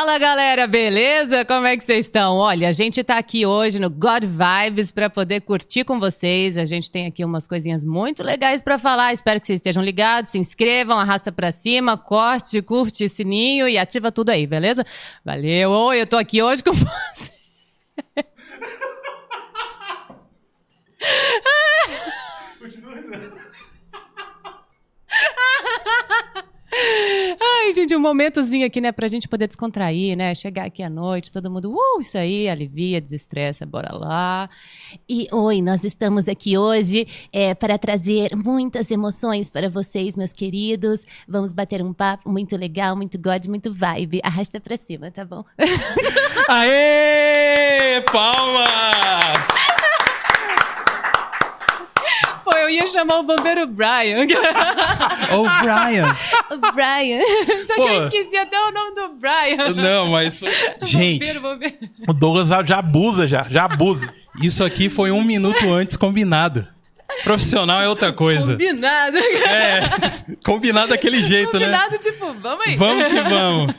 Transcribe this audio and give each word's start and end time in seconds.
Fala 0.00 0.16
galera, 0.16 0.66
beleza? 0.66 1.44
Como 1.44 1.66
é 1.66 1.76
que 1.76 1.84
vocês 1.84 2.06
estão? 2.06 2.36
Olha, 2.36 2.70
a 2.70 2.72
gente 2.72 3.04
tá 3.04 3.18
aqui 3.18 3.44
hoje 3.44 3.78
no 3.78 3.90
God 3.90 4.24
Vibes 4.24 4.90
para 4.90 5.10
poder 5.10 5.42
curtir 5.42 5.84
com 5.84 6.00
vocês. 6.00 6.56
A 6.56 6.64
gente 6.64 6.90
tem 6.90 7.06
aqui 7.06 7.22
umas 7.22 7.46
coisinhas 7.46 7.84
muito 7.84 8.22
legais 8.22 8.62
para 8.62 8.78
falar. 8.78 9.12
Espero 9.12 9.38
que 9.38 9.46
vocês 9.46 9.58
estejam 9.58 9.82
ligados, 9.82 10.30
se 10.30 10.38
inscrevam, 10.38 10.98
arrasta 10.98 11.30
para 11.30 11.52
cima, 11.52 11.98
corte, 11.98 12.62
curte 12.62 13.04
o 13.04 13.10
sininho 13.10 13.68
e 13.68 13.76
ativa 13.76 14.10
tudo 14.10 14.30
aí, 14.30 14.46
beleza? 14.46 14.86
Valeu. 15.22 15.70
Oi, 15.70 16.00
eu 16.00 16.06
tô 16.06 16.16
aqui 16.16 16.42
hoje 16.42 16.64
com 16.64 16.72
você. 16.72 17.30
Ai, 26.72 27.72
gente, 27.72 27.94
um 27.96 28.00
momentozinho 28.00 28.66
aqui, 28.66 28.80
né, 28.80 28.92
pra 28.92 29.08
gente 29.08 29.28
poder 29.28 29.46
descontrair, 29.46 30.16
né? 30.16 30.34
Chegar 30.34 30.66
aqui 30.66 30.82
à 30.82 30.90
noite, 30.90 31.32
todo 31.32 31.50
mundo, 31.50 31.72
uh, 31.72 32.00
isso 32.00 32.16
aí, 32.16 32.48
alivia, 32.48 33.00
desestressa, 33.00 33.66
bora 33.66 33.94
lá. 33.94 34.48
E 35.08 35.26
oi, 35.32 35.60
nós 35.60 35.84
estamos 35.84 36.28
aqui 36.28 36.56
hoje 36.56 37.06
é, 37.32 37.54
para 37.54 37.76
trazer 37.76 38.34
muitas 38.36 38.90
emoções 38.90 39.50
para 39.50 39.68
vocês, 39.68 40.16
meus 40.16 40.32
queridos. 40.32 41.04
Vamos 41.28 41.52
bater 41.52 41.82
um 41.82 41.92
papo 41.92 42.30
muito 42.30 42.56
legal, 42.56 42.94
muito 42.94 43.18
God, 43.18 43.46
muito 43.46 43.72
vibe. 43.72 44.20
Arrasta 44.22 44.60
pra 44.60 44.76
cima, 44.76 45.10
tá 45.10 45.24
bom? 45.24 45.44
Aê! 46.48 48.00
Palmas! 48.12 49.79
Eu 52.60 52.70
ia 52.70 52.86
chamar 52.86 53.18
o 53.18 53.22
bombeiro 53.22 53.66
Brian. 53.66 54.20
Ô, 55.32 55.44
Brian! 55.62 56.16
o 56.50 56.72
Brian. 56.72 57.20
Só 57.66 57.74
que 57.74 57.80
Pô. 57.80 57.88
eu 57.88 58.08
esqueci 58.08 58.36
até 58.36 58.56
o 58.60 58.70
nome 58.72 58.94
do 58.94 59.08
Brian. 59.18 59.74
Não, 59.74 60.10
mas. 60.10 60.40
Gente, 60.82 61.20
Bombeiro, 61.20 61.40
bombeiro. 61.40 61.76
O 62.08 62.12
Douglas 62.12 62.48
já 62.66 62.78
abusa 62.78 63.26
já, 63.26 63.46
já 63.48 63.64
abusa. 63.64 64.12
isso 64.42 64.62
aqui 64.64 64.88
foi 64.88 65.10
um 65.10 65.22
minuto 65.22 65.72
antes 65.72 65.96
combinado. 65.96 66.66
Profissional 67.24 67.80
é 67.82 67.88
outra 67.88 68.12
coisa. 68.12 68.52
Combinado. 68.52 69.16
É, 69.18 69.80
combinado 70.44 70.88
daquele 70.88 71.22
jeito, 71.22 71.58
né? 71.58 71.66
Combinado, 71.66 71.98
tipo, 71.98 72.32
vamos 72.40 72.66
aí. 72.66 72.76
Vamos 72.76 73.06
que 73.06 73.20
vamos. 73.20 73.74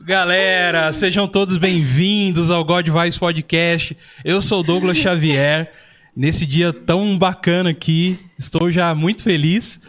Galera, 0.00 0.92
sejam 0.92 1.28
todos 1.28 1.56
bem-vindos 1.56 2.50
ao 2.50 2.64
God 2.64 2.88
Vibes 2.88 3.16
Podcast. 3.16 3.96
Eu 4.24 4.40
sou 4.40 4.60
o 4.60 4.62
Douglas 4.64 4.96
Xavier. 4.98 5.72
Nesse 6.14 6.44
dia 6.44 6.72
tão 6.72 7.16
bacana 7.18 7.70
aqui, 7.70 8.18
estou 8.38 8.70
já 8.70 8.94
muito 8.94 9.22
feliz. 9.22 9.80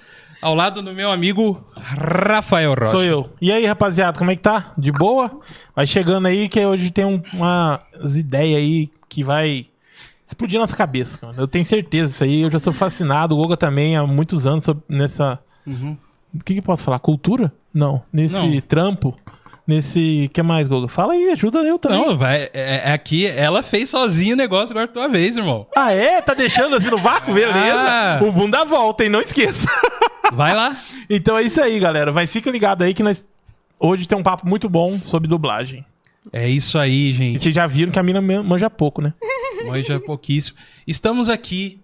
Ao 0.41 0.55
lado 0.55 0.81
do 0.81 0.93
meu 0.93 1.11
amigo 1.11 1.65
Rafael 1.75 2.73
Rocha. 2.73 2.91
Sou 2.91 3.03
eu. 3.03 3.29
E 3.41 3.51
aí, 3.51 3.65
rapaziada, 3.65 4.17
como 4.17 4.31
é 4.31 4.35
que 4.35 4.41
tá? 4.41 4.73
De 4.77 4.91
boa? 4.91 5.39
Vai 5.75 5.85
chegando 5.87 6.25
aí 6.27 6.49
que 6.49 6.65
hoje 6.65 6.91
tem 6.91 7.05
um- 7.05 7.21
umas 7.33 7.79
ideias 8.15 8.57
aí 8.57 8.89
que 9.07 9.23
vai 9.23 9.65
explodir 10.27 10.59
nossa 10.59 10.75
cabeça, 10.75 11.19
mano. 11.25 11.41
Eu 11.41 11.47
tenho 11.47 11.63
certeza 11.65 12.07
disso 12.07 12.23
aí. 12.23 12.41
Eu 12.41 12.51
já 12.51 12.59
sou 12.59 12.73
fascinado. 12.73 13.35
O 13.35 13.37
Goga 13.37 13.55
também 13.55 13.95
há 13.95 14.05
muitos 14.05 14.45
anos 14.47 14.63
sobre- 14.65 14.83
nessa. 14.89 15.39
O 15.65 16.43
que, 16.43 16.53
que 16.53 16.59
eu 16.59 16.63
posso 16.63 16.83
falar? 16.83 16.99
Cultura? 16.99 17.51
Não. 17.73 18.01
Nesse 18.11 18.35
Não. 18.35 18.59
trampo. 18.61 19.17
Nesse. 19.65 20.25
O 20.25 20.29
que 20.29 20.41
mais, 20.43 20.67
Goga? 20.67 20.87
Fala 20.89 21.13
aí, 21.13 21.29
ajuda 21.29 21.59
eu 21.59 21.79
também. 21.79 22.05
Não, 22.05 22.17
vai. 22.17 22.49
É, 22.53 22.89
é 22.89 22.91
aqui, 22.93 23.25
ela 23.25 23.63
fez 23.63 23.89
sozinho 23.89 24.33
o 24.33 24.37
negócio, 24.37 24.73
agora 24.73 24.85
é 24.85 24.87
tua 24.87 25.07
vez, 25.07 25.37
irmão. 25.37 25.65
Ah, 25.75 25.91
é? 25.93 26.21
Tá 26.21 26.33
deixando 26.33 26.75
assim 26.75 26.89
no 26.89 26.97
vácuo? 26.97 27.31
Beleza. 27.35 27.73
Ah. 27.77 28.19
O 28.21 28.47
dá 28.49 28.63
volta, 28.65 29.03
hein? 29.03 29.09
Não 29.09 29.21
esqueça. 29.21 29.69
Vai 30.33 30.53
lá. 30.55 30.75
então 31.09 31.37
é 31.37 31.43
isso 31.43 31.61
aí, 31.61 31.79
galera. 31.79 32.11
Mas 32.11 32.31
fica 32.31 32.49
ligado 32.51 32.81
aí 32.83 32.93
que 32.93 33.03
nós. 33.03 33.25
Hoje 33.79 34.07
tem 34.07 34.17
um 34.17 34.23
papo 34.23 34.47
muito 34.47 34.67
bom 34.69 34.97
sobre 34.99 35.27
dublagem. 35.27 35.85
É 36.31 36.47
isso 36.47 36.77
aí, 36.79 37.09
E 37.09 37.13
gente. 37.13 37.43
vocês 37.43 37.53
já 37.55 37.67
viram 37.67 37.91
que 37.91 37.99
a 37.99 38.03
mina 38.03 38.21
man- 38.21 38.43
manja 38.43 38.69
pouco, 38.69 39.01
né? 39.01 39.13
É 39.89 39.99
pouquíssimo. 39.99 40.57
Estamos 40.87 41.29
aqui. 41.29 41.79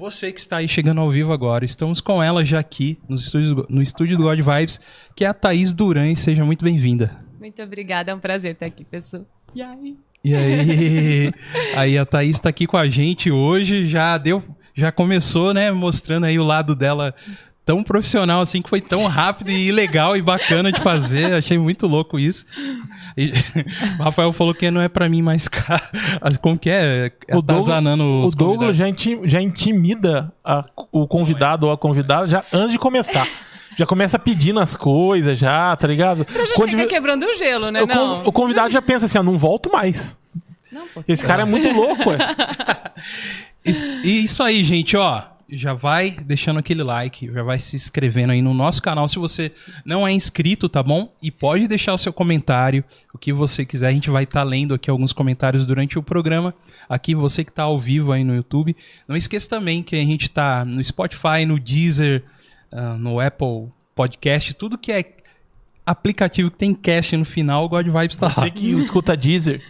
Você 0.00 0.32
que 0.32 0.40
está 0.40 0.56
aí 0.56 0.66
chegando 0.66 0.98
ao 0.98 1.10
vivo 1.10 1.30
agora, 1.30 1.62
estamos 1.62 2.00
com 2.00 2.22
ela 2.22 2.42
já 2.42 2.58
aqui 2.58 2.98
nos 3.06 3.26
estúdios- 3.26 3.66
no 3.68 3.82
estúdio 3.82 4.16
do 4.16 4.22
God 4.22 4.40
Vibes, 4.40 4.80
que 5.14 5.26
é 5.26 5.28
a 5.28 5.34
Thaís 5.34 5.74
Duran. 5.74 6.14
Seja 6.14 6.42
muito 6.42 6.64
bem-vinda. 6.64 7.22
Muito 7.38 7.60
obrigada, 7.62 8.10
é 8.10 8.14
um 8.14 8.18
prazer 8.18 8.52
estar 8.52 8.64
aqui, 8.64 8.82
pessoal. 8.82 9.26
E 9.54 9.60
aí? 9.60 9.96
E 10.24 10.34
aí, 10.34 11.32
aí 11.76 11.98
a 11.98 12.06
Thaís 12.06 12.30
está 12.36 12.48
aqui 12.48 12.66
com 12.66 12.78
a 12.78 12.88
gente 12.88 13.30
hoje, 13.30 13.86
já 13.86 14.16
deu, 14.16 14.42
já 14.74 14.90
começou, 14.90 15.52
né, 15.52 15.70
mostrando 15.70 16.24
aí 16.24 16.38
o 16.38 16.44
lado 16.44 16.74
dela 16.74 17.14
tão 17.70 17.84
profissional 17.84 18.40
assim, 18.40 18.60
que 18.60 18.68
foi 18.68 18.80
tão 18.80 19.06
rápido 19.06 19.48
e 19.52 19.70
legal 19.70 20.16
e 20.16 20.22
bacana 20.22 20.72
de 20.72 20.80
fazer. 20.80 21.34
Achei 21.34 21.56
muito 21.56 21.86
louco 21.86 22.18
isso. 22.18 22.44
E, 23.16 23.30
o 24.00 24.02
Rafael 24.02 24.32
falou 24.32 24.52
que 24.52 24.68
não 24.72 24.80
é 24.80 24.88
pra 24.88 25.08
mim 25.08 25.22
mais 25.22 25.46
caro. 25.46 25.80
Como 26.42 26.58
que 26.58 26.68
é? 26.68 27.12
O 27.32 27.40
Douglas, 27.40 27.84
o 28.00 28.30
Douglas 28.36 28.76
já, 28.76 28.88
inti- 28.88 29.20
já 29.24 29.40
intimida 29.40 30.32
a- 30.44 30.64
o 30.90 31.06
convidado 31.06 31.66
ou 31.66 31.72
a 31.72 31.78
convidada 31.78 32.26
já 32.26 32.42
antes 32.52 32.72
de 32.72 32.78
começar. 32.78 33.24
Já 33.78 33.86
começa 33.86 34.18
pedindo 34.18 34.58
as 34.58 34.74
coisas, 34.74 35.38
já, 35.38 35.74
tá 35.76 35.86
ligado? 35.86 36.24
Pra 36.24 36.44
já 36.44 36.54
Quando 36.56 36.70
chegar 36.70 36.82
vê- 36.82 36.88
quebrando 36.88 37.22
o 37.24 37.34
gelo, 37.36 37.70
né? 37.70 37.82
o, 37.82 37.86
Não. 37.86 38.22
o 38.24 38.32
convidado 38.32 38.70
já 38.72 38.82
pensa 38.82 39.06
assim, 39.06 39.16
ó, 39.18 39.22
não 39.22 39.38
volto 39.38 39.70
mais. 39.70 40.18
Não. 40.72 40.86
Esse 41.06 41.24
cara 41.24 41.42
é 41.42 41.44
muito 41.44 41.68
louco, 41.70 42.10
ué. 42.10 42.18
Is- 43.64 43.84
E 44.04 44.24
isso 44.24 44.42
aí, 44.42 44.64
gente, 44.64 44.96
ó. 44.96 45.22
Já 45.52 45.74
vai 45.74 46.10
deixando 46.10 46.58
aquele 46.58 46.82
like, 46.82 47.32
já 47.32 47.42
vai 47.42 47.58
se 47.58 47.76
inscrevendo 47.76 48.32
aí 48.32 48.40
no 48.42 48.54
nosso 48.54 48.80
canal 48.80 49.08
se 49.08 49.18
você 49.18 49.52
não 49.84 50.06
é 50.06 50.12
inscrito, 50.12 50.68
tá 50.68 50.82
bom? 50.82 51.12
E 51.22 51.30
pode 51.30 51.66
deixar 51.66 51.92
o 51.94 51.98
seu 51.98 52.12
comentário, 52.12 52.84
o 53.12 53.18
que 53.18 53.32
você 53.32 53.64
quiser. 53.64 53.88
A 53.88 53.92
gente 53.92 54.10
vai 54.10 54.24
estar 54.24 54.42
lendo 54.42 54.74
aqui 54.74 54.90
alguns 54.90 55.12
comentários 55.12 55.66
durante 55.66 55.98
o 55.98 56.02
programa. 56.02 56.54
Aqui, 56.88 57.14
você 57.14 57.44
que 57.44 57.52
tá 57.52 57.64
ao 57.64 57.78
vivo 57.80 58.12
aí 58.12 58.24
no 58.24 58.34
YouTube. 58.34 58.76
Não 59.08 59.16
esqueça 59.16 59.48
também 59.48 59.82
que 59.82 59.96
a 59.96 60.04
gente 60.04 60.30
tá 60.30 60.64
no 60.64 60.82
Spotify, 60.82 61.44
no 61.46 61.58
Deezer, 61.58 62.22
ah, 62.72 62.94
no 62.94 63.20
Apple 63.20 63.68
Podcast, 63.94 64.54
tudo 64.54 64.78
que 64.78 64.92
é 64.92 65.04
aplicativo 65.84 66.50
que 66.50 66.56
tem 66.58 66.74
cast 66.74 67.16
no 67.16 67.24
final, 67.24 67.64
o 67.64 67.68
God 67.68 67.86
Vibes 67.86 68.16
tá 68.16 68.26
lá. 68.28 68.32
Você 68.32 68.50
que 68.50 68.68
escuta 68.70 69.16
Deezer. 69.16 69.60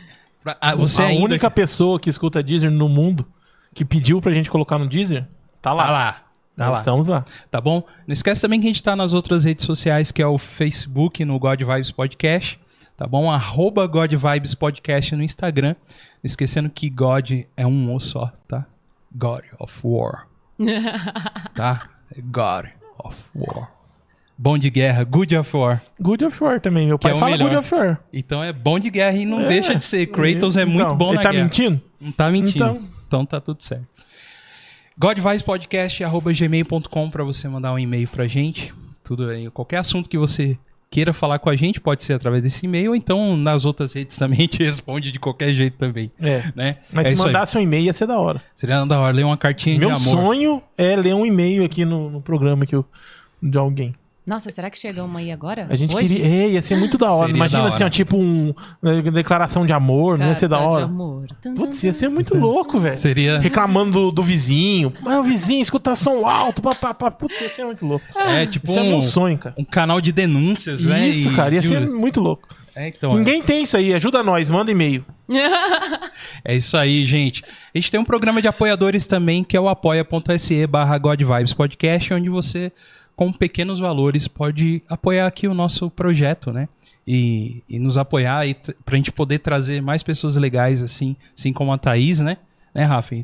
Pra- 0.42 0.56
ah, 0.60 0.74
você 0.74 1.02
a 1.02 1.06
única 1.08 1.50
pessoa 1.50 1.98
que 1.98 2.10
escuta 2.10 2.42
Deezer 2.42 2.70
no 2.70 2.88
mundo 2.88 3.26
que 3.74 3.84
pediu 3.84 4.20
pra 4.20 4.32
gente 4.32 4.50
colocar 4.50 4.78
no 4.78 4.88
Deezer, 4.88 5.26
tá 5.62 5.72
lá. 5.72 5.84
Tá 5.86 5.90
lá. 5.92 6.12
Tá 6.12 6.64
Nós 6.66 6.70
lá. 6.72 6.78
estamos 6.78 7.08
lá. 7.08 7.24
Tá 7.50 7.60
bom? 7.60 7.82
Não 8.06 8.12
esquece 8.12 8.42
também 8.42 8.60
que 8.60 8.66
a 8.66 8.70
gente 8.70 8.82
tá 8.82 8.94
nas 8.94 9.14
outras 9.14 9.44
redes 9.44 9.64
sociais, 9.64 10.12
que 10.12 10.20
é 10.20 10.26
o 10.26 10.36
Facebook, 10.38 11.24
no 11.24 11.38
God 11.38 11.60
Vibes 11.62 11.90
Podcast. 11.90 12.60
Tá 12.96 13.06
bom? 13.06 13.30
Arroba 13.30 13.86
God 13.86 14.12
Vibes 14.12 14.54
Podcast 14.54 15.16
no 15.16 15.22
Instagram. 15.22 15.70
Não 15.70 16.24
esquecendo 16.24 16.68
que 16.68 16.90
God 16.90 17.30
é 17.56 17.66
um 17.66 17.94
O 17.94 17.98
só, 18.00 18.30
tá? 18.46 18.66
God 19.14 19.44
of 19.58 19.80
War. 19.82 20.26
tá? 21.54 21.88
É 22.14 22.20
God 22.20 22.66
of 23.02 23.16
War. 23.34 23.70
Bom 24.36 24.56
de 24.58 24.70
guerra, 24.70 25.04
Good 25.04 25.36
of 25.36 25.56
War. 25.56 25.82
Good 26.00 26.24
of 26.24 26.42
War 26.44 26.60
também. 26.60 26.86
Meu 26.86 26.98
pai 26.98 27.12
é 27.12 27.14
fala 27.16 27.30
melhor. 27.32 27.44
Good 27.50 27.56
of 27.58 27.74
War. 27.74 28.00
Então 28.12 28.42
é 28.42 28.52
bom 28.52 28.78
de 28.78 28.90
guerra 28.90 29.16
e 29.16 29.26
não 29.26 29.40
É. 29.42 29.48
deixa 29.48 29.74
de 29.74 29.84
ser. 29.84 30.06
Kratos 30.06 30.56
é 30.56 30.62
Então, 30.62 30.74
muito 30.74 30.94
bom 30.94 31.08
Ele 31.08 31.16
na 31.16 31.22
tá 31.22 31.30
guerra. 31.30 31.44
mentindo? 31.44 31.80
Não 32.00 32.12
tá 32.12 32.30
mentindo. 32.30 32.64
Então. 32.64 32.88
Então, 33.06 33.26
tá 33.26 33.40
tudo 33.40 33.62
certo. 33.62 33.86
godvicepodcast.gmail.com 35.00 37.10
para 37.10 37.24
você 37.24 37.48
mandar 37.48 37.72
um 37.72 37.78
e-mail 37.78 38.06
pra 38.06 38.28
gente. 38.28 38.74
Tudo 39.02 39.30
aí, 39.30 39.48
qualquer 39.50 39.78
assunto 39.78 40.10
que 40.10 40.18
você 40.18 40.58
queira 40.90 41.14
falar 41.14 41.38
com 41.38 41.48
a 41.48 41.56
gente, 41.56 41.80
pode 41.80 42.04
ser 42.04 42.12
através 42.14 42.42
desse 42.42 42.66
e-mail, 42.66 42.90
ou 42.90 42.96
então 42.96 43.34
nas 43.36 43.64
outras 43.64 43.94
redes 43.94 44.18
também 44.18 44.40
a 44.40 44.42
gente 44.42 44.62
responde 44.68 45.10
de 45.10 45.18
qualquer 45.18 45.52
jeito 45.52 45.78
também. 45.78 46.12
É. 46.20 46.52
Né? 46.54 46.76
Mas 46.92 47.06
é 47.06 47.08
se 47.08 47.14
isso 47.14 47.22
aí. 47.22 47.28
mandasse 47.32 47.56
um 47.56 47.62
e-mail 47.62 47.84
ia 47.84 47.94
ser 47.94 48.06
da 48.06 48.18
hora. 48.18 48.42
Seria 48.54 48.84
da 48.84 49.00
hora 49.00 49.16
ler 49.16 49.24
uma 49.24 49.38
cartinha 49.38 49.78
Meu 49.78 49.88
de 49.88 49.94
amor. 49.94 50.12
sonho 50.12 50.62
é 50.76 50.94
ler 50.96 51.14
um 51.14 51.24
e-mail 51.24 51.64
aqui 51.64 51.86
no, 51.86 52.10
no 52.10 52.20
programa 52.20 52.66
que 52.66 52.74
eu, 52.74 52.84
de 53.42 53.56
alguém. 53.56 53.92
Nossa, 54.30 54.48
será 54.50 54.70
que 54.70 54.78
chega 54.78 55.02
uma 55.02 55.18
aí 55.18 55.32
agora? 55.32 55.66
A 55.68 55.74
gente 55.74 55.92
Hoje? 55.94 56.14
queria. 56.14 56.24
É, 56.44 56.48
ia 56.50 56.62
ser 56.62 56.76
muito 56.76 56.96
da 56.96 57.10
hora. 57.10 57.26
Seria 57.26 57.36
Imagina 57.36 57.62
da 57.64 57.68
assim, 57.68 57.82
ó, 57.82 57.86
hora. 57.86 57.90
tipo 57.90 58.16
um. 58.16 58.54
uma 58.80 59.02
declaração 59.10 59.66
de 59.66 59.72
amor, 59.72 60.16
não 60.16 60.28
ia 60.28 60.34
ser 60.36 60.46
da 60.46 60.56
Carta 60.58 60.70
de 60.70 60.76
hora. 60.76 60.84
amor. 60.86 61.26
Tum, 61.26 61.34
tum, 61.42 61.54
Putz, 61.56 61.82
ia 61.82 61.92
ser 61.92 62.08
muito 62.08 62.36
louco, 62.36 62.78
velho. 62.78 62.96
Seria. 62.96 63.40
Reclamando 63.40 63.90
do, 63.90 64.12
do 64.12 64.22
vizinho. 64.22 64.92
Mas 65.02 65.18
o 65.18 65.22
vizinho 65.24 65.60
escuta 65.60 65.96
som 65.96 66.24
alto. 66.24 66.62
Pá, 66.62 66.76
pá, 66.76 66.94
pá. 66.94 67.10
Putz, 67.10 67.40
ia 67.40 67.50
ser 67.50 67.64
muito 67.64 67.84
louco. 67.84 68.04
É 68.16 68.46
tipo 68.46 68.70
Isso 68.70 68.78
é 68.78 68.82
meu 68.84 68.98
um, 68.98 69.02
sonho, 69.02 69.36
cara. 69.36 69.54
um 69.58 69.64
canal 69.64 70.00
de 70.00 70.12
denúncias, 70.12 70.82
né? 70.84 71.08
Isso, 71.08 71.30
E- 71.30 71.34
cara, 71.34 71.52
ia 71.52 71.60
de- 71.60 71.66
ser 71.66 71.80
muito 71.90 72.20
louco. 72.20 72.48
É, 72.76 72.86
então, 72.86 73.14
Ninguém 73.16 73.42
tem 73.42 73.64
isso 73.64 73.76
aí. 73.76 73.92
Ajuda 73.92 74.22
nós, 74.22 74.48
manda 74.48 74.70
e-mail. 74.70 75.04
É 76.44 76.54
isso 76.56 76.76
aí, 76.76 77.04
gente. 77.04 77.42
A 77.74 77.78
gente 77.78 77.90
tem 77.90 78.00
um 78.00 78.04
programa 78.04 78.40
de 78.40 78.48
apoiadores 78.48 79.06
também, 79.06 79.44
que 79.44 79.56
é 79.56 79.60
o 79.60 79.68
apoia.se 79.68 80.66
barra 80.66 80.96
God 80.98 81.20
Vibes 81.22 81.52
Podcast, 81.52 82.14
onde 82.14 82.28
você, 82.28 82.72
com 83.20 83.30
pequenos 83.30 83.78
valores, 83.78 84.26
pode 84.26 84.82
apoiar 84.88 85.26
aqui 85.26 85.46
o 85.46 85.52
nosso 85.52 85.90
projeto, 85.90 86.50
né? 86.50 86.70
E, 87.06 87.62
e 87.68 87.78
nos 87.78 87.98
apoiar 87.98 88.48
e 88.48 88.56
pra 88.82 88.96
gente 88.96 89.12
poder 89.12 89.40
trazer 89.40 89.82
mais 89.82 90.02
pessoas 90.02 90.36
legais, 90.36 90.82
assim, 90.82 91.14
assim 91.36 91.52
como 91.52 91.70
a 91.70 91.76
Thaís, 91.76 92.20
né? 92.20 92.38
Né, 92.74 92.84
Rafa? 92.84 93.16
O 93.16 93.22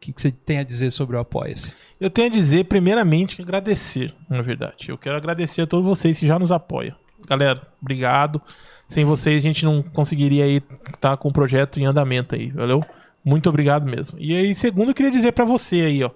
que, 0.00 0.12
que 0.12 0.20
você 0.20 0.32
tem 0.32 0.58
a 0.58 0.64
dizer 0.64 0.90
sobre 0.90 1.14
o 1.14 1.20
Apoia-se? 1.20 1.72
Eu 2.00 2.10
tenho 2.10 2.26
a 2.26 2.30
dizer, 2.32 2.64
primeiramente, 2.64 3.36
que 3.36 3.42
agradecer, 3.42 4.12
na 4.28 4.42
verdade. 4.42 4.88
Eu 4.88 4.98
quero 4.98 5.16
agradecer 5.16 5.62
a 5.62 5.66
todos 5.66 5.86
vocês 5.86 6.18
que 6.18 6.26
já 6.26 6.40
nos 6.40 6.50
apoiam. 6.50 6.96
galera, 7.28 7.68
obrigado. 7.80 8.42
Sem 8.88 9.04
vocês 9.04 9.38
a 9.38 9.46
gente 9.46 9.64
não 9.64 9.80
conseguiria 9.80 10.42
aí 10.42 10.60
estar 10.92 11.16
com 11.18 11.28
o 11.28 11.32
projeto 11.32 11.78
em 11.78 11.86
andamento 11.86 12.34
aí, 12.34 12.50
valeu? 12.50 12.82
Muito 13.24 13.48
obrigado 13.48 13.86
mesmo. 13.88 14.18
E 14.18 14.34
aí, 14.34 14.56
segundo, 14.56 14.90
eu 14.90 14.94
queria 14.94 15.12
dizer 15.12 15.30
pra 15.30 15.44
você 15.44 15.82
aí, 15.82 16.02
ó, 16.02 16.10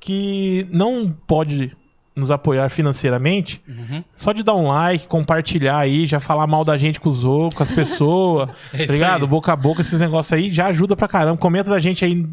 que 0.00 0.66
não 0.70 1.14
pode 1.26 1.78
nos 2.20 2.30
apoiar 2.30 2.68
financeiramente, 2.70 3.60
Uhum. 3.66 4.04
só 4.14 4.32
de 4.32 4.42
dar 4.42 4.54
um 4.54 4.68
like, 4.68 5.08
compartilhar 5.08 5.78
aí, 5.78 6.06
já 6.06 6.20
falar 6.20 6.46
mal 6.46 6.64
da 6.64 6.76
gente 6.78 7.00
com 7.00 7.08
os 7.08 7.24
outros, 7.24 7.54
com 7.54 7.62
as 7.64 7.74
pessoas, 7.74 8.48
É 8.72 8.86
tá 8.86 8.92
ligado? 8.92 9.22
aí. 9.24 9.28
Boca 9.28 9.52
a 9.52 9.56
boca, 9.56 9.80
esses 9.80 9.98
negócios 9.98 10.32
aí, 10.32 10.52
já 10.52 10.66
ajuda 10.66 10.94
pra 10.94 11.08
caramba. 11.08 11.36
Comenta 11.38 11.70
da 11.70 11.78
gente 11.78 12.04
aí 12.04 12.24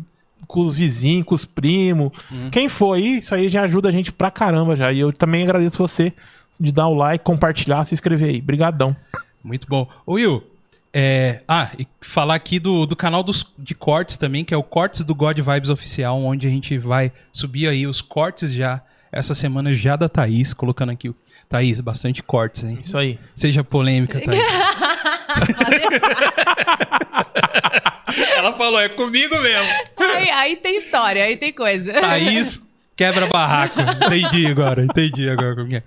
com 0.48 0.62
os 0.62 0.76
vizinhos, 0.78 1.26
com 1.26 1.34
os 1.36 1.46
primos. 1.46 2.12
Uhum. 2.32 2.50
Quem 2.52 2.70
for 2.70 2.94
aí, 2.94 3.18
isso 3.18 3.34
aí 3.34 3.50
já 3.50 3.64
ajuda 3.64 3.90
a 3.90 3.92
gente 3.92 4.12
pra 4.12 4.30
caramba 4.30 4.76
já. 4.76 4.92
E 4.92 5.00
eu 5.00 5.12
também 5.12 5.44
agradeço 5.44 5.78
você 5.78 6.14
de 6.60 6.72
dar 6.72 6.88
o 6.88 6.94
like, 6.94 7.24
compartilhar, 7.24 7.84
se 7.86 7.94
inscrever 7.94 8.30
aí. 8.30 8.42
Brigadão. 8.42 8.96
Muito 9.44 9.68
bom. 9.68 9.88
Ô, 10.06 10.14
Will, 10.14 10.44
é... 10.94 11.40
ah, 11.48 11.70
e 11.78 11.86
falar 12.02 12.36
aqui 12.36 12.60
do, 12.60 12.86
do 12.86 12.96
canal 12.96 13.22
dos, 13.24 13.46
de 13.60 13.76
cortes 13.76 14.18
também, 14.18 14.44
que 14.44 14.54
é 14.54 14.58
o 14.58 14.64
Cortes 14.64 15.04
do 15.04 15.14
God 15.14 15.38
Vibes 15.40 15.70
Oficial, 15.70 16.18
onde 16.24 16.48
a 16.48 16.50
gente 16.50 16.78
vai 16.78 17.12
subir 17.32 17.68
aí 17.68 17.86
os 17.86 18.02
cortes 18.02 18.52
já, 18.52 18.82
essa 19.12 19.34
semana 19.36 19.74
já 19.74 19.96
da 19.96 20.10
Thaís, 20.10 20.54
colocando 20.54 20.92
aqui 20.92 21.10
o... 21.10 21.16
Thaís, 21.50 21.80
bastante 21.80 22.22
cortes, 22.22 22.64
hein? 22.64 22.80
Isso 22.82 22.98
aí. 22.98 23.18
Seja 23.34 23.64
polêmica, 23.64 24.20
Thaís. 24.20 24.42
Ela 28.36 28.54
falou, 28.54 28.80
é 28.80 28.90
comigo 28.90 29.38
mesmo. 29.40 29.68
aí, 29.98 30.30
aí 30.30 30.56
tem 30.56 30.78
história, 30.78 31.24
aí 31.24 31.38
tem 31.38 31.52
coisa. 31.54 31.94
Thaís 31.94 32.62
quebra 32.96 33.28
barraco. 33.28 33.80
Entendi 33.82 34.48
agora, 34.48 34.84
entendi 34.84 35.30
agora 35.30 35.56
como 35.56 35.68
que 35.70 35.76
é. 35.76 35.84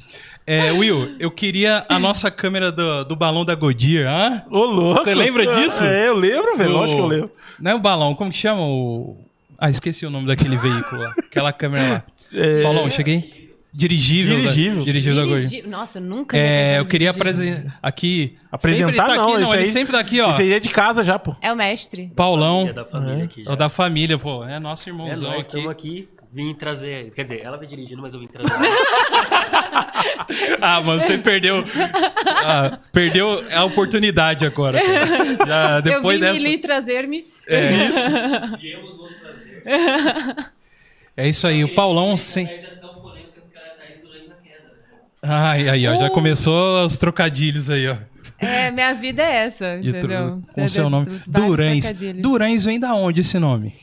É, 0.47 0.73
Will, 0.73 1.17
eu 1.21 1.31
queria 1.31 1.85
a 1.89 1.99
nossa 1.99 2.31
câmera 2.31 2.73
do, 2.73 3.05
do 3.05 3.15
balão 3.17 3.45
da 3.45 3.55
Godir, 3.55 4.07
hã? 4.07 4.43
Ô, 4.51 4.65
louco. 4.65 5.05
Você 5.05 5.15
lembra 5.15 5.47
disso? 5.47 5.83
É, 5.85 6.09
eu 6.09 6.17
lembro, 6.17 6.57
velho. 6.57 6.71
O- 6.71 6.73
Lógico 6.73 6.97
que 6.97 7.03
eu 7.03 7.07
lembro. 7.07 7.31
Não 7.59 7.71
é 7.71 7.75
o 7.75 7.79
balão, 7.81 8.15
como 8.15 8.31
que 8.31 8.37
chama 8.37 8.63
o... 8.63 9.17
Ah, 9.61 9.69
esqueci 9.71 10.07
o 10.07 10.11
nome 10.11 10.27
daquele 10.27 10.57
veículo 10.57 11.03
lá. 11.03 11.13
Aquela 11.19 11.53
câmera 11.53 11.89
lá. 11.93 12.05
É, 12.35 12.63
Paulão, 12.63 12.91
cheguei? 12.91 13.39
Dirigível. 13.73 14.35
da- 14.37 14.41
Dirigível. 14.51 14.83
dirigível 14.83 15.17
da 15.17 15.25
Godir. 15.27 15.49
Dirigi- 15.49 15.69
Nossa, 15.69 15.99
eu 15.99 16.03
nunca 16.03 16.37
É, 16.37 16.79
eu 16.81 16.87
queria 16.87 17.13
dirigível. 17.13 17.21
apresentar 17.53 17.79
aqui... 17.83 18.37
Apresentar 18.51 18.87
sempre 18.93 18.97
tá 19.07 19.15
não, 19.15 19.33
aqui, 19.33 19.41
não, 19.43 19.55
ele 19.55 19.63
aí- 19.63 19.69
sempre 19.69 19.93
tá 19.93 20.01
aqui, 20.01 20.21
ó. 20.21 20.31
Esse 20.33 20.43
aí 20.43 20.53
é 20.55 20.59
de 20.61 20.69
casa 20.71 21.05
já, 21.05 21.19
pô. 21.19 21.37
É 21.41 21.53
o 21.53 21.57
mestre. 21.57 22.11
Paulão, 22.17 22.67
É 22.69 22.73
da 22.73 22.85
família 22.85 23.25
aqui 23.25 23.45
já. 23.45 23.51
é 23.51 23.53
o 23.53 23.57
da 23.57 23.69
família, 23.69 24.19
pô. 24.19 24.45
É 24.45 24.59
nosso 24.59 24.89
É, 24.89 24.93
irmãozão 24.93 25.29
nós 25.31 25.41
aqui. 25.41 25.47
estamos 25.47 25.71
aqui. 25.71 26.09
Vim 26.33 26.55
trazer. 26.55 27.11
Quer 27.11 27.25
dizer, 27.25 27.41
ela 27.45 27.57
vem 27.57 27.69
dirigindo, 27.69 28.01
mas 28.01 28.15
eu 28.15 28.21
vim 28.21 28.29
trazer. 28.29 28.51
Ah, 30.61 30.81
mano, 30.81 31.01
você 31.01 31.19
perdeu. 31.19 31.65
ah, 32.45 32.79
perdeu 32.93 33.45
a 33.55 33.65
oportunidade 33.65 34.45
agora. 34.47 34.81
cara. 34.81 35.47
Já 35.47 35.81
depois 35.81 36.21
eu 36.21 36.29
vim 36.29 36.39
dessa. 36.39 36.49
lhe 36.49 36.59
trazer-me. 36.59 37.25
É, 37.47 37.69
Viemos 38.61 38.97
nos 38.97 39.11
trazer. 39.11 39.20
É 41.17 41.29
isso 41.29 41.47
aí. 41.47 41.65
O 41.65 41.75
Paulão 41.75 42.17
sem. 42.17 42.47
é 42.47 42.59
tão 42.81 42.95
polêmica 42.95 43.41
porque 43.41 43.57
ela 43.59 43.67
é 43.83 43.93
Queda. 44.43 44.67
né? 44.69 44.99
Ai, 45.23 45.69
aí, 45.69 45.87
ó. 45.89 45.97
Já 45.99 46.11
começou 46.11 46.85
os 46.85 46.97
trocadilhos 46.99 47.69
aí, 47.71 47.89
ó. 47.89 47.97
É, 48.39 48.71
minha 48.71 48.95
vida 48.95 49.23
é 49.23 49.45
essa, 49.47 49.77
entendeu? 49.77 50.41
Com 50.55 50.65
o 50.65 50.69
seu 50.69 50.89
nome. 50.89 51.21
Durães. 51.27 51.91
Durães 52.17 52.65
vem 52.65 52.81
da 52.81 52.95
onde 52.95 53.21
esse 53.21 53.39
nome? 53.39 53.75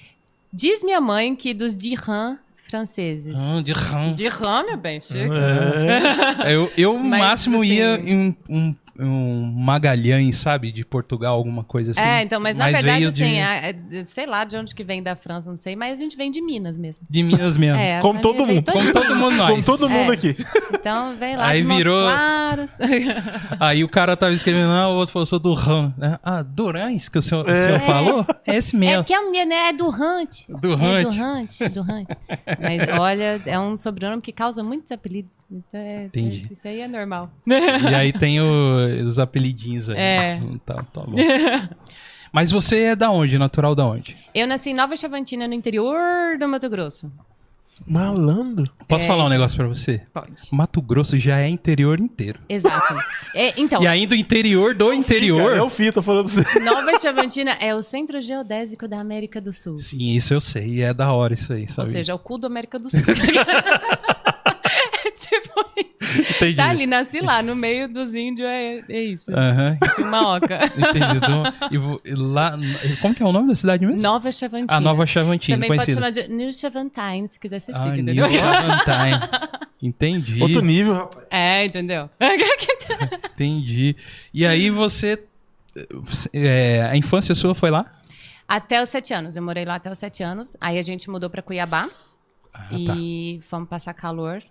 Diz 0.51 0.81
minha 0.83 0.99
mãe 0.99 1.35
que 1.35 1.53
dos 1.53 1.77
dirham 1.77 2.39
franceses. 2.67 3.35
Ah, 3.37 3.61
de 3.61 3.71
Ram. 3.71 4.13
Dirham, 4.15 4.65
meu 4.65 4.77
bem, 4.77 4.99
chique. 4.99 5.19
É. 5.19 6.51
Eu, 6.51 6.71
eu 6.75 6.97
Mas, 6.97 7.19
máximo 7.19 7.57
assim- 7.61 7.73
ia 7.73 7.95
em 7.97 8.35
um, 8.49 8.75
um 8.99 9.51
Magalhães, 9.51 10.37
sabe? 10.37 10.71
De 10.71 10.83
Portugal, 10.85 11.35
alguma 11.35 11.63
coisa 11.63 11.91
assim. 11.91 12.01
é, 12.01 12.21
então, 12.23 12.39
mas 12.39 12.55
na 12.55 12.65
verdade, 12.65 12.87
veio 12.99 13.11
de- 13.11 13.23
assim, 13.23 13.39
a- 13.41 13.69
a- 14.01 14.05
sei 14.05 14.25
lá 14.25 14.43
de 14.43 14.55
onde 14.57 14.73
que 14.75 14.83
vem 14.83 15.01
da 15.03 15.15
França, 15.15 15.49
não 15.49 15.57
sei, 15.57 15.75
mas 15.75 15.93
a 15.93 15.95
gente 16.01 16.15
vem 16.17 16.29
de 16.31 16.41
Minas 16.41 16.77
mesmo. 16.77 17.05
De 17.09 17.23
Minas 17.23 17.57
mesmo. 17.57 17.79
É, 17.79 17.99
Como 18.01 18.19
todo 18.21 18.45
vem 18.45 18.55
mundo. 18.55 18.65
toda 18.65 18.79
Como 18.79 18.93
todo 18.93 19.15
mundo 19.15 19.35
nós. 19.35 19.49
Como 19.49 19.63
todo 19.63 19.89
mundo 19.89 20.11
É. 20.11 20.15
aqui. 20.15 20.35
Então, 20.73 21.15
vem 21.17 21.35
lá 21.35 21.47
Aí 21.47 21.61
de 21.61 21.67
virou- 21.67 22.07
Claros. 22.09 22.77
Aí 23.59 23.83
o 23.83 23.89
cara 23.89 24.15
tava 24.15 24.33
escrevendo, 24.33 24.71
ah, 24.71 24.89
o 24.89 24.95
outro 24.95 25.13
falou, 25.13 25.25
sou 25.25 25.39
do 25.39 25.53
Ram. 25.53 25.93
né? 25.97 26.19
Ah, 26.23 26.41
Durães, 26.43 27.09
que 27.09 27.17
o 27.17 27.21
senhor, 27.21 27.47
o 27.49 27.55
senhor 27.55 27.79
falou? 27.81 28.25
É 28.45 28.55
esse 28.55 28.75
É 28.75 28.79
mesmo. 28.79 29.03
que 29.03 29.13
é, 29.13 29.45
né, 29.45 29.69
é 29.69 29.73
do 29.73 29.87
Hunt. 29.89 30.47
Do 30.49 30.73
É 30.73 30.75
Hunt. 30.75 31.13
do 31.15 31.23
Hunt, 31.23 31.71
do 31.73 31.81
Hunt. 31.87 32.07
Mas 32.59 32.99
olha, 32.99 33.41
é 33.45 33.59
um 33.59 33.75
sobrenome 33.77 34.21
que 34.21 34.31
causa 34.31 34.63
muitos 34.63 34.91
apelidos. 34.91 35.37
Então 35.51 35.79
é, 35.79 36.05
Entendi. 36.05 36.47
é- 36.49 36.53
isso 36.53 36.67
aí 36.67 36.81
é 36.81 36.87
normal. 36.87 37.29
E 37.47 37.95
aí 37.95 38.11
tem 38.13 38.39
o- 38.41 38.86
os 39.05 39.19
apelidinhos 39.19 39.89
aí. 39.89 39.97
É. 39.97 40.41
Tá, 40.65 40.83
tá 40.83 41.01
bom. 41.01 41.15
Mas 42.31 42.51
você 42.51 42.79
é 42.83 42.95
da 42.95 43.09
onde? 43.09 43.37
Natural 43.37 43.73
da 43.73 43.85
onde? 43.85 44.17
Eu 44.35 44.45
nasci 44.47 44.69
em 44.69 44.73
Nova 44.73 44.95
Chavantina, 44.97 45.47
no 45.47 45.53
interior 45.53 46.37
do 46.37 46.47
Mato 46.47 46.69
Grosso. 46.69 47.11
Malandro. 47.85 48.65
Posso 48.87 49.05
É. 49.05 49.07
falar 49.07 49.25
um 49.25 49.29
negócio 49.29 49.55
pra 49.55 49.67
você? 49.67 50.01
Pode. 50.11 50.33
Mato 50.51 50.81
Grosso 50.81 51.17
já 51.19 51.39
é 51.39 51.47
interior 51.47 51.99
inteiro. 51.99 52.39
Exato. 52.49 52.95
É, 53.35 53.53
então, 53.59 53.81
E 53.83 53.87
ainda 53.87 54.15
o 54.15 54.17
interior 54.17 54.73
do 54.73 54.85
Cara, 54.85 54.95
interior. 54.97 55.55
é 55.55 55.61
o 55.61 55.69
Fih, 55.69 55.91
tô 55.91 56.01
falando 56.01 56.25
pra 56.29 56.43
você. 56.43 56.57
Nova 56.59 56.99
Chavantina 56.99 57.51
é 57.59 57.73
o 57.75 57.83
centro 57.83 58.19
geodésico 58.19 58.87
da 58.87 58.99
América 58.99 59.39
do 59.39 59.53
Sul. 59.53 59.77
Sim, 59.77 60.09
isso 60.15 60.33
eu 60.33 60.39
sei. 60.41 60.65
E 60.77 60.81
é 60.81 60.91
da 60.93 61.11
hora 61.13 61.33
isso 61.35 61.53
aí, 61.53 61.61
Ou 61.61 61.67
sabe? 61.69 61.89
seja, 61.89 62.11
é 62.11 62.15
o 62.15 62.19
cu 62.19 62.37
da 62.39 62.47
América 62.47 62.79
do 62.79 62.89
Sul. 62.89 62.99
tipo 65.27 65.65
isso. 65.77 66.35
Entendi. 66.37 66.55
Tá 66.55 66.69
ali, 66.69 66.85
nasci 66.87 67.19
lá, 67.19 67.41
no 67.41 67.55
meio 67.55 67.87
dos 67.89 68.13
índios, 68.15 68.47
é, 68.47 68.83
é 68.87 69.01
isso. 69.01 69.31
Aham. 69.31 69.77
Tinha 69.95 70.07
uma 70.07 70.35
oca. 70.35 70.59
Entendi. 70.77 71.17
Então, 71.17 71.43
e 71.71 71.77
vo- 71.77 72.01
e 72.05 72.13
lá, 72.13 72.51
como 73.01 73.13
que 73.15 73.23
é 73.23 73.25
o 73.25 73.31
nome 73.31 73.47
da 73.47 73.55
cidade 73.55 73.85
mesmo? 73.85 74.01
Nova 74.01 74.31
Chavantina. 74.31 74.75
A 74.77 74.79
Nova 74.79 75.05
Chavantina, 75.05 75.57
Também 75.57 75.69
pode 75.69 75.79
conhecida. 75.93 76.13
chamar 76.13 76.27
de 76.27 76.33
New 76.33 76.53
Chavantine, 76.53 77.27
se 77.27 77.39
quiser 77.39 77.59
ser 77.59 77.71
Ah, 77.75 77.79
chique, 77.83 78.01
New 78.01 78.25
entendeu? 78.25 78.31
Chavantine. 78.31 79.29
Entendi. 79.81 80.41
Outro 80.41 80.61
nível, 80.61 80.93
rapaz. 80.95 81.25
É, 81.29 81.65
entendeu? 81.65 82.09
Entendi. 83.33 83.95
E 84.33 84.45
aí 84.45 84.69
você. 84.69 85.23
é, 86.33 86.87
a 86.91 86.95
infância 86.97 87.33
sua 87.35 87.53
foi 87.55 87.69
lá? 87.71 87.93
até 88.47 88.81
os 88.81 88.87
sete 88.89 89.13
anos. 89.13 89.35
Eu 89.35 89.43
morei 89.43 89.65
lá 89.65 89.75
até 89.75 89.91
os 89.91 89.97
sete 89.99 90.23
anos. 90.23 90.55
Aí 90.61 90.79
a 90.79 90.81
gente 90.81 91.09
mudou 91.09 91.29
pra 91.29 91.41
Cuiabá. 91.41 91.89
Ah, 92.53 92.69
e 92.71 93.39
fomos 93.47 93.67
passar 93.69 93.93
calor 93.93 94.41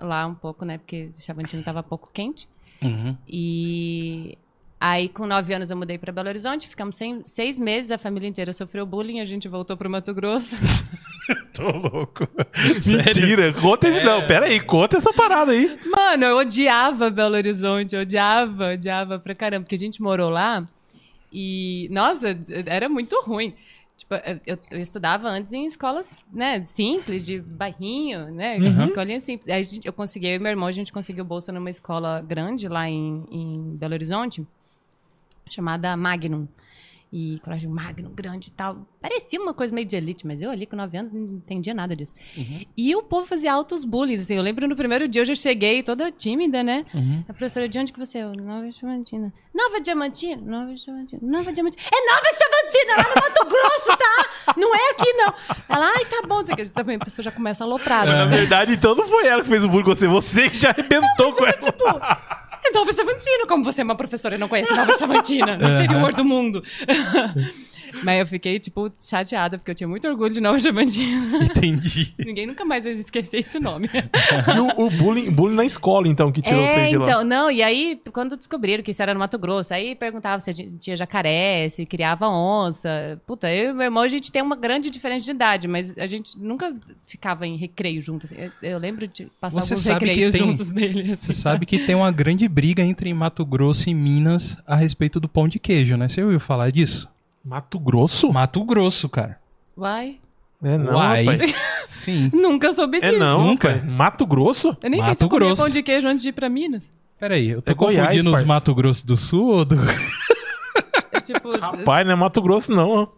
lá 0.00 0.26
um 0.26 0.34
pouco, 0.34 0.64
né? 0.64 0.78
Porque 0.78 1.10
Chavantina 1.18 1.62
tava 1.62 1.82
pouco 1.82 2.10
quente. 2.12 2.48
Uhum. 2.82 3.16
E 3.28 4.38
aí, 4.80 5.08
com 5.08 5.26
nove 5.26 5.52
anos, 5.52 5.70
eu 5.70 5.76
mudei 5.76 5.98
pra 5.98 6.12
Belo 6.12 6.28
Horizonte. 6.28 6.68
Ficamos 6.68 6.96
sem- 6.96 7.22
seis 7.26 7.58
meses, 7.58 7.90
a 7.90 7.98
família 7.98 8.28
inteira 8.28 8.52
sofreu 8.52 8.86
bullying. 8.86 9.20
A 9.20 9.24
gente 9.24 9.48
voltou 9.48 9.76
pro 9.76 9.90
Mato 9.90 10.14
Grosso. 10.14 10.56
Tô 11.52 11.64
louco. 11.70 12.26
Mentira. 12.86 13.52
Conta 13.52 13.88
esse. 13.88 14.02
Não, 14.02 14.26
pera 14.26 14.46
aí. 14.46 14.60
Conta 14.60 14.96
essa 14.96 15.12
parada 15.12 15.52
aí. 15.52 15.78
Mano, 15.86 16.24
eu 16.24 16.36
odiava 16.38 17.10
Belo 17.10 17.34
Horizonte, 17.36 17.94
eu 17.94 18.02
odiava, 18.02 18.72
odiava 18.72 19.18
pra 19.18 19.34
caramba, 19.34 19.64
porque 19.64 19.74
a 19.74 19.78
gente 19.78 20.00
morou 20.00 20.30
lá 20.30 20.66
e, 21.32 21.88
nossa, 21.90 22.28
era 22.66 22.88
muito 22.88 23.20
ruim. 23.26 23.52
Tipo, 23.98 24.14
eu, 24.46 24.58
eu 24.70 24.80
estudava 24.80 25.28
antes 25.28 25.52
em 25.52 25.66
escolas, 25.66 26.20
né, 26.32 26.62
simples, 26.64 27.20
de 27.22 27.40
bairrinho, 27.40 28.30
né, 28.30 28.56
escolinha 28.84 29.20
simples. 29.20 29.48
Aí 29.52 29.64
gente- 29.64 29.84
eu 29.86 29.92
consegui, 29.92 30.28
eu 30.28 30.34
e 30.36 30.38
meu 30.38 30.50
irmão, 30.50 30.68
a 30.68 30.72
gente 30.72 30.92
conseguiu 30.92 31.24
bolsa 31.24 31.50
numa 31.50 31.68
escola 31.68 32.20
grande 32.26 32.68
lá 32.68 32.88
em, 32.88 33.24
em 33.30 33.76
Belo 33.76 33.94
Horizonte, 33.94 34.46
chamada 35.50 35.96
Magnum. 35.96 36.46
E 37.12 37.38
colégio 37.42 37.70
Magnum, 37.70 38.10
grande 38.14 38.48
e 38.48 38.50
tal. 38.52 38.86
Parecia 39.00 39.40
uma 39.40 39.54
coisa 39.54 39.74
meio 39.74 39.86
de 39.86 39.96
elite, 39.96 40.26
mas 40.26 40.42
eu 40.42 40.50
ali 40.50 40.66
com 40.66 40.76
9 40.76 40.98
anos 40.98 41.12
não 41.12 41.20
entendia 41.20 41.74
nada 41.74 41.94
disso. 41.94 42.14
E 42.76 42.94
o 42.94 43.02
povo 43.02 43.26
fazia 43.26 43.52
altos 43.52 43.84
bullies, 43.84 44.22
assim. 44.22 44.36
Eu 44.36 44.42
lembro 44.42 44.66
no 44.66 44.76
primeiro 44.76 45.06
dia 45.06 45.22
eu 45.22 45.26
já 45.26 45.34
cheguei 45.34 45.82
toda 45.82 46.10
tímida, 46.10 46.62
né? 46.62 46.84
A 47.28 47.32
professora, 47.32 47.68
de 47.68 47.78
onde 47.78 47.92
que 47.92 47.98
você 47.98 48.18
é? 48.18 48.26
Nova 48.26 48.68
Diamantina. 48.70 49.32
Nova 49.54 49.80
Diamantina? 49.80 50.42
Nova 50.44 50.74
Diamantina. 50.74 51.20
Nova 51.22 51.52
Diamantina. 51.52 51.82
É 51.92 52.14
Nova 52.14 52.28
Diamantina, 52.38 52.96
lá 52.96 53.14
no 53.14 53.22
Mato 53.22 53.48
Grosso, 53.48 53.98
tá? 53.98 54.54
Não 54.56 54.74
é 54.74 54.90
aqui, 54.90 55.12
não. 55.14 55.34
Ela, 55.68 55.92
ai, 55.96 56.04
tá 56.04 56.22
bom. 56.26 56.38
não 56.38 56.54
o 56.54 56.56
que. 56.56 56.64
Também 56.72 56.96
a 56.96 57.04
pessoa 57.04 57.24
já 57.24 57.32
começa 57.32 57.64
aloprada. 57.64 58.12
Na 58.12 58.26
verdade, 58.26 58.74
então 58.74 58.94
não 58.94 59.06
foi 59.06 59.26
ela 59.26 59.42
que 59.42 59.48
fez 59.48 59.64
o 59.64 59.68
bullying 59.68 59.84
com 59.84 59.94
você. 59.94 60.06
Você 60.06 60.48
que 60.48 60.56
já 60.56 60.70
arrebentou 60.70 61.34
com 61.34 61.44
ela. 61.44 61.52
Tipo, 61.54 61.84
é 61.88 62.47
Nova 62.72 62.92
Chavantina, 62.92 63.46
como 63.46 63.64
você 63.64 63.80
é 63.80 63.84
uma 63.84 63.94
professora 63.94 64.34
e 64.34 64.38
não 64.38 64.48
conhece 64.48 64.72
Nova 64.74 64.96
Chavantina, 64.98 65.56
no 65.56 65.68
interior 65.68 66.14
do 66.14 66.24
mundo. 66.24 66.62
Mas 68.02 68.20
eu 68.20 68.26
fiquei, 68.26 68.58
tipo, 68.58 68.90
chateada, 68.94 69.58
porque 69.58 69.70
eu 69.70 69.74
tinha 69.74 69.88
muito 69.88 70.06
orgulho 70.08 70.32
de 70.32 70.40
Nova 70.40 70.58
Chavantina. 70.58 71.44
Entendi. 71.44 72.14
Ninguém 72.18 72.46
nunca 72.46 72.64
mais 72.64 72.84
vai 72.84 72.92
esquecer 72.94 73.38
esse 73.38 73.58
nome. 73.58 73.88
E 74.54 74.60
o, 74.60 74.86
o 74.86 74.90
bullying, 74.90 75.30
bullying 75.30 75.54
na 75.56 75.64
escola, 75.64 76.08
então, 76.08 76.30
que 76.32 76.40
tirou 76.42 76.60
é, 76.62 76.74
vocês 76.74 76.88
de 76.90 76.96
lá. 76.98 77.04
então, 77.06 77.24
não, 77.24 77.50
e 77.50 77.62
aí, 77.62 78.00
quando 78.12 78.36
descobriram 78.36 78.82
que 78.82 78.90
isso 78.90 79.02
era 79.02 79.12
no 79.12 79.20
Mato 79.20 79.38
Grosso, 79.38 79.72
aí 79.74 79.94
perguntava 79.94 80.40
se 80.40 80.50
a 80.50 80.52
gente 80.52 80.78
tinha 80.78 80.96
jacaré, 80.96 81.68
se 81.68 81.84
criava 81.86 82.28
onça. 82.28 83.20
Puta, 83.26 83.50
eu 83.52 83.70
e 83.70 83.72
meu 83.72 83.84
irmão, 83.84 84.02
a 84.02 84.08
gente 84.08 84.30
tem 84.32 84.42
uma 84.42 84.56
grande 84.56 84.90
diferença 84.90 85.24
de 85.24 85.30
idade, 85.32 85.68
mas 85.68 85.96
a 85.98 86.06
gente 86.06 86.38
nunca 86.38 86.74
ficava 87.06 87.46
em 87.46 87.56
recreio 87.56 88.00
junto. 88.00 88.26
assim. 88.26 88.36
Eu, 88.36 88.52
eu 88.62 88.78
lembro 88.78 89.06
de 89.06 89.28
passar 89.40 89.60
Você 89.60 89.74
alguns 89.74 89.84
sabe 89.84 90.00
que 90.00 90.06
recreios 90.06 90.32
tem- 90.34 90.42
juntos 90.46 90.72
nele. 90.72 91.16
Você 91.16 91.32
assim, 91.32 91.42
sabe 91.42 91.66
que 91.66 91.78
tem 91.80 91.94
uma 91.94 92.10
grande 92.10 92.46
briga 92.48 92.82
entre 92.82 93.12
Mato 93.12 93.44
Grosso 93.44 93.88
e 93.90 93.94
Minas 93.94 94.56
a 94.66 94.76
respeito 94.76 95.18
do 95.20 95.28
pão 95.28 95.48
de 95.48 95.58
queijo, 95.58 95.96
né? 95.96 96.08
Você 96.08 96.22
ouviu 96.22 96.40
falar 96.40 96.70
disso? 96.70 97.08
Mato 97.48 97.78
Grosso? 97.78 98.32
Mato 98.32 98.62
Grosso, 98.64 99.08
cara. 99.08 99.38
Uai, 99.76 100.18
É 100.62 100.76
não, 100.76 100.94
Uai. 100.94 101.24
rapaz. 101.24 101.54
Sim. 101.88 102.30
nunca 102.32 102.72
soube 102.72 102.98
É 102.98 103.00
disso. 103.10 103.18
não, 103.18 103.44
Nunca. 103.46 103.70
rapaz. 103.72 103.90
Mato 103.92 104.26
Grosso? 104.26 104.76
Eu 104.82 104.90
nem 104.90 105.02
sei 105.02 105.14
se 105.14 105.22
Mato 105.22 105.22
eu 105.24 105.28
comia 105.28 105.46
Grosso. 105.48 105.62
pão 105.62 105.70
de 105.70 105.82
queijo 105.82 106.08
antes 106.08 106.22
de 106.22 106.28
ir 106.28 106.32
pra 106.32 106.48
Minas. 106.48 106.90
Peraí, 107.18 107.48
eu 107.50 107.62
tô 107.62 107.72
É 107.72 107.74
Goiás, 107.74 108.06
confundindo 108.08 108.28
os 108.30 108.34
parça. 108.34 108.46
Mato 108.46 108.74
Grosso 108.74 109.06
do 109.06 109.16
Sul 109.16 109.46
ou 109.48 109.64
do... 109.64 109.76
É 111.12 111.20
tipo, 111.20 111.56
Rapaz, 111.58 112.06
não 112.06 112.12
é 112.12 112.16
Mato 112.16 112.40
Grosso, 112.42 112.70
não. 112.72 113.08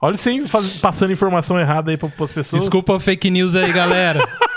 Olha 0.00 0.16
você 0.16 0.46
faz- 0.46 0.78
passando 0.78 1.12
informação 1.12 1.58
errada 1.58 1.90
aí 1.90 1.96
pra, 1.96 2.08
pras 2.08 2.32
pessoas. 2.32 2.62
Desculpa 2.62 2.96
a 2.96 3.00
fake 3.00 3.30
news 3.30 3.56
aí, 3.56 3.72
galera. 3.72 4.20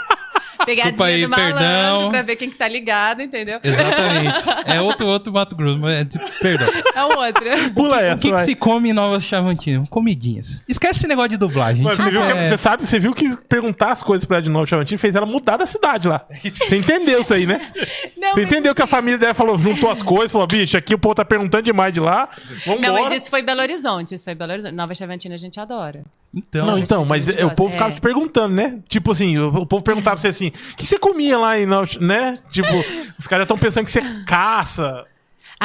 pegadinha 0.66 1.06
aí, 1.06 1.24
do 1.24 1.30
malandro 1.30 1.58
perdão. 1.60 2.10
pra 2.12 2.22
ver 2.22 2.36
quem 2.36 2.50
que 2.50 2.56
tá 2.56 2.68
ligado, 2.68 3.22
entendeu? 3.22 3.60
Exatamente. 3.64 4.44
É 4.66 4.82
outro, 4.82 5.08
outro 5.08 5.32
Mato 5.34 5.56
Grosso, 5.56 5.80
mas 5.80 5.96
é 5.96 6.04
de... 6.04 6.20
perdão. 6.40 6.68
É 6.96 7.04
o 7.04 7.20
outro. 7.20 7.74
Pula 7.74 8.02
essa, 8.02 8.16
O 8.16 8.20
que, 8.20 8.28
que 8.30 8.34
vai. 8.34 8.46
se 8.46 8.56
come 8.56 8.90
em 8.90 8.94
Nova 8.94 9.20
Chavantina? 9.20 9.86
Comidinhas. 9.90 10.62
Esquece 10.68 11.00
esse 11.00 11.08
negócio 11.08 11.30
de 11.30 11.38
dublagem. 11.38 11.84
Você, 11.84 12.02
viu 12.10 12.22
que, 12.22 12.32
é- 12.32 12.50
você 12.50 12.58
sabe, 12.58 12.88
você 12.88 13.00
viu 13.00 13.14
que 13.14 13.36
perguntar 13.48 13.92
as 13.92 14.04
coisas 14.04 14.26
pra 14.26 14.38
ela 14.38 14.44
de 14.44 14.50
novo, 14.50 14.66
Chavantina, 14.66 14.98
fez 14.98 15.16
ela 15.16 15.26
mudar 15.26 15.58
da 15.58 15.66
cidade 15.66 16.08
lá. 16.08 16.26
Você 16.42 16.78
entendeu 16.78 17.22
isso 17.22 17.34
aí, 17.34 17.46
né? 17.46 17.60
Não, 18.18 18.34
Você 18.34 18.44
entendeu 18.44 18.74
que 18.74 18.82
a 18.82 18.88
família 18.88 19.18
dela 19.18 19.34
falou, 19.34 19.58
juntou 19.58 19.92
as 19.92 20.02
coisas, 20.02 20.32
falou, 20.32 20.48
bicho, 20.48 20.78
aqui 20.78 20.94
o 20.94 20.98
povo 21.00 21.16
tá 21.16 21.26
perguntando 21.26 21.64
demais 21.64 21.94
de 21.94 22.00
lá. 22.00 22.30
Vambora. 22.66 22.88
Não, 22.88 22.94
mas 23.04 23.22
isso 23.22 23.30
foi 23.30 23.42
Belo 23.42 23.62
Horizonte. 23.62 24.16
Isso 24.16 24.24
foi 24.24 24.34
Belo 24.36 24.52
Horizonte. 24.54 24.74
Nova 24.74 24.96
Chavantina 24.96 25.36
a 25.36 25.38
gente 25.38 25.60
adora. 25.60 26.04
Então, 26.34 26.66
Não, 26.66 26.80
então, 26.80 27.06
mas 27.08 27.30
é, 27.30 27.46
o 27.46 27.54
povo 27.54 27.72
ficava 27.72 27.92
é. 27.92 27.96
te 27.96 28.02
perguntando, 28.02 28.56
né? 28.56 28.80
Tipo 28.88 29.12
assim, 29.12 29.38
o, 29.38 29.50
o 29.50 29.66
povo 29.68 29.84
perguntava 29.84 30.16
pra 30.16 30.22
você 30.22 30.30
assim, 30.30 30.48
o 30.48 30.76
que 30.76 30.86
você 30.86 30.98
comia 30.98 31.38
lá 31.38 31.60
em 31.60 31.68
né? 32.00 32.40
Tipo, 32.52 32.74
os 33.20 33.28
caras 33.28 33.42
já 33.42 33.44
estão 33.44 33.58
pensando 33.58 33.86
que 33.86 33.92
você 33.92 34.02
caça. 34.26 35.06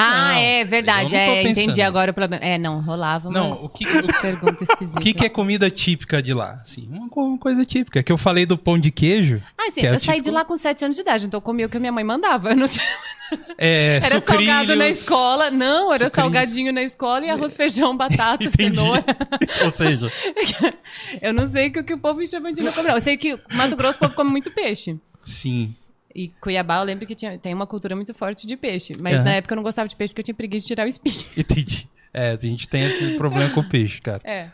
Ah, 0.00 0.28
Não, 0.34 0.38
é 0.40 0.64
verdade. 0.64 1.16
É, 1.16 1.42
entendi 1.42 1.66
nisso. 1.68 1.82
agora 1.82 2.10
o 2.10 2.14
problema. 2.14 2.42
É, 2.44 2.56
não, 2.56 2.80
rolava 2.80 3.30
Não, 3.30 3.48
umas 3.48 3.60
o 3.62 3.68
que- 3.70 3.84
perguntas 4.22 4.68
esquisitas. 4.68 4.94
o 4.94 5.00
que, 5.00 5.12
que 5.12 5.24
é 5.24 5.28
comida 5.28 5.70
típica 5.70 6.22
de 6.22 6.32
lá? 6.32 6.60
Assim, 6.62 6.88
uma, 6.90 7.08
co- 7.08 7.24
uma 7.24 7.38
coisa 7.38 7.64
típica. 7.64 8.02
Que 8.02 8.12
eu 8.12 8.18
falei 8.18 8.46
do 8.46 8.56
pão 8.56 8.78
de 8.78 8.90
queijo. 8.90 9.42
Ah, 9.58 9.70
sim, 9.70 9.80
que 9.80 9.86
é 9.86 9.90
eu 9.94 9.98
saí 9.98 10.16
típico- 10.16 10.22
de 10.24 10.30
lá 10.30 10.44
com 10.44 10.56
7 10.56 10.84
anos 10.84 10.96
de 10.96 11.02
idade, 11.02 11.26
então 11.26 11.38
eu 11.38 11.42
comia 11.42 11.66
o 11.66 11.68
que 11.68 11.76
a 11.76 11.80
minha 11.80 11.92
mãe 11.92 12.04
mandava. 12.04 12.50
Eu 12.50 12.56
não 12.56 12.68
tinha- 12.68 12.84
É, 13.58 13.96
Era 14.04 14.20
salgado 14.20 14.20
sucrilhos. 14.60 14.78
na 14.78 14.88
escola. 14.88 15.50
Não, 15.50 15.92
era 15.92 16.08
Sucrilhos. 16.08 16.12
salgadinho 16.12 16.72
na 16.72 16.82
escola 16.82 17.24
e 17.26 17.30
arroz, 17.30 17.54
feijão, 17.54 17.96
batata, 17.96 18.48
cenoura. 18.56 19.04
Ou 19.64 19.70
seja, 19.70 20.10
Eu 21.20 21.34
não 21.34 21.46
sei 21.46 21.68
o 21.68 21.72
que, 21.84 21.92
o 21.94 21.98
povo 21.98 22.26
Chavantina 22.26 22.70
come, 22.72 22.88
não. 22.88 22.94
Eu 22.94 23.00
sei 23.00 23.16
que 23.16 23.36
Mato 23.54 23.76
Grosso 23.76 23.96
o 23.96 24.00
povo 24.00 24.14
come 24.14 24.30
muito 24.30 24.50
peixe. 24.52 24.96
sim. 25.20 25.74
E 26.14 26.28
Cuiabá, 26.40 26.78
eu 26.78 26.84
lembro 26.84 27.06
que 27.06 27.14
tinha, 27.14 27.38
tem 27.38 27.52
uma 27.54 27.66
cultura 27.66 27.94
muito 27.94 28.12
forte 28.14 28.46
de 28.46 28.56
peixe. 28.56 28.94
Mas 29.00 29.14
Aham. 29.16 29.24
na 29.24 29.32
época 29.34 29.52
eu 29.54 29.56
não 29.56 29.62
gostava 29.62 29.88
de 29.88 29.94
peixe 29.96 30.12
porque 30.12 30.20
eu 30.20 30.24
tinha 30.24 30.34
preguiça 30.34 30.64
de 30.64 30.68
tirar 30.68 30.84
o 30.86 30.88
espinho. 30.88 31.24
Entendi. 31.36 31.88
É, 32.12 32.30
a 32.32 32.36
gente 32.36 32.68
tem 32.68 32.84
esse 32.84 33.16
problema 33.16 33.50
com 33.50 33.60
o 33.60 33.64
peixe, 33.68 34.00
cara. 34.00 34.20
É, 34.24 34.48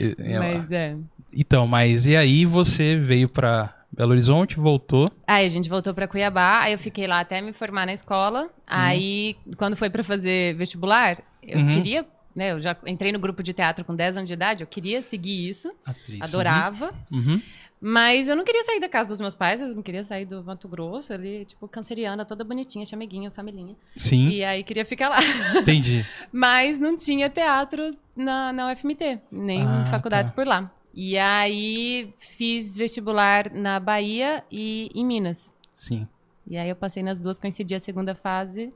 E- 0.00 0.16
é 0.18 0.38
lá. 0.38 0.44
mas 0.58 0.70
é. 0.72 0.96
Então, 1.32 1.66
mas 1.66 2.06
e 2.06 2.16
aí 2.16 2.44
você 2.46 2.96
veio 2.96 3.30
pra 3.30 3.74
Belo 3.92 4.12
Horizonte, 4.12 4.56
voltou. 4.56 5.08
Aí 5.26 5.44
a 5.44 5.48
gente 5.48 5.68
voltou 5.68 5.92
pra 5.92 6.08
Cuiabá, 6.08 6.60
aí 6.62 6.72
eu 6.72 6.78
fiquei 6.78 7.06
lá 7.06 7.20
até 7.20 7.40
me 7.42 7.52
formar 7.52 7.84
na 7.86 7.92
escola. 7.92 8.48
Aí, 8.66 9.36
quando 9.58 9.76
foi 9.76 9.90
pra 9.90 10.02
fazer 10.02 10.54
vestibular, 10.56 11.18
eu 11.42 11.58
Uhum. 11.60 11.72
queria, 11.74 12.06
né, 12.34 12.52
eu 12.52 12.60
já 12.60 12.74
entrei 12.86 13.12
no 13.12 13.18
grupo 13.18 13.42
de 13.42 13.52
teatro 13.52 13.84
com 13.84 13.94
10 13.94 14.16
anos 14.16 14.26
de 14.28 14.34
idade, 14.34 14.62
eu 14.62 14.66
queria 14.66 15.02
seguir 15.02 15.48
isso, 15.48 15.70
Atriz. 15.84 16.20
adorava. 16.22 16.92
Uhum. 17.12 17.40
Mas 17.88 18.26
eu 18.26 18.34
não 18.34 18.42
queria 18.42 18.64
sair 18.64 18.80
da 18.80 18.88
casa 18.88 19.10
dos 19.10 19.20
meus 19.20 19.34
pais, 19.34 19.60
eu 19.60 19.72
não 19.72 19.80
queria 19.82 20.02
sair 20.02 20.24
do 20.24 20.42
Mato 20.42 20.66
Grosso, 20.66 21.12
ali, 21.12 21.44
tipo, 21.44 21.68
canceriana, 21.68 22.24
toda 22.24 22.42
bonitinha, 22.42 22.84
chameguinha, 22.84 23.30
familhinha. 23.30 23.76
Sim, 23.96 24.28
E 24.28 24.44
aí 24.44 24.64
queria 24.64 24.84
ficar 24.84 25.08
lá. 25.08 25.18
entendi. 25.56 26.04
Mas 26.32 26.80
não 26.80 26.96
tinha 26.96 27.30
teatro 27.30 27.96
na, 28.16 28.52
na 28.52 28.72
UFMT, 28.72 29.20
nem 29.30 29.62
Ah, 29.62 29.86
faculdades 29.88 30.32
tá. 30.32 30.34
por 30.34 30.44
lá. 30.44 30.68
E 30.92 31.16
aí 31.16 32.12
fiz 32.18 32.74
vestibular 32.74 33.52
na 33.52 33.78
Bahia 33.78 34.42
e 34.50 34.90
em 34.92 35.04
Minas. 35.06 35.54
Sim. 35.72 36.08
E 36.44 36.56
aí 36.56 36.68
eu 36.68 36.74
passei 36.76 37.04
nas 37.04 37.20
duas, 37.20 37.38
coincidi 37.38 37.72
a 37.74 37.78
segunda 37.80 38.16
fase. 38.16 38.70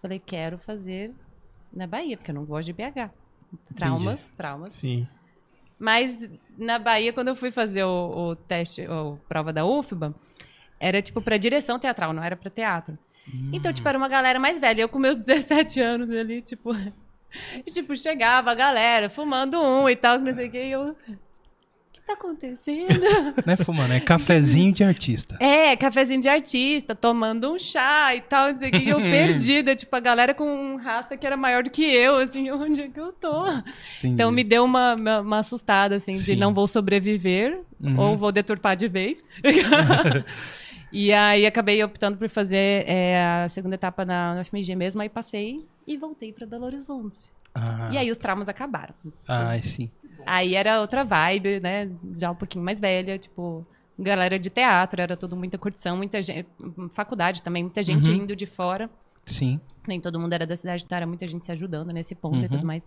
Falei, 0.00 0.18
quero 0.24 0.56
fazer 0.56 1.12
na 1.70 1.86
Bahia, 1.86 2.16
porque 2.16 2.30
eu 2.30 2.34
não 2.34 2.46
gosto 2.46 2.66
de 2.66 2.72
BH. 2.72 3.10
Traumas, 3.76 4.32
traumas. 4.36 4.74
Sim. 4.74 5.06
Mas 5.78 6.30
na 6.56 6.78
Bahia, 6.78 7.12
quando 7.12 7.28
eu 7.28 7.34
fui 7.36 7.50
fazer 7.50 7.84
o, 7.84 8.30
o 8.30 8.36
teste, 8.36 8.82
a 8.82 9.16
prova 9.28 9.52
da 9.52 9.64
UFBA, 9.64 10.14
era 10.78 11.00
tipo 11.00 11.20
pra 11.20 11.36
direção 11.36 11.78
teatral, 11.78 12.12
não 12.12 12.22
era 12.22 12.36
pra 12.36 12.50
teatro. 12.50 12.98
Então, 13.52 13.72
tipo, 13.72 13.88
era 13.88 13.96
uma 13.96 14.08
galera 14.08 14.38
mais 14.38 14.58
velha. 14.58 14.82
Eu 14.82 14.88
com 14.88 14.98
meus 14.98 15.16
17 15.24 15.80
anos 15.80 16.10
ali, 16.10 16.42
tipo. 16.42 16.70
E, 17.66 17.68
tipo, 17.68 17.96
chegava 17.96 18.52
a 18.52 18.54
galera 18.54 19.10
fumando 19.10 19.60
um 19.60 19.88
e 19.88 19.96
tal, 19.96 20.18
que 20.18 20.24
não 20.24 20.32
sei 20.32 20.46
o 20.46 20.50
que. 20.52 20.56
E 20.56 20.70
eu. 20.70 20.96
Que 22.04 22.08
tá 22.08 22.12
acontecendo? 22.12 23.00
Não 23.46 23.54
é 23.54 23.56
fumando, 23.56 23.92
é 23.94 23.98
cafezinho 24.00 24.72
de 24.74 24.84
artista. 24.84 25.36
É, 25.40 25.74
cafezinho 25.74 26.20
de 26.20 26.28
artista, 26.28 26.94
tomando 26.94 27.50
um 27.50 27.58
chá 27.58 28.14
e 28.14 28.20
tal, 28.20 28.52
não 28.52 28.58
sei 28.58 28.68
o 28.68 28.72
que, 28.72 28.78
e 28.78 28.88
eu 28.90 28.98
perdida, 29.00 29.74
tipo, 29.74 29.96
a 29.96 30.00
galera 30.00 30.34
com 30.34 30.44
um 30.44 30.76
rasta 30.76 31.16
que 31.16 31.26
era 31.26 31.34
maior 31.36 31.62
do 31.62 31.70
que 31.70 31.82
eu, 31.82 32.16
assim, 32.16 32.50
onde 32.52 32.82
é 32.82 32.88
que 32.88 33.00
eu 33.00 33.10
tô? 33.10 33.48
Entendi. 33.48 33.64
Então 34.04 34.30
me 34.30 34.44
deu 34.44 34.64
uma, 34.64 34.94
uma, 34.94 35.20
uma 35.20 35.38
assustada, 35.38 35.96
assim, 35.96 36.16
Sim. 36.18 36.24
de 36.34 36.36
não 36.36 36.52
vou 36.52 36.68
sobreviver 36.68 37.62
Uhum. 37.80 37.98
ou 37.98 38.16
vou 38.16 38.32
deturpar 38.32 38.76
de 38.76 38.88
vez. 38.88 39.22
e 40.92 41.12
aí 41.12 41.44
acabei 41.46 41.82
optando 41.82 42.16
por 42.16 42.28
fazer 42.28 42.84
é, 42.88 43.42
a 43.44 43.48
segunda 43.48 43.74
etapa 43.74 44.04
na, 44.04 44.36
na 44.36 44.44
FMG 44.44 44.74
mesmo, 44.76 45.02
aí 45.02 45.08
passei 45.08 45.66
e 45.86 45.96
voltei 45.96 46.32
pra 46.32 46.46
Belo 46.46 46.64
Horizonte. 46.66 47.30
Ah, 47.54 47.90
E 47.92 47.98
aí 47.98 48.10
os 48.10 48.16
traumas 48.18 48.48
acabaram. 48.48 48.94
ah, 49.28 49.58
sim. 49.62 49.90
Aí 50.26 50.54
era 50.54 50.80
outra 50.80 51.04
vibe, 51.04 51.60
né? 51.60 51.90
Já 52.14 52.30
um 52.30 52.34
pouquinho 52.34 52.64
mais 52.64 52.80
velha, 52.80 53.18
tipo, 53.18 53.66
galera 53.98 54.38
de 54.38 54.50
teatro, 54.50 55.00
era 55.00 55.16
tudo 55.16 55.36
muita 55.36 55.56
curtição, 55.58 55.96
muita 55.96 56.20
gente. 56.22 56.46
Faculdade 56.94 57.42
também, 57.42 57.62
muita 57.62 57.82
gente 57.82 58.08
Uhum. 58.10 58.16
indo 58.22 58.36
de 58.36 58.46
fora. 58.46 58.88
Sim. 59.26 59.58
Nem 59.88 60.00
todo 60.00 60.20
mundo 60.20 60.32
era 60.32 60.46
da 60.46 60.56
cidade, 60.56 60.84
então 60.84 60.96
era 60.96 61.06
muita 61.06 61.26
gente 61.26 61.46
se 61.46 61.52
ajudando 61.52 61.90
nesse 61.92 62.14
ponto 62.14 62.36
e 62.38 62.42
Uhum. 62.42 62.48
tudo 62.48 62.66
mais. 62.66 62.82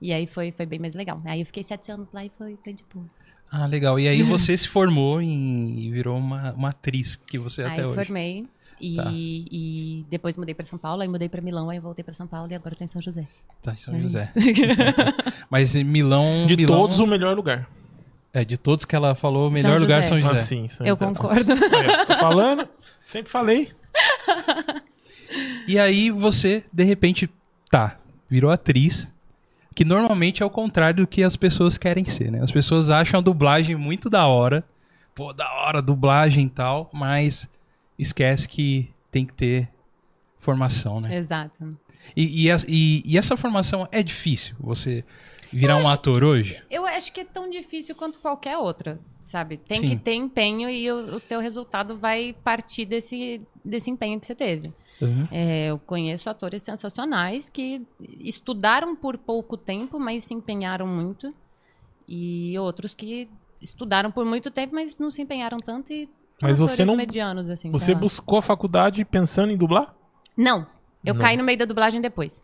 E 0.00 0.12
aí 0.12 0.26
foi, 0.26 0.50
foi 0.52 0.66
bem 0.66 0.78
mais 0.78 0.94
legal. 0.94 1.20
Aí 1.24 1.40
eu 1.40 1.46
fiquei 1.46 1.62
sete 1.64 1.90
anos 1.92 2.08
lá 2.12 2.24
e 2.24 2.30
foi, 2.36 2.58
foi 2.62 2.74
tipo. 2.74 3.04
Ah, 3.50 3.66
legal. 3.66 3.98
E 4.00 4.08
aí 4.08 4.22
você 4.24 4.56
se 4.56 4.66
formou 4.68 5.20
em, 5.22 5.78
e 5.78 5.90
virou 5.90 6.18
uma, 6.18 6.52
uma 6.52 6.68
atriz 6.70 7.14
que 7.16 7.38
você 7.38 7.62
é 7.62 7.66
aí 7.66 7.72
até 7.72 7.86
hoje. 7.86 7.94
formei. 7.94 8.46
E, 8.80 8.96
Tá. 8.96 9.04
e 9.12 10.04
depois 10.10 10.36
mudei 10.36 10.54
pra 10.54 10.66
São 10.66 10.78
Paulo, 10.78 11.02
aí 11.02 11.08
mudei 11.08 11.28
pra 11.28 11.40
Milão, 11.40 11.70
aí 11.70 11.78
voltei 11.80 12.04
pra 12.04 12.12
São 12.14 12.26
Paulo 12.26 12.50
e 12.50 12.54
agora 12.54 12.74
eu 12.74 12.78
tô 12.78 12.84
em 12.84 12.88
São 12.88 13.00
José. 13.00 13.26
Tá, 13.62 13.72
em 13.72 13.76
São 13.76 13.94
É 13.94 13.98
José. 14.00 14.22
isso. 14.22 14.38
Mas 15.50 15.74
em 15.76 15.84
Milão. 15.84 16.46
De 16.46 16.56
Milão- 16.56 16.76
todos, 16.80 16.98
o 16.98 17.06
melhor 17.06 17.34
lugar. 17.34 17.68
É, 18.32 18.44
de 18.44 18.58
todos 18.58 18.84
que 18.84 18.94
ela 18.94 19.14
falou, 19.14 19.48
o 19.48 19.50
melhor 19.50 19.72
São 19.74 19.80
lugar 19.82 19.98
é. 20.00 20.02
São 20.02 20.20
José. 20.20 20.34
Ah, 20.34 20.38
sim, 20.38 20.68
São 20.68 20.86
eu 20.86 20.94
José. 20.96 21.06
concordo. 21.06 21.52
Tô 22.06 22.16
falando, 22.18 22.68
sempre 23.06 23.32
falei. 23.32 23.70
E 25.66 25.78
aí 25.78 26.10
você, 26.10 26.64
de 26.72 26.84
repente, 26.84 27.28
tá, 27.70 27.98
virou 28.28 28.50
atriz. 28.50 29.12
Que 29.74 29.84
normalmente 29.84 30.42
é 30.42 30.46
o 30.46 30.50
contrário 30.50 31.02
do 31.02 31.06
que 31.06 31.22
as 31.22 31.36
pessoas 31.36 31.76
querem 31.76 32.04
ser, 32.06 32.30
né? 32.32 32.40
As 32.42 32.50
pessoas 32.50 32.88
acham 32.88 33.20
a 33.20 33.22
dublagem 33.22 33.76
muito 33.76 34.08
da 34.08 34.26
hora. 34.26 34.64
Pô, 35.14 35.34
da 35.34 35.52
hora, 35.52 35.82
dublagem 35.82 36.46
e 36.46 36.48
tal, 36.50 36.88
mas 36.94 37.46
esquece 37.98 38.48
que 38.48 38.90
tem 39.10 39.24
que 39.24 39.32
ter 39.34 39.68
formação, 40.38 41.00
né? 41.00 41.16
Exato. 41.16 41.76
E, 42.14 42.46
e, 42.48 42.50
e- 42.68 43.02
e 43.04 43.18
essa 43.18 43.36
formação 43.36 43.88
é 43.90 44.02
difícil, 44.02 44.54
você 44.60 45.04
virar 45.52 45.76
um 45.78 45.88
ator 45.88 46.22
hoje? 46.22 46.62
Eu 46.70 46.84
acho 46.86 47.12
que 47.12 47.20
é 47.20 47.24
tão 47.24 47.50
difícil 47.50 47.94
quanto 47.94 48.18
qualquer 48.20 48.56
outra, 48.58 49.00
sabe? 49.20 49.56
Tem 49.56 49.80
Sim. 49.80 49.88
que 49.88 49.96
ter 49.96 50.14
empenho 50.14 50.68
e 50.68 50.90
o, 50.90 51.16
o 51.16 51.20
teu 51.20 51.40
resultado 51.40 51.96
vai 51.98 52.34
partir 52.44 52.84
desse, 52.84 53.40
desse 53.64 53.90
empenho 53.90 54.20
que 54.20 54.26
você 54.26 54.34
teve. 54.34 54.72
Uhum. 55.00 55.26
É, 55.30 55.66
eu 55.70 55.78
conheço 55.78 56.30
atores 56.30 56.62
sensacionais 56.62 57.50
que 57.50 57.82
estudaram 58.20 58.94
por 58.96 59.18
pouco 59.18 59.56
tempo, 59.56 59.98
mas 59.98 60.24
se 60.24 60.32
empenharam 60.34 60.86
muito. 60.86 61.34
E 62.08 62.56
outros 62.58 62.94
que 62.94 63.28
estudaram 63.60 64.10
por 64.12 64.24
muito 64.24 64.50
tempo, 64.50 64.74
mas 64.74 64.96
não 64.98 65.10
se 65.10 65.20
empenharam 65.22 65.58
tanto 65.58 65.92
e 65.92 66.08
Mas 66.42 66.58
você 66.58 66.84
não- 66.84 66.96
medianos, 66.96 67.48
assim. 67.50 67.70
Você 67.70 67.94
buscou 67.94 68.38
a 68.38 68.42
faculdade 68.42 69.04
pensando 69.04 69.52
em 69.52 69.56
dublar? 69.56 69.94
Não, 70.36 70.66
eu 71.04 71.14
Não. 71.14 71.20
caí 71.20 71.36
no 71.36 71.44
meio 71.44 71.58
da 71.58 71.64
dublagem 71.64 72.00
depois. 72.00 72.42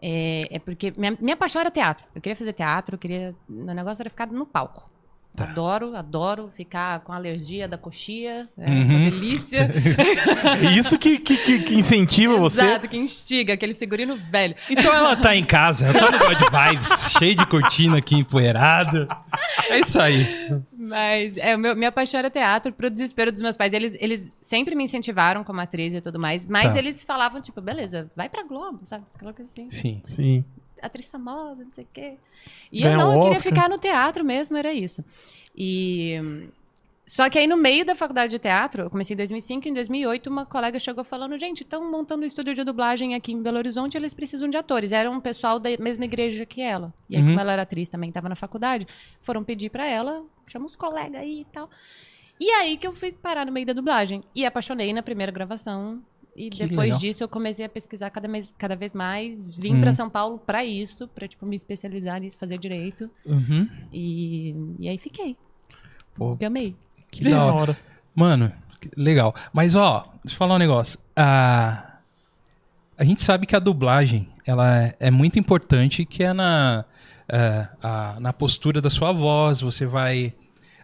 É, 0.00 0.48
é 0.56 0.58
porque 0.58 0.92
minha, 0.96 1.16
minha 1.20 1.36
paixão 1.36 1.60
era 1.60 1.70
teatro. 1.70 2.06
Eu 2.14 2.20
queria 2.20 2.34
fazer 2.36 2.52
teatro, 2.52 2.94
eu 2.96 2.98
queria. 2.98 3.34
Meu 3.48 3.74
negócio 3.74 4.02
era 4.02 4.10
ficar 4.10 4.26
no 4.26 4.44
palco. 4.46 4.90
Tá. 5.34 5.44
Adoro, 5.44 5.96
adoro 5.96 6.50
ficar 6.54 7.00
com 7.00 7.10
alergia 7.12 7.66
da 7.66 7.78
coxia. 7.78 8.48
É 8.58 8.68
Uhum. 8.68 8.82
uma 8.84 9.10
delícia. 9.10 9.70
É 10.62 10.70
isso 10.78 10.98
que, 10.98 11.18
que, 11.18 11.36
que- 11.38 11.60
que 11.62 11.74
incentiva 11.74 12.36
você. 12.36 12.60
Exato, 12.62 12.88
que 12.88 12.96
instiga, 12.98 13.54
aquele 13.54 13.74
figurino 13.74 14.18
velho. 14.30 14.54
Então 14.68 14.92
ela 14.92 15.16
tá 15.16 15.34
em 15.34 15.44
casa, 15.44 15.86
ela 15.86 15.94
tá 15.98 16.10
no 16.10 16.18
God 16.18 16.38
Vibes, 16.70 16.88
cheio 17.18 17.34
de 17.34 17.46
cortina 17.46 17.96
aqui 17.98 18.16
empoeirada. 18.16 19.08
É 19.70 19.78
isso 19.80 19.98
aí. 20.00 20.26
Mas 20.84 21.36
é, 21.36 21.54
o 21.54 21.58
meu, 21.58 21.76
minha 21.76 21.92
paixão 21.92 22.18
era 22.18 22.28
teatro, 22.28 22.72
pro 22.72 22.90
desespero 22.90 23.30
dos 23.30 23.40
meus 23.40 23.56
pais. 23.56 23.72
Eles, 23.72 23.96
eles 24.00 24.30
sempre 24.40 24.74
me 24.74 24.82
incentivaram 24.82 25.44
como 25.44 25.60
atriz 25.60 25.94
e 25.94 26.00
tudo 26.00 26.18
mais, 26.18 26.44
mas 26.44 26.72
Tá. 26.72 26.78
eles 26.80 27.02
falavam, 27.04 27.40
tipo, 27.40 27.60
beleza, 27.60 28.10
vai 28.16 28.28
pra 28.28 28.42
Globo, 28.42 28.80
sabe? 28.84 29.04
Aquela 29.14 29.32
coisa 29.32 29.50
assim. 29.50 29.70
Sim. 29.70 30.00
Sim. 30.04 30.44
atriz 30.80 31.08
famosa, 31.08 31.62
não 31.62 31.70
sei 31.70 31.84
o 31.84 31.88
quê. 31.92 32.14
E 32.72 32.82
Ganha 32.82 32.94
eu 32.94 32.98
não, 32.98 33.10
um 33.10 33.14
eu 33.14 33.20
queria 33.22 33.38
ficar 33.40 33.68
no 33.68 33.78
teatro 33.78 34.24
mesmo, 34.24 34.56
era 34.56 34.72
isso. 34.72 35.04
E. 35.56 36.48
Só 37.14 37.28
que 37.28 37.38
aí, 37.38 37.46
no 37.46 37.58
meio 37.58 37.84
da 37.84 37.94
faculdade 37.94 38.30
de 38.30 38.38
teatro, 38.38 38.84
eu 38.84 38.90
comecei 38.90 39.12
em 39.12 39.16
2005, 39.18 39.68
em 39.68 39.74
2008, 39.74 40.30
uma 40.30 40.46
colega 40.46 40.78
chegou 40.78 41.04
falando: 41.04 41.36
gente, 41.36 41.62
estão 41.62 41.90
montando 41.90 42.22
um 42.22 42.26
estúdio 42.26 42.54
de 42.54 42.64
dublagem 42.64 43.14
aqui 43.14 43.32
em 43.32 43.42
Belo 43.42 43.58
Horizonte, 43.58 43.98
eles 43.98 44.14
precisam 44.14 44.48
de 44.48 44.56
atores. 44.56 44.92
Era 44.92 45.10
um 45.10 45.20
pessoal 45.20 45.58
da 45.58 45.68
mesma 45.78 46.06
igreja 46.06 46.46
que 46.46 46.62
ela. 46.62 46.94
E 47.10 47.14
aí, 47.16 47.20
Uhum. 47.22 47.28
como 47.28 47.40
ela 47.40 47.52
era 47.52 47.62
atriz 47.62 47.90
também, 47.90 48.08
estava 48.08 48.30
na 48.30 48.34
faculdade, 48.34 48.86
foram 49.20 49.44
pedir 49.44 49.68
pra 49.68 49.86
ela, 49.86 50.24
chama 50.46 50.64
os 50.64 50.74
colegas 50.74 51.20
aí 51.20 51.40
e 51.40 51.44
tal. 51.44 51.68
E 52.40 52.48
aí 52.50 52.78
que 52.78 52.86
eu 52.86 52.94
fui 52.94 53.12
parar 53.12 53.44
no 53.44 53.52
meio 53.52 53.66
da 53.66 53.74
dublagem. 53.74 54.24
E 54.34 54.46
apaixonei 54.46 54.90
na 54.94 55.02
primeira 55.02 55.30
gravação. 55.30 56.02
E 56.34 56.48
Que 56.48 56.60
depois 56.66 56.86
legal. 56.86 56.98
disso 56.98 57.22
eu 57.22 57.28
comecei 57.28 57.62
a 57.62 57.68
pesquisar 57.68 58.08
cada, 58.08 58.26
vez- 58.26 58.54
cada 58.56 58.74
vez 58.74 58.94
mais. 58.94 59.54
Vim 59.54 59.74
Uhum. 59.74 59.80
pra 59.82 59.92
São 59.92 60.08
Paulo 60.08 60.38
pra 60.38 60.64
isso, 60.64 61.06
pra 61.08 61.28
tipo, 61.28 61.44
me 61.44 61.56
especializar 61.56 62.18
nisso, 62.22 62.38
fazer 62.38 62.56
direito. 62.56 63.10
Uhum. 63.26 63.68
E, 63.92 64.54
e 64.80 64.88
aí 64.88 64.96
fiquei. 64.96 65.36
Pô. 66.14 66.30
Amei. 66.44 66.74
Que 67.12 67.24
da 67.30 67.44
hora. 67.54 67.76
Mano, 68.14 68.50
que 68.80 68.90
legal. 68.96 69.34
Mas, 69.52 69.74
ó, 69.76 70.08
deixa 70.24 70.34
eu 70.34 70.38
falar 70.38 70.54
um 70.56 70.58
negócio. 70.58 70.98
A, 71.14 71.98
a 72.98 73.04
gente 73.04 73.22
sabe 73.22 73.46
que 73.46 73.54
a 73.54 73.58
dublagem, 73.60 74.28
ela 74.46 74.78
é, 74.84 74.96
é 74.98 75.10
muito 75.10 75.38
importante, 75.38 76.04
que 76.04 76.22
é 76.24 76.32
na, 76.32 76.84
é, 77.28 77.68
a- 77.82 78.16
na 78.20 78.32
postura 78.32 78.80
da 78.80 78.90
sua 78.90 79.12
voz, 79.12 79.60
você 79.60 79.86
vai 79.86 80.32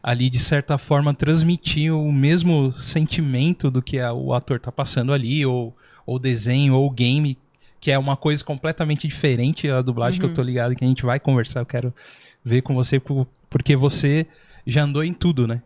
ali, 0.02 0.30
de 0.30 0.38
certa 0.38 0.78
forma, 0.78 1.12
transmitir 1.12 1.92
o 1.92 2.12
mesmo 2.12 2.72
sentimento 2.72 3.70
do 3.70 3.82
que 3.82 3.98
a- 3.98 4.12
o 4.12 4.32
ator 4.32 4.60
tá 4.60 4.70
passando 4.70 5.12
ali, 5.12 5.44
ou 5.44 5.76
ou 6.06 6.18
desenho, 6.18 6.74
ou 6.74 6.88
game, 6.90 7.36
que 7.78 7.90
é 7.90 7.98
uma 7.98 8.16
coisa 8.16 8.42
completamente 8.42 9.06
diferente 9.06 9.68
da 9.68 9.82
dublagem, 9.82 10.18
que 10.18 10.24
eu 10.24 10.30
tô 10.32 10.40
ligado, 10.42 10.74
que 10.74 10.82
a 10.82 10.88
gente 10.88 11.02
vai 11.04 11.20
conversar, 11.20 11.60
eu 11.60 11.66
quero 11.66 11.92
ver 12.42 12.62
com 12.62 12.74
você, 12.74 12.98
por- 12.98 13.26
porque 13.50 13.76
você 13.76 14.26
já 14.66 14.84
andou 14.84 15.04
em 15.04 15.12
tudo, 15.12 15.46
né? 15.46 15.60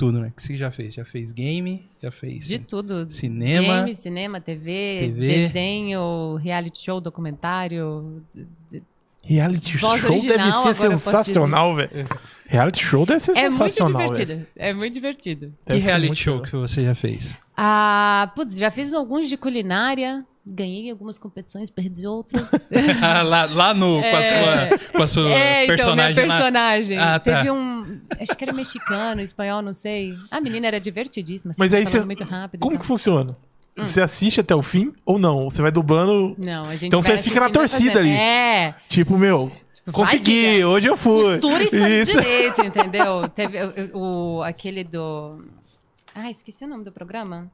Tudo, 0.00 0.18
né? 0.18 0.32
Que 0.34 0.42
você 0.42 0.56
já 0.56 0.70
fez? 0.70 0.94
Já 0.94 1.04
fez 1.04 1.30
game, 1.30 1.86
já 2.02 2.10
fez 2.10 2.48
De 2.48 2.58
tudo. 2.58 3.06
cinema, 3.10 3.80
Game, 3.82 3.94
cinema, 3.94 4.40
TV, 4.40 4.98
TV. 5.12 5.26
desenho, 5.26 6.36
reality 6.36 6.82
show, 6.82 7.02
documentário. 7.02 8.22
Reality 9.22 9.76
Voz 9.76 10.00
show 10.00 10.10
original, 10.10 10.62
deve 10.64 10.74
ser 10.74 10.88
sensacional, 10.90 11.76
velho. 11.76 11.90
Reality 12.46 12.82
show 12.82 13.04
deve 13.04 13.20
ser 13.20 13.32
É 13.36 13.50
muito 13.50 13.56
sensacional. 13.58 13.98
velho. 13.98 14.12
divertido. 14.12 14.46
É 14.56 14.72
muito 14.72 14.94
divertido. 14.94 15.46
que 15.48 15.52
Deve 15.66 15.80
ser 15.82 15.86
reality 15.86 16.06
muito 16.08 16.18
show 16.18 16.34
legal. 16.36 16.50
que 16.50 16.56
você 16.56 16.80
já 16.84 16.94
fez? 16.94 17.36
Ah, 17.54 18.32
putz, 18.34 18.56
já 18.56 18.70
fiz 18.70 18.94
alguns 18.94 19.28
de 19.28 19.36
culinária. 19.36 20.24
Ganhei 20.46 20.90
algumas 20.90 21.18
competições, 21.18 21.70
perdi 21.70 22.06
outras. 22.06 22.50
lá, 23.26 23.44
lá 23.44 23.74
no, 23.74 24.00
com 24.00 24.16
a 24.16 24.22
sua, 24.22 24.78
com 24.92 25.02
a 25.02 25.06
sua 25.06 25.30
É, 25.32 25.64
então, 25.64 25.76
personagem 25.76 26.24
lá. 26.26 26.34
personagem. 26.36 26.98
Ah, 26.98 27.20
tá. 27.20 27.36
Teve 27.36 27.50
um. 27.50 27.82
Acho 28.18 28.36
que 28.36 28.44
era 28.44 28.52
mexicano, 28.52 29.20
espanhol, 29.20 29.60
não 29.60 29.74
sei. 29.74 30.14
A 30.30 30.40
menina 30.40 30.66
era 30.66 30.80
divertidíssima. 30.80 31.52
Mas 31.58 31.74
aí 31.74 31.84
você. 31.84 32.00
muito 32.04 32.24
rápido. 32.24 32.60
Como 32.60 32.72
tal. 32.72 32.80
que 32.80 32.86
funciona? 32.86 33.36
Hum. 33.76 33.86
Você 33.86 34.00
assiste 34.00 34.40
até 34.40 34.54
o 34.54 34.62
fim 34.62 34.92
ou 35.04 35.18
não? 35.18 35.48
Você 35.50 35.60
vai 35.62 35.70
dublando. 35.70 36.34
Não, 36.42 36.64
a 36.64 36.72
gente 36.72 36.86
Então 36.86 37.02
você 37.02 37.18
fica 37.18 37.38
na 37.40 37.50
torcida 37.50 37.92
fazendo. 37.92 37.98
ali. 37.98 38.10
É. 38.10 38.74
Tipo, 38.88 39.18
meu, 39.18 39.52
vai, 39.86 39.92
consegui, 39.92 40.64
hoje 40.64 40.86
eu 40.88 40.96
fui. 40.96 41.38
Costura 41.38 41.62
isso, 41.62 41.76
aí 41.76 42.04
direito, 42.06 42.62
entendeu? 42.64 43.28
Teve 43.28 43.58
o, 43.92 44.38
o- 44.38 44.42
aquele 44.42 44.84
do. 44.84 45.44
Ah, 46.14 46.30
esqueci 46.30 46.64
o 46.64 46.68
nome 46.68 46.82
do 46.84 46.90
programa. 46.92 47.50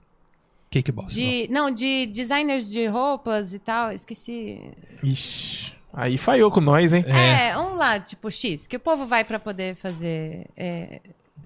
Kickbox. 0.71 1.15
De, 1.15 1.47
não, 1.51 1.71
de 1.71 2.07
designers 2.07 2.71
de 2.71 2.87
roupas 2.87 3.55
e 3.55 3.59
tal. 3.59 3.93
Esqueci. 3.93 4.61
Ixi, 5.03 5.73
aí 5.93 6.19
falhou 6.19 6.51
com 6.51 6.61
nós, 6.61 6.93
hein? 6.93 7.05
É, 7.07 7.57
um 7.57 7.77
lá, 7.77 7.99
tipo 8.01 8.31
X, 8.31 8.67
que 8.67 8.77
o 8.77 8.81
povo 8.81 9.07
vai 9.07 9.25
pra 9.25 9.39
poder 9.39 9.77
fazer 9.77 10.47
é, 10.57 11.01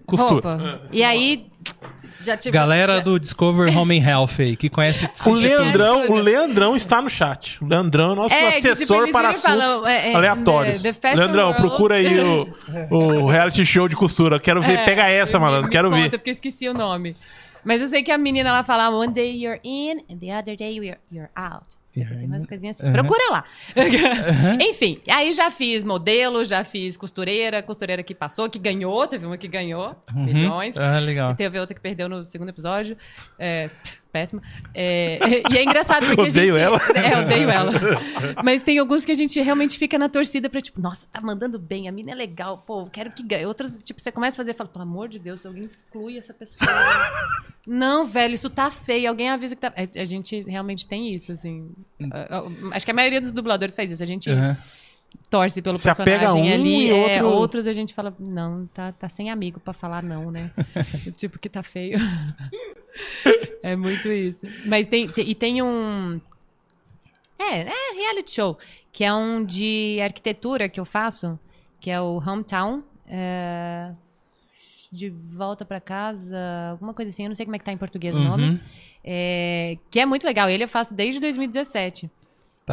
Costura. 0.06 0.32
roupa. 0.56 0.80
E 0.92 1.04
aí 1.04 1.46
já 2.18 2.36
tive. 2.36 2.52
Galera 2.52 3.00
do 3.00 3.18
Discover 3.20 3.70
Home 3.76 3.98
and 4.00 4.04
Health 4.08 4.40
aí, 4.40 4.56
que 4.56 4.68
conhece 4.68 5.08
O. 5.26 5.32
Leandrão, 5.32 6.08
o 6.10 6.14
Leandrão 6.14 6.74
está 6.74 7.00
no 7.00 7.08
chat. 7.10 7.62
O 7.62 7.66
Leandrão 7.68 8.12
é 8.12 8.16
nosso 8.16 8.34
É, 8.34 8.52
tipo, 8.52 8.72
assessor 8.72 9.12
para 9.12 9.32
falam, 9.34 9.70
assuntos 9.70 9.88
é, 9.88 10.10
é, 10.12 10.14
aleatórios. 10.14 10.82
fashion 10.82 11.16
Leandrão, 11.16 11.44
world. 11.50 11.60
procura 11.62 11.94
aí 11.96 12.20
o, 12.20 12.48
o 12.90 13.26
reality 13.30 13.64
show 13.64 13.88
de 13.88 13.94
costura. 13.96 14.40
Quero 14.40 14.60
ver. 14.62 14.78
É, 14.80 14.84
Pega 14.84 15.06
essa, 15.08 15.38
malandro. 15.38 15.70
Quero 15.70 15.90
conta, 15.90 16.02
ver. 16.02 16.10
porque 16.10 16.30
esqueci 16.30 16.68
o 16.68 16.74
nome. 16.74 17.14
Mas 17.64 17.80
eu 17.80 17.88
sei 17.88 18.02
que 18.02 18.10
a 18.10 18.18
menina 18.18 18.52
lá 18.52 18.62
falava, 18.62 18.96
one 18.96 19.12
day 19.12 19.30
you're 19.42 19.60
in 19.62 20.00
and 20.10 20.18
the 20.18 20.36
other 20.36 20.56
day 20.56 20.74
you're, 20.76 20.98
you're 21.10 21.30
out. 21.36 21.80
Tem 21.92 22.26
umas 22.26 22.46
coisinhas 22.46 22.80
assim. 22.80 22.92
Procura 22.92 23.22
lá. 23.32 23.44
Enfim, 24.60 25.00
aí 25.08 25.32
já 25.32 25.50
fiz 25.50 25.82
modelo, 25.82 26.44
já 26.44 26.64
fiz 26.64 26.96
costureira, 26.96 27.62
costureira 27.62 28.02
que 28.02 28.14
passou, 28.14 28.48
que 28.48 28.58
ganhou, 28.60 29.06
teve 29.08 29.26
uma 29.26 29.36
que 29.36 29.48
ganhou, 29.48 29.96
milhões. 30.14 30.76
Ah, 30.78 31.00
legal. 31.00 31.34
Teve 31.34 31.58
outra 31.58 31.74
que 31.74 31.80
perdeu 31.80 32.08
no 32.08 32.24
segundo 32.24 32.50
episódio. 32.50 32.96
É, 33.38 33.68
péssima. 34.10 34.42
É, 34.74 35.18
e 35.52 35.58
é 35.58 35.62
engraçado 35.64 36.06
porque 36.06 36.22
Odeio 36.30 36.54
a 36.54 36.58
gente. 36.58 36.62
ela. 36.62 36.80
É, 36.94 37.20
odeio 37.20 37.50
ela. 37.50 37.72
Mas 38.44 38.62
tem 38.62 38.78
alguns 38.78 39.04
que 39.04 39.12
a 39.12 39.14
gente 39.14 39.40
realmente 39.40 39.78
fica 39.78 39.98
na 39.98 40.08
torcida 40.08 40.48
pra, 40.50 40.60
tipo, 40.60 40.80
nossa, 40.80 41.06
tá 41.12 41.20
mandando 41.20 41.58
bem, 41.58 41.88
a 41.88 41.92
mina 41.92 42.12
é 42.12 42.14
legal, 42.14 42.58
pô, 42.66 42.86
quero 42.86 43.10
que 43.12 43.22
ganhe. 43.22 43.46
Outras, 43.46 43.82
tipo, 43.82 44.00
você 44.00 44.10
começa 44.12 44.36
a 44.36 44.38
fazer 44.38 44.50
e 44.52 44.54
fala, 44.54 44.68
pelo 44.68 44.82
amor 44.82 45.08
de 45.08 45.18
Deus, 45.18 45.44
alguém 45.46 45.64
exclui 45.64 46.18
essa 46.18 46.34
pessoa. 46.34 46.70
Não, 47.66 48.06
velho, 48.06 48.34
isso 48.34 48.50
tá 48.50 48.70
feio. 48.70 49.08
Alguém 49.08 49.28
avisa 49.30 49.54
que 49.54 49.60
tá. 49.60 49.72
A, 49.76 50.00
a 50.00 50.04
gente 50.04 50.42
realmente 50.42 50.86
tem 50.86 51.14
isso, 51.14 51.30
assim. 51.32 51.70
A- 52.12 52.38
a- 52.38 52.76
Acho 52.76 52.84
que 52.84 52.90
a 52.90 52.94
maioria 52.94 53.20
dos 53.20 53.32
dubladores 53.32 53.74
faz 53.74 53.90
isso. 53.90 54.02
A 54.02 54.06
gente 54.06 54.28
Aham. 54.30 54.56
torce 55.28 55.60
pelo 55.62 55.76
Se 55.78 55.84
personagem 55.84 56.14
apega 56.16 56.30
a 56.32 56.34
um 56.34 56.42
ali. 56.42 56.86
e 56.86 56.90
é, 56.90 57.22
outro- 57.22 57.26
Outros 57.40 57.66
a 57.66 57.72
gente 57.72 57.94
fala, 57.94 58.14
não, 58.18 58.66
tá, 58.74 58.92
tá 58.92 59.08
sem 59.08 59.30
amigo 59.30 59.60
pra 59.60 59.72
falar 59.72 60.02
não, 60.02 60.30
né? 60.30 60.50
tipo, 61.16 61.38
que 61.38 61.48
tá 61.48 61.62
feio. 61.62 61.98
É 63.62 63.76
muito 63.76 64.08
isso. 64.10 64.46
Mas 64.66 64.86
tem, 64.86 65.06
tem- 65.06 65.28
e 65.28 65.34
tem 65.34 65.62
um. 65.62 66.20
É, 67.38 67.60
é 67.62 67.92
reality 67.94 68.32
show, 68.32 68.58
que 68.92 69.02
é 69.04 69.12
um 69.14 69.44
de 69.44 69.98
arquitetura 70.02 70.68
que 70.68 70.78
eu 70.78 70.84
faço, 70.84 71.38
que 71.80 71.90
é 71.90 72.00
o 72.00 72.18
Hometown. 72.18 72.82
é, 73.12 73.90
de 74.92 75.08
volta 75.08 75.64
pra 75.64 75.80
casa, 75.80 76.36
alguma 76.72 76.92
coisa 76.92 77.10
assim, 77.10 77.22
eu 77.24 77.28
não 77.28 77.34
sei 77.36 77.46
como 77.46 77.54
é 77.54 77.58
que 77.60 77.64
tá 77.64 77.72
em 77.72 77.76
português 77.76 78.12
o 78.14 78.18
Uhum. 78.18 78.24
nome. 78.24 78.60
É, 79.04 79.76
que 79.90 79.98
é 80.00 80.04
muito 80.06 80.24
legal. 80.24 80.50
Ele 80.50 80.64
eu 80.64 80.68
faço 80.68 80.94
desde 80.94 81.20
2017. 81.20 82.10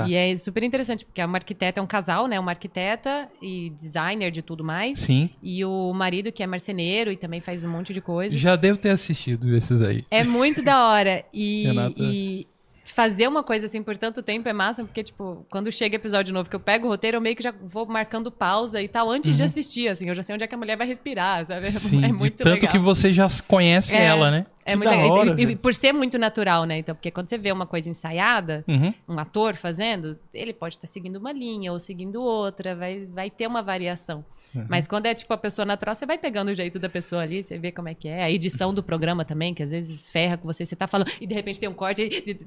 Tá. 0.02 0.08
E 0.08 0.16
é 0.16 0.36
super 0.38 0.64
interessante, 0.64 1.06
porque 1.06 1.22
é 1.22 1.26
uma 1.26 1.38
arquiteta, 1.38 1.80
é 1.80 1.84
um 1.84 1.88
casal, 1.88 2.28
né? 2.28 2.40
Uma 2.40 2.52
arquiteta 2.52 3.30
e 3.42 3.70
designer 3.72 4.32
de 4.32 4.42
tudo 4.42 4.64
mais. 4.64 5.00
Sim. 5.00 5.30
E 5.42 5.64
o 5.64 5.94
marido, 5.94 6.32
que 6.32 6.44
é 6.44 6.48
marceneiro 6.48 7.12
e 7.12 7.18
também 7.18 7.40
faz 7.42 7.64
um 7.64 7.70
monte 7.70 7.94
de 7.94 8.02
coisa. 8.02 8.38
Já 8.38 8.56
devo 8.56 8.78
ter 8.78 8.90
assistido 8.90 9.56
esses 9.56 9.82
aí. 9.82 10.06
É 10.10 10.24
muito 10.24 10.62
da 10.64 10.88
hora. 10.88 11.24
E, 11.34 11.64
Renata. 11.68 11.96
e 12.00 12.48
fazer 12.94 13.28
uma 13.28 13.44
coisa 13.44 13.66
assim 13.66 13.82
por 13.84 13.96
tanto 13.98 14.22
tempo 14.24 14.48
é 14.50 14.54
massa, 14.54 14.84
porque, 14.84 15.04
tipo, 15.04 15.46
quando 15.50 15.72
chega 15.72 15.96
episódio 15.96 16.34
novo 16.34 16.50
que 16.50 16.56
eu 16.56 16.60
pego 16.60 16.88
o 16.88 16.90
roteiro, 16.90 17.18
eu 17.18 17.22
meio 17.22 17.36
que 17.36 17.44
já 17.44 17.52
vou 17.52 17.86
marcando 17.86 18.32
pausa 18.32 18.82
e 18.82 18.88
tal, 18.88 19.10
antes 19.10 19.36
de 19.36 19.44
assistir, 19.44 19.88
assim. 19.88 20.08
Eu 20.10 20.16
já 20.16 20.24
sei 20.24 20.36
onde 20.36 20.44
é 20.44 20.48
que 20.48 20.56
a 20.56 20.58
mulher 20.58 20.78
vai 20.78 20.88
respirar, 20.88 21.46
sabe? 21.46 21.66
Uhum. 21.66 21.72
Sim, 21.72 22.04
é 22.06 22.12
muito 22.12 22.38
tanto 22.44 22.54
legal. 22.54 22.72
que 22.72 22.80
você 22.80 23.12
já 23.14 23.28
conhece 23.48 23.96
É. 23.96 24.06
ela, 24.06 24.32
né? 24.32 24.46
É 24.66 24.72
Que 24.72 24.78
muito 24.78 24.90
da 24.90 24.96
legal. 24.96 25.08
E- 25.08 25.20
hora, 25.20 25.30
e, 25.30 25.44
e 25.44 25.46
velho. 25.46 25.58
por 25.60 25.74
ser 25.74 25.94
muito 25.94 26.18
natural, 26.18 26.66
né? 26.66 26.78
Então, 26.80 26.94
porque 26.96 27.10
quando 27.12 27.30
você 27.30 27.38
vê 27.38 27.52
uma 27.52 27.66
coisa 27.66 27.90
ensaiada, 27.90 28.64
Uhum. 28.68 28.94
um 29.08 29.18
ator 29.20 29.56
fazendo, 29.56 30.18
ele 30.34 30.54
pode 30.54 30.76
estar 30.76 30.88
seguindo 30.88 31.16
uma 31.18 31.32
linha 31.32 31.72
ou 31.72 31.80
seguindo 31.80 32.24
outra, 32.24 32.76
vai, 32.76 33.06
vai 33.06 33.30
ter 33.30 33.48
uma 33.48 33.62
variação. 33.62 34.26
Uhum. 34.56 34.66
Mas 34.70 34.88
quando 34.88 35.06
é 35.06 35.14
tipo 35.14 35.32
a 35.34 35.38
pessoa 35.38 35.66
natural, 35.66 35.94
você 35.94 36.06
vai 36.06 36.18
pegando 36.18 36.50
o 36.50 36.56
jeito 36.56 36.80
da 36.80 36.88
pessoa 36.90 37.22
ali, 37.22 37.44
você 37.44 37.58
vê 37.58 37.72
como 37.72 37.90
é 37.90 37.94
que 37.94 38.08
é. 38.08 38.24
A 38.24 38.32
edição 38.32 38.74
do 38.74 38.82
programa 38.82 39.24
também, 39.26 39.54
que 39.54 39.62
às 39.62 39.72
vezes 39.72 40.02
ferra 40.04 40.38
com 40.38 40.46
você, 40.48 40.66
você 40.66 40.76
tá 40.76 40.88
falando 40.88 41.12
e 41.20 41.28
de 41.28 41.34
repente 41.36 41.60
tem 41.60 41.68
um 41.70 41.74
corte. 41.74 42.02
e- 42.02 42.32
e- 42.32 42.40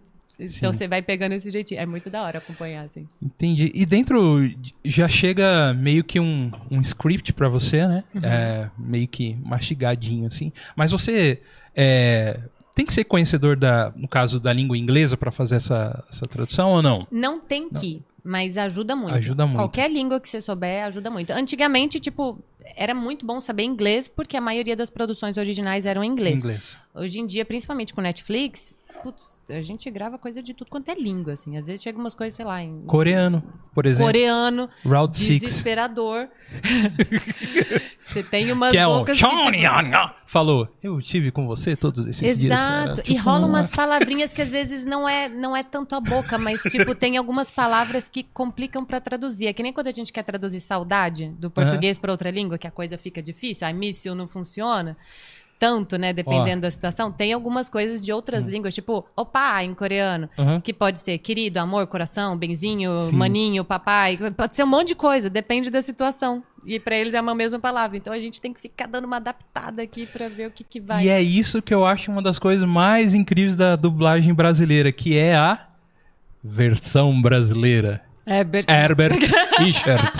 Então 0.44 0.72
Sim. 0.72 0.78
você 0.78 0.88
vai 0.88 1.02
pegando 1.02 1.32
esse 1.32 1.50
jeitinho. 1.50 1.80
É 1.80 1.86
muito 1.86 2.08
da 2.08 2.22
hora 2.22 2.38
acompanhar, 2.38 2.84
assim. 2.84 3.06
Entendi. 3.20 3.70
E 3.74 3.84
dentro 3.84 4.48
de- 4.48 4.74
já 4.84 5.08
chega 5.08 5.74
meio 5.74 6.02
que 6.02 6.18
um, 6.18 6.50
um 6.70 6.80
script 6.80 7.32
pra 7.32 7.48
você, 7.48 7.86
né? 7.86 8.04
Uhum. 8.14 8.24
É, 8.24 8.70
meio 8.78 9.06
que 9.06 9.36
mastigadinho, 9.44 10.26
assim. 10.26 10.52
Mas 10.74 10.90
você 10.90 11.40
é, 11.76 12.40
tem 12.74 12.86
que 12.86 12.92
ser 12.92 13.04
conhecedor 13.04 13.56
da, 13.56 13.92
no 13.94 14.08
caso 14.08 14.40
da 14.40 14.52
língua 14.52 14.76
inglesa 14.78 15.16
pra 15.16 15.30
fazer 15.30 15.56
essa, 15.56 16.02
essa 16.10 16.24
tradução 16.26 16.70
ou 16.70 16.82
não? 16.82 17.06
Não 17.10 17.36
tem 17.38 17.68
que. 17.68 18.02
Mas 18.22 18.58
ajuda 18.58 18.94
muito. 18.94 19.14
Ajuda 19.14 19.46
muito. 19.46 19.56
Qualquer 19.58 19.90
língua 19.90 20.20
que 20.20 20.28
você 20.28 20.42
souber 20.42 20.84
ajuda 20.84 21.10
muito. 21.10 21.30
Antigamente, 21.30 21.98
tipo, 21.98 22.38
era 22.76 22.94
muito 22.94 23.24
bom 23.24 23.40
saber 23.40 23.62
inglês, 23.64 24.06
porque 24.08 24.36
a 24.36 24.40
maioria 24.40 24.76
das 24.76 24.90
produções 24.90 25.36
originais 25.36 25.86
eram 25.86 26.04
em 26.04 26.08
inglês. 26.10 26.40
Inglês. 26.40 26.76
Hoje 26.94 27.18
em 27.18 27.26
dia, 27.26 27.44
principalmente 27.44 27.94
com 27.94 28.00
Netflix, 28.00 28.76
putz, 29.02 29.40
a 29.48 29.60
gente 29.60 29.90
grava 29.90 30.18
coisa 30.18 30.42
de 30.42 30.54
tudo 30.54 30.68
quanto 30.70 30.88
é 30.90 30.94
língua, 30.94 31.32
assim. 31.34 31.56
Às 31.56 31.66
vezes 31.66 31.82
chega 31.82 31.98
umas 31.98 32.14
coisas, 32.14 32.34
sei 32.34 32.44
lá, 32.44 32.62
em 32.62 32.82
Coreano, 32.86 33.42
por 33.74 33.86
exemplo. 33.86 34.06
coreano, 34.06 34.68
Route 34.84 35.16
6. 35.18 35.40
desesperador. 35.40 36.28
você 38.04 38.22
tem 38.22 38.50
umas 38.52 38.70
Que 38.72 38.78
é 38.78 38.86
um 38.86 38.98
bocas 38.98 39.18
que, 39.18 39.24
tipo. 39.24 40.20
Falou, 40.26 40.68
eu 40.82 41.00
tive 41.02 41.30
com 41.32 41.46
você 41.46 41.74
todos 41.74 42.06
esses 42.06 42.38
dias. 42.38 42.52
Era 42.52 42.82
Exato. 42.84 43.02
tipo 43.02 43.12
e 43.12 43.16
rola 43.20 43.40
uma- 43.46 43.48
umas 43.58 43.70
palavrinhas 43.70 44.32
que 44.32 44.40
às 44.40 44.48
vezes 44.48 44.84
não 44.84 45.08
é, 45.08 45.28
não 45.28 45.56
é 45.56 45.62
tanto 45.62 45.94
a 45.94 46.00
boca, 46.00 46.38
mas 46.38 46.62
tipo, 46.62 46.94
tem 46.94 47.16
algumas 47.16 47.50
palavras 47.50 48.08
que 48.08 48.22
complicam 48.22 48.84
pra 48.84 49.00
traduzir. 49.00 49.46
É 49.48 49.52
que 49.52 49.62
nem 49.62 49.72
quando 49.72 49.88
a 49.88 49.92
gente 49.92 50.12
quer 50.12 50.22
traduzir 50.22 50.60
saudade 50.60 51.28
do 51.38 51.50
português 51.50 51.98
pra 51.98 52.12
outra 52.12 52.30
língua, 52.30 52.58
que 52.58 52.66
a 52.66 52.70
coisa 52.70 52.96
fica 52.96 53.20
difícil, 53.20 53.66
I 53.68 53.72
miss 53.72 54.04
you 54.04 54.14
não 54.14 54.28
funciona. 54.28 54.96
Tanto, 55.60 55.96
né? 55.98 56.12
Dependendo 56.12 56.62
da 56.62 56.70
situação. 56.70 57.12
Tem 57.12 57.34
algumas 57.34 57.68
coisas 57.68 58.02
de 58.02 58.10
outras 58.12 58.46
línguas, 58.46 58.74
tipo, 58.74 59.06
opa 59.14 59.62
em 59.62 59.74
coreano, 59.74 60.28
Uhum. 60.38 60.58
que 60.60 60.72
pode 60.72 60.98
ser 60.98 61.18
querido, 61.18 61.60
amor, 61.60 61.86
coração, 61.86 62.34
benzinho, 62.36 63.02
Sim. 63.10 63.16
maninho, 63.16 63.62
papai. 63.62 64.18
Pode 64.34 64.56
ser 64.56 64.64
um 64.64 64.66
monte 64.66 64.88
de 64.88 64.94
coisa, 64.94 65.28
depende 65.28 65.68
da 65.70 65.82
situação. 65.82 66.42
E 66.64 66.80
pra 66.80 66.96
eles 66.96 67.12
é 67.12 67.20
uma 67.20 67.34
mesma 67.34 67.58
palavra. 67.58 67.96
Então 67.98 68.10
a 68.12 68.18
gente 68.18 68.40
tem 68.40 68.52
que 68.54 68.60
ficar 68.60 68.86
dando 68.86 69.04
uma 69.04 69.16
adaptada 69.16 69.82
aqui 69.82 70.06
pra 70.06 70.28
ver 70.28 70.48
o 70.48 70.50
que, 70.50 70.64
que 70.64 70.80
vai. 70.80 71.04
E 71.04 71.08
é 71.10 71.20
isso 71.20 71.60
que 71.60 71.72
eu 71.74 71.84
acho 71.84 72.10
uma 72.10 72.22
das 72.22 72.38
coisas 72.38 72.66
mais 72.66 73.12
incríveis 73.12 73.54
da 73.54 73.76
dublagem 73.76 74.32
brasileira, 74.32 74.90
que 74.90 75.16
é 75.16 75.36
a 75.36 75.66
versão 76.42 77.20
brasileira. 77.20 78.02
Ber- 78.46 78.64
Herbert 78.68 79.18
Richard. 79.58 80.10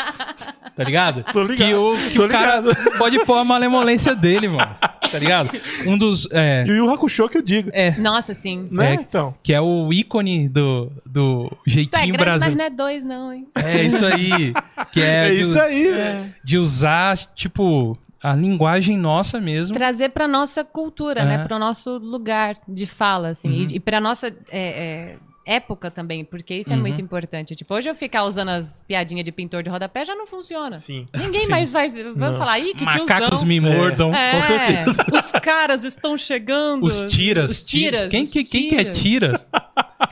Tá 0.77 0.85
ligado? 0.85 1.23
Tô 1.33 1.43
ligado, 1.43 1.57
Que 1.69 1.75
o, 1.75 1.97
que 2.11 2.17
tô 2.17 2.25
o 2.25 2.29
cara 2.29 2.61
ligado. 2.61 2.99
pode 2.99 3.19
pôr 3.27 3.37
a 3.39 3.45
malemolência 3.45 4.15
dele, 4.15 4.49
mano. 4.49 4.75
Tá 5.11 5.19
ligado? 5.19 5.51
Um 5.87 5.97
dos. 5.99 6.29
É, 6.31 6.65
E 6.67 6.71
o 6.71 6.75
Yu 6.77 6.91
Hakusho 6.91 7.29
que 7.29 7.39
eu 7.39 7.43
digo. 7.43 7.71
é, 7.73 7.93
Nossa, 7.99 8.33
sim. 8.35 8.69
Né? 8.71 8.93
É. 8.93 8.95
Então. 8.95 9.35
que 9.43 9.53
é 9.53 9.61
o 9.61 9.93
ícone 9.93 10.49
do, 10.49 10.91
do 11.05 11.49
Tu 11.49 11.57
é 11.67 11.71
jeitinho 11.71 12.15
grande, 12.15 12.19
mas 12.19 12.25
brasileiro. 12.25 12.59
não 12.59 12.65
é 12.65 12.71
dois, 12.71 13.05
não, 13.05 13.33
hein? 13.33 13.47
É 13.55 13.83
isso 13.83 14.05
aí. 14.07 14.53
Que 14.93 15.01
é, 15.03 15.29
É 15.31 15.35
de, 15.35 15.43
isso 15.43 15.61
aí. 15.61 15.91
né? 15.91 16.31
de 16.45 16.59
usar, 16.59 17.17
tipo, 17.35 17.97
a 18.23 18.35
linguagem 18.35 18.97
nossa 18.97 19.41
mesmo. 19.41 19.75
Trazer 19.75 20.11
pra 20.11 20.29
nossa 20.29 20.65
cultura, 20.65 21.21
É. 21.21 21.25
né? 21.25 21.45
Pro 21.45 21.59
nosso 21.59 21.99
lugar 21.99 22.55
de 22.69 22.87
fala, 22.87 23.29
assim. 23.31 23.51
E, 23.51 23.77
e 23.77 23.81
pra 23.81 24.01
nossa 24.01 24.29
é, 24.29 24.33
é, 24.53 25.17
época 25.47 25.91
também, 25.91 26.25
porque 26.25 26.55
isso 26.55 26.73
é 26.73 26.77
muito 26.77 27.01
importante. 27.01 27.55
Tipo, 27.55 27.75
hoje 27.75 27.89
eu 27.89 27.95
ficar 27.95 28.25
usando 28.25 28.49
as 28.51 28.83
piadinhas 28.87 29.25
de 29.25 29.33
pintor 29.33 29.63
de 29.63 29.71
rodapé 29.71 30.05
já 30.05 30.15
não 30.15 30.27
funciona. 30.27 30.79
Sim. 30.79 31.09
Ninguém 31.17 31.45
Sim. 31.45 31.51
mais 31.51 31.71
vai, 31.71 31.89
vai 31.89 32.35
falar, 32.35 32.59
ih, 32.59 32.75
que 32.75 32.85
Macacos 32.85 33.29
tiozão. 33.29 33.49
me 33.49 33.61
mordam. 33.61 34.15
É, 34.15 34.33
Com 34.33 34.43
certeza. 34.47 35.07
os 35.13 35.33
caras 35.41 35.85
estão 35.85 36.17
chegando. 36.17 36.85
Os 36.85 37.03
tiras. 37.03 37.51
Os 37.51 37.63
tiras. 37.63 38.09
Quem, 38.11 38.23
os 38.23 38.33
que, 38.33 38.45
quem 38.45 38.69
que 38.69 38.75
é 38.77 38.85
tiras. 38.85 39.47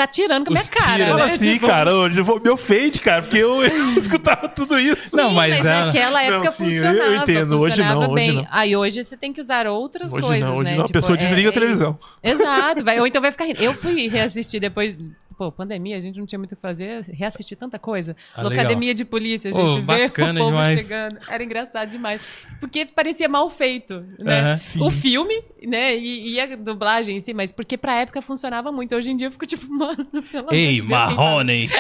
Tira? 0.07 0.29
Tá 0.29 0.39
tirando 0.39 0.45
com 0.47 0.51
a 0.51 0.55
minha 0.55 0.63
Os 0.63 0.69
cara, 0.69 0.93
tiras. 0.93 1.09
Fala 1.09 1.27
né? 1.27 1.35
assim, 1.35 1.53
Tipo, 1.55 1.67
cara, 1.67 1.95
hoje 1.95 2.19
eu 2.19 2.25
vou- 2.25 2.41
me 2.41 2.51
ofende, 2.51 3.01
cara, 3.01 3.23
porque 3.23 3.39
eu 3.39 3.61
escutava 3.99 4.49
tudo 4.49 4.79
isso. 4.79 5.17
Não, 5.17 5.31
Sim, 5.31 5.35
mas 5.35 5.51
mas, 5.57 5.67
é- 5.67 5.81
naquela 5.85 6.23
Não, 6.23 6.35
época 6.37 6.51
sim, 6.53 6.65
eu 6.67 6.71
funcionava. 6.73 7.17
entendo. 7.17 7.57
Hoje 7.57 7.67
funcionava 7.71 7.95
não, 8.01 8.13
hoje 8.13 8.15
bem. 8.15 8.33
não. 8.37 8.47
Aí 8.51 8.77
hoje 8.77 9.05
você 9.05 9.17
tem 9.17 9.33
que 9.33 9.41
usar 9.41 9.67
outras 9.67 10.13
Hoje 10.13 10.23
coisas, 10.25 10.49
não, 10.49 10.57
hoje 10.57 10.71
né? 10.71 10.77
não. 10.77 10.85
A 10.85 10.89
pessoa 10.89 11.19
desliga 11.19 11.49
a 11.49 11.53
televisão. 11.53 11.99
isso. 12.23 12.43
Exato. 12.43 12.85
Vai, 12.85 13.01
ou 13.01 13.07
então 13.07 13.21
vai 13.21 13.33
ficar 13.33 13.45
rindo. 13.47 13.63
Eu 13.63 13.75
fui 13.75 14.09
reassistir 14.09 14.61
depois. 14.61 14.99
Pô, 15.39 15.53
pandemia, 15.53 15.97
a 15.97 16.01
gente 16.01 16.19
não 16.19 16.27
tinha 16.27 16.37
muito 16.37 16.51
o 16.51 16.57
que 16.57 16.61
fazer, 16.61 17.05
reassistir 17.13 17.57
tanta 17.57 17.79
coisa. 17.79 18.17
Ah, 18.35 18.43
Locademia 18.43 18.93
de 18.93 19.05
polícia, 19.05 19.53
a 19.53 19.55
gente 19.55 19.77
vê 19.77 20.09
bacana 20.09 20.41
o 20.41 20.43
povo 20.43 20.57
demais. 20.57 20.81
chegando. 20.83 21.19
Era 21.29 21.45
engraçado 21.45 21.89
demais. 21.89 22.21
Porque 22.59 22.85
parecia 22.85 23.29
mal 23.29 23.49
feito, 23.49 24.05
né? 24.19 24.61
O 24.81 24.91
filme, 24.91 25.41
né? 25.63 25.97
E, 25.97 26.33
e 26.33 26.41
a 26.41 26.57
dublagem 26.57 27.17
em 27.19 27.21
si, 27.21 27.33
mas 27.33 27.53
porque 27.53 27.79
pra 27.79 28.01
época 28.01 28.21
funcionava 28.21 28.73
muito. 28.73 28.97
Hoje 28.97 29.11
em 29.13 29.17
dia 29.17 29.29
eu 29.29 29.31
fico 29.31 29.47
tipo, 29.47 29.73
mano, 29.73 30.05
pelo 30.33 30.53
Ei, 30.53 30.81
tá- 30.81 30.85
Marrone. 30.87 31.71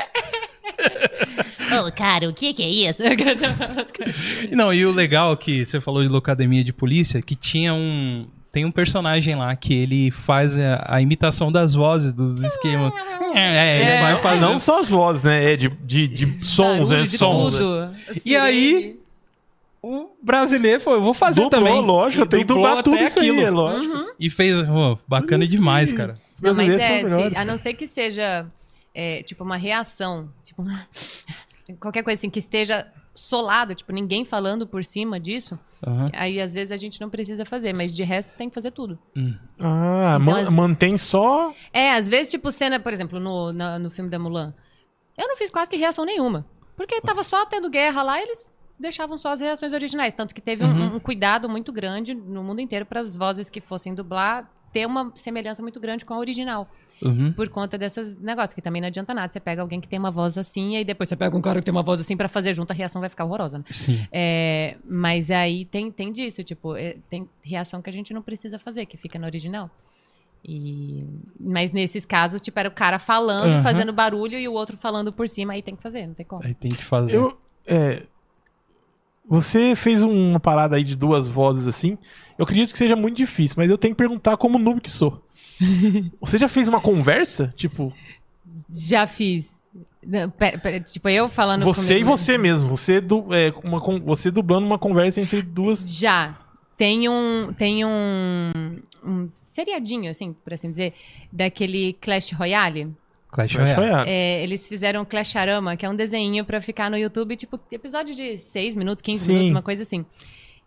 Ô, 1.85 1.93
cara, 1.93 2.29
o 2.29 2.33
que 2.33 2.55
que 2.55 2.63
é 2.63 2.69
isso? 2.71 3.03
Não, 4.55 4.73
e 4.73 4.87
o 4.87 4.93
legal 4.93 5.37
que 5.37 5.67
você 5.67 5.81
falou 5.81 6.03
de 6.03 6.09
locademia 6.09 6.63
de 6.63 6.73
polícia, 6.73 7.21
que 7.21 7.35
tinha 7.35 7.75
um. 7.75 8.27
Tem 8.59 8.65
um 8.65 8.73
personagem 8.73 9.37
lá 9.37 9.55
que 9.55 9.73
ele 9.73 10.11
faz 10.11 10.59
a, 10.59 10.85
a 10.97 11.01
imitação 11.01 11.53
das 11.53 11.75
vozes 11.75 12.13
dos 12.13 12.41
esquemas. 12.43 12.93
É, 13.33 13.81
ele 13.81 13.91
É. 13.91 14.03
vai 14.03 14.21
fazendo. 14.21 14.41
Não 14.41 14.59
só 14.59 14.81
as 14.81 14.89
vozes, 14.91 15.23
né? 15.23 15.53
É 15.53 15.57
de, 15.57 15.69
de, 15.69 16.09
de 16.09 16.45
sons, 16.45 16.89
né? 16.91 17.07
Sons. 17.07 17.53
tudo. 17.57 17.89
E 18.25 18.35
aí, 18.35 18.99
o 19.81 20.09
brasileiro 20.21 20.81
falou, 20.81 20.99
eu 20.99 21.05
vou 21.05 21.15
fazer 21.15 21.41
Dublou, 21.41 21.51
também. 21.51 21.81
lógico, 21.81 22.27
tem 22.27 22.41
que 22.41 22.47
dublar 22.47 22.83
tudo 22.83 22.97
isso 22.97 23.21
aí, 23.21 23.31
aquilo. 23.31 23.47
é 23.47 23.51
lógico. 23.51 23.95
Uhum. 23.97 24.11
E 24.19 24.29
fez, 24.29 24.61
pô, 24.67 24.99
bacana 25.07 25.47
demais, 25.47 25.93
que- 25.93 25.97
cara. 25.99 26.19
Os 26.35 26.41
Não, 26.41 26.53
mas 26.53 26.67
brasileiros 26.67 26.83
é, 26.83 26.89
são 26.89 27.09
se- 27.09 27.15
melhores. 27.15 27.39
a 27.39 27.45
não 27.45 27.59
ser 27.59 27.75
que 27.75 27.87
seja, 27.87 28.47
é, 28.93 29.23
tipo, 29.23 29.45
uma 29.45 29.57
reação, 29.57 30.29
tipo, 30.43 30.63
uma- 30.63 30.85
qualquer 31.79 32.03
coisa 32.03 32.19
assim, 32.19 32.29
que 32.31 32.41
esteja 32.41 32.89
solado, 33.15 33.73
tipo, 33.77 33.93
ninguém 33.93 34.25
falando 34.25 34.67
por 34.67 34.85
cima 34.85 35.21
disso, 35.21 35.57
Aham. 35.87 36.09
aí 36.13 36.41
às 36.41 36.55
vezes 36.55 36.73
a 36.73 36.77
gente 36.77 37.01
não 37.01 37.09
precisa 37.09 37.45
fazer, 37.45 37.73
mas 37.73 37.95
de 37.95 38.03
resto 38.03 38.37
tem 38.37 38.49
que 38.49 38.55
fazer 38.55 38.71
tudo. 38.73 38.99
Ah, 39.61 40.19
Então, 40.21 40.21
man- 40.21 40.41
as- 40.43 40.51
mantém 40.55 40.97
só. 40.97 41.53
É, 41.73 41.93
às 41.93 42.09
vezes, 42.09 42.31
tipo, 42.31 42.51
cena, 42.51 42.81
por 42.81 42.93
exemplo, 42.93 43.21
no, 43.21 43.53
na- 43.53 43.79
no 43.79 43.91
filme 43.91 44.11
da 44.11 44.19
Mulan, 44.19 44.53
eu 45.17 45.29
não 45.29 45.37
fiz 45.37 45.51
quase 45.51 45.71
que 45.71 45.77
reação 45.77 46.05
nenhuma, 46.05 46.47
porque 46.77 47.01
tava 47.01 47.23
só 47.25 47.45
tendo 47.47 47.71
guerra 47.71 48.03
lá 48.03 48.19
e 48.19 48.23
eles 48.23 48.45
deixavam 48.79 49.17
só 49.19 49.31
as 49.33 49.41
reações 49.41 49.73
originais, 49.73 50.15
tanto 50.15 50.35
que 50.35 50.41
teve 50.41 50.65
um, 50.65 50.97
um 50.97 51.01
cuidado 51.01 51.49
muito 51.49 51.73
grande 51.73 52.15
no 52.15 52.43
mundo 52.45 52.61
inteiro 52.61 52.87
para 52.87 53.01
as 53.01 53.17
vozes 53.17 53.51
que 53.51 53.61
fossem 53.61 53.95
dublar 53.95 54.49
ter 54.73 54.87
uma 54.87 55.11
semelhança 55.17 55.63
muito 55.63 55.81
grande 55.81 56.05
com 56.05 56.15
a 56.15 56.19
original. 56.19 56.69
Uhum. 57.01 57.33
Por 57.33 57.49
conta 57.49 57.79
desses 57.79 58.19
negócios, 58.19 58.55
que 58.55 58.61
também 58.61 58.81
não 58.81 58.89
adianta 58.89 59.15
nada. 59.15 59.33
Você 59.33 59.39
pega 59.39 59.63
alguém 59.63 59.81
que 59.81 59.89
tem 59.89 59.99
uma 59.99 60.11
voz 60.11 60.37
assim, 60.37 60.73
e 60.73 60.77
aí 60.79 60.85
depois 60.85 61.09
você 61.09 61.17
pega 61.17 61.37
um 61.37 61.41
cara 61.41 61.61
que 61.61 61.65
tem 61.65 61.73
uma 61.73 61.83
voz 61.83 62.01
assim 62.01 62.17
pra 62.17 62.29
fazer 62.29 62.55
junto, 62.55 62.71
a 62.73 62.75
reação 62.75 63.01
vai 63.01 63.09
ficar 63.09 63.25
horrorosa, 63.25 63.59
né? 63.59 63.65
Sim. 63.71 64.07
É, 64.11 64.77
mas 64.85 65.31
aí 65.31 65.65
tem, 65.65 65.91
tem 65.91 66.13
disso, 66.13 66.43
tipo, 66.43 66.77
é, 66.77 66.97
tem 67.09 67.29
reação 67.43 67.81
que 67.81 67.89
a 67.89 67.93
gente 67.93 68.13
não 68.13 68.23
precisa 68.23 68.59
fazer, 68.59 68.87
que 68.87 68.97
fica 68.97 69.19
no 69.19 69.27
original. 69.27 69.71
E, 70.45 71.05
mas 71.39 71.73
nesses 71.73 72.05
casos, 72.05 72.41
tipo, 72.41 72.59
era 72.59 72.69
o 72.69 72.73
cara 72.73 72.99
falando, 72.99 73.55
Aham. 73.55 73.63
fazendo 73.63 73.93
barulho 73.93 74.39
e 74.39 74.49
o 74.49 74.53
outro 74.53 74.77
falando 74.77 75.13
por 75.13 75.29
cima, 75.29 75.53
aí 75.53 75.63
tem 75.63 75.77
que 75.77 75.83
fazer, 75.83 76.07
não 76.07 76.15
tem 76.15 76.27
como. 76.27 76.45
Aí 76.45 76.55
tem 76.55 76.71
que 76.71 76.85
fazer. 76.85 77.17
Eu, 77.17 77.39
é, 77.67 78.03
você 79.29 79.75
fez 79.77 80.03
uma 80.03 80.41
parada 80.41 80.77
aí 80.77 80.83
de 80.83 80.97
duas 80.97 81.29
vozes 81.29 81.69
assim. 81.69 81.99
Eu 82.39 82.45
acredito 82.45 82.73
que 82.73 82.79
seja 82.79 82.97
muito 82.97 83.17
difícil, 83.17 83.57
mas 83.59 83.69
eu 83.69 83.77
tenho 83.77 83.95
que 83.95 83.99
perguntar 83.99 84.37
como 84.37 84.59
noob 84.59 84.81
que 84.81 84.91
sou. 84.91 85.23
Você 86.21 86.39
já 86.39 86.49
fez 86.49 86.69
uma 86.69 86.81
conversa? 86.81 87.53
Tipo, 87.57 87.93
Já 88.73 89.07
fiz. 89.07 89.63
Não, 90.07 90.31
pera- 90.31 90.59
pera, 90.59 90.81
tipo, 90.81 91.09
eu 91.09 91.29
falando 91.29 91.65
você 91.65 91.95
comigo 91.95 92.01
e 92.01 92.05
você 92.05 92.39
mesmo. 92.39 92.69
Você, 92.71 93.01
du, 93.01 93.27
é, 93.35 93.53
uma, 93.65 93.81
con- 93.81 94.01
você 94.01 94.31
dublando 94.31 94.67
uma 94.67 94.79
conversa 94.79 95.21
entre 95.21 95.43
duas. 95.43 95.99
Já. 95.99 96.39
Tem 96.77 97.09
um, 97.09 97.53
tem 97.53 97.85
um, 97.85 98.79
um 99.05 99.29
seriadinho, 99.35 100.09
assim, 100.11 100.33
por 100.33 100.55
assim 100.55 100.71
dizer, 100.71 100.95
daquele 101.33 101.95
Clash 101.95 102.31
Royale. 102.33 102.85
Clash 103.31 103.53
Clash 103.53 103.75
Royale. 103.75 103.77
Royale. 103.91 104.09
É, 104.11 104.43
eles 104.45 104.69
fizeram 104.69 105.05
Clasharama, 105.05 105.77
que 105.77 105.85
é 105.85 105.91
um 105.91 105.97
desenho 105.97 106.45
pra 106.45 106.61
ficar 106.61 106.89
no 106.89 106.97
YouTube, 106.97 107.35
tipo, 107.37 107.59
episódio 107.73 108.15
de 108.15 108.39
6 108.39 108.77
minutos, 108.77 109.03
15 109.03 109.25
Sim. 109.25 109.33
minutos, 109.33 109.51
uma 109.51 109.63
coisa 109.63 109.83
assim. 109.83 110.07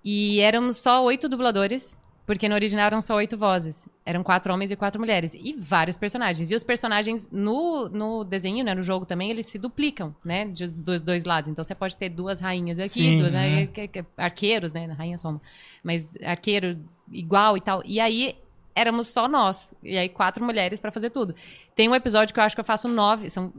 E 0.03 0.41
éramos 0.41 0.77
só 0.77 1.03
oito 1.05 1.29
dubladores, 1.29 1.95
porque 2.25 2.47
no 2.47 2.55
original 2.55 2.85
eram 2.87 3.01
só 3.01 3.15
oito 3.15 3.37
vozes. 3.37 3.87
Eram 4.05 4.23
quatro 4.23 4.53
homens 4.53 4.71
e 4.71 4.75
quatro 4.75 4.99
mulheres. 4.99 5.33
E 5.33 5.53
vários 5.57 5.97
personagens. 5.97 6.49
E 6.51 6.55
os 6.55 6.63
personagens 6.63 7.27
no, 7.31 7.89
no 7.89 8.23
desenho, 8.23 8.63
né, 8.63 8.73
no 8.73 8.83
jogo 8.83 9.05
também, 9.05 9.29
eles 9.29 9.47
se 9.47 9.57
duplicam, 9.57 10.15
né? 10.23 10.45
de- 10.45 10.67
dos 10.67 11.01
dois 11.01 11.23
lados. 11.23 11.49
Então 11.49 11.63
você 11.63 11.75
pode 11.75 11.95
ter 11.97 12.09
duas 12.09 12.39
rainhas 12.39 12.79
aqui, 12.79 12.89
Sim, 13.01 13.17
duas, 13.19 13.31
né? 13.31 13.49
né, 13.61 13.67
que- 13.67 13.87
que- 13.87 14.05
arqueiros, 14.17 14.71
né? 14.71 14.85
Rainha 14.97 15.17
soma. 15.17 15.41
Mas 15.83 16.09
arqueiro 16.23 16.79
igual 17.11 17.57
e 17.57 17.61
tal. 17.61 17.81
E 17.85 17.99
aí 17.99 18.35
éramos 18.73 19.07
só 19.07 19.27
nós. 19.27 19.73
E 19.83 19.97
aí 19.97 20.07
quatro 20.07 20.43
mulheres 20.45 20.79
pra 20.79 20.91
fazer 20.91 21.09
tudo. 21.09 21.35
Tem 21.75 21.89
um 21.89 21.95
episódio 21.95 22.33
que 22.33 22.39
eu 22.39 22.43
acho 22.43 22.55
que 22.55 22.61
eu 22.61 22.65
faço 22.65 22.87
nove. 22.87 23.29
São 23.29 23.51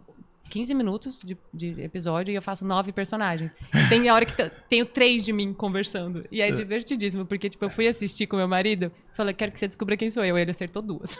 15 0.52 0.74
minutos 0.74 1.18
de, 1.24 1.34
de 1.52 1.80
episódio 1.82 2.30
e 2.30 2.34
eu 2.34 2.42
faço 2.42 2.62
nove 2.62 2.92
personagens. 2.92 3.54
E 3.74 3.88
tem 3.88 4.06
a 4.10 4.14
hora 4.14 4.26
que 4.26 4.34
tenho 4.68 4.84
três 4.84 5.24
de 5.24 5.32
mim 5.32 5.54
conversando. 5.54 6.26
E 6.30 6.42
é 6.42 6.50
divertidíssimo, 6.50 7.24
porque, 7.24 7.48
tipo, 7.48 7.64
eu 7.64 7.70
fui 7.70 7.88
assistir 7.88 8.26
com 8.26 8.36
meu 8.36 8.46
marido, 8.46 8.92
falei, 9.14 9.32
quero 9.32 9.50
que 9.50 9.58
você 9.58 9.66
descubra 9.66 9.96
quem 9.96 10.10
sou 10.10 10.22
eu. 10.24 10.36
Ele 10.36 10.50
acertou 10.50 10.82
duas. 10.82 11.16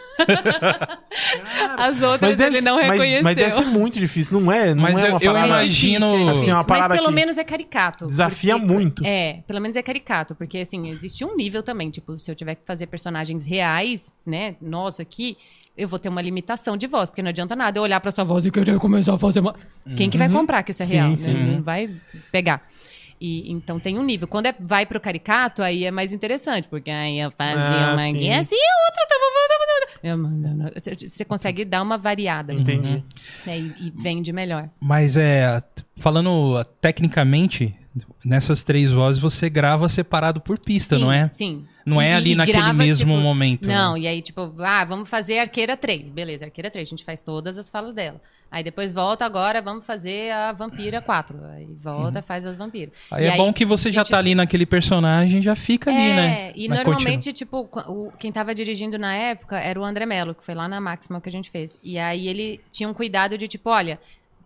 As 1.77 2.01
outras 2.01 2.37
deve- 2.37 2.57
ele 2.57 2.61
não 2.65 2.75
mas- 2.77 2.91
reconheceu. 2.91 3.23
Mas, 3.23 3.35
deve 3.37 3.51
ser 3.51 3.65
muito 3.65 3.99
difícil, 3.99 4.39
não 4.39 4.51
é? 4.51 4.73
Não 4.75 4.83
Mas 4.83 5.03
é 5.03 5.07
eu- 5.07 5.11
uma 5.13 5.19
eu 5.23 5.33
parada 5.33 5.53
É 5.53 5.65
imagino- 5.65 6.05
é 6.15 6.29
Assim, 6.29 6.51
uma 6.51 6.63
parada 6.63 6.89
Mas 6.89 6.97
pelo 6.99 7.09
que 7.09 7.15
menos 7.15 7.37
é 7.37 7.43
caricato. 7.43 8.05
desafia 8.05 8.57
porque- 8.59 8.71
muito. 8.73 9.03
É, 9.05 9.43
pelo 9.47 9.59
menos 9.59 9.75
é 9.77 9.81
caricato, 9.81 10.35
porque 10.35 10.59
assim, 10.59 10.89
existe 10.91 11.25
um 11.25 11.35
nível 11.35 11.63
também, 11.63 11.89
tipo, 11.89 12.17
se 12.19 12.29
eu 12.29 12.35
tiver 12.35 12.55
que 12.55 12.61
fazer 12.65 12.87
personagens 12.87 13.45
reais, 13.45 14.13
né, 14.25 14.55
nós 14.61 14.99
aqui, 14.99 15.37
eu 15.77 15.87
vou 15.87 15.97
ter 15.99 16.09
uma 16.09 16.21
limitação 16.21 16.77
de 16.77 16.85
voz, 16.87 17.09
porque 17.09 17.21
não 17.21 17.29
adianta 17.29 17.55
nada 17.55 17.79
eu 17.79 17.83
olhar 17.83 17.99
pra 17.99 18.11
sua 18.11 18.23
voz 18.23 18.45
e 18.45 18.51
querer 18.51 18.77
começar 18.79 19.13
a 19.15 19.17
fazer 19.19 19.39
uma. 19.39 19.55
Quem 19.95 20.09
que 20.09 20.17
vai 20.17 20.29
comprar 20.29 20.63
que 20.63 20.71
isso 20.71 20.83
é 20.83 20.85
Sim, 20.85 20.93
real? 20.93 21.09
né? 21.09 21.15
sim. 21.15 21.33
Não 21.33 21.61
vai 21.63 21.89
pegar. 22.31 22.67
E, 23.19 23.49
então 23.51 23.79
tem 23.79 23.97
um 23.97 24.03
nível. 24.03 24.27
Quando 24.27 24.47
é, 24.47 24.55
vai 24.59 24.85
pro 24.85 24.99
caricato, 24.99 25.61
aí 25.63 25.85
é 25.85 25.91
mais 25.91 26.11
interessante, 26.11 26.67
porque 26.67 26.91
aí 26.91 27.19
eu 27.19 27.31
fazia 27.31 27.57
Ah, 27.61 27.93
uma 27.93 28.01
sim. 28.03 28.13
guia 28.13 28.39
assim, 28.41 28.55
a 28.55 28.85
outra 28.89 29.07
tava. 29.07 29.23
Eu, 30.03 30.17
não, 30.17 30.29
não, 30.29 30.71
Você 31.07 31.23
consegue 31.23 31.63
dar 31.63 31.81
uma 31.81 31.97
variada. 31.97 32.53
Entendi. 32.53 33.01
né? 33.45 33.57
E, 33.57 33.87
e 33.87 33.93
vende 33.95 34.33
melhor. 34.33 34.69
Mas 34.79 35.15
é. 35.15 35.61
Falando 35.95 36.61
tecnicamente, 36.81 37.73
nessas 38.25 38.63
três 38.63 38.91
vozes 38.91 39.21
você 39.21 39.49
grava 39.49 39.87
separado 39.89 40.41
por 40.41 40.57
pista, 40.59 40.95
Sim, 40.95 41.01
não 41.01 41.11
é? 41.11 41.29
Sim. 41.29 41.65
Não 41.85 42.01
é 42.01 42.13
ali 42.13 42.33
naquele 42.33 42.57
grava, 42.59 42.73
mesmo 42.73 43.11
tipo, 43.13 43.21
momento, 43.21 43.67
Não, 43.67 43.93
né? 43.93 43.99
e 43.99 44.07
aí, 44.07 44.21
tipo, 44.21 44.53
ah, 44.59 44.85
vamos 44.85 45.09
fazer 45.09 45.39
Arqueira 45.39 45.75
3. 45.75 46.09
Beleza, 46.09 46.45
Arqueira 46.45 46.71
3. 46.71 46.87
A 46.87 46.89
gente 46.89 47.03
faz 47.03 47.21
todas 47.21 47.57
as 47.57 47.69
falas 47.69 47.93
dela. 47.93 48.21
Aí 48.49 48.63
depois 48.63 48.93
volta 48.93 49.25
agora, 49.25 49.61
vamos 49.63 49.83
fazer 49.83 50.31
a 50.31 50.51
Vampira 50.53 51.01
4. 51.01 51.43
Aí 51.45 51.67
volta, 51.81 52.21
faz 52.21 52.45
as 52.45 52.55
vampiras. 52.55 52.93
Uhum. 53.11 53.17
Aí 53.17 53.25
E 53.25 53.27
é 53.27 53.35
bom 53.35 53.51
que 53.51 53.65
você 53.65 53.91
já 53.91 54.05
tá 54.05 54.19
ali 54.19 54.35
naquele 54.35 54.65
personagem, 54.65 55.41
já 55.41 55.55
fica 55.55 55.89
ali, 55.89 55.99
é, 55.99 56.13
né? 56.13 56.51
E 56.55 56.69
Mas 56.69 56.83
normalmente, 56.83 57.33
tipo, 57.33 57.65
qu- 57.65 57.79
o, 57.91 58.11
quem 58.17 58.31
tava 58.31 58.53
dirigindo 58.53 58.97
na 58.99 59.13
época 59.15 59.59
era 59.59 59.79
o 59.79 59.83
André 59.83 60.05
Mello, 60.05 60.35
que 60.35 60.43
foi 60.45 60.53
lá 60.53 60.67
na 60.67 60.79
Máxima 60.79 61.19
que 61.19 61.27
a 61.29 61.31
gente 61.31 61.49
fez. 61.49 61.79
E 61.83 61.97
aí 61.97 62.27
ele 62.27 62.61
tinha 62.71 62.87
um 62.87 62.93
cuidado 62.93 63.37
de, 63.39 63.47
tipo, 63.47 63.71
olha, 63.71 63.99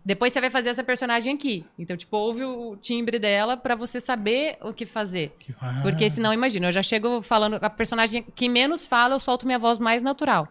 depois 0.08 0.32
você 0.32 0.40
vai 0.40 0.48
fazer 0.48 0.70
essa 0.70 0.82
personagem 0.82 1.34
aqui. 1.34 1.66
Então, 1.78 1.94
tipo, 1.94 2.16
ouve 2.16 2.42
o 2.42 2.76
timbre 2.76 3.18
dela 3.18 3.58
pra 3.58 3.74
você 3.74 4.00
saber 4.00 4.56
o 4.62 4.72
que 4.72 4.86
fazer. 4.86 5.36
Ah. 5.60 5.80
Porque 5.82 6.08
senão, 6.08 6.32
imagina, 6.32 6.66
eu 6.68 6.72
já 6.72 6.82
chego 6.82 7.20
falando, 7.20 7.58
a 7.60 7.68
personagem 7.68 8.24
que 8.34 8.48
menos 8.48 8.86
fala, 8.86 9.14
eu 9.16 9.20
solto 9.20 9.44
minha 9.44 9.58
voz 9.58 9.78
mais 9.78 10.00
natural. 10.00 10.48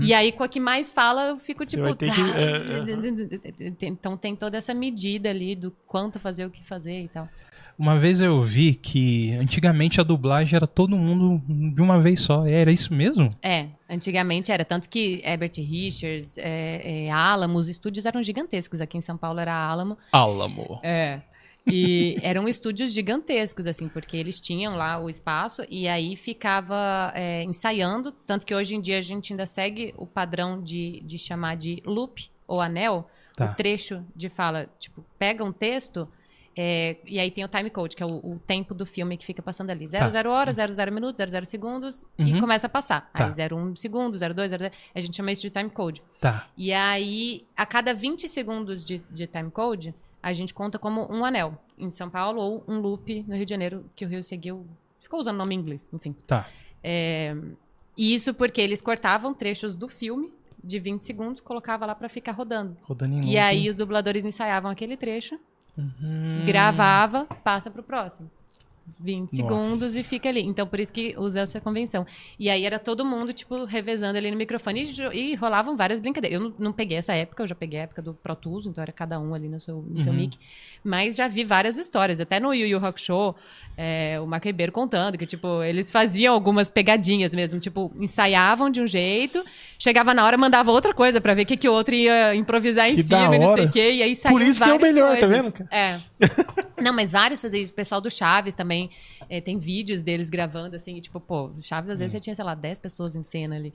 E 0.00 0.12
aí, 0.14 0.32
com 0.32 0.42
a 0.42 0.48
que 0.48 0.58
mais 0.58 0.92
fala, 0.92 1.28
eu 1.28 1.36
fico 1.38 1.64
Você 1.64 1.70
tipo. 1.70 1.82
vai 1.82 1.94
ter 1.94 2.10
que- 2.12 3.76
Então 3.86 4.16
tem 4.16 4.34
toda 4.34 4.56
essa 4.56 4.72
medida 4.74 5.30
ali 5.30 5.54
do 5.54 5.70
quanto 5.86 6.18
fazer, 6.18 6.44
o 6.44 6.50
que 6.50 6.64
fazer 6.64 7.00
e 7.02 7.08
tal. 7.08 7.28
Uma 7.78 7.98
vez 7.98 8.20
eu 8.20 8.42
vi 8.42 8.74
que 8.74 9.32
antigamente 9.34 10.00
a 10.00 10.04
dublagem 10.04 10.56
era 10.56 10.66
todo 10.66 10.96
mundo 10.96 11.42
de 11.74 11.82
uma 11.82 12.00
vez 12.00 12.22
só. 12.22 12.46
Era 12.46 12.72
isso 12.72 12.94
mesmo? 12.94 13.28
É, 13.42 13.66
antigamente 13.88 14.50
era. 14.50 14.64
Tanto 14.64 14.88
que 14.88 15.20
Herbert 15.22 15.52
Richards, 15.58 16.38
é, 16.38 17.04
é, 17.06 17.10
Alamo, 17.10 17.58
os 17.58 17.68
estúdios 17.68 18.06
eram 18.06 18.22
gigantescos. 18.22 18.80
Aqui 18.80 18.96
em 18.96 19.02
São 19.02 19.18
Paulo 19.18 19.40
era 19.40 19.52
Alamo. 19.54 19.98
Álamo. 20.10 20.80
É. 20.82 21.20
E 21.66 22.16
eram 22.24 22.48
estúdios 22.48 22.92
gigantescos, 22.92 23.66
assim, 23.66 23.88
porque 23.88 24.16
eles 24.16 24.40
tinham 24.40 24.74
lá 24.74 24.98
o 24.98 25.10
espaço 25.10 25.62
e 25.68 25.86
aí 25.86 26.16
ficava 26.16 27.12
é, 27.14 27.42
ensaiando. 27.42 28.10
Tanto 28.26 28.46
que 28.46 28.54
hoje 28.54 28.74
em 28.74 28.80
dia 28.80 28.98
a 28.98 29.02
gente 29.02 29.34
ainda 29.34 29.46
segue 29.46 29.92
o 29.98 30.06
padrão 30.06 30.62
de, 30.62 31.02
de 31.04 31.18
chamar 31.18 31.56
de 31.56 31.82
loop 31.84 32.30
ou 32.46 32.62
anel, 32.62 33.10
Tá. 33.36 33.50
o 33.50 33.54
trecho 33.54 34.02
de 34.16 34.30
fala. 34.30 34.66
Tipo, 34.78 35.04
pega 35.18 35.44
um 35.44 35.52
texto. 35.52 36.08
É, 36.56 36.96
e 37.04 37.18
aí 37.20 37.30
tem 37.30 37.44
o 37.44 37.48
time 37.48 37.68
code, 37.68 37.94
que 37.94 38.02
é 38.02 38.06
o, 38.06 38.14
o 38.16 38.40
tempo 38.46 38.72
do 38.74 38.86
filme 38.86 39.16
que 39.16 39.26
fica 39.26 39.42
passando 39.42 39.70
ali. 39.70 39.86
00 39.86 40.10
Tá. 40.10 40.30
horas, 40.30 40.56
00 40.56 40.90
minutos, 40.92 41.18
00 41.18 41.44
segundos, 41.46 42.04
Uhum. 42.18 42.26
e 42.26 42.40
começa 42.40 42.66
a 42.66 42.70
passar. 42.70 43.10
Tá. 43.12 43.26
Aí 43.26 43.32
01 43.52 43.76
segundo, 43.76 44.16
02, 44.18 44.50
02, 44.50 44.72
a 44.94 45.00
gente 45.00 45.14
chama 45.16 45.30
isso 45.32 45.42
de 45.42 45.50
time 45.50 45.68
code. 45.70 46.02
Tá. 46.20 46.48
E 46.56 46.72
aí, 46.72 47.44
a 47.56 47.66
cada 47.66 47.92
20 47.92 48.28
segundos 48.28 48.86
de, 48.86 49.02
de 49.10 49.26
time 49.26 49.50
code, 49.50 49.94
a 50.22 50.32
gente 50.32 50.54
conta 50.54 50.78
como 50.78 51.06
um 51.14 51.24
anel 51.24 51.58
em 51.78 51.90
São 51.90 52.08
Paulo 52.08 52.40
ou 52.40 52.64
um 52.66 52.78
loop 52.80 53.22
no 53.28 53.34
Rio 53.36 53.44
de 53.44 53.50
Janeiro, 53.50 53.84
que 53.94 54.04
o 54.04 54.08
Rio 54.08 54.24
seguiu. 54.24 54.66
Ficou 55.00 55.20
usando 55.20 55.34
o 55.36 55.38
nome 55.38 55.54
em 55.54 55.58
inglês, 55.58 55.86
enfim. 55.92 56.16
Tá. 56.26 56.48
É, 56.82 57.36
e 57.96 58.14
isso 58.14 58.32
porque 58.34 58.60
eles 58.60 58.80
cortavam 58.82 59.32
trechos 59.34 59.76
do 59.76 59.88
filme 59.88 60.32
de 60.64 60.80
20 60.80 61.02
segundos, 61.02 61.40
colocava 61.40 61.86
lá 61.86 61.94
pra 61.94 62.08
ficar 62.08 62.32
rodando. 62.32 62.76
Rodando 62.82 63.14
em 63.14 63.18
E 63.18 63.24
loop. 63.26 63.38
aí 63.38 63.68
os 63.68 63.76
dubladores 63.76 64.24
ensaiavam 64.24 64.70
aquele 64.70 64.96
trecho, 64.96 65.38
Uhum. 65.76 66.44
gravava, 66.46 67.26
passa 67.44 67.70
pro 67.70 67.82
próximo. 67.82 68.30
20 68.98 69.22
Nossa. 69.22 69.36
segundos 69.36 69.96
e 69.96 70.02
fica 70.02 70.28
ali. 70.28 70.42
Então, 70.42 70.66
por 70.66 70.80
isso 70.80 70.92
que 70.92 71.14
usa 71.18 71.40
essa 71.40 71.60
convenção. 71.60 72.06
E 72.38 72.48
aí 72.48 72.64
era 72.64 72.78
todo 72.78 73.04
mundo, 73.04 73.32
tipo, 73.32 73.64
revezando 73.64 74.16
ali 74.18 74.30
no 74.30 74.36
microfone 74.36 74.84
e, 74.84 75.18
e 75.18 75.34
rolavam 75.34 75.76
várias 75.76 76.00
brincadeiras. 76.00 76.40
Eu 76.40 76.48
não, 76.48 76.54
não 76.58 76.72
peguei 76.72 76.96
essa 76.96 77.14
época, 77.14 77.42
eu 77.42 77.46
já 77.46 77.54
peguei 77.54 77.80
a 77.80 77.82
época 77.82 78.02
do 78.02 78.14
Pro 78.14 78.34
Tools, 78.34 78.66
então 78.66 78.82
era 78.82 78.92
cada 78.92 79.18
um 79.20 79.34
ali 79.34 79.48
no 79.48 79.60
seu, 79.60 79.84
no 79.88 80.00
seu 80.00 80.12
mic. 80.12 80.38
Mas 80.82 81.16
já 81.16 81.28
vi 81.28 81.44
várias 81.44 81.76
histórias. 81.76 82.20
Até 82.20 82.40
no 82.40 82.52
Yu 82.54 82.66
Yu 82.66 82.78
Rock 82.78 83.00
Show, 83.00 83.34
é, 83.76 84.18
o 84.20 84.26
Marco 84.26 84.46
Ribeiro 84.46 84.72
contando 84.72 85.18
que, 85.18 85.26
tipo, 85.26 85.62
eles 85.62 85.90
faziam 85.90 86.34
algumas 86.34 86.70
pegadinhas 86.70 87.34
mesmo. 87.34 87.60
Tipo, 87.60 87.92
ensaiavam 88.00 88.70
de 88.70 88.80
um 88.80 88.86
jeito, 88.86 89.44
chegava 89.78 90.14
na 90.14 90.24
hora, 90.24 90.38
mandava 90.38 90.70
outra 90.70 90.94
coisa 90.94 91.20
pra 91.20 91.34
ver 91.34 91.42
o 91.42 91.46
que, 91.46 91.56
que 91.56 91.68
o 91.68 91.72
outro 91.72 91.94
ia 91.94 92.34
improvisar 92.34 92.88
em 92.90 92.96
Que 92.96 93.02
cima 93.02 93.36
e 93.36 93.38
não 93.38 93.54
sei 93.54 93.66
o 93.66 93.70
quê. 93.70 93.92
E 93.92 94.02
aí 94.02 94.16
saíam 94.16 94.40
isso 94.40 94.62
que 94.62 94.70
é 94.70 94.74
o 94.74 94.80
melhor, 94.80 95.14
tá 95.14 95.26
coisas. 95.26 95.42
vendo, 95.42 95.52
cara? 95.52 95.68
É. 95.70 96.00
Não, 96.82 96.92
mas 96.92 97.12
vários 97.12 97.40
faziam 97.40 97.62
isso. 97.62 97.72
O 97.72 97.74
pessoal 97.74 98.00
do 98.00 98.10
Chaves 98.10 98.54
também. 98.54 98.75
É, 99.30 99.40
tem 99.40 99.58
vídeos 99.58 100.02
deles 100.02 100.28
gravando, 100.30 100.76
assim, 100.76 100.96
e, 100.96 101.00
tipo, 101.00 101.18
pô, 101.20 101.50
Chaves 101.60 101.90
às 101.90 101.98
vezes 101.98 102.12
você 102.12 102.20
tinha, 102.20 102.34
sei 102.34 102.44
lá, 102.44 102.54
10 102.54 102.78
pessoas 102.78 103.14
em 103.16 103.22
cena 103.22 103.56
ali. 103.56 103.72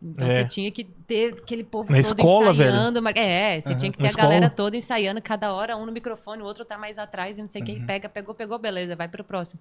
Então 0.00 0.28
É. 0.28 0.30
você 0.30 0.44
tinha 0.44 0.70
que 0.70 0.84
ter 0.84 1.32
aquele 1.34 1.64
povo 1.64 1.90
Na 1.90 2.00
todo 2.00 2.06
escola, 2.20 2.52
velho. 2.52 2.70
ensaiando. 2.70 3.02
mar- 3.02 3.16
É, 3.16 3.60
você 3.60 3.74
tinha 3.74 3.90
que 3.90 3.98
ter 3.98 4.04
Na 4.04 4.10
a 4.10 4.12
galera 4.12 4.46
escola. 4.46 4.56
toda 4.56 4.76
ensaiando, 4.76 5.20
cada 5.20 5.52
hora 5.52 5.76
um 5.76 5.84
no 5.84 5.90
microfone, 5.90 6.40
o 6.40 6.44
outro 6.44 6.64
tá 6.64 6.78
mais 6.78 6.98
atrás 6.98 7.36
e 7.36 7.40
não 7.40 7.48
sei 7.48 7.62
Uhum. 7.62 7.66
quem 7.66 7.84
pega, 7.86 8.08
pegou, 8.08 8.32
pegou, 8.34 8.58
beleza, 8.60 8.94
vai 8.94 9.08
pro 9.08 9.24
próximo. 9.24 9.60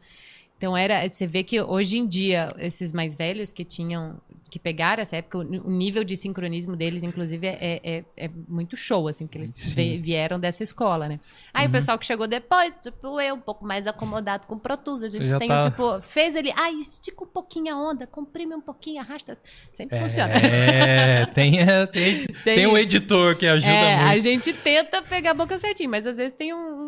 Então 0.57 0.75
era, 0.75 1.07
você 1.07 1.27
vê 1.27 1.43
que 1.43 1.61
hoje 1.61 1.97
em 1.99 2.07
dia 2.07 2.53
esses 2.57 2.91
mais 2.91 3.15
velhos 3.15 3.53
que 3.53 3.63
tinham 3.63 4.19
que 4.49 4.57
pegaram 4.57 5.01
essa 5.03 5.17
época, 5.17 5.39
o 5.39 5.69
nível 5.69 6.05
de 6.05 6.15
sincronismo 6.15 6.73
deles, 6.77 7.03
inclusive, 7.03 7.45
é, 7.47 7.81
é, 7.83 8.03
é 8.15 8.29
muito 8.47 8.77
show, 8.77 9.05
assim, 9.09 9.27
porque 9.27 9.39
eles 9.39 9.73
vieram 10.01 10.39
dessa 10.39 10.63
escola, 10.63 11.09
né? 11.09 11.19
Aí 11.53 11.63
Uhum. 11.65 11.69
o 11.69 11.71
pessoal 11.73 11.99
que 11.99 12.05
chegou 12.05 12.27
depois, 12.27 12.73
tipo, 12.81 13.19
eu, 13.19 13.35
um 13.35 13.41
pouco 13.41 13.65
mais 13.65 13.85
acomodado 13.87 14.47
com 14.47 14.55
o 14.55 14.59
Pro 14.59 14.77
Tools, 14.77 15.03
a 15.03 15.09
gente 15.09 15.27
Já 15.27 15.37
tem, 15.37 15.49
tá- 15.49 15.69
tipo, 15.69 16.01
fez 16.01 16.33
ele, 16.37 16.53
ai, 16.55 16.75
estica 16.75 17.25
um 17.25 17.27
pouquinho 17.27 17.75
a 17.75 17.77
onda, 17.77 18.07
comprime 18.07 18.55
um 18.55 18.61
pouquinho, 18.61 19.01
arrasta, 19.01 19.37
sempre 19.73 19.99
funciona. 19.99 20.31
É, 20.35 21.25
tem, 21.35 21.59
é, 21.59 21.85
tem, 21.85 22.25
tem, 22.45 22.67
um 22.67 22.77
editor 22.77 23.35
que 23.35 23.45
ajuda 23.45 23.69
É, 23.69 23.95
a 23.95 24.07
muito. 24.11 24.21
gente 24.23 24.53
tenta 24.53 25.01
pegar 25.01 25.31
a 25.31 25.33
boca 25.33 25.59
certinho, 25.59 25.89
mas 25.89 26.07
às 26.07 26.15
vezes 26.15 26.31
tem 26.31 26.53
um- 26.53 26.86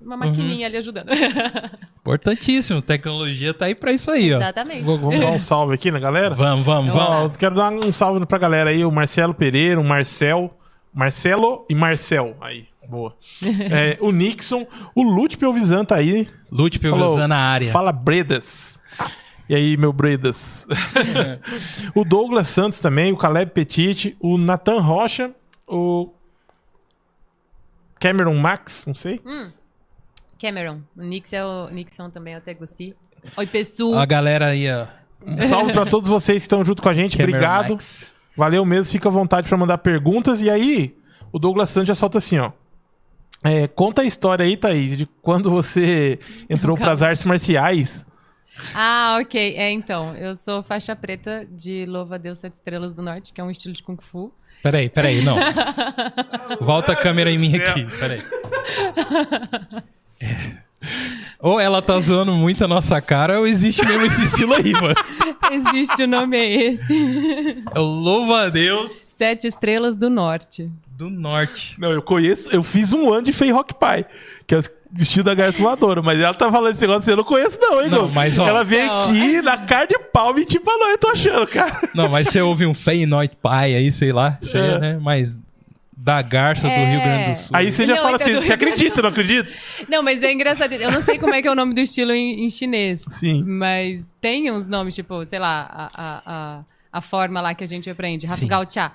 uma 0.00 0.16
maquininha 0.16 0.66
ali 0.66 0.76
ajudando. 0.76 1.08
Importantíssimo. 2.00 2.82
Tecnologia 2.82 3.54
tá 3.54 3.64
aí 3.66 3.74
pra 3.74 3.92
isso 3.92 4.10
aí, 4.10 4.32
ó. 4.34 4.36
Exatamente. 4.36 4.82
Vou- 4.82 4.98
Vamos 4.98 5.18
dar 5.20 5.30
um 5.30 5.40
salve 5.40 5.74
aqui 5.74 5.90
na 5.90 5.98
galera? 5.98 6.34
Vamos, 6.34 6.64
vamos, 6.64 6.94
Ó, 6.94 6.98
vamos. 6.98 7.32
eu 7.34 7.38
quero 7.38 7.54
dar 7.54 7.72
um 7.72 7.92
salve 7.92 8.24
pra 8.26 8.38
galera 8.38 8.70
aí, 8.70 8.84
o 8.84 8.90
Marcelo 8.90 9.32
Pereira, 9.34 9.80
o 9.80 9.84
Marcel, 9.84 10.54
Marcelo 10.92 11.64
e 11.68 11.74
Marcel. 11.74 12.36
Aí, 12.40 12.66
boa. 12.88 13.14
É, 13.42 13.96
o 14.00 14.10
Nixon, 14.12 14.66
o 14.94 15.02
Lute 15.02 15.36
Pelvisan 15.38 15.84
tá 15.84 15.96
aí. 15.96 16.28
Lute 16.50 16.78
Pelvezan 16.78 17.28
na 17.28 17.38
área. 17.38 17.70
Fala 17.72 17.90
Bredas. 17.92 18.78
E 19.48 19.54
aí, 19.54 19.76
meu 19.76 19.92
Bredas? 19.92 20.66
o 21.94 22.04
Douglas 22.04 22.48
Santos 22.48 22.78
também, 22.78 23.12
o 23.12 23.16
Caleb 23.16 23.50
Petit, 23.52 24.14
o 24.20 24.38
Nathan 24.38 24.80
Rocha, 24.80 25.30
o 25.66 26.10
Cameron 28.00 28.34
Max, 28.36 28.84
não 28.86 28.94
sei. 28.94 29.20
Cameron. 30.40 30.80
O 30.96 31.02
Nixon, 31.02 31.36
é 31.36 31.44
o 31.44 31.68
Nixon 31.70 32.10
também 32.10 32.34
é 32.34 32.38
o 32.38 32.40
Teguci. 32.40 32.94
Oi, 33.36 33.46
pessoal. 33.46 33.98
A 34.00 34.04
galera 34.06 34.48
aí, 34.48 34.70
ó. 34.70 34.86
Um 35.26 35.42
salve 35.42 35.72
pra 35.72 35.86
todos 35.86 36.08
vocês 36.08 36.38
que 36.38 36.42
estão 36.42 36.64
junto 36.64 36.82
com 36.82 36.88
a 36.88 36.94
gente. 36.94 37.16
Cameron 37.16 37.36
Obrigado. 37.36 37.70
Max. 37.72 38.12
Valeu 38.36 38.64
mesmo, 38.64 38.90
fica 38.90 39.08
à 39.08 39.12
vontade 39.12 39.48
pra 39.48 39.56
mandar 39.56 39.78
perguntas. 39.78 40.42
E 40.42 40.50
aí, 40.50 40.96
o 41.32 41.38
Douglas 41.38 41.70
Santos 41.70 41.88
já 41.88 41.94
solta 41.94 42.18
assim, 42.18 42.38
ó. 42.38 42.52
É, 43.42 43.68
conta 43.68 44.02
a 44.02 44.04
história 44.04 44.44
aí, 44.44 44.56
Thaís, 44.56 44.96
de 44.96 45.06
quando 45.20 45.50
você 45.50 46.18
entrou 46.48 46.76
Calma. 46.76 46.90
pras 46.92 47.02
artes 47.02 47.24
marciais. 47.24 48.06
Ah, 48.74 49.18
ok. 49.20 49.54
É, 49.56 49.70
então, 49.70 50.16
eu 50.16 50.34
sou 50.34 50.62
faixa 50.62 50.96
preta 50.96 51.46
de 51.50 51.84
Louva 51.86 52.14
a 52.14 52.18
Deus 52.18 52.38
Sete 52.38 52.54
Estrelas 52.54 52.94
do 52.94 53.02
Norte, 53.02 53.32
que 53.32 53.40
é 53.40 53.44
um 53.44 53.50
estilo 53.50 53.74
de 53.74 53.82
Kung 53.82 53.98
Fu. 54.00 54.32
Peraí, 54.62 54.88
peraí, 54.88 55.22
não. 55.22 55.36
Volta 56.60 56.92
a 56.92 56.96
câmera 56.96 57.30
em 57.30 57.38
mim 57.38 57.54
aqui, 57.56 57.84
peraí. 57.98 58.22
É. 60.20 60.64
Ou 61.40 61.58
ela 61.60 61.80
tá 61.80 61.98
zoando 61.98 62.32
muito 62.32 62.64
a 62.64 62.68
nossa 62.68 63.00
cara, 63.00 63.38
ou 63.40 63.46
existe 63.46 63.84
mesmo 63.86 64.04
esse 64.06 64.22
estilo 64.22 64.54
aí, 64.54 64.72
mano. 64.72 64.94
Existe 65.52 66.02
o 66.02 66.06
nome 66.08 66.36
é 66.38 66.66
esse. 66.66 67.62
É 67.74 67.78
o 67.78 67.82
louva 67.82 68.44
a 68.44 68.48
Deus 68.48 68.90
Sete 69.08 69.46
Estrelas 69.46 69.94
do 69.94 70.08
Norte. 70.10 70.70
do 70.88 71.08
Norte. 71.10 71.78
Não, 71.78 71.92
eu 71.92 72.00
conheço, 72.02 72.50
eu 72.50 72.62
fiz 72.62 72.92
um 72.92 73.12
ano 73.12 73.22
de 73.22 73.32
Fei 73.32 73.50
Rock 73.52 73.74
Pie, 73.74 74.06
que 74.46 74.54
é 74.54 74.58
o 74.58 74.62
estilo 74.98 75.24
da 75.24 75.34
garça 75.34 75.58
voadora, 75.58 76.00
mas 76.02 76.18
ela 76.18 76.34
tá 76.34 76.50
falando 76.50 76.72
esse 76.72 76.80
negócio 76.80 77.00
assim, 77.02 77.10
eu 77.10 77.16
não 77.18 77.24
conheço 77.24 77.58
não, 77.60 77.82
hein, 77.82 77.90
Não, 77.90 78.08
mas, 78.08 78.38
ó- 78.38 78.48
Ela 78.48 78.64
vem 78.64 78.86
Não. 78.86 79.00
aqui 79.02 79.42
na 79.42 79.56
cara 79.58 79.86
de 79.86 79.98
pau 80.12 80.36
e 80.38 80.44
tipo, 80.46 80.68
não, 80.70 80.90
eu 80.90 80.98
tô 80.98 81.08
achando, 81.08 81.46
cara. 81.46 81.88
Não, 81.94 82.08
mas 82.08 82.28
você 82.28 82.40
ouve 82.40 82.64
um 82.66 82.74
Feinoid 82.74 83.36
Pai 83.40 83.74
aí, 83.74 83.92
sei 83.92 84.12
lá. 84.12 84.38
Aí, 84.42 84.60
É. 84.60 84.78
né? 84.78 84.98
Mas 85.00 85.38
da 86.04 86.20
garça 86.20 86.66
do 86.66 86.72
É. 86.72 86.90
Rio 86.90 87.00
Grande 87.02 87.30
do 87.30 87.36
Sul. 87.36 87.50
Aí 87.56 87.72
você 87.72 87.86
já 87.86 87.94
Não, 87.94 88.02
fala 88.02 88.16
então, 88.16 88.26
assim, 88.26 88.34
do- 88.36 88.42
você 88.42 88.52
acredita, 88.52 89.00
não 89.00 89.08
acredita? 89.08 89.50
Não, 89.88 90.02
mas 90.02 90.22
é 90.22 90.30
engraçado. 90.30 90.72
Eu 90.74 90.92
não 90.92 91.00
sei 91.00 91.18
como 91.18 91.32
é 91.32 91.40
que 91.40 91.48
é 91.48 91.50
o 91.50 91.54
nome 91.54 91.72
do 91.72 91.80
estilo 91.80 92.12
em, 92.12 92.44
em 92.44 92.50
chinês. 92.50 93.02
Sim. 93.12 93.42
Mas 93.42 94.06
tem 94.20 94.50
uns 94.52 94.68
nomes, 94.68 94.94
tipo, 94.94 95.24
sei 95.24 95.38
lá, 95.38 95.66
a, 95.72 95.84
a, 95.94 96.22
a, 96.26 96.64
a 96.92 97.00
forma 97.00 97.40
lá 97.40 97.54
que 97.54 97.64
a 97.64 97.66
gente 97.66 97.88
aprende, 97.88 98.28
Sim. 98.28 98.34
afogar 98.34 98.60
o 98.60 98.70
chá. 98.70 98.92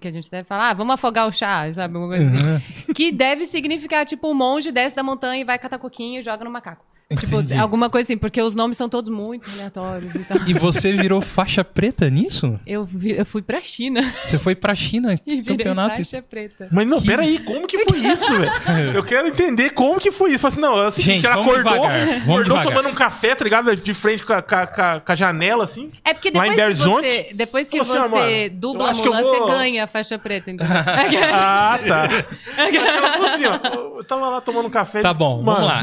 Que 0.00 0.06
a 0.08 0.10
gente 0.12 0.30
deve 0.30 0.46
falar, 0.46 0.70
ah, 0.70 0.74
vamos 0.74 0.94
afogar 0.94 1.26
o 1.26 1.32
chá, 1.32 1.72
sabe? 1.74 1.96
Uma 1.98 2.06
coisa 2.08 2.24
Uhum. 2.24 2.56
assim. 2.56 2.92
Que 2.92 3.10
deve 3.10 3.44
significar, 3.46 4.04
tipo, 4.06 4.30
o 4.30 4.34
monge 4.34 4.70
desce 4.70 4.94
da 4.94 5.02
montanha 5.02 5.40
e 5.40 5.44
vai 5.44 5.58
catar 5.58 5.78
coquinho 5.78 6.20
e 6.20 6.22
joga 6.22 6.44
no 6.44 6.50
macaco. 6.50 6.84
Tipo, 7.08 7.36
Entendi. 7.36 7.54
alguma 7.54 7.88
coisa 7.88 8.04
assim, 8.08 8.18
porque 8.18 8.42
os 8.42 8.56
nomes 8.56 8.76
são 8.76 8.88
todos 8.88 9.08
muito 9.08 9.48
aleatórios 9.48 10.12
e 10.12 10.18
tal. 10.24 10.38
E 10.44 10.52
você 10.52 10.92
virou 10.92 11.20
faixa 11.20 11.62
preta 11.62 12.10
nisso? 12.10 12.58
Eu, 12.66 12.84
vi- 12.84 13.16
eu 13.16 13.24
fui 13.24 13.42
pra 13.42 13.62
China 13.62 14.02
Você 14.24 14.40
foi 14.40 14.56
pra 14.56 14.74
China, 14.74 15.14
e 15.24 15.40
campeonato. 15.40 15.94
faixa 15.98 16.20
preta. 16.20 16.66
Mas 16.72 16.84
não, 16.84 17.00
peraí, 17.00 17.38
como 17.38 17.64
que 17.68 17.78
foi 17.84 17.98
isso, 18.00 18.34
velho? 18.36 18.50
Eu 18.92 19.04
quero 19.04 19.28
entender 19.28 19.70
como 19.70 20.00
que 20.00 20.10
foi 20.10 20.30
isso. 20.30 20.40
Falei 20.40 20.54
assim, 20.54 20.60
não, 20.60 20.82
é 20.82 20.88
o 20.88 20.90
seguinte, 20.90 21.12
Gente, 21.14 21.26
ela 21.26 21.36
vamos 21.36 21.52
acordou, 21.52 21.72
devagar, 21.74 21.98
vamos 22.06 22.22
acordou 22.22 22.42
devagar. 22.44 22.64
tomando 22.66 22.88
um 22.88 22.94
café, 22.94 23.34
tá 23.36 23.44
ligado? 23.44 23.76
De 23.76 23.94
frente 23.94 24.24
com 24.24 24.32
a, 24.32 24.42
com 24.42 24.54
a- 24.56 25.00
com 25.00 25.12
a- 25.12 25.14
janela, 25.14 25.62
assim. 25.62 25.92
É 26.04 26.12
porque 26.12 26.32
depois 26.32 26.56
que 26.56 26.74
você, 26.74 27.30
depois 27.34 27.68
que 27.68 27.78
assim, 27.78 27.88
você 27.92 27.98
"Ah, 27.98 28.08
mano, 28.08 28.28
eu 28.30 28.50
dubla 28.50 28.88
a 28.88 28.90
acho 28.90 29.00
que 29.02 29.06
eu 29.08 29.12
Mulan, 29.14 29.22
vou- 29.22 29.46
você 29.46 29.52
ganha 29.52 29.84
a 29.84 29.86
faixa 29.86 30.18
preta, 30.18 30.50
então. 30.50 30.66
Ah, 31.32 31.78
tá. 31.86 32.08
Ela 32.58 33.12
falou 33.12 33.26
assim, 33.28 33.44
ó, 33.44 33.98
eu 33.98 34.04
tava 34.04 34.28
lá 34.28 34.40
tomando 34.40 34.66
um 34.66 34.70
café. 34.70 35.02
Tá 35.02 35.14
bom, 35.14 35.40
mano, 35.40 35.60
vamos 35.60 35.72
lá. 35.72 35.82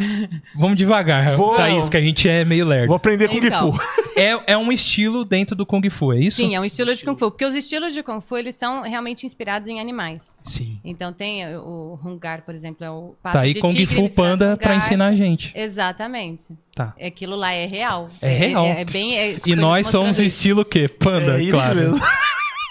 Vamos 0.55 0.77
devagar, 0.77 1.12
Vou- 1.35 1.55
Thaís, 1.55 1.89
que 1.89 1.97
a 1.97 2.01
gente 2.01 2.29
é 2.29 2.45
meio 2.45 2.65
lerdo. 2.65 2.87
Vou 2.87 2.95
aprender 2.95 3.27
Kung 3.29 3.45
Então. 3.45 3.73
Fu. 3.73 3.79
É, 4.15 4.53
é 4.53 4.57
um 4.57 4.71
estilo 4.71 5.25
dentro 5.25 5.55
do 5.55 5.65
Kung 5.65 5.89
Fu, 5.89 6.13
é 6.13 6.19
isso? 6.19 6.37
Sim, 6.37 6.53
é 6.53 6.59
um 6.59 6.63
estilo 6.65 6.93
de 6.93 7.03
Kung 7.03 7.17
Fu. 7.17 7.31
Porque 7.31 7.43
os 7.43 7.55
estilos 7.55 7.95
de 7.95 8.03
Kung 8.03 8.21
Fu, 8.21 8.37
eles 8.37 8.53
são 8.55 8.83
realmente 8.83 9.25
inspirados 9.25 9.67
em 9.67 9.79
animais. 9.79 10.35
Sim. 10.43 10.79
Então 10.85 11.11
tem 11.11 11.43
o 11.57 11.99
Hungar, 12.05 12.43
por 12.43 12.53
exemplo, 12.53 12.85
é 12.85 12.91
o 12.91 13.15
pato 13.23 13.33
Tá 13.37 13.41
aí 13.41 13.53
de 13.53 13.59
Kung 13.59 13.73
tigre 13.73 13.87
Fu 13.95 14.13
Panda 14.15 14.55
garça. 14.55 14.77
ensinar 14.77 15.07
a 15.07 15.15
gente. 15.15 15.51
Exatamente. 15.55 16.55
Tá. 16.75 16.93
Aquilo 17.03 17.35
lá 17.35 17.53
é 17.53 17.65
real. 17.65 18.11
É 18.21 18.29
real. 18.29 18.65
É, 18.65 18.81
é 18.81 18.85
bem, 18.85 19.17
é- 19.17 19.35
E 19.47 19.55
nós 19.55 19.87
somos 19.87 20.19
isso. 20.19 20.37
estilo 20.37 20.61
o 20.61 20.65
quê? 20.65 20.87
Panda, 20.87 21.39
É 21.39 21.43
isso 21.43 21.51
claro. 21.53 21.93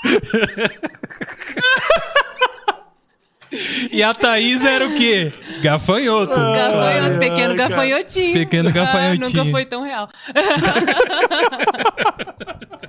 E 3.91 4.03
a 4.03 4.15
Thaís 4.15 4.65
era 4.65 4.87
o 4.87 4.95
quê? 4.97 5.33
Gafanhoto. 5.62 6.35
Gafanhoto, 6.35 7.19
pequeno 7.19 7.51
ai, 7.51 7.57
gafanhotinho. 7.57 8.33
Pequeno 8.33 8.69
Ah, 8.69 8.73
gafanhotinho. 8.73 9.38
nunca 9.45 9.51
foi 9.51 9.65
tão 9.67 9.83
real. 9.83 10.09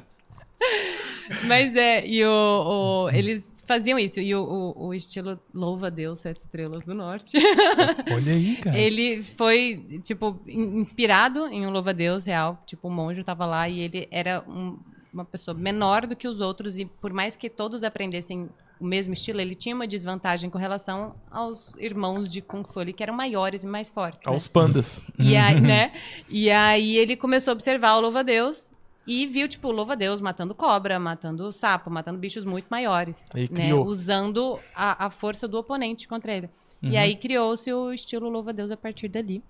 Mas 1.48 1.76
é, 1.76 2.06
e 2.06 2.24
o, 2.26 3.06
o- 3.06 3.10
eles 3.10 3.52
faziam 3.68 3.98
isso. 4.00 4.20
E 4.20 4.34
o, 4.36 4.44
o, 4.76 4.88
o 4.88 4.94
estilo 4.94 5.40
Louva 5.54 5.88
a 5.88 5.90
Deus 5.90 6.20
Sete 6.20 6.40
Estrelas 6.42 6.86
do 6.86 6.94
Norte. 6.94 7.38
Olha 8.12 8.32
aí, 8.34 8.56
cara. 8.58 8.78
ele 8.78 9.24
foi, 9.24 10.00
tipo, 10.04 10.40
in- 10.48 10.80
inspirado 10.80 11.48
em 11.48 11.66
um 11.66 11.70
Louva 11.72 11.90
a 11.90 11.94
Deus 11.94 12.26
real. 12.26 12.62
Tipo, 12.66 12.88
o 12.88 12.92
monge 12.92 13.24
tava 13.24 13.46
lá 13.46 13.68
e 13.68 13.82
ele 13.82 14.08
era 14.12 14.44
um- 14.48 14.78
uma 15.14 15.24
pessoa 15.24 15.56
menor 15.56 16.08
do 16.08 16.16
que 16.16 16.28
os 16.28 16.42
outros. 16.42 16.78
E 16.80 16.86
por 16.86 17.14
mais 17.14 17.36
que 17.36 17.50
todos 17.50 17.84
aprendessem 17.84 18.50
o 18.80 18.86
mesmo 18.86 19.14
estilo, 19.14 19.40
ele 19.40 19.56
tinha 19.56 19.76
uma 19.76 19.88
desvantagem 19.88 20.50
com 20.50 20.58
relação 20.58 21.16
aos 21.32 21.74
irmãos 21.78 22.28
de 22.28 22.42
Kung 22.42 22.64
Fu, 22.64 22.80
ali, 22.80 22.92
que 22.92 23.04
eram 23.04 23.14
maiores 23.14 23.64
e 23.64 23.68
mais 23.68 23.90
fortes. 23.90 24.26
né? 24.26 24.34
Aos 24.34 24.48
pandas. 24.48 25.02
E 25.18 25.38
aí, 25.38 25.62
né? 25.62 25.94
E 26.28 26.50
aí 26.50 26.98
ele 26.98 27.16
começou 27.16 27.52
a 27.52 27.54
observar 27.54 27.96
o 27.96 28.02
louva-a-Deus 28.02 28.70
e 29.06 29.28
viu, 29.28 29.48
tipo, 29.48 29.68
o 29.68 29.72
louva-a-Deus 29.72 30.20
matando 30.20 30.56
cobra, 30.56 31.00
matando 31.00 31.52
sapo, 31.52 31.90
matando 31.90 32.18
bichos 32.18 32.46
muito 32.46 32.68
maiores. 32.70 33.26
Né? 33.34 33.74
Usando 33.74 34.60
a, 34.76 35.06
a 35.06 35.10
força 35.10 35.48
do 35.48 35.58
oponente 35.58 36.08
contra 36.08 36.34
ele. 36.34 36.50
Uhum. 36.82 36.90
E 36.90 36.98
aí 36.98 37.16
criou-se 37.16 37.72
o 37.72 37.94
estilo 37.94 38.30
louva-a-Deus 38.30 38.72
a 38.72 38.78
partir 38.78 39.08
dali. 39.08 39.44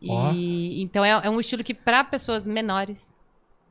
E 0.00 0.10
Ó. 0.10 0.32
então 0.32 1.04
é, 1.04 1.10
é 1.10 1.30
um 1.30 1.40
estilo 1.40 1.64
que, 1.64 1.74
para 1.74 2.04
pessoas 2.04 2.46
menores 2.46 3.08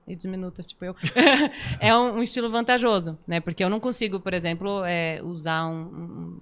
e 0.07 0.15
diminutas, 0.15 0.67
tipo 0.67 0.85
eu, 0.85 0.95
é 1.79 1.95
um, 1.95 2.17
um 2.19 2.23
estilo 2.23 2.49
vantajoso, 2.49 3.17
né? 3.27 3.39
Porque 3.39 3.63
eu 3.63 3.69
não 3.69 3.79
consigo, 3.79 4.19
por 4.19 4.33
exemplo, 4.33 4.83
é, 4.85 5.19
usar 5.23 5.67
um, 5.67 5.81
um- 5.81 6.41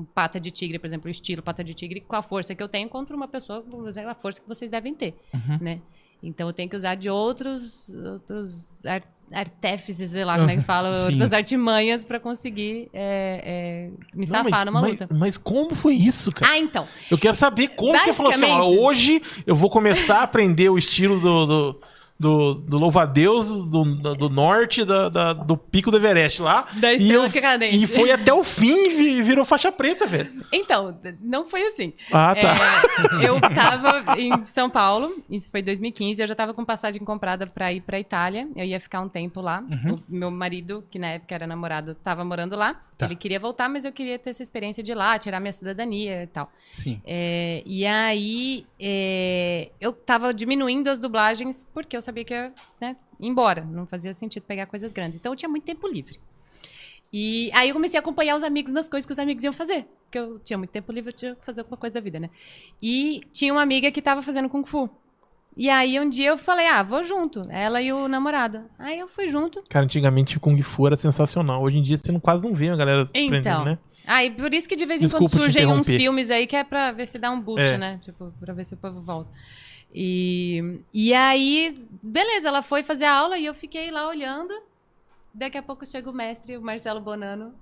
um 0.00 0.04
pata 0.04 0.38
de 0.38 0.50
tigre, 0.50 0.78
por 0.78 0.86
exemplo, 0.86 1.08
o 1.08 1.10
estilo 1.10 1.42
pata 1.42 1.64
de 1.64 1.72
tigre 1.72 2.00
com 2.02 2.14
a 2.16 2.20
força 2.22 2.54
que 2.54 2.62
eu 2.62 2.68
tenho 2.68 2.86
contra 2.88 3.16
uma 3.16 3.26
pessoa 3.26 3.62
com 3.62 3.86
a 3.88 4.14
força 4.14 4.40
que 4.40 4.46
vocês 4.48 4.70
devem 4.70 4.94
ter, 4.94 5.14
Uhum. 5.32 5.58
né? 5.60 5.80
Então 6.22 6.46
eu 6.48 6.52
tenho 6.52 6.68
que 6.68 6.76
usar 6.76 6.94
de 6.96 7.08
outros, 7.08 7.88
outros 7.94 8.76
ar, 8.84 9.02
artéfices, 9.32 10.10
sei 10.10 10.24
lá 10.24 10.36
como 10.38 10.50
é 10.50 10.56
que 10.56 10.62
fala, 10.64 10.96
Sim. 10.96 11.12
outras 11.12 11.32
artimanhas 11.32 12.04
para 12.04 12.18
conseguir 12.20 12.88
é, 12.92 13.90
é, 13.92 14.16
me 14.16 14.26
Não, 14.26 14.26
safar 14.26 14.50
mas, 14.50 14.66
numa 14.66 14.80
mas- 14.82 14.90
luta. 14.92 15.08
Mas 15.14 15.36
como 15.38 15.74
foi 15.74 15.94
isso, 15.94 16.30
cara? 16.32 16.52
Ah, 16.52 16.58
então. 16.58 16.86
Eu 17.10 17.16
quero 17.18 17.34
saber 17.36 17.68
como 17.68 17.98
você 17.98 18.12
falou 18.12 18.32
assim, 18.32 18.44
ó, 18.50 18.66
hoje 18.68 19.22
eu 19.46 19.54
vou 19.54 19.70
começar 19.70 20.18
a 20.18 20.22
aprender 20.24 20.68
o 20.68 20.76
estilo 20.78 21.20
do, 21.20 21.46
do, 21.46 21.80
do, 22.18 22.54
do 22.54 22.78
louva-a-Deus 22.78 23.46
do, 23.68 23.84
do, 24.14 24.28
norte, 24.30 24.84
da, 24.84 25.08
da- 25.08 25.32
do 25.32 25.56
pico 25.56 25.90
do 25.90 25.96
Everest 25.98 26.40
lá. 26.40 26.66
Da 26.74 26.92
e, 26.92 26.96
estrela 26.96 27.28
cadente. 27.30 27.76
e 27.82 27.86
foi 27.86 28.10
até 28.10 28.32
o 28.32 28.42
fim 28.42 28.86
e 28.86 28.88
vi- 28.88 29.22
virou 29.22 29.44
faixa 29.44 29.70
preta, 29.70 30.06
velho. 30.06 30.30
Então, 30.52 30.98
não 31.20 31.46
foi 31.46 31.62
assim. 31.66 31.92
Ah, 32.10 32.34
tá. 32.34 32.82
É, 33.20 33.28
eu 33.28 33.40
tava 33.40 34.18
em 34.18 34.46
São 34.46 34.70
Paulo, 34.70 35.22
isso 35.28 35.50
foi 35.50 35.60
2015, 35.62 36.20
eu 36.22 36.26
já 36.26 36.34
tava 36.34 36.54
com 36.54 36.64
passagem 36.64 37.02
comprada 37.04 37.46
pra 37.46 37.72
ir 37.72 37.80
pra 37.82 38.00
Itália. 38.00 38.48
Eu 38.56 38.64
ia 38.64 38.80
ficar 38.80 39.00
um 39.00 39.08
tempo 39.08 39.40
lá. 39.40 39.62
O 39.90 40.00
meu 40.08 40.30
marido, 40.30 40.84
que 40.90 40.98
na 40.98 41.08
época 41.08 41.34
era 41.34 41.46
namorado, 41.46 41.94
tava 41.94 42.24
morando 42.24 42.56
lá. 42.56 42.80
Tá. 42.96 43.04
Ele 43.06 43.16
queria 43.16 43.38
voltar, 43.38 43.68
mas 43.68 43.84
eu 43.84 43.92
queria 43.92 44.18
ter 44.18 44.30
essa 44.30 44.42
experiência 44.42 44.82
de 44.82 44.90
ir 44.90 44.94
lá, 44.94 45.18
tirar 45.18 45.38
minha 45.38 45.52
cidadania 45.52 46.22
e 46.22 46.26
tal. 46.26 46.50
Sim. 46.72 47.00
É, 47.04 47.62
e 47.66 47.84
aí 47.84 48.66
é, 48.80 49.70
eu 49.78 49.92
tava 49.92 50.32
diminuindo 50.32 50.88
as 50.88 50.98
dublagens 50.98 51.66
porque 51.74 51.94
eu 51.94 52.00
sabia 52.00 52.24
que 52.24 52.32
ia 52.32 52.52
né, 52.80 52.96
ir 53.20 53.28
embora. 53.28 53.62
Não 53.62 53.86
fazia 53.86 54.14
sentido 54.14 54.44
pegar 54.44 54.64
coisas 54.64 54.94
grandes. 54.94 55.18
Então 55.18 55.32
eu 55.32 55.36
tinha 55.36 55.48
muito 55.48 55.64
tempo 55.64 55.86
livre. 55.86 56.18
E 57.12 57.50
aí 57.52 57.68
eu 57.68 57.74
comecei 57.74 57.98
a 57.98 58.00
acompanhar 58.00 58.34
os 58.34 58.42
amigos 58.42 58.72
nas 58.72 58.88
coisas 58.88 59.04
que 59.04 59.12
os 59.12 59.18
amigos 59.18 59.44
iam 59.44 59.52
fazer. 59.52 59.86
Porque 60.04 60.18
eu 60.18 60.38
tinha 60.38 60.56
muito 60.56 60.70
tempo 60.70 60.90
livre, 60.90 61.10
eu 61.10 61.16
tinha 61.16 61.34
que 61.34 61.44
fazer 61.44 61.60
alguma 61.60 61.76
coisa 61.76 61.94
da 61.94 62.00
vida, 62.00 62.18
né? 62.18 62.30
E 62.82 63.20
tinha 63.30 63.52
uma 63.52 63.62
amiga 63.62 63.90
que 63.90 64.00
tava 64.00 64.22
fazendo 64.22 64.48
Kung 64.48 64.64
Fu. 64.64 64.88
E 65.56 65.70
aí 65.70 65.98
um 65.98 66.08
dia 66.08 66.28
eu 66.28 66.36
falei, 66.38 66.66
ah, 66.68 66.82
vou 66.82 67.02
junto. 67.02 67.40
Ela 67.48 67.80
e 67.80 67.92
o 67.92 68.06
namorado. 68.08 68.64
Aí 68.78 68.98
eu 68.98 69.08
fui 69.08 69.28
junto. 69.30 69.62
Cara, 69.70 69.84
antigamente 69.86 70.36
o 70.36 70.40
Kung 70.40 70.60
Fu 70.62 70.86
era 70.86 70.96
sensacional. 70.96 71.62
Hoje 71.62 71.78
em 71.78 71.82
dia 71.82 71.96
você 71.96 72.12
não, 72.12 72.20
quase 72.20 72.44
não 72.44 72.52
vê 72.52 72.68
a 72.68 72.76
galera 72.76 73.08
Então. 73.14 73.38
aprendendo, 73.38 73.64
né? 73.64 73.78
Ah, 74.06 74.22
e 74.22 74.30
por 74.30 74.52
isso 74.52 74.68
que 74.68 74.76
de 74.76 74.84
vez 74.86 75.00
em 75.00 75.06
Desculpa 75.06 75.30
quando 75.30 75.40
surgem 75.42 75.66
uns 75.66 75.86
filmes 75.88 76.30
aí 76.30 76.46
que 76.46 76.54
é 76.54 76.62
pra 76.62 76.92
ver 76.92 77.06
se 77.08 77.18
dá 77.18 77.30
um 77.30 77.40
boost, 77.40 77.64
É. 77.64 77.78
né? 77.78 77.98
Tipo, 78.00 78.32
pra 78.38 78.52
ver 78.52 78.64
se 78.64 78.74
o 78.74 78.76
povo 78.76 79.00
volta. 79.00 79.30
E, 79.92 80.80
e 80.92 81.14
aí, 81.14 81.86
beleza, 82.02 82.48
ela 82.48 82.62
foi 82.62 82.82
fazer 82.82 83.06
a 83.06 83.14
aula 83.14 83.38
e 83.38 83.46
eu 83.46 83.54
fiquei 83.54 83.90
lá 83.90 84.06
olhando. 84.06 84.52
Daqui 85.32 85.56
a 85.56 85.62
pouco 85.62 85.86
chega 85.86 86.08
o 86.10 86.12
mestre, 86.12 86.56
o 86.56 86.62
Marcelo 86.62 87.00
Bonano. 87.00 87.54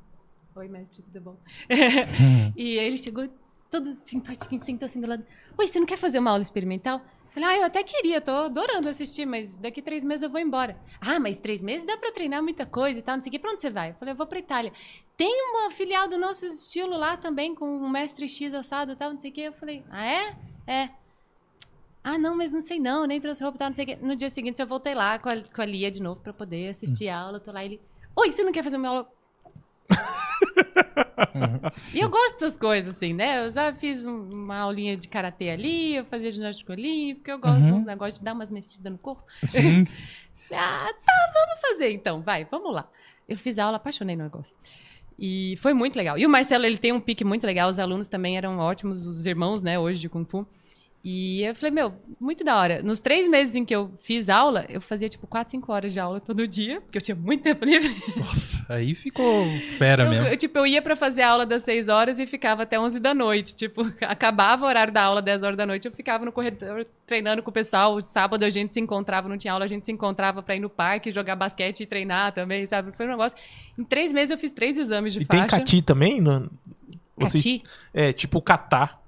Oi, 0.57 0.69
mestre, 0.69 1.03
tudo 1.03 1.21
bom? 1.21 1.37
e 2.57 2.77
ele 2.77 2.99
chegou 2.99 3.29
todo 3.71 3.97
simpático, 4.05 4.59
sentou 4.65 4.87
assim 4.87 5.01
do 5.01 5.07
lado. 5.07 5.25
Oi, 5.57 5.67
você 5.67 5.79
não 5.79 5.87
quer 5.87 5.97
fazer 5.99 6.19
uma 6.19 6.31
aula 6.31 6.43
experimental? 6.43 7.01
Falei, 7.35 7.49
ah, 7.49 7.57
eu 7.59 7.65
até 7.65 7.83
queria, 7.83 8.21
tô 8.21 8.31
adorando 8.31 8.89
assistir, 8.89 9.27
mas 9.27 9.57
daqui 9.57 9.83
três 9.83 10.05
meses 10.05 10.23
eu 10.23 10.31
vou 10.31 10.41
embora. 10.41 10.77
Ah, 11.01 11.19
mas 11.19 11.41
três 11.41 11.61
meses 11.61 11.85
dá 11.85 11.97
pra 11.97 12.13
treinar 12.13 12.41
muita 12.41 12.65
coisa 12.65 13.01
e 13.01 13.03
tal, 13.03 13.17
não 13.17 13.23
sei 13.23 13.29
o 13.29 13.33
quê. 13.33 13.41
Pra 13.41 13.51
onde 13.51 13.61
você 13.61 13.71
vai? 13.71 13.91
Eu 13.91 13.95
falei, 13.95 14.13
eu 14.13 14.17
vou 14.17 14.25
pra 14.25 14.39
Itália. 14.39 14.73
Tem 15.17 15.51
uma 15.51 15.69
filial 15.73 16.07
do 16.07 16.17
nosso 16.17 16.47
estilo 16.47 16.97
lá 16.97 17.17
também, 17.17 17.53
com 17.53 17.67
um 17.67 17.89
mestre 17.89 18.29
X 18.29 18.55
assado 18.55 18.93
e 18.93 18.97
tal, 18.97 19.11
não 19.11 19.19
sei 19.19 19.33
o 19.33 19.35
quê. 19.35 19.41
Eu 19.41 19.53
falei, 19.53 19.83
ah, 19.91 20.07
é? 20.07 20.37
É. 20.65 20.91
Ah, 22.05 22.17
não, 22.17 22.37
mas 22.37 22.53
não 22.53 22.61
sei 22.61 22.79
não, 22.79 23.05
nem 23.05 23.21
trouxe 23.21 23.43
roupa 23.43 23.57
e 23.57 23.59
tal, 23.59 23.69
não 23.71 23.75
sei 23.75 23.85
o 23.85 23.89
quê. 23.89 23.99
No 24.01 24.15
dia 24.15 24.31
seguinte 24.31 24.63
eu 24.63 24.67
voltei 24.69 24.95
lá 24.95 25.19
com 25.19 25.29
a, 25.29 25.43
com 25.43 25.61
a 25.61 25.65
Lia 25.65 25.91
de 25.91 26.01
novo 26.01 26.21
pra 26.21 26.33
poder 26.33 26.69
assistir 26.69 27.09
a 27.09 27.19
aula. 27.19 27.41
Tô 27.41 27.51
lá 27.51 27.65
ele, 27.65 27.81
oi, 28.15 28.31
você 28.31 28.45
não 28.45 28.53
quer 28.53 28.63
fazer 28.63 28.77
uma 28.77 28.89
aula? 28.89 29.13
E 31.93 32.01
eu 32.01 32.09
gosto 32.11 32.33
dessas 32.41 32.57
coisas, 32.57 32.97
assim, 32.97 33.13
né? 33.13 33.47
Eu 33.47 33.51
já 33.51 33.73
fiz 33.73 34.05
um- 34.05 34.45
uma 34.45 34.59
aulinha 34.59 34.97
de 34.97 35.09
karatê 35.09 35.51
ali, 35.51 35.97
eu 35.97 36.05
fazia 36.05 36.31
ginástica 36.31 36.73
ali, 36.73 37.15
porque 37.15 37.31
eu 37.31 37.39
gosto 37.39 37.69
Uhum. 37.69 37.75
dos 37.77 37.85
negócios 37.85 38.19
de 38.19 38.25
dar 38.25 38.33
umas 38.33 38.51
mexidas 38.53 38.93
no 38.93 38.99
corpo. 38.99 39.23
Sim. 39.49 39.85
Ah, 40.53 40.93
tá, 41.07 41.33
vamos 41.33 41.61
fazer 41.61 41.91
então, 41.93 42.21
vai, 42.21 42.45
vamos 42.51 42.73
lá. 42.75 42.89
Eu 43.27 43.37
fiz 43.39 43.59
a 43.59 43.65
aula, 43.65 43.77
apaixonei 43.79 44.15
no 44.17 44.25
negócio. 44.25 44.55
E 45.19 45.57
foi 45.63 45.73
muito 45.73 45.97
legal. 45.97 46.19
E 46.19 46.27
o 46.27 46.29
Marcelo, 46.29 46.67
ele 46.67 46.77
tem 46.77 46.93
um 46.93 47.01
pique 47.01 47.25
muito 47.25 47.47
legal, 47.47 47.71
os 47.71 47.79
alunos 47.79 48.09
também 48.09 48.37
eram 48.37 48.59
ótimos, 48.59 49.07
os 49.07 49.25
irmãos, 49.27 49.63
né, 49.63 49.79
hoje 49.79 50.01
de 50.01 50.09
Kung 50.09 50.25
Fu. 50.25 50.47
E 51.07 51.43
eu 51.43 51.55
falei, 51.55 51.71
meu, 51.71 51.93
muito 52.19 52.43
da 52.43 52.57
hora. 52.57 52.83
Nos 52.83 52.99
três 52.99 53.29
meses 53.29 53.55
em 53.55 53.63
que 53.63 53.77
eu 53.77 53.93
fiz 54.01 54.31
aula, 54.31 54.65
eu 54.71 54.81
fazia 54.81 55.07
tipo 55.07 55.27
quatro, 55.27 55.51
cinco 55.51 55.71
horas 55.71 55.93
de 55.93 56.01
aula 56.01 56.19
todo 56.19 56.49
dia, 56.49 56.81
porque 56.81 56.97
eu 56.97 57.03
tinha 57.03 57.15
muito 57.15 57.43
tempo 57.43 57.63
livre. 57.67 57.95
Nossa, 58.17 58.65
aí 58.71 58.95
ficou 58.95 59.45
fera 59.77 60.05
Eu, 60.05 60.11
mesmo. 60.11 60.27
eu, 60.29 60.37
tipo, 60.39 60.57
eu 60.57 60.67
ia 60.67 60.81
pra 60.81 60.97
fazer 60.97 61.21
a 61.21 61.29
aula 61.29 61.45
das 61.45 61.63
6 61.65 61.91
horas 61.91 62.19
e 62.19 62.27
ficava 62.27 62.63
até 62.63 62.81
11 62.81 62.99
da 63.01 63.13
noite. 63.13 63.55
Tipo, 63.55 63.83
acabava 64.01 64.65
o 64.65 64.67
horário 64.69 64.95
da 64.95 65.03
aula 65.03 65.21
10 65.21 65.43
horas 65.43 65.59
da 65.59 65.67
noite, 65.67 65.87
eu 65.87 65.93
ficava 65.93 66.25
no 66.25 66.33
corredor 66.33 66.87
treinando 67.07 67.43
com 67.43 67.51
o 67.51 67.53
pessoal. 67.53 68.01
Sábado 68.01 68.43
a 68.43 68.49
gente 68.49 68.73
se 68.73 68.81
encontrava, 68.81 69.29
não 69.29 69.37
tinha 69.37 69.53
aula, 69.53 69.67
a 69.67 69.69
gente 69.69 69.85
se 69.85 69.93
encontrava 69.93 70.43
pra 70.43 70.57
ir 70.57 70.61
no 70.61 70.71
parque, 70.71 71.13
jogar 71.13 71.37
basquete 71.37 71.81
e 71.83 71.87
treinar 71.87 72.33
também, 72.33 72.67
sabe? 72.67 72.93
Foi 72.97 73.05
um 73.05 73.11
negócio. 73.11 73.37
Em 73.79 73.85
três 73.85 74.11
meses 74.11 74.31
eu 74.31 74.39
fiz 74.39 74.53
três 74.53 74.79
exames 74.79 75.13
de 75.13 75.21
E 75.21 75.27
tem 75.27 75.41
faixa. 75.41 75.59
cati 75.59 75.83
também? 75.83 76.19
No... 76.19 76.51
Você- 77.19 77.37
Cati? 77.37 77.63
É, 77.93 78.11
tipo 78.11 78.41
catar. 78.41 79.04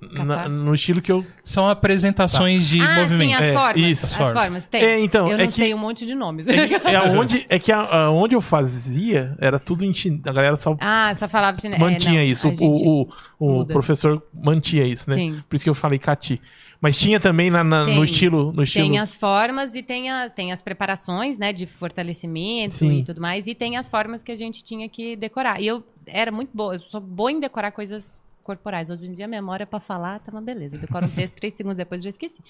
Na- 0.00 0.48
no 0.48 0.74
estilo 0.74 1.00
que 1.02 1.10
eu. 1.10 1.24
São 1.42 1.68
apresentações 1.68 2.68
de 2.68 2.80
ah, 2.80 2.94
movimento. 3.02 3.18
sim, 3.28 3.34
as 3.34 3.44
É, 3.44 3.52
formas. 3.52 3.82
isso, 3.90 4.06
as 4.06 4.12
as 4.12 4.16
formas. 4.18 4.42
formas. 4.44 4.66
tem. 4.66 4.82
É, 4.82 5.00
então, 5.00 5.26
eu 5.26 5.34
é 5.34 5.38
não 5.38 5.46
que- 5.46 5.52
sei 5.52 5.74
um 5.74 5.78
monte 5.78 6.06
de 6.06 6.14
nomes. 6.14 6.46
É 6.46 6.94
aonde, 6.96 7.44
é 7.48 7.58
que 7.58 7.72
a- 7.72 8.04
aonde 8.06 8.34
eu 8.34 8.40
fazia 8.40 9.36
era 9.40 9.58
tudo 9.58 9.84
em 9.84 9.92
chin- 9.92 10.20
A 10.24 10.32
galera 10.32 10.56
só 10.56 10.76
ah, 10.80 11.12
só 11.14 11.28
falava 11.28 11.60
chinês. 11.60 11.80
mantinha 11.80 12.20
é, 12.20 12.24
não, 12.24 12.30
isso. 12.32 12.48
O, 12.60 13.08
o, 13.38 13.60
o 13.62 13.66
professor 13.66 14.22
mantinha 14.32 14.84
isso, 14.84 15.08
né? 15.10 15.16
Sim. 15.16 15.42
Por 15.48 15.56
isso 15.56 15.64
que 15.64 15.70
eu 15.70 15.74
falei 15.74 15.98
Cati. 15.98 16.40
Mas 16.80 16.96
tinha 16.96 17.18
também 17.18 17.50
na, 17.50 17.64
na- 17.64 17.84
Tem. 17.86 17.96
no 17.96 18.04
estilo. 18.04 18.52
No 18.52 18.62
estilo... 18.62 18.88
Tem 18.88 18.98
as 19.00 19.16
formas 19.16 19.74
e 19.74 19.82
tem, 19.82 20.10
a, 20.10 20.30
tem 20.30 20.52
as 20.52 20.62
preparações, 20.62 21.36
né, 21.36 21.52
de 21.52 21.66
fortalecimento 21.66 22.76
Sim. 22.76 22.98
e 23.00 23.04
tudo 23.04 23.20
mais. 23.20 23.48
E 23.48 23.54
tem 23.54 23.76
as 23.76 23.88
formas 23.88 24.22
que 24.22 24.30
a 24.30 24.36
gente 24.36 24.62
tinha 24.62 24.88
que 24.88 25.16
decorar. 25.16 25.60
E 25.60 25.66
eu 25.66 25.82
era 26.06 26.30
muito 26.30 26.50
boa, 26.54 26.74
eu 26.74 26.78
sou 26.78 27.00
boa 27.00 27.32
em 27.32 27.40
decorar 27.40 27.72
coisas 27.72 28.22
corporais. 28.48 28.88
Hoje 28.88 29.06
em 29.06 29.12
dia 29.12 29.26
a 29.26 29.28
memória 29.28 29.66
pra 29.66 29.78
falar 29.78 30.18
tá 30.20 30.32
uma 30.32 30.40
beleza. 30.40 30.76
Eu 30.76 30.80
decoro 30.80 31.04
um 31.06 31.10
texto, 31.10 31.34
três 31.36 31.52
segundos 31.54 31.76
depois 31.76 32.02
já 32.02 32.08
esqueci. 32.10 32.40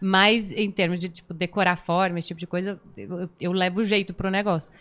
Mas 0.00 0.50
em 0.50 0.70
termos 0.70 1.00
de, 1.00 1.08
tipo, 1.08 1.32
decorar 1.32 1.76
forma, 1.76 2.18
esse 2.18 2.28
tipo 2.28 2.40
de 2.40 2.46
coisa, 2.46 2.80
eu, 2.96 3.20
eu- 3.20 3.30
eu 3.40 3.52
levo 3.52 3.84
jeito 3.84 4.12
pro 4.12 4.30
negócio. 4.30 4.72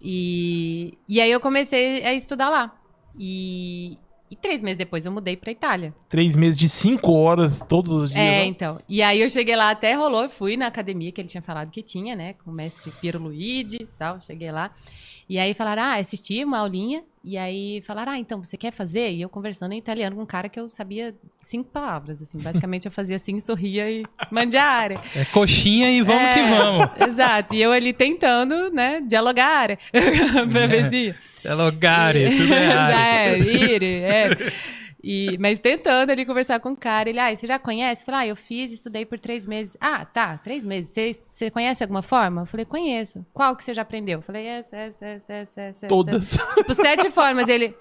E, 0.00 0.96
e 1.08 1.20
aí 1.20 1.30
eu 1.30 1.40
comecei 1.40 2.04
a 2.04 2.14
estudar 2.14 2.48
lá. 2.48 2.74
E, 3.18 3.98
e 4.30 4.36
três 4.36 4.62
meses 4.62 4.78
depois 4.78 5.04
eu 5.04 5.12
mudei 5.12 5.36
pra 5.36 5.50
Itália. 5.50 5.92
Três 6.08 6.36
meses 6.36 6.56
de 6.56 6.68
cinco 6.68 7.12
horas 7.12 7.60
todos 7.68 8.04
os 8.04 8.08
dias. 8.10 8.20
É, 8.20 8.38
né? 8.42 8.44
então. 8.46 8.80
E 8.88 9.02
aí 9.02 9.20
eu 9.20 9.28
cheguei 9.28 9.56
lá, 9.56 9.70
até 9.70 9.94
rolou, 9.94 10.28
fui 10.28 10.56
na 10.56 10.66
academia 10.68 11.10
que 11.12 11.20
ele 11.20 11.28
tinha 11.28 11.42
falado 11.42 11.70
que 11.72 11.82
tinha, 11.82 12.14
né? 12.14 12.34
Com 12.44 12.50
o 12.50 12.54
mestre 12.54 12.92
Piero 13.00 13.18
Luigi 13.18 13.78
e 13.82 13.86
tal. 13.98 14.20
Cheguei 14.22 14.50
lá. 14.52 14.70
E 15.28 15.38
aí 15.38 15.54
falaram, 15.54 15.82
ah, 15.82 15.94
assisti 15.96 16.42
uma 16.44 16.58
aulinha. 16.58 17.02
E 17.22 17.36
aí 17.36 17.82
falaram, 17.82 18.12
ah, 18.12 18.18
então, 18.18 18.42
você 18.42 18.56
quer 18.56 18.72
fazer? 18.72 19.12
E 19.12 19.20
eu 19.20 19.28
conversando 19.28 19.72
em 19.72 19.78
italiano 19.78 20.16
com 20.16 20.22
um 20.22 20.26
cara 20.26 20.48
que 20.48 20.58
eu 20.58 20.70
sabia 20.70 21.14
cinco 21.38 21.68
palavras, 21.70 22.22
assim. 22.22 22.38
Basicamente 22.38 22.86
eu 22.86 22.92
fazia 22.92 23.16
assim, 23.16 23.38
sorria 23.40 23.90
e 23.90 24.04
mangiare. 24.30 24.98
É 25.14 25.26
coxinha 25.26 25.90
e 25.90 26.00
vamos 26.00 26.32
que 26.32 26.40
É, 26.40 26.48
vamos. 26.48 26.86
Exato. 27.06 27.54
E 27.54 27.60
eu 27.60 27.72
ali 27.72 27.92
tentando, 27.92 28.70
né, 28.70 29.02
dialogar 29.02 29.76
pra 30.50 30.66
ver 30.66 30.88
se... 30.88 31.14
É 31.44 31.54
logare, 31.54 32.36
tudo 32.36 32.52
é 32.52 33.32
é, 33.32 33.38
ire, 33.38 33.94
é. 34.02 34.28
E, 35.02 35.38
mas 35.38 35.58
tentando 35.58 36.10
ali 36.10 36.26
conversar 36.26 36.60
com 36.60 36.72
o 36.72 36.76
cara, 36.76 37.08
ele, 37.08 37.18
ah, 37.18 37.34
você 37.34 37.46
já 37.46 37.58
conhece? 37.58 38.02
Eu 38.02 38.06
falei, 38.06 38.20
ah, 38.20 38.26
eu 38.26 38.36
fiz, 38.36 38.70
estudei 38.70 39.06
por 39.06 39.18
três 39.18 39.46
meses. 39.46 39.74
Ah, 39.80 40.04
tá, 40.04 40.36
três 40.36 40.62
meses. 40.62 40.92
Você, 40.92 41.12
você 41.26 41.50
conhece 41.50 41.82
alguma 41.82 42.02
forma? 42.02 42.42
Eu 42.42 42.46
falei, 42.46 42.66
conheço. 42.66 43.24
Qual 43.32 43.56
que 43.56 43.64
você 43.64 43.72
já 43.72 43.80
aprendeu? 43.82 44.18
Eu 44.18 44.22
falei, 44.22 44.46
essa, 44.46 44.76
essa, 44.76 45.06
essa, 45.06 45.32
essa, 45.32 45.60
essa. 45.62 45.88
Todas. 45.88 46.34
essa. 46.38 46.54
Tipo, 46.54 46.74
sete 46.74 47.10
formas. 47.10 47.48
Ele, 47.48 47.74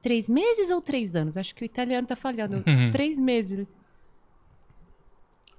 três 0.00 0.26
meses 0.26 0.70
ou 0.70 0.80
três 0.80 1.14
anos? 1.14 1.36
Acho 1.36 1.54
que 1.54 1.62
o 1.62 1.66
italiano 1.66 2.06
tá 2.06 2.16
falhando. 2.16 2.64
Uhum. 2.66 2.92
Três 2.92 3.18
meses. 3.18 3.66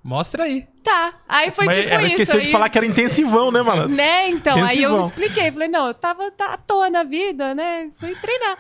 Mostra 0.04 0.46
aí. 0.46 0.66
Tá. 0.84 1.20
Aí 1.28 1.52
foi 1.52 1.66
Mas 1.66 1.76
tipo 1.78 1.90
ela 1.90 2.02
isso. 2.04 2.12
esqueceu 2.14 2.40
de 2.40 2.48
aí- 2.48 2.52
falar 2.52 2.70
que 2.70 2.78
era 2.78 2.88
intensivão, 2.88 3.52
né, 3.52 3.62
mano? 3.62 3.94
Né, 3.94 4.30
então. 4.30 4.56
Aí 4.64 4.82
eu 4.82 4.92
Intensivão. 4.94 5.00
expliquei. 5.02 5.52
Falei, 5.52 5.68
não, 5.68 5.88
eu 5.88 5.94
tava 5.94 6.32
tá, 6.32 6.54
à 6.54 6.58
toa 6.58 6.90
na 6.90 7.04
vida, 7.04 7.54
né? 7.54 7.92
Fui 8.00 8.16
treinar. 8.16 8.58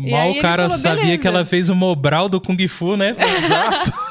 Mal 0.00 0.30
o 0.30 0.40
cara 0.40 0.64
falou, 0.64 0.78
sabia 0.78 1.18
que 1.18 1.26
ela 1.26 1.44
fez 1.44 1.68
o 1.70 1.74
Mobral 1.74 2.28
do 2.28 2.40
Kung 2.40 2.68
Fu, 2.68 2.96
né? 2.96 3.14
Exato. 3.18 3.92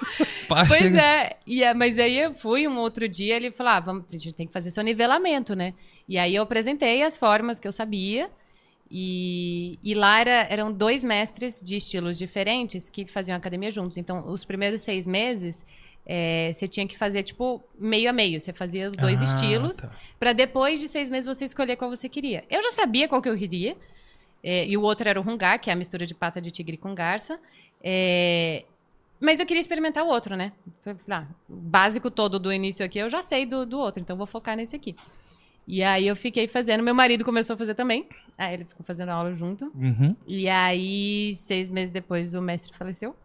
Pois 0.68 0.94
é, 0.96 1.38
e, 1.46 1.64
é, 1.64 1.74
mas 1.74 1.98
aí 1.98 2.20
eu 2.20 2.32
fui 2.34 2.68
um 2.68 2.78
outro 2.78 3.10
dia, 3.10 3.36
ele 3.36 3.52
falou, 3.52 3.74
ah, 3.74 3.80
vamos, 3.80 4.06
a 4.10 4.12
gente 4.18 4.32
tem 4.34 4.46
que 4.46 4.54
fazer 4.54 4.70
seu 4.70 4.84
nivelamento, 4.84 5.56
né? 5.56 5.74
E 6.08 6.18
aí 6.20 6.36
eu 6.36 6.44
apresentei 6.44 7.02
as 7.02 7.18
formas 7.18 7.60
que 7.60 7.68
eu 7.68 7.72
sabia, 7.72 8.30
e, 8.90 9.80
e 9.84 9.94
lá 9.96 10.20
era- 10.20 10.48
eram 10.50 10.72
dois 10.72 11.04
mestres 11.04 11.60
de 11.62 11.76
estilos 11.78 12.18
diferentes 12.18 12.90
que 12.90 13.06
faziam 13.08 13.36
academia 13.36 13.72
juntos. 13.72 13.98
Então, 13.98 14.28
os 14.28 14.46
primeiros 14.46 14.84
seis 14.84 15.08
meses, 15.08 15.66
é, 16.06 16.52
você 16.54 16.68
tinha 16.68 16.88
que 16.88 16.96
fazer, 16.98 17.24
tipo, 17.24 17.64
meio 17.80 18.10
a 18.10 18.14
meio. 18.14 18.40
Você 18.40 18.54
fazia 18.54 18.90
os 18.92 18.96
dois 18.98 19.22
Ah, 19.22 19.26
estilos, 19.26 19.78
tá. 19.78 19.90
Pra 20.20 20.34
depois 20.34 20.80
de 20.80 20.88
seis 20.88 21.10
meses 21.10 21.26
você 21.26 21.46
escolher 21.46 21.76
qual 21.76 21.90
você 21.90 22.08
queria. 22.08 22.44
Eu 22.50 22.62
já 22.62 22.72
sabia 22.72 23.08
qual 23.08 23.22
que 23.22 23.30
eu 23.30 23.38
queria. 23.38 23.76
É, 24.48 24.64
e 24.68 24.78
o 24.78 24.84
outro 24.84 25.10
era 25.10 25.20
o 25.20 25.24
rungar, 25.24 25.60
que 25.60 25.72
é 25.72 25.74
a 25.74 25.76
mistura 25.76 26.06
de 26.06 26.14
pata 26.14 26.40
de 26.40 26.52
tigre 26.52 26.78
com 26.78 26.94
garça. 26.94 27.40
É, 27.84 28.64
mas 29.20 29.40
eu 29.40 29.46
queria 29.48 29.60
experimentar 29.60 30.04
o 30.04 30.08
outro, 30.08 30.36
né? 30.36 30.52
Ah, 31.10 31.26
o 31.50 31.56
básico 31.56 32.12
todo 32.12 32.38
do 32.38 32.54
início 32.54 32.86
aqui 32.86 33.00
eu 33.00 33.10
já 33.10 33.24
sei 33.24 33.48
do, 33.48 33.66
do 33.66 33.80
outro, 33.80 34.00
então 34.00 34.16
vou 34.16 34.28
focar 34.28 34.56
nesse 34.56 34.76
aqui. 34.76 34.96
E 35.68 35.82
aí 35.82 36.06
eu 36.06 36.16
fiquei 36.16 36.48
fazendo. 36.48 36.84
Meu 36.84 36.94
marido 36.94 37.26
começou 37.26 37.56
a 37.56 37.58
fazer 37.58 37.74
também. 37.74 38.08
Aí 38.38 38.54
ele 38.54 38.66
ficou 38.66 38.86
fazendo 38.86 39.10
aula 39.10 39.34
junto. 39.34 39.66
Uhum. 39.74 40.10
E 40.28 40.48
aí, 40.48 41.36
seis 41.38 41.72
meses 41.72 41.90
depois, 41.90 42.36
o 42.36 42.42
mestre 42.42 42.72
faleceu. 42.78 43.16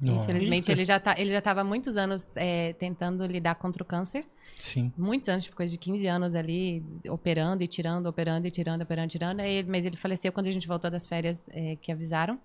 Nossa. 0.00 0.24
Infelizmente, 0.24 0.72
ele 0.72 0.84
já, 0.84 0.98
tá, 0.98 1.14
ele 1.16 1.30
já 1.30 1.38
estava 1.38 1.60
há 1.60 1.64
muitos 1.64 1.96
anos 1.96 2.28
é, 2.34 2.72
tentando 2.72 3.24
lidar 3.26 3.54
contra 3.54 3.80
o 3.80 3.86
câncer 3.86 4.24
Sim. 4.58 4.92
muitos 4.96 5.28
anos, 5.28 5.44
tipo, 5.44 5.56
coisa 5.56 5.70
de 5.72 5.78
15 5.78 6.06
anos 6.06 6.34
ali, 6.34 6.82
operando 7.08 7.62
e 7.62 7.66
tirando, 7.66 8.06
operando 8.06 8.46
e 8.46 8.50
tirando, 8.50 8.82
operando 8.82 9.06
e 9.06 9.10
tirando. 9.10 9.40
Aí 9.40 9.62
mas 9.64 9.84
ele 9.84 9.96
faleceu 9.96 10.32
quando 10.32 10.46
a 10.46 10.52
gente 10.52 10.66
voltou 10.68 10.90
das 10.90 11.06
férias 11.06 11.48
é, 11.52 11.76
que 11.76 11.90
avisaram. 11.92 12.38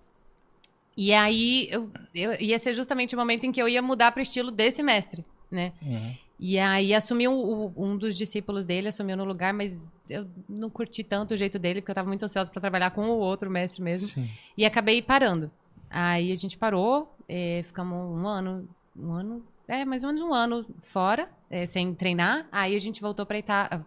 E 0.96 1.12
aí 1.14 1.68
eu, 1.70 1.90
eu- 2.14 2.34
ia 2.40 2.58
ser 2.58 2.74
justamente 2.74 3.14
o 3.14 3.18
momento 3.18 3.44
em 3.44 3.52
que 3.52 3.60
eu 3.62 3.68
ia 3.68 3.80
mudar 3.80 4.12
para 4.12 4.20
o 4.20 4.22
estilo 4.22 4.50
desse 4.50 4.82
mestre, 4.82 5.24
né? 5.50 5.72
Uhum. 5.80 6.14
E 6.38 6.58
aí 6.58 6.94
assumiu 6.94 7.32
o- 7.32 7.72
um 7.76 7.96
dos 7.96 8.16
discípulos 8.16 8.64
dele, 8.64 8.88
assumiu 8.88 9.16
no 9.16 9.24
lugar, 9.24 9.52
mas 9.54 9.88
eu 10.08 10.26
não 10.48 10.68
curti 10.70 11.04
tanto 11.04 11.34
o 11.34 11.36
jeito 11.36 11.58
dele, 11.58 11.80
porque 11.80 11.90
eu 11.90 11.94
estava 11.94 12.08
muito 12.08 12.24
ansiosa 12.24 12.50
para 12.50 12.60
trabalhar 12.60 12.90
com 12.90 13.02
o 13.08 13.18
outro 13.18 13.50
mestre 13.50 13.82
mesmo. 13.82 14.08
Sim. 14.08 14.28
E 14.56 14.64
acabei 14.64 15.00
parando. 15.00 15.50
Aí 15.88 16.32
a 16.32 16.36
gente 16.36 16.56
parou, 16.56 17.14
eh, 17.28 17.62
ficamos 17.66 17.96
um 17.96 18.26
ano, 18.26 18.68
um 18.96 19.12
ano, 19.12 19.44
é, 19.70 19.84
mais 19.84 20.02
ou 20.02 20.08
menos 20.08 20.20
um 20.20 20.34
ano 20.34 20.66
fora, 20.82 21.30
eh, 21.48 21.64
sem 21.64 21.94
treinar. 21.94 22.48
Aí 22.50 22.74
a 22.74 22.78
gente 22.80 23.00
voltou 23.00 23.24
para 23.24 23.38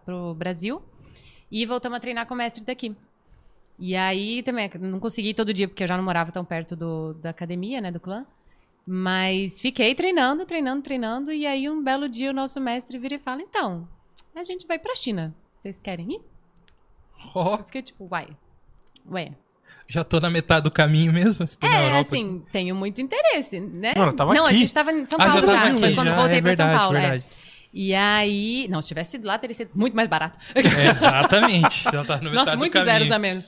o 0.08 0.34
Brasil 0.34 0.82
e 1.50 1.66
voltamos 1.66 1.98
a 1.98 2.00
treinar 2.00 2.26
com 2.26 2.32
o 2.32 2.36
mestre 2.36 2.64
daqui. 2.64 2.96
E 3.78 3.94
aí 3.94 4.42
também, 4.42 4.70
não 4.80 4.98
consegui 4.98 5.30
ir 5.30 5.34
todo 5.34 5.52
dia, 5.52 5.68
porque 5.68 5.82
eu 5.82 5.88
já 5.88 5.96
não 5.96 6.02
morava 6.02 6.32
tão 6.32 6.42
perto 6.42 6.74
do, 6.74 7.12
da 7.14 7.28
academia, 7.30 7.82
né, 7.82 7.90
do 7.90 8.00
clã. 8.00 8.26
Mas 8.86 9.60
fiquei 9.60 9.94
treinando, 9.94 10.46
treinando, 10.46 10.82
treinando. 10.82 11.30
E 11.30 11.46
aí 11.46 11.68
um 11.68 11.82
belo 11.82 12.08
dia 12.08 12.30
o 12.30 12.34
nosso 12.34 12.58
mestre 12.60 12.98
vira 12.98 13.16
e 13.16 13.18
fala, 13.18 13.42
então, 13.42 13.86
a 14.34 14.42
gente 14.42 14.66
vai 14.66 14.78
pra 14.78 14.96
China. 14.96 15.34
Vocês 15.60 15.78
querem 15.78 16.14
ir? 16.14 16.22
Ó, 17.34 17.56
Eu 17.56 17.64
fiquei 17.64 17.82
tipo, 17.82 18.08
uai, 18.10 18.34
ué, 19.10 19.32
já 19.88 20.02
tô 20.04 20.18
na 20.20 20.30
metade 20.30 20.64
do 20.64 20.70
caminho 20.70 21.12
mesmo. 21.12 21.46
Tô 21.46 21.66
É, 21.66 21.98
assim, 21.98 22.42
tenho 22.52 22.74
muito 22.74 23.00
interesse, 23.00 23.60
né? 23.60 23.92
Mano, 23.96 24.12
tava 24.12 24.32
não, 24.34 24.44
a 24.44 24.48
aqui. 24.48 24.58
gente 24.58 24.74
tava 24.74 24.92
em 24.92 25.04
São 25.06 25.18
Ah, 25.20 25.26
Paulo 25.26 25.46
já 25.46 25.54
já, 25.54 25.60
tava 25.62 25.78
foi 25.78 25.86
aqui, 25.88 25.94
quando 25.94 26.08
já, 26.08 26.16
voltei 26.16 26.38
é 26.38 26.42
pra 26.42 26.56
São 26.56 26.66
verdade, 26.66 26.78
Paulo, 26.78 26.96
é. 26.96 27.00
verdade. 27.00 27.24
E 27.76 27.92
aí, 27.92 28.68
não, 28.70 28.80
se 28.80 28.86
tivesse 28.88 29.16
ido 29.16 29.26
lá, 29.26 29.36
teria 29.36 29.54
sido 29.54 29.70
muito 29.74 29.96
mais 29.96 30.08
barato. 30.08 30.38
É, 30.54 30.90
exatamente. 30.92 31.82
Já 31.84 32.04
tá 32.04 32.18
no 32.18 32.30
Nossa, 32.34 32.54
muitos 32.56 32.78
caminho. 32.80 32.98
zeros 32.98 33.10
a 33.12 33.18
menos. 33.18 33.44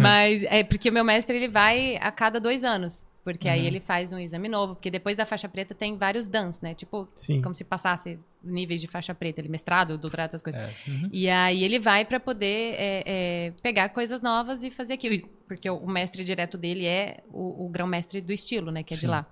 Mas 0.00 0.44
é 0.44 0.62
porque 0.62 0.88
o 0.88 0.92
meu 0.92 1.04
mestre, 1.04 1.36
ele 1.36 1.48
vai 1.48 1.96
a 2.00 2.10
cada 2.12 2.38
dois 2.40 2.62
anos. 2.64 3.04
Porque 3.24 3.48
Uhum. 3.48 3.54
aí 3.54 3.66
ele 3.66 3.80
faz 3.80 4.12
um 4.12 4.20
exame 4.20 4.48
novo. 4.48 4.76
Porque 4.76 4.88
depois 4.88 5.16
da 5.16 5.26
faixa 5.26 5.48
preta 5.48 5.74
tem 5.74 5.96
vários 5.98 6.28
dans, 6.28 6.60
né? 6.60 6.74
Tipo, 6.74 7.08
Sim. 7.16 7.42
como 7.42 7.56
se 7.56 7.64
passasse 7.64 8.20
níveis 8.46 8.80
de 8.80 8.86
faixa 8.86 9.14
preta. 9.14 9.40
Ele 9.40 9.48
mestrado, 9.48 9.98
doutorado, 9.98 10.28
essas 10.30 10.42
coisas. 10.42 10.60
É. 10.60 10.90
Uhum. 10.90 11.08
E 11.12 11.28
aí 11.28 11.62
ele 11.64 11.78
vai 11.78 12.04
pra 12.04 12.18
poder 12.20 12.74
é, 12.78 13.02
é, 13.06 13.52
pegar 13.62 13.88
coisas 13.90 14.20
novas 14.20 14.62
e 14.62 14.70
fazer 14.70 14.94
aquilo. 14.94 15.28
Porque 15.46 15.68
o, 15.68 15.86
mestre 15.86 16.24
direto 16.24 16.56
dele 16.56 16.86
é 16.86 17.18
o, 17.32 17.66
o 17.66 17.68
grão-mestre 17.68 18.20
do 18.20 18.32
estilo, 18.32 18.70
né? 18.70 18.82
Que 18.82 18.94
é 18.94 18.96
de 18.96 19.02
Sim. 19.02 19.06
lá. 19.08 19.26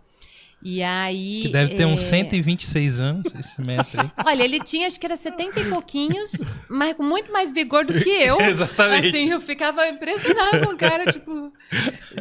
E 0.63 0.83
aí... 0.83 1.43
Que 1.43 1.49
deve 1.51 1.75
ter 1.75 1.83
é, 1.83 1.87
uns 1.87 2.01
126 2.01 2.99
anos, 2.99 3.35
esse 3.39 3.61
mestre 3.61 4.01
aí. 4.01 4.11
Olha, 4.25 4.43
ele 4.45 4.61
tinha, 4.61 4.87
acho 4.87 4.99
que 4.99 5.05
era 5.05 5.15
70 5.17 5.61
e 5.61 5.69
pouquinhos, 5.69 6.33
mas 6.71 6.95
com 6.95 7.03
muito 7.03 7.31
mais 7.31 7.51
vigor 7.51 7.85
do 7.85 7.93
que 8.01 8.09
eu. 8.09 8.41
Exatamente. 8.43 9.09
Assim, 9.09 9.31
eu 9.31 9.43
ficava 9.43 9.87
impressionada 9.89 10.65
com 10.67 10.73
o 10.73 10.77
cara, 10.79 11.05
tipo... 11.05 11.53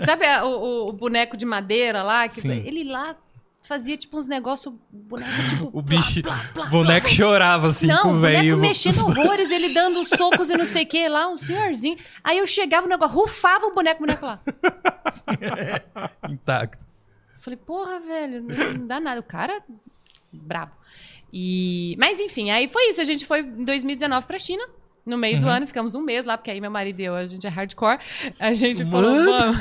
Sabe 0.03 0.25
a- 0.25 0.43
o, 0.43 0.49
o- 0.49 0.89
o 0.89 0.91
boneco 0.91 1.37
de 1.37 1.45
madeira 1.45 2.03
lá? 2.03 2.27
Que 2.27 2.41
Sim. 2.41 2.51
ele 2.65 2.83
lá 2.83 3.15
fazia, 3.63 3.97
tipo, 3.97 4.17
uns 4.17 4.27
negócios... 4.27 4.73
Boneco, 4.91 5.31
tipo... 5.49 5.65
O 5.67 5.71
plá, 5.71 5.81
bicho, 5.81 6.21
plá, 6.21 6.49
plá, 6.53 6.65
o 6.65 6.69
boneco 6.69 7.09
chorava 7.09 7.67
assim 7.67 7.87
não, 7.87 8.03
com 8.03 8.09
o 8.09 8.17
o 8.17 8.21
velho. 8.21 8.57
mexendo 8.57 9.05
horrores, 9.07 9.49
ele 9.51 9.69
dando 9.69 10.03
socos 10.05 10.49
e 10.49 10.57
não 10.57 10.65
sei 10.65 10.83
o 10.83 10.87
que 10.87 11.07
lá, 11.07 11.27
um 11.27 11.37
senhorzinho. 11.37 11.97
Aí 12.23 12.37
eu 12.37 12.45
chegava 12.45 12.85
no 12.85 12.89
negócio, 12.91 13.15
rufava 13.15 13.65
o 13.65 13.73
boneco, 13.73 14.03
o 14.03 14.05
boneco 14.05 14.25
lá. 14.25 14.41
Intacto. 16.29 16.85
Falei, 17.39 17.57
porra, 17.57 17.99
velho, 17.99 18.41
não, 18.41 18.73
não 18.73 18.87
dá 18.87 18.99
nada. 18.99 19.19
O 19.19 19.23
cara, 19.23 19.61
brabo. 20.31 20.71
E... 21.31 21.95
Mas 21.99 22.19
enfim, 22.19 22.51
aí 22.51 22.67
foi 22.67 22.89
isso. 22.89 23.01
A 23.01 23.03
gente 23.03 23.25
foi 23.25 23.41
em 23.41 23.65
2019 23.65 24.25
pra 24.27 24.39
China. 24.39 24.63
No 25.05 25.17
meio 25.17 25.37
do 25.41 25.49
ano, 25.49 25.67
ficamos 25.67 25.95
um 25.95 26.01
mês 26.01 26.25
lá, 26.25 26.37
porque 26.37 26.49
aí 26.49 26.61
meu 26.61 26.71
marido 26.71 27.01
e 27.01 27.03
eu, 27.03 27.13
a 27.13 27.25
gente 27.25 27.45
é 27.45 27.49
hardcore. 27.49 27.99
A 28.39 28.53
gente 28.53 28.85
falou, 28.85 29.13
vamos, 29.13 29.57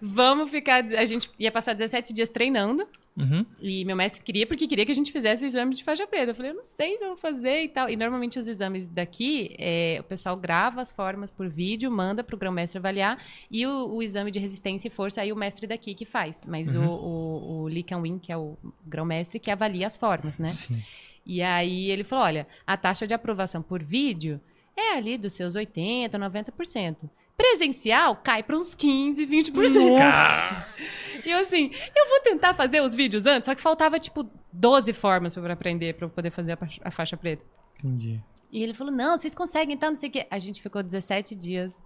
vamos 0.00 0.50
ficar. 0.50 0.82
A 0.82 1.04
gente 1.04 1.30
ia 1.38 1.52
passar 1.52 1.74
17 1.74 2.14
dias 2.14 2.30
treinando. 2.30 2.88
Uhum. 3.16 3.44
E 3.60 3.84
meu 3.84 3.94
mestre 3.94 4.22
queria 4.22 4.46
porque 4.46 4.66
queria 4.66 4.86
que 4.86 4.92
a 4.92 4.94
gente 4.94 5.12
fizesse 5.12 5.44
o 5.44 5.46
exame 5.46 5.74
de 5.74 5.84
faixa 5.84 6.06
preta. 6.06 6.30
Eu 6.30 6.34
falei, 6.34 6.50
eu 6.50 6.54
não 6.56 6.64
sei 6.64 6.96
se 6.96 7.04
eu 7.04 7.08
vou 7.08 7.16
fazer 7.16 7.64
e 7.64 7.68
tal. 7.68 7.90
E 7.90 7.96
normalmente 7.96 8.38
os 8.38 8.48
exames 8.48 8.88
daqui, 8.88 9.54
é, 9.58 9.98
o 10.00 10.04
pessoal 10.04 10.36
grava 10.36 10.80
as 10.80 10.90
formas 10.90 11.30
por 11.30 11.48
vídeo, 11.48 11.90
manda 11.90 12.24
pro 12.24 12.36
grão-mestre 12.36 12.78
avaliar. 12.78 13.18
E 13.50 13.66
o, 13.66 13.88
o 13.96 14.02
exame 14.02 14.30
de 14.30 14.38
resistência 14.38 14.88
e 14.88 14.90
força, 14.90 15.20
aí 15.20 15.32
o 15.32 15.36
mestre 15.36 15.66
daqui 15.66 15.94
que 15.94 16.04
faz. 16.06 16.40
Mas 16.46 16.74
Uhum. 16.74 16.86
o, 16.86 16.90
o, 16.90 17.62
o 17.62 17.66
Lee 17.66 17.82
Kan-win, 17.82 18.18
que 18.18 18.32
é 18.32 18.36
o 18.36 18.56
grão-mestre, 18.86 19.38
que 19.38 19.50
avalia 19.50 19.86
as 19.86 19.96
formas, 19.96 20.38
né? 20.38 20.50
Sim. 20.50 20.82
E 21.26 21.42
aí 21.42 21.90
ele 21.90 22.04
falou: 22.04 22.24
olha, 22.24 22.46
a 22.66 22.76
taxa 22.76 23.06
de 23.06 23.12
aprovação 23.14 23.62
por 23.62 23.82
vídeo 23.82 24.40
é 24.76 24.96
ali 24.96 25.18
dos 25.18 25.34
seus 25.34 25.54
80%, 25.54 26.10
90%. 26.12 27.10
Presencial 27.42 28.14
cai 28.16 28.42
para 28.42 28.56
uns 28.56 28.74
15%, 28.76 29.26
20%. 29.26 31.24
E 31.24 31.30
eu 31.30 31.38
assim, 31.38 31.70
eu 31.94 32.08
vou 32.08 32.20
tentar 32.20 32.54
fazer 32.54 32.80
os 32.80 32.94
vídeos 32.94 33.26
antes, 33.26 33.46
só 33.46 33.54
que 33.54 33.60
faltava 33.60 33.98
tipo 33.98 34.28
12 34.52 34.92
formas 34.92 35.34
para 35.34 35.52
aprender, 35.52 35.94
para 35.94 36.06
eu 36.06 36.10
poder 36.10 36.30
fazer 36.30 36.52
a, 36.52 36.56
fa- 36.56 36.68
a 36.84 36.90
faixa 36.90 37.16
preta. 37.16 37.44
Entendi. 37.78 38.20
E 38.50 38.62
ele 38.62 38.74
falou: 38.74 38.92
não, 38.92 39.18
vocês 39.18 39.34
conseguem, 39.34 39.74
então, 39.74 39.90
não 39.90 39.96
sei 39.96 40.08
o 40.08 40.12
quê. 40.12 40.26
A 40.30 40.38
gente 40.38 40.60
ficou 40.62 40.82
17 40.82 41.34
dias 41.34 41.84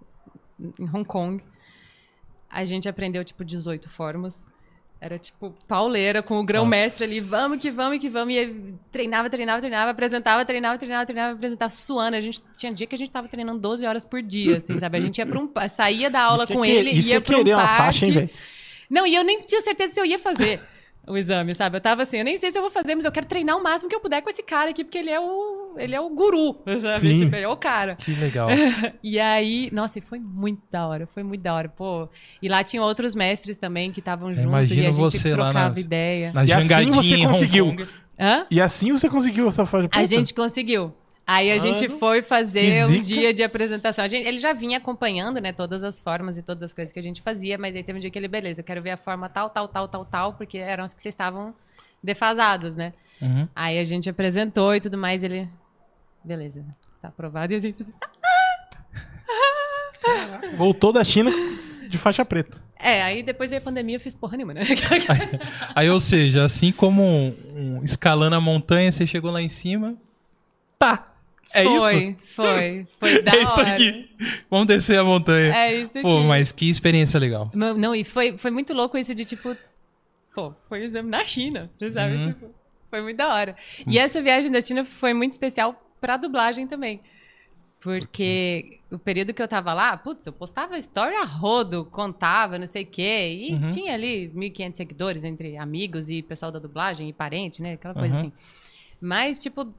em 0.59 0.85
Hong 0.89 1.05
Kong. 1.05 1.43
A 2.49 2.63
gente 2.65 2.87
aprendeu, 2.89 3.23
tipo, 3.25 3.43
18 3.45 3.89
formas. 3.89 4.45
Era, 4.99 5.19
tipo, 5.19 5.53
pauleira 5.67 6.23
com 6.23 6.39
o 6.39 6.43
grão-mestre 6.43 7.03
ali. 7.05 7.19
Vamos 7.19 7.61
que 7.61 7.69
vamos 7.69 7.99
que 7.99 8.09
vamos. 8.09 8.33
E 8.33 8.39
aí, 8.39 8.73
treinava, 8.91 9.29
treinava, 9.29 9.59
treinava, 9.61 9.91
apresentava, 9.91 10.43
treinava, 10.43 10.77
treinava, 10.77 11.05
treinava, 11.05 11.33
apresentava, 11.35 11.69
suando. 11.71 12.17
A 12.17 12.21
gente 12.21 12.41
tinha 12.57 12.73
dia 12.73 12.87
que 12.87 12.95
a 12.95 12.97
gente 12.97 13.11
tava 13.11 13.27
treinando 13.27 13.59
12 13.59 13.85
horas 13.85 14.03
por 14.03 14.23
dia, 14.23 14.57
assim, 14.57 14.79
sabe? 14.79 14.97
A 14.97 15.01
gente 15.01 15.19
ia 15.19 15.25
pra 15.25 15.39
um... 15.39 15.49
Saía 15.69 16.09
da 16.09 16.21
aula 16.23 16.45
Isso 16.45 16.53
com 16.53 16.65
é 16.65 16.67
que- 16.67 16.73
ele, 16.73 16.89
isso 16.91 17.09
ia 17.09 17.17
é 17.17 17.19
pra 17.19 17.37
um 17.37 17.43
parque. 17.45 17.77
faixa, 17.77 18.05
hein? 18.07 18.29
Não, 18.89 19.05
e 19.05 19.13
eu 19.13 19.23
nem 19.23 19.41
tinha 19.41 19.61
certeza 19.61 19.93
se 19.93 19.99
eu 19.99 20.05
ia 20.05 20.17
fazer 20.17 20.61
o 21.05 21.15
exame, 21.15 21.53
sabe? 21.53 21.77
Eu 21.77 21.81
tava 21.81 22.01
assim, 22.03 22.17
eu 22.17 22.25
nem 22.25 22.37
sei 22.37 22.51
se 22.51 22.57
eu 22.57 22.61
vou 22.63 22.71
fazer, 22.71 22.95
mas 22.95 23.05
eu 23.05 23.11
quero 23.11 23.27
treinar 23.27 23.55
o 23.55 23.61
máximo 23.63 23.89
que 23.89 23.95
eu 23.95 23.99
puder 23.99 24.21
com 24.21 24.29
esse 24.29 24.41
cara 24.43 24.71
aqui, 24.71 24.83
porque 24.83 24.97
ele 24.97 25.09
é 25.11 25.19
o, 25.19 25.66
ele 25.79 25.95
é 25.95 25.99
o 26.01 26.09
guru, 26.09 26.61
sabe? 26.81 26.99
Sim. 26.99 27.17
Tipo, 27.17 27.35
ele 27.35 27.45
é 27.45 27.49
o 27.49 27.55
cara. 27.57 27.95
Que 27.95 28.11
legal. 28.13 28.49
E 29.03 29.19
aí, 29.19 29.69
nossa, 29.71 29.99
e 29.99 30.01
foi 30.01 30.19
muito 30.19 30.61
da 30.71 30.85
hora, 30.87 31.07
foi 31.13 31.23
muito 31.23 31.41
da 31.41 31.53
hora, 31.53 31.69
pô. 31.69 32.09
E 32.41 32.47
lá 32.49 32.63
tinham 32.63 32.83
outros 32.83 33.15
mestres 33.15 33.57
também 33.57 33.91
que 33.91 33.99
estavam 33.99 34.29
junto 34.33 34.47
imagino 34.47 34.81
e 34.81 34.85
a 34.85 34.91
gente 34.91 35.01
você 35.01 35.29
lá 35.29 35.35
trocava 35.35 35.69
nas- 35.69 35.77
ideia. 35.77 36.31
Na 36.33 36.43
E 36.45 36.51
assim 36.51 36.61
jangadinha 36.67 36.93
você 36.93 37.17
conseguiu. 37.27 37.87
Hã? 38.19 38.45
E 38.49 38.59
assim 38.61 38.91
você 38.91 39.09
conseguiu 39.09 39.47
essa 39.47 39.65
faixa 39.65 39.87
A 39.91 40.03
gente 40.03 40.33
conseguiu. 40.33 40.93
Aí 41.25 41.51
a 41.51 41.57
gente 41.59 41.89
foi 41.89 42.21
fazer 42.21 42.85
um 42.85 43.01
dia 43.01 43.33
de 43.33 43.43
apresentação. 43.43 44.03
A 44.05 44.07
gente- 44.07 44.25
ele 44.25 44.37
já 44.37 44.53
vinha 44.53 44.77
acompanhando, 44.77 45.41
né, 45.41 45.51
todas 45.51 45.83
as 45.83 45.99
formas 45.99 46.37
e 46.37 46.41
todas 46.41 46.63
as 46.63 46.73
coisas 46.73 46.93
que 46.93 46.99
a 46.99 47.03
gente 47.03 47.21
fazia, 47.21 47.57
mas 47.57 47.75
aí 47.75 47.83
teve 47.83 47.97
um 47.97 48.01
dia 48.01 48.09
que 48.09 48.17
ele, 48.17 48.29
beleza, 48.29 48.61
eu 48.61 48.63
quero 48.65 48.81
ver 48.81 48.91
a 48.91 48.97
forma 48.97 49.27
tal, 49.27 49.49
tal, 49.49 49.67
tal, 49.67 49.87
tal, 49.89 50.05
tal, 50.05 50.33
porque 50.33 50.57
eram 50.57 50.85
as 50.85 50.93
que 50.93 51.01
vocês 51.01 51.13
estavam 51.13 51.53
defasados, 52.03 52.75
né? 52.75 52.93
Uhum. 53.21 53.47
Aí 53.55 53.77
a 53.79 53.83
gente 53.85 54.09
apresentou 54.09 54.73
e 54.75 54.79
tudo 54.79 54.97
mais, 54.97 55.23
ele. 55.23 55.49
Beleza, 56.23 56.65
tá 57.01 57.09
aprovado 57.09 57.53
e 57.53 57.55
a 57.55 57.59
gente. 57.59 57.85
Voltou 60.57 60.91
da 60.91 61.03
China 61.03 61.31
de 61.89 61.97
faixa 61.97 62.25
preta. 62.25 62.57
É, 62.79 63.01
aí 63.01 63.23
depois 63.23 63.49
veio 63.49 63.61
a 63.61 63.63
pandemia, 63.63 63.95
eu 63.95 63.99
fiz 63.99 64.13
porra 64.13 64.37
nenhuma, 64.37 64.53
né? 64.53 64.61
Aí, 65.73 65.89
ou 65.89 65.99
seja, 65.99 66.43
assim 66.43 66.71
como 66.71 67.03
um, 67.03 67.35
um 67.55 67.83
escalando 67.83 68.35
a 68.35 68.41
montanha, 68.41 68.91
você 68.91 69.07
chegou 69.07 69.31
lá 69.31 69.41
em 69.41 69.49
cima. 69.49 69.95
Tá. 70.77 71.13
É 71.53 71.63
foi, 71.63 71.95
isso? 71.95 72.35
foi, 72.35 72.87
foi 72.99 73.21
da 73.23 73.31
é 73.31 73.41
isso 73.41 73.59
hora. 73.59 73.71
aqui. 73.71 74.09
Vamos 74.49 74.67
descer 74.67 74.99
a 74.99 75.03
montanha. 75.03 75.55
É 75.55 75.75
isso 75.75 75.97
aqui. 75.97 76.01
Pô, 76.01 76.21
mas 76.21 76.51
que 76.51 76.69
experiência 76.69 77.19
legal. 77.19 77.49
Não, 77.53 77.73
não, 77.73 77.95
e 77.95 78.03
foi, 78.03 78.37
foi 78.37 78.51
muito 78.51 78.73
louco 78.73 78.97
isso 78.97 79.15
de 79.15 79.25
tipo. 79.25 79.55
Pô, 80.35 80.53
foi 80.69 80.81
um 80.81 80.83
exame 80.83 81.09
na 81.09 81.25
China, 81.25 81.67
sabe? 81.91 82.15
Uhum. 82.15 82.27
Tipo, 82.27 82.51
foi 82.91 83.01
muito 83.01 83.17
da 83.17 83.33
hora. 83.33 83.55
E 83.87 83.97
essa 83.97 84.21
viagem 84.21 84.51
da 84.51 84.61
China 84.61 84.85
foi 84.85 85.13
muito 85.13 85.31
especial 85.31 85.75
pra 85.99 86.17
dublagem 86.17 86.67
também. 86.67 87.01
Porque 87.79 88.79
o 88.91 88.97
período 88.97 89.33
que 89.33 89.41
eu 89.41 89.47
tava 89.47 89.73
lá, 89.73 89.95
putz, 89.95 90.25
eu 90.25 90.33
postava 90.33 90.77
história 90.77 91.19
a 91.21 91.23
rodo, 91.23 91.85
contava, 91.85 92.57
não 92.57 92.65
sei 92.67 92.83
o 92.83 92.87
quê. 92.87 93.29
E 93.49 93.53
Uhum. 93.53 93.67
tinha 93.67 93.93
ali 93.93 94.29
1.500 94.33 94.75
seguidores 94.77 95.23
entre 95.23 95.57
amigos 95.57 96.09
e 96.09 96.21
pessoal 96.23 96.51
da 96.51 96.59
dublagem 96.59 97.07
e 97.07 97.13
parente, 97.13 97.61
né? 97.61 97.73
Aquela 97.73 97.93
coisa 97.93 98.13
Uhum. 98.13 98.19
assim. 98.19 98.31
Mas, 98.99 99.37
tipo, 99.37 99.71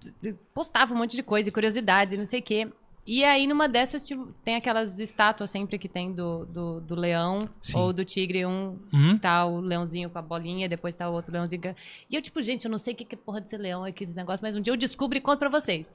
postava 0.54 0.94
um 0.94 0.96
monte 0.96 1.16
de 1.16 1.24
coisa 1.24 1.48
e 1.48 1.52
curiosidades 1.52 2.14
e 2.14 2.18
não 2.18 2.26
sei 2.26 2.38
o 2.38 2.42
quê. 2.42 2.68
E 3.10 3.24
aí, 3.24 3.46
numa 3.46 3.66
dessas, 3.66 4.06
tipo, 4.06 4.34
tem 4.44 4.54
aquelas 4.54 5.00
estátuas 5.00 5.50
sempre 5.50 5.78
que 5.78 5.88
tem 5.88 6.12
do, 6.12 6.44
do, 6.44 6.80
do 6.82 6.94
leão 6.94 7.48
Sim. 7.62 7.78
ou 7.78 7.90
do 7.90 8.04
tigre. 8.04 8.44
Um 8.44 8.76
Uhum. 8.92 9.18
tá 9.18 9.46
o 9.46 9.60
leãozinho 9.60 10.10
com 10.10 10.18
a 10.18 10.22
bolinha, 10.22 10.68
depois 10.68 10.94
tá 10.94 11.08
o 11.08 11.14
outro 11.14 11.32
leãozinho. 11.32 11.74
E 12.10 12.14
eu, 12.14 12.20
tipo, 12.20 12.42
gente, 12.42 12.66
eu 12.66 12.70
não 12.70 12.76
sei 12.76 12.92
o 12.92 12.96
que 12.96 13.06
que 13.06 13.14
é 13.14 13.18
porra 13.18 13.40
desse 13.40 13.56
leão 13.56 13.82
aqui, 13.82 14.04
desse 14.04 14.16
negócio, 14.16 14.40
mas 14.42 14.54
um 14.54 14.60
dia 14.60 14.72
eu 14.72 14.76
descubro 14.76 15.16
e 15.16 15.20
conto 15.22 15.38
pra 15.38 15.48
vocês. 15.48 15.90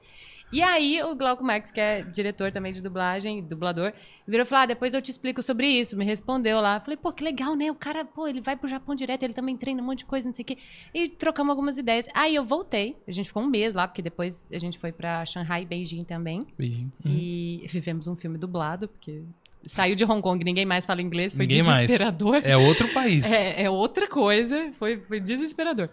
E 0.52 0.62
aí, 0.62 1.02
o 1.02 1.16
Glauco 1.16 1.42
Marques, 1.42 1.72
que 1.72 1.80
é 1.80 2.02
diretor 2.02 2.52
também 2.52 2.72
de 2.72 2.80
dublagem, 2.80 3.42
dublador, 3.42 3.92
virou 4.26 4.42
e 4.44 4.46
falou: 4.46 4.62
ah, 4.62 4.66
depois 4.66 4.94
eu 4.94 5.02
te 5.02 5.10
explico 5.10 5.42
sobre 5.42 5.66
isso. 5.66 5.96
Me 5.96 6.04
respondeu 6.04 6.60
lá. 6.60 6.78
Falei, 6.78 6.96
pô, 6.96 7.12
que 7.12 7.24
legal, 7.24 7.56
né? 7.56 7.70
O 7.70 7.74
cara, 7.74 8.04
pô, 8.04 8.28
ele 8.28 8.40
vai 8.40 8.56
pro 8.56 8.68
Japão 8.68 8.94
direto, 8.94 9.24
ele 9.24 9.34
também 9.34 9.56
treina 9.56 9.82
um 9.82 9.84
monte 9.84 9.98
de 9.98 10.04
coisa, 10.04 10.28
não 10.28 10.34
sei 10.34 10.42
o 10.44 10.46
quê. 10.46 10.58
E 10.92 11.08
trocamos 11.08 11.50
algumas 11.50 11.76
ideias. 11.76 12.06
Aí 12.14 12.34
eu 12.34 12.44
voltei, 12.44 12.96
a 13.08 13.10
gente 13.10 13.26
ficou 13.26 13.42
um 13.42 13.48
mês 13.48 13.74
lá, 13.74 13.88
porque 13.88 14.00
depois 14.02 14.46
a 14.52 14.58
gente 14.58 14.78
foi 14.78 14.92
pra 14.92 15.26
Shanghai 15.26 15.62
e 15.62 15.66
Beijing 15.66 16.04
também. 16.04 16.46
Beijinho. 16.56 16.92
E 17.04 17.64
vivemos 17.68 18.06
um 18.06 18.14
filme 18.14 18.38
dublado, 18.38 18.86
porque 18.86 19.22
saiu 19.66 19.96
de 19.96 20.04
Hong 20.04 20.20
Kong, 20.22 20.44
ninguém 20.44 20.66
mais 20.66 20.84
fala 20.84 21.02
inglês, 21.02 21.32
foi 21.34 21.46
Ninguém 21.46 21.62
mais. 21.62 21.82
desesperador. 21.86 22.40
É 22.44 22.56
outro 22.56 22.92
país. 22.92 23.24
É, 23.30 23.64
é 23.64 23.70
outra 23.70 24.06
coisa, 24.06 24.70
foi, 24.78 24.98
foi 25.00 25.18
desesperador. 25.20 25.88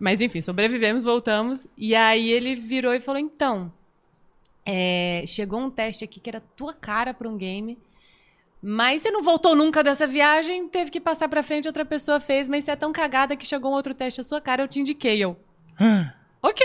Mas 0.00 0.20
enfim, 0.20 0.40
sobrevivemos, 0.40 1.04
voltamos. 1.04 1.66
E 1.76 1.94
aí 1.94 2.30
ele 2.30 2.54
virou 2.54 2.94
e 2.94 3.00
falou: 3.00 3.20
então, 3.20 3.70
é, 4.64 5.24
chegou 5.26 5.60
um 5.60 5.70
teste 5.70 6.04
aqui 6.04 6.20
que 6.20 6.28
era 6.30 6.40
tua 6.56 6.72
cara 6.74 7.12
pra 7.14 7.28
um 7.28 7.36
game. 7.36 7.78
Mas 8.62 9.00
você 9.02 9.10
não 9.10 9.22
voltou 9.22 9.56
nunca 9.56 9.82
dessa 9.82 10.06
viagem, 10.06 10.68
teve 10.68 10.90
que 10.90 11.00
passar 11.00 11.28
pra 11.28 11.42
frente, 11.42 11.66
outra 11.66 11.84
pessoa 11.84 12.20
fez, 12.20 12.46
mas 12.46 12.64
você 12.64 12.72
é 12.72 12.76
tão 12.76 12.92
cagada 12.92 13.34
que 13.34 13.46
chegou 13.46 13.70
um 13.70 13.74
outro 13.74 13.94
teste 13.94 14.20
à 14.20 14.24
sua 14.24 14.40
cara, 14.40 14.62
eu 14.62 14.68
te 14.68 14.78
indiquei. 14.80 15.18
Eu, 15.18 15.36
Hum. 15.80 16.06
ok. 16.42 16.62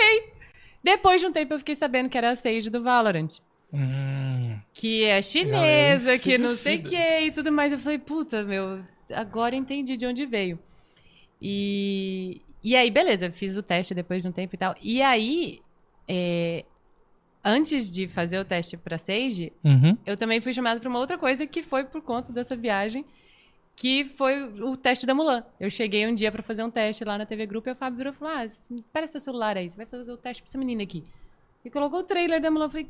Depois 0.83 1.21
de 1.21 1.27
um 1.27 1.31
tempo 1.31 1.53
eu 1.53 1.59
fiquei 1.59 1.73
sabendo 1.75 2.09
que 2.09 2.17
era 2.17 2.31
a 2.31 2.35
Sage 2.35 2.69
do 2.69 2.83
Valorant. 2.83 3.39
Hum. 3.73 4.59
Que 4.73 5.05
é 5.05 5.21
chinesa, 5.21 6.19
que 6.19 6.37
não 6.37 6.51
sei 6.55 6.77
o 6.77 6.83
que 6.83 7.19
e 7.21 7.31
tudo 7.31 7.49
mais. 7.51 7.71
Eu 7.71 7.79
falei, 7.79 7.97
puta, 7.97 8.43
meu, 8.43 8.83
agora 9.13 9.55
entendi 9.55 9.95
de 9.95 10.05
onde 10.05 10.25
veio. 10.25 10.59
E, 11.41 12.41
e 12.63 12.75
aí, 12.75 12.91
beleza, 12.91 13.31
fiz 13.31 13.55
o 13.57 13.63
teste 13.63 13.93
depois 13.93 14.21
de 14.21 14.29
um 14.29 14.31
tempo 14.31 14.53
e 14.53 14.57
tal. 14.57 14.75
E 14.81 15.01
aí, 15.01 15.59
é, 16.07 16.65
antes 17.45 17.89
de 17.89 18.07
fazer 18.07 18.39
o 18.39 18.43
teste 18.45 18.75
pra 18.75 18.97
Sage, 18.97 19.53
Uhum. 19.63 19.95
eu 20.05 20.17
também 20.17 20.41
fui 20.41 20.53
chamada 20.53 20.79
pra 20.79 20.89
uma 20.89 20.99
outra 20.99 21.17
coisa 21.17 21.45
que 21.45 21.61
foi 21.61 21.83
por 21.85 22.01
conta 22.01 22.33
dessa 22.33 22.55
viagem, 22.55 23.05
que 23.75 24.05
foi 24.05 24.43
o 24.43 24.75
teste 24.75 25.05
da 25.05 25.13
Mulan. 25.13 25.43
Eu 25.59 25.69
cheguei 25.69 26.07
um 26.07 26.15
dia 26.15 26.31
pra 26.31 26.41
fazer 26.41 26.63
um 26.63 26.71
teste 26.71 27.03
lá 27.03 27.17
na 27.17 27.25
TV 27.25 27.45
Grupo 27.45 27.69
e 27.69 27.73
o 27.73 27.75
Fábio 27.75 27.97
virou 27.97 28.13
e 28.13 28.15
falou: 28.15 28.33
Ah, 28.35 28.45
espera 28.45 29.05
seu 29.07 29.19
celular 29.21 29.57
aí, 29.57 29.69
você 29.69 29.77
vai 29.77 29.85
fazer 29.85 30.11
o 30.11 30.17
teste 30.17 30.41
pra 30.41 30.49
essa 30.49 30.57
menina 30.57 30.81
aqui. 30.83 31.03
E 31.63 31.69
colocou 31.69 31.99
o 31.99 32.03
trailer 32.03 32.41
da 32.41 32.49
Mulan. 32.49 32.65
Eu 32.65 32.69
falei: 32.69 32.89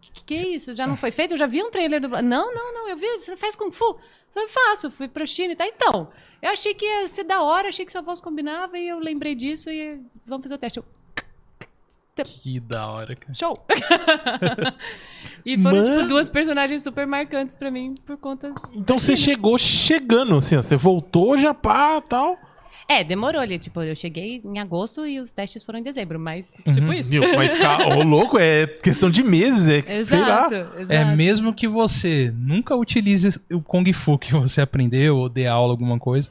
que, 0.00 0.24
que 0.24 0.34
é 0.34 0.48
isso? 0.48 0.74
Já 0.74 0.86
não 0.86 0.96
foi 0.96 1.10
feito? 1.10 1.34
Eu 1.34 1.38
já 1.38 1.46
vi 1.46 1.62
um 1.62 1.70
trailer 1.70 2.00
do. 2.00 2.08
Não, 2.08 2.54
não, 2.54 2.72
não, 2.74 2.88
eu 2.88 2.96
vi. 2.96 3.06
Você 3.18 3.30
não 3.30 3.38
faz 3.38 3.54
Kung 3.54 3.70
Fu? 3.70 3.84
Eu 3.84 3.98
falei, 4.32 4.48
faço, 4.48 4.90
fui 4.90 5.08
pra 5.08 5.26
China 5.26 5.52
e 5.52 5.56
tá. 5.56 5.66
Então, 5.66 6.08
eu 6.40 6.50
achei 6.50 6.72
que 6.72 6.84
ia 6.86 7.08
ser 7.08 7.24
da 7.24 7.42
hora, 7.42 7.68
achei 7.68 7.84
que 7.84 7.90
sua 7.92 8.00
voz 8.00 8.20
combinava 8.20 8.78
e 8.78 8.88
eu 8.88 8.98
lembrei 9.00 9.34
disso 9.34 9.68
e 9.68 10.00
vamos 10.24 10.44
fazer 10.44 10.54
o 10.54 10.58
teste. 10.58 10.78
Eu, 10.78 10.84
Que 12.24 12.60
da 12.60 12.86
hora, 12.90 13.16
cara. 13.16 13.34
Show! 13.34 13.54
e 15.44 15.56
foram, 15.58 15.82
Mano. 15.82 15.96
tipo, 15.96 16.08
duas 16.08 16.28
personagens 16.28 16.82
super 16.82 17.06
marcantes 17.06 17.54
pra 17.54 17.70
mim 17.70 17.94
por 18.06 18.16
conta. 18.16 18.52
Então 18.74 18.98
você 18.98 19.16
chegou 19.16 19.56
chegando, 19.58 20.36
assim, 20.36 20.56
ó, 20.56 20.62
você 20.62 20.76
voltou 20.76 21.36
já 21.36 21.54
pá, 21.54 22.00
tal. 22.00 22.38
É, 22.88 23.04
demorou 23.04 23.40
ali. 23.40 23.56
Tipo, 23.56 23.82
eu 23.82 23.94
cheguei 23.94 24.42
em 24.44 24.58
agosto 24.58 25.06
e 25.06 25.20
os 25.20 25.30
testes 25.30 25.62
foram 25.62 25.78
em 25.78 25.82
dezembro, 25.82 26.18
mas, 26.18 26.54
Uhum. 26.66 26.72
tipo 26.72 26.92
isso. 26.92 27.08
Meu, 27.08 27.36
mas, 27.36 27.54
cara, 27.56 27.96
ô 27.96 28.02
louco, 28.02 28.36
é 28.36 28.66
questão 28.66 29.08
de 29.08 29.22
meses, 29.22 29.68
é, 29.68 30.04
sei 30.04 30.18
lá. 30.18 30.46
Exato, 30.46 30.54
exato. 30.54 30.92
É 30.92 31.04
mesmo 31.04 31.54
que 31.54 31.68
você 31.68 32.34
nunca 32.36 32.74
utilize 32.74 33.40
o 33.52 33.60
Kung 33.62 33.92
Fu 33.92 34.18
que 34.18 34.32
você 34.32 34.60
aprendeu 34.60 35.18
ou 35.18 35.28
dê 35.28 35.46
aula, 35.46 35.72
alguma 35.72 36.00
coisa. 36.00 36.30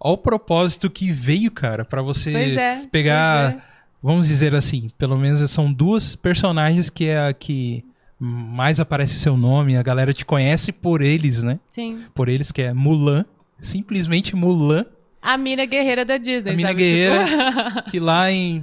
Olha 0.00 0.14
o 0.14 0.18
propósito 0.18 0.90
que 0.90 1.12
veio, 1.12 1.50
cara, 1.50 1.84
pra 1.84 2.02
você 2.02 2.32
é, 2.56 2.86
pegar, 2.90 3.52
pois 3.52 3.62
é. 3.62 3.69
Vamos 4.02 4.28
dizer 4.28 4.54
assim, 4.54 4.90
pelo 4.98 5.16
menos 5.18 5.48
são 5.50 5.72
duas 5.72 6.14
personagens 6.16 6.88
que 6.90 7.06
é 7.06 7.28
a 7.28 7.32
que 7.32 7.84
mais 8.18 8.78
aparece 8.80 9.18
seu 9.18 9.36
nome, 9.36 9.76
a 9.76 9.82
galera 9.82 10.12
te 10.12 10.24
conhece 10.26 10.72
por 10.72 11.00
eles, 11.00 11.42
né? 11.42 11.58
Sim. 11.70 12.02
Por 12.14 12.28
eles 12.28 12.52
que 12.52 12.60
é 12.62 12.72
Mulan, 12.74 13.24
simplesmente 13.60 14.36
Mulan, 14.36 14.84
A 15.22 15.36
mina 15.38 15.64
guerreira 15.64 16.04
da 16.04 16.18
Disney, 16.18 16.52
a 16.52 16.56
mina 16.56 16.68
sabe? 16.68 16.82
guerreira 16.82 17.24
Tipo, 17.24 17.82
que 17.90 17.98
lá 18.00 18.30
em, 18.30 18.62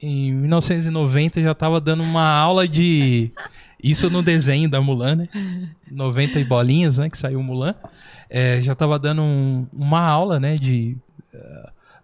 em 0.00 0.32
1990 0.32 1.42
já 1.42 1.54
tava 1.54 1.80
dando 1.80 2.02
uma 2.02 2.28
aula 2.28 2.66
de 2.68 3.32
isso 3.82 4.08
no 4.08 4.22
desenho 4.22 4.68
da 4.70 4.80
Mulan, 4.80 5.16
né? 5.16 5.28
90 5.90 6.38
e 6.38 6.44
bolinhas, 6.44 6.98
né? 6.98 7.10
Que 7.10 7.18
saiu 7.18 7.42
Mulan. 7.42 7.74
É, 8.30 8.60
já 8.62 8.74
tava 8.74 8.98
dando 8.98 9.22
um- 9.22 9.66
uma 9.72 10.00
aula, 10.00 10.38
né? 10.38 10.54
De 10.56 10.96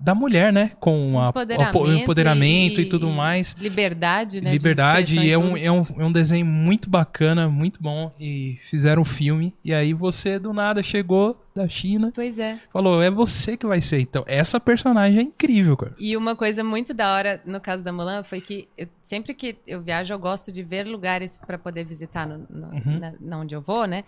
da 0.00 0.14
mulher, 0.14 0.52
né? 0.52 0.72
Com 0.78 1.18
a, 1.20 1.28
Empoderamento, 1.30 1.78
o 1.78 1.92
empoderamento 1.92 2.80
e, 2.80 2.84
tudo 2.84 3.08
mais. 3.10 3.54
Liberdade, 3.58 4.40
né? 4.40 4.50
de 4.50 4.56
Liberdade, 4.56 5.18
e 5.18 5.30
é 5.30 5.38
um, 5.38 5.56
é, 5.56 5.70
um, 5.70 5.84
é 5.98 6.04
um 6.04 6.12
desenho 6.12 6.46
muito 6.46 6.88
bacana, 6.88 7.48
muito 7.48 7.82
bom. 7.82 8.12
E 8.18 8.58
fizeram 8.62 9.02
um 9.02 9.04
filme, 9.04 9.54
e 9.64 9.74
aí 9.74 9.92
você 9.92 10.38
do 10.38 10.52
nada 10.52 10.82
chegou 10.82 11.44
da 11.54 11.68
China, 11.68 12.12
Pois 12.14 12.38
é. 12.38 12.58
falou: 12.72 13.02
é 13.02 13.10
você 13.10 13.56
que 13.56 13.66
vai 13.66 13.80
ser. 13.80 14.00
Então, 14.00 14.24
essa 14.26 14.60
personagem 14.60 15.18
é 15.18 15.22
incrível, 15.22 15.76
cara. 15.76 15.94
E 15.98 16.16
uma 16.16 16.36
coisa 16.36 16.62
muito 16.62 16.94
da 16.94 17.12
hora 17.12 17.42
no 17.44 17.60
caso 17.60 17.82
da 17.82 17.92
Mulan 17.92 18.22
foi 18.22 18.40
que 18.40 18.68
eu- 18.76 18.86
sempre 19.02 19.34
que 19.34 19.56
eu 19.66 19.82
viajo 19.82 20.12
eu 20.12 20.18
gosto 20.18 20.52
de 20.52 20.62
ver 20.62 20.86
lugares 20.86 21.38
pra 21.38 21.58
poder 21.58 21.84
visitar 21.84 22.26
no, 22.26 22.46
no- 22.50 22.68
Uhum. 22.68 22.98
na, 23.00 23.14
na 23.20 23.38
onde 23.38 23.54
eu 23.54 23.60
vou, 23.60 23.86
né? 23.86 24.04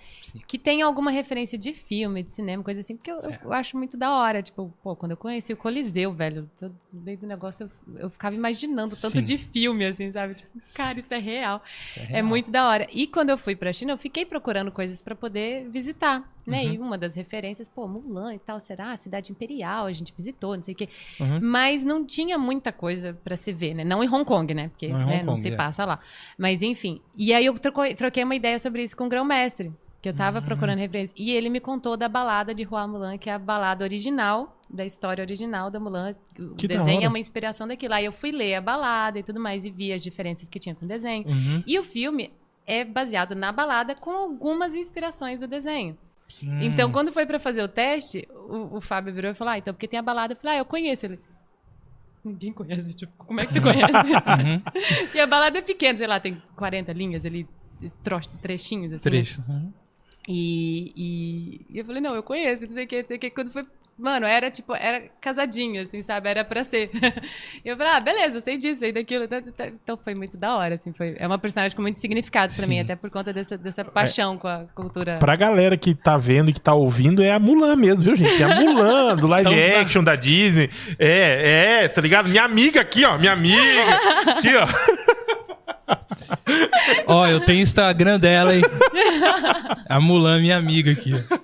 Que 0.47 0.59
tem 0.59 0.83
alguma 0.83 1.11
referência 1.11 1.59
de 1.59 1.73
filme, 1.75 2.23
de 2.23 2.33
cinema, 2.33 2.63
coisa 2.63 2.81
assim, 2.81 2.97
porque 2.97 3.11
eu, 3.11 3.19
eu- 3.19 3.35
eu 3.45 3.53
acho 3.53 3.77
muito 3.77 3.97
da 3.97 4.11
hora. 4.13 4.43
Tipo, 4.43 4.73
pô, 4.83 4.95
quando 4.95 5.13
eu 5.13 5.17
conheci 5.17 5.53
o 5.53 5.57
Coliseu, 5.57 6.13
velho, 6.13 6.49
todo- 6.59 6.75
no 6.93 7.01
meio 7.01 7.19
do 7.19 7.27
negócio 7.27 7.71
eu, 7.89 7.99
eu 8.03 8.11
ficava 8.11 8.35
imaginando 8.37 8.95
tanto 8.95 9.13
Sim. 9.15 9.23
de 9.23 9.39
filme, 9.39 9.87
assim, 9.87 10.13
sabe? 10.13 10.35
Tipo, 10.35 10.51
cara, 10.75 10.99
isso 11.01 11.13
é 11.15 11.19
real. 11.19 11.63
Isso 11.83 11.99
é 11.99 12.03
É 12.03 12.07
real. 12.07 12.25
muito 12.27 12.51
da 12.51 12.69
hora. 12.69 12.87
E 12.93 13.07
quando 13.07 13.31
eu 13.31 13.39
fui 13.39 13.57
pra 13.57 13.73
China, 13.73 13.93
eu 13.93 13.99
fiquei 13.99 14.25
procurando 14.25 14.71
coisas 14.71 15.01
pra 15.03 15.15
poder 15.15 15.69
visitar, 15.71 16.23
né? 16.47 16.63
Uhum. 16.65 16.73
E 16.73 16.79
uma 16.79 16.99
das 16.99 17.15
referências, 17.15 17.69
pô, 17.69 17.87
Mulan 17.87 18.35
e 18.35 18.39
tal, 18.39 18.61
será? 18.61 18.97
Cidade 18.97 19.31
Imperial, 19.31 19.87
a 19.87 19.93
gente 19.93 20.13
visitou, 20.17 20.57
não 20.57 20.63
sei 20.63 20.75
o 20.75 20.77
quê. 20.77 20.89
Uhum. 21.19 21.41
Mas 21.43 21.85
não 21.85 22.05
tinha 22.05 22.39
muita 22.39 22.73
coisa 22.73 23.19
pra 23.25 23.37
se 23.37 23.53
ver, 23.53 23.75
né? 23.75 23.85
Não 23.85 24.03
em 24.03 24.09
Hong 24.09 24.25
Kong, 24.25 24.53
né? 24.55 24.69
Porque 24.69 24.89
Não 24.89 24.99
né, 24.99 25.05
Hong 25.05 25.25
não 25.25 25.33
Kong, 25.35 25.41
se 25.43 25.49
é. 25.49 25.57
passa 25.57 25.85
lá. 25.85 25.99
Mas 26.39 26.63
enfim. 26.63 27.01
E 27.17 27.33
aí 27.33 27.47
eu 27.47 27.55
troquei 27.59 28.25
uma 28.25 28.35
ideia 28.35 28.59
sobre 28.59 28.83
isso 28.83 28.97
com 28.97 29.07
o 29.07 29.09
grão-mestre. 29.09 29.73
Que 30.03 30.09
eu 30.09 30.15
tava 30.15 30.41
procurando 30.41 30.79
referência. 30.79 31.15
E 31.19 31.31
ele 31.31 31.51
me 31.51 31.61
contou 31.61 31.95
da 31.95 32.09
balada 32.09 32.55
de 32.55 32.67
Hua 32.67 32.89
Mulan, 32.89 33.19
que 33.19 33.29
é 33.29 33.35
a 33.35 33.39
balada 33.39 33.85
original, 33.85 34.59
da 34.69 34.83
história 34.83 35.21
original 35.21 35.71
da 35.71 35.79
Mulan. 35.79 36.15
O 36.39 36.55
Que 36.55 36.67
desenho 36.67 37.05
é 37.05 37.09
uma 37.09 37.19
inspiração 37.19 37.69
daquilo. 37.69 37.93
Aí 37.93 38.07
eu 38.07 38.13
fui 38.13 38.33
ler 38.33 38.55
a 38.55 38.63
balada 38.63 39.19
e 39.19 39.23
tudo 39.23 39.39
mais, 39.39 39.67
e 39.67 39.71
vi 39.71 39.93
as 39.93 40.03
diferenças 40.03 40.49
que 40.49 40.59
tinha 40.59 40.75
com 40.75 40.87
o 40.87 40.89
desenho. 40.89 41.29
Uhum. 41.29 41.63
E 41.67 41.79
o 41.79 41.83
filme 41.83 42.33
é 42.67 42.83
baseado 42.83 43.35
na 43.35 43.53
balada 43.53 43.95
com 43.95 44.11
algumas 44.13 44.75
inspirações 44.75 45.39
do 45.39 45.47
desenho. 45.47 45.99
Então, 46.63 46.91
quando 46.93 47.13
foi 47.13 47.27
pra 47.27 47.39
fazer 47.39 47.63
o 47.63 47.69
teste, 47.69 48.27
o, 48.33 48.77
o 48.77 48.81
Fábio 48.81 49.13
virou 49.13 49.31
e 49.31 49.35
falou: 49.35 49.53
Ah, 49.53 49.59
então, 49.59 49.75
porque 49.75 49.89
tem 49.89 49.99
a 49.99 50.03
balada. 50.03 50.33
Eu 50.35 50.37
falei: 50.37 50.57
Ah, 50.57 50.61
eu 50.61 50.65
conheço 50.65 51.07
ele. 51.07 51.21
Ninguém 52.25 52.53
conhece, 52.53 52.93
tipo, 52.95 53.13
como 53.25 53.41
é 53.41 53.47
que 53.47 53.53
você 53.53 53.61
conhece? 53.63 53.93
Uhum. 53.93 54.63
e 55.15 55.21
a 55.21 55.27
balada 55.27 55.59
é 55.59 55.63
pequena, 55.63 55.99
sei 55.99 56.07
lá, 56.07 56.21
tem 56.21 56.43
40 56.57 56.93
linhas 56.93 57.25
ali, 57.25 57.49
trechinhos 58.43 58.93
assim. 58.93 59.09
né? 59.09 59.17
Trecho. 59.17 59.43
Uhum. 59.49 59.73
E, 60.33 60.93
e, 60.97 61.61
e 61.71 61.79
eu 61.81 61.85
falei, 61.85 62.01
não, 62.01 62.15
eu 62.15 62.23
conheço, 62.23 62.65
não 62.65 62.73
sei 62.73 62.85
o 62.85 62.87
que, 62.87 63.01
não 63.01 63.09
sei 63.09 63.17
o 63.17 63.21
que. 63.21 63.31
Quando 63.31 63.51
foi. 63.51 63.67
Mano, 63.99 64.25
era 64.25 64.51
tipo, 64.51 64.75
era 64.75 65.03
casadinho, 65.21 65.83
assim, 65.83 66.03
sabe? 66.03 66.31
Era 66.31 66.45
pra 66.45 66.63
ser. 66.63 66.89
e 67.65 67.69
eu 67.69 67.77
falei, 67.77 67.93
ah, 67.93 68.01
beleza, 68.01 68.39
eu 68.39 68.41
sei 68.41 68.57
disso, 68.57 68.79
sei 68.79 68.93
daquilo. 68.93 69.27
tá, 69.27 69.43
tá, 69.43 69.51
tá. 69.51 69.67
Então 69.67 69.99
foi 70.03 70.15
muito 70.15 70.37
da 70.37 70.57
hora, 70.57 70.77
assim. 70.77 70.93
Foi, 70.93 71.17
é 71.19 71.27
uma 71.27 71.37
personagem 71.37 71.77
com 71.77 71.83
muito 71.83 71.99
significado 71.99 72.55
pra 72.55 72.63
Sim. 72.63 72.71
mim, 72.71 72.81
até 72.81 72.95
por 72.95 73.11
conta 73.11 73.33
dessa, 73.33 73.59
dessa 73.59 73.85
paixão 73.85 74.39
com 74.39 74.47
a 74.47 74.67
cultura. 74.73 75.19
Pra 75.19 75.35
galera 75.35 75.77
que 75.77 75.95
tá 75.95 76.17
vendo 76.17 76.51
e 76.51 76.53
que 76.53 76.61
tá 76.61 76.73
ouvindo, 76.73 77.23
é 77.23 77.33
a 77.33 77.41
Mulan 77.41 77.75
mesmo, 77.75 78.05
viu, 78.05 78.17
gente? 78.17 78.41
É 78.41 78.47
a 78.47 78.55
Mulan 78.55 79.17
do 79.17 79.27
live 79.29 79.51
Estamos 79.51 79.81
action 79.81 80.05
da 80.05 80.15
Disney. 80.15 80.71
É, 80.97 81.83
é, 81.83 81.89
tá 81.89 82.01
ligado? 82.01 82.29
Minha 82.29 82.45
amiga 82.45 82.81
aqui, 82.81 83.05
ó. 83.05 83.19
Minha 83.19 83.33
amiga. 83.33 83.61
Aqui, 84.29 84.55
ó. 84.57 85.10
Ó, 87.07 87.27
eu 87.27 87.41
tenho 87.45 87.61
Instagram 87.63 88.19
dela, 88.19 88.55
hein? 88.55 88.63
A 89.89 90.01
Mulan, 90.01 90.41
minha 90.41 90.57
amiga 90.57 90.93
aqui. 90.93 91.13
ó. 91.15 91.39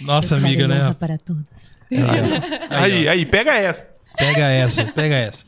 Nossa 0.00 0.36
amiga, 0.36 0.66
né? 0.68 0.94
para 0.98 1.18
todos. 1.18 1.74
Aí, 1.90 1.98
ó. 2.00 2.74
Aí, 2.82 3.08
aí, 3.08 3.26
pega 3.26 3.52
essa. 3.54 3.92
Pega 4.16 4.46
essa, 4.46 4.84
pega 4.84 5.14
essa. 5.16 5.44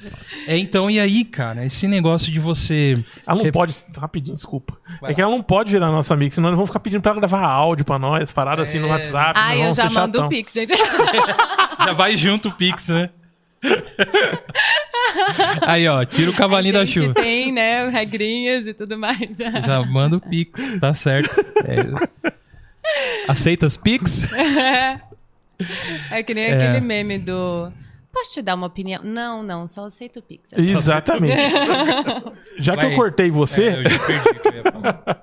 É, 0.46 0.56
então, 0.56 0.90
e 0.90 0.98
aí, 0.98 1.22
cara, 1.22 1.66
esse 1.66 1.86
negócio 1.86 2.32
de 2.32 2.40
você. 2.40 2.94
Ela 3.26 3.36
não 3.36 3.44
Rep- 3.44 3.52
pode. 3.52 3.76
Rapidinho, 3.96 4.34
desculpa. 4.34 4.74
Vai 5.02 5.12
é 5.12 5.14
que 5.14 5.20
ela 5.20 5.30
não 5.30 5.42
pode 5.42 5.70
virar 5.70 5.90
nossa 5.90 6.14
amiga, 6.14 6.34
senão 6.34 6.48
eles 6.48 6.56
vão 6.56 6.66
ficar 6.66 6.80
pedindo 6.80 7.02
pra 7.02 7.10
ela 7.12 7.20
gravar 7.20 7.42
áudio 7.46 7.84
pra 7.84 7.98
nós, 7.98 8.32
paradas 8.32 8.68
assim 8.68 8.78
no 8.78 8.86
É. 8.86 8.90
WhatsApp. 8.92 9.38
Ah, 9.42 9.54
eu 9.54 9.74
já 9.74 9.84
mando 9.90 10.14
chatão. 10.18 10.26
o 10.26 10.28
Pix, 10.30 10.52
gente. 10.54 10.72
Já 11.84 11.92
vai 11.92 12.16
junto 12.16 12.48
o 12.48 12.52
Pix, 12.52 12.88
né? 12.88 13.10
Aí, 15.66 15.86
ó, 15.88 16.04
tira 16.04 16.30
o 16.30 16.34
cavalinho 16.34 16.76
a 16.76 16.80
da 16.80 16.84
gente 16.84 16.98
chuva. 16.98 17.14
tem, 17.14 17.52
né, 17.52 17.88
regrinhas 17.88 18.66
e 18.66 18.74
tudo 18.74 18.98
mais. 18.98 19.36
Já 19.64 19.82
manda 19.84 20.16
o 20.16 20.20
Pix, 20.20 20.78
tá 20.80 20.92
certo. 20.94 21.34
É. 21.64 22.22
Aceita 23.28 23.66
as 23.66 23.76
Pix? 23.76 24.22
É 26.10 26.22
que 26.22 26.34
nem 26.34 26.44
É. 26.44 26.54
aquele 26.54 26.80
meme 26.80 27.18
do. 27.18 27.72
Posso 28.12 28.34
te 28.34 28.42
dar 28.42 28.54
uma 28.54 28.66
opinião? 28.68 29.02
Não, 29.02 29.42
não, 29.42 29.66
só 29.66 29.86
aceito 29.86 30.20
o 30.20 30.22
Pix. 30.22 30.50
Exatamente. 30.52 31.34
já 32.58 32.76
que 32.76 32.82
Vai. 32.82 32.92
eu 32.92 32.96
cortei 32.96 33.30
você, 33.30 33.64
É, 33.64 33.76
eu 33.78 33.90
já 33.90 33.98
perdi 33.98 34.28
o 34.30 34.34
que 34.40 34.48
eu 34.48 34.52
ia 34.54 34.62
falar. 34.62 35.22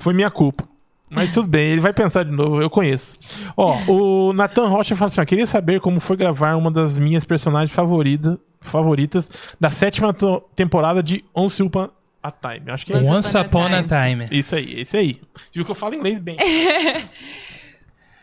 foi 0.00 0.14
minha 0.14 0.30
culpa. 0.30 0.68
Mas 1.10 1.34
tudo 1.34 1.48
bem, 1.48 1.72
ele 1.72 1.80
vai 1.80 1.92
pensar 1.92 2.24
de 2.24 2.30
novo, 2.30 2.62
eu 2.62 2.70
conheço. 2.70 3.16
Ó, 3.56 3.76
o 3.88 4.32
Nathan 4.32 4.68
Rocha 4.68 4.94
fala 4.94 5.08
assim: 5.08 5.20
ó, 5.20 5.24
queria 5.24 5.46
saber 5.46 5.80
como 5.80 5.98
foi 5.98 6.16
gravar 6.16 6.54
uma 6.54 6.70
das 6.70 6.96
minhas 6.98 7.24
personagens 7.24 7.74
favorita, 7.74 8.38
favoritas 8.60 9.28
da 9.58 9.70
sétima 9.70 10.14
temporada 10.54 11.02
de 11.02 11.24
Once 11.34 11.60
Upon 11.60 11.88
a 12.22 12.30
Time. 12.30 12.70
Acho 12.70 12.86
que 12.86 12.92
é 12.92 13.00
isso. 13.00 13.10
Once 13.10 13.36
Upon 13.36 13.66
a 13.66 13.82
Time. 13.82 14.26
Isso 14.30 14.54
aí, 14.54 14.80
esse 14.80 14.96
aí. 14.96 15.20
Viu 15.52 15.64
que 15.64 15.70
eu 15.70 15.74
falo 15.74 15.94
inglês 15.94 16.20
bem. 16.20 16.36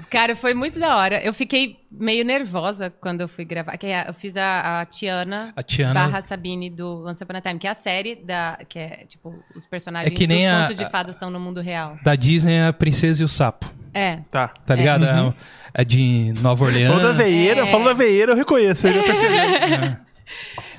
Cara, 0.10 0.36
foi 0.36 0.54
muito 0.54 0.80
da 0.80 0.96
hora. 0.96 1.22
Eu 1.22 1.34
fiquei 1.34 1.78
meio 1.92 2.24
nervosa 2.24 2.90
quando 3.02 3.22
eu 3.22 3.28
fui 3.28 3.44
gravar. 3.44 3.78
Que 3.78 3.88
é- 3.88 4.06
eu 4.08 4.14
fiz 4.14 4.38
a, 4.38 4.82
a 4.82 4.86
Tiana, 4.86 5.52
A 5.56 5.62
Tiana- 5.64 5.94
barra 5.94 6.22
Sabine 6.22 6.70
do 6.70 7.06
Once 7.06 7.24
Upon 7.24 7.36
a 7.38 7.42
Time, 7.42 7.60
que 7.60 7.68
é 7.68 7.70
a 7.72 7.76
série 7.76 8.16
da. 8.16 8.58
Que 8.70 8.80
é, 8.80 8.90
tipo, 9.08 9.34
os 9.56 9.66
personagens 9.66 10.12
É 10.12 10.16
que 10.16 10.26
nem 10.28 10.46
dos 10.46 10.56
a- 10.56 10.62
contos 10.62 10.78
de 10.78 10.90
fadas 10.90 11.16
estão 11.16 11.30
no 11.30 11.40
mundo 11.40 11.60
real. 11.62 11.98
Da 12.04 12.16
Disney, 12.16 12.62
a 12.68 12.72
Princesa 12.74 13.22
e 13.22 13.26
o 13.26 13.28
Sapo. 13.28 13.72
É. 13.94 14.20
Tá. 14.32 14.50
Tá 14.66 14.76
ligado? 14.76 15.06
É, 15.06 15.34
é 15.74 15.84
de 15.84 16.34
Nova 16.42 16.66
Orleans. 16.66 16.88
Falou 16.94 17.04
da 17.04 17.14
veieira, 17.14 17.62
É. 17.62 17.66
falou 17.68 17.88
da 17.88 17.94
veieira, 17.94 18.32
eu 18.32 18.36
reconheço. 18.38 18.88
Eu 18.88 18.94
já 18.94 19.04
percebi. 19.04 19.98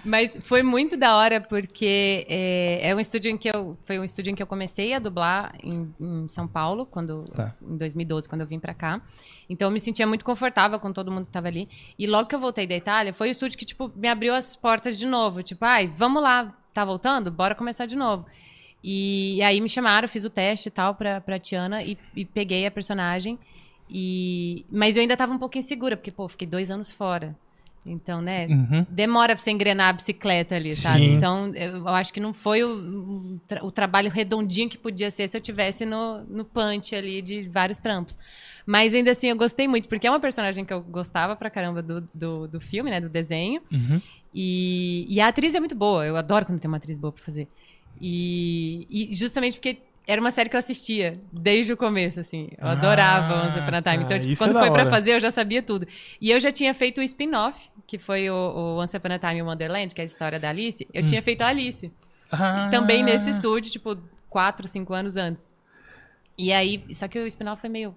Mas 0.09 0.39
foi 0.43 0.63
muito 0.63 0.97
da 0.97 1.17
hora 1.17 1.41
porque 1.41 2.27
é, 2.29 2.91
é 2.91 2.95
um 2.95 3.01
estúdio 3.01 3.31
em 3.31 3.37
que 3.37 3.49
eu 3.49 3.77
foi 3.85 3.99
um 3.99 4.05
estúdio 4.05 4.31
em 4.31 4.35
que 4.35 4.43
eu 4.43 4.47
comecei 4.47 4.95
a 4.95 4.99
dublar 4.99 5.55
em, 5.63 5.95
em 6.01 6.29
São 6.29 6.49
Paulo 6.49 6.87
quando 6.87 7.25
Tá. 7.35 7.55
em 7.63 7.77
2012 7.77 8.29
quando 8.29 8.41
eu 8.41 8.47
vim 8.47 8.59
pra 8.59 8.73
cá. 8.73 9.03
Então 9.49 9.69
eu 9.69 9.73
me 9.73 9.79
sentia 9.79 10.07
muito 10.07 10.25
confortável 10.25 10.81
com 10.81 10.93
todo 10.93 11.13
mundo 11.13 11.27
que 11.27 11.33
tava 11.33 11.49
ali. 11.49 11.69
E 11.99 12.07
logo 12.07 12.29
que 12.29 12.35
eu 12.35 12.41
voltei 12.41 12.67
da 12.67 12.75
Itália, 12.75 13.13
foi 13.13 13.29
o 13.29 13.33
estúdio 13.33 13.59
que 13.59 13.65
tipo 13.65 13.93
me 13.95 14.09
abriu 14.09 14.35
as 14.35 14.57
portas 14.57 14.99
de 14.99 15.07
novo, 15.07 15.43
tipo, 15.43 15.65
ai, 15.65 15.93
vamos 15.95 16.23
lá, 16.23 16.57
tá 16.73 16.85
voltando? 16.85 17.31
Bora 17.31 17.55
começar 17.55 17.87
de 17.87 17.97
novo. 17.97 18.25
E, 18.83 19.43
aí 19.43 19.61
me 19.61 19.69
chamaram, 19.69 20.09
fiz 20.09 20.25
o 20.25 20.31
teste 20.31 20.69
e 20.69 20.71
tal 20.71 20.95
pra, 20.95 21.21
pra 21.21 21.39
Tiana 21.39 21.83
e, 21.83 21.99
e 22.17 22.25
peguei 22.25 22.65
a 22.67 22.71
personagem. 22.71 23.39
E, 23.91 24.65
mas 24.71 24.97
eu 24.97 25.03
ainda 25.03 25.17
tava 25.17 25.33
um 25.33 25.39
pouco 25.39 25.59
insegura, 25.59 25.97
porque, 25.97 26.11
pô, 26.11 26.29
fiquei 26.29 26.47
dois 26.47 26.71
anos 26.71 26.93
fora. 26.93 27.37
Então, 27.91 28.21
né? 28.23 28.47
Uhum. 28.47 28.87
Demora 28.89 29.35
pra 29.35 29.43
você 29.43 29.51
engrenar 29.51 29.89
a 29.89 29.93
bicicleta 29.93 30.55
ali, 30.57 30.75
sabe? 30.75 30.99
Sim. 31.01 31.13
Então, 31.15 31.53
eu 31.55 31.87
acho 31.89 32.13
que 32.13 32.21
não 32.21 32.33
foi 32.33 32.63
o, 32.65 32.69
o 33.35 33.41
tra- 33.47 33.65
o 33.65 33.71
trabalho 33.71 34.11
redondinho 34.11 34.69
que 34.69 34.79
podia 34.79 35.11
ser 35.11 35.29
se 35.29 35.37
eu 35.37 35.41
tivesse 35.41 35.85
no, 35.87 36.23
no 36.25 36.45
punch 36.45 36.95
ali 36.95 37.21
de 37.23 37.49
vários 37.49 37.79
trampos. 37.79 38.17
Mas 38.67 38.93
ainda 38.95 39.13
assim, 39.13 39.29
eu 39.29 39.37
gostei 39.37 39.67
muito, 39.67 39.89
porque 39.89 40.07
é 40.07 40.11
uma 40.11 40.21
personagem 40.21 40.65
que 40.65 40.73
eu 40.73 40.81
gostava 40.83 41.35
pra 41.35 41.49
caramba 41.49 41.83
do, 41.83 42.07
do, 42.13 42.47
do 42.49 42.61
filme, 42.61 42.91
né? 42.91 43.01
Do 43.01 43.09
desenho. 43.09 43.63
Uhum. 43.73 44.01
E, 44.35 45.07
e 45.09 45.21
a 45.21 45.29
atriz 45.29 45.55
é 45.55 45.59
muito 45.61 45.75
boa. 45.75 46.05
Eu 46.05 46.17
adoro 46.17 46.45
quando 46.45 46.61
tem 46.61 46.69
uma 46.69 46.77
atriz 46.77 46.97
boa 46.97 47.11
pra 47.13 47.25
fazer. 47.25 47.49
E, 48.01 48.87
e 48.91 49.15
justamente 49.15 49.55
porque 49.57 49.79
era 50.07 50.21
uma 50.21 50.31
série 50.31 50.49
que 50.49 50.57
eu 50.57 50.59
assistia 50.59 51.21
desde 51.33 51.73
o 51.73 51.77
começo, 51.77 52.21
assim. 52.21 52.47
Eu 52.57 52.67
Ah, 52.67 52.73
adorava 52.73 53.45
Once 53.47 53.59
Upon 53.59 53.75
a 53.77 53.83
Time. 53.83 53.97
Então, 54.05 54.09
tá. 54.09 54.19
tipo, 54.19 54.33
é 54.33 54.37
quando 54.37 54.53
da 54.55 54.61
foi 54.61 54.71
pra 54.71 54.83
hora. 54.83 54.91
fazer, 54.91 55.15
eu 55.15 55.21
já 55.21 55.31
sabia 55.31 55.63
tudo. 55.63 55.87
E 56.21 56.31
eu 56.31 56.41
já 56.41 56.51
tinha 56.51 56.73
feito 56.73 56.99
o 57.01 57.05
spin-off, 57.05 57.69
que 57.89 57.99
foi 57.99 58.29
o, 58.29 58.35
o 58.35 58.79
Once 58.81 58.95
Upon 58.95 59.15
a 59.15 59.19
Time 59.19 59.39
in 59.39 59.43
Wonderland, 59.43 59.95
que 59.95 60.01
é 60.03 60.05
a 60.05 60.07
história 60.07 60.39
da 60.39 60.51
Alice. 60.51 60.87
Eu 60.93 61.05
tinha 61.07 61.23
feito 61.23 61.41
a 61.41 61.47
Alice. 61.47 61.91
Ah. 62.31 62.69
Também 62.71 63.03
nesse 63.03 63.31
estúdio, 63.31 63.73
tipo, 63.73 63.97
quatro, 64.29 64.69
cinco 64.69 64.93
anos 64.93 65.17
antes. 65.17 65.51
E 66.37 66.53
aí, 66.53 66.85
só 66.91 67.09
que 67.09 67.19
o 67.19 67.27
spin-off 67.27 67.63
foi 67.63 67.71
meio. 67.71 67.93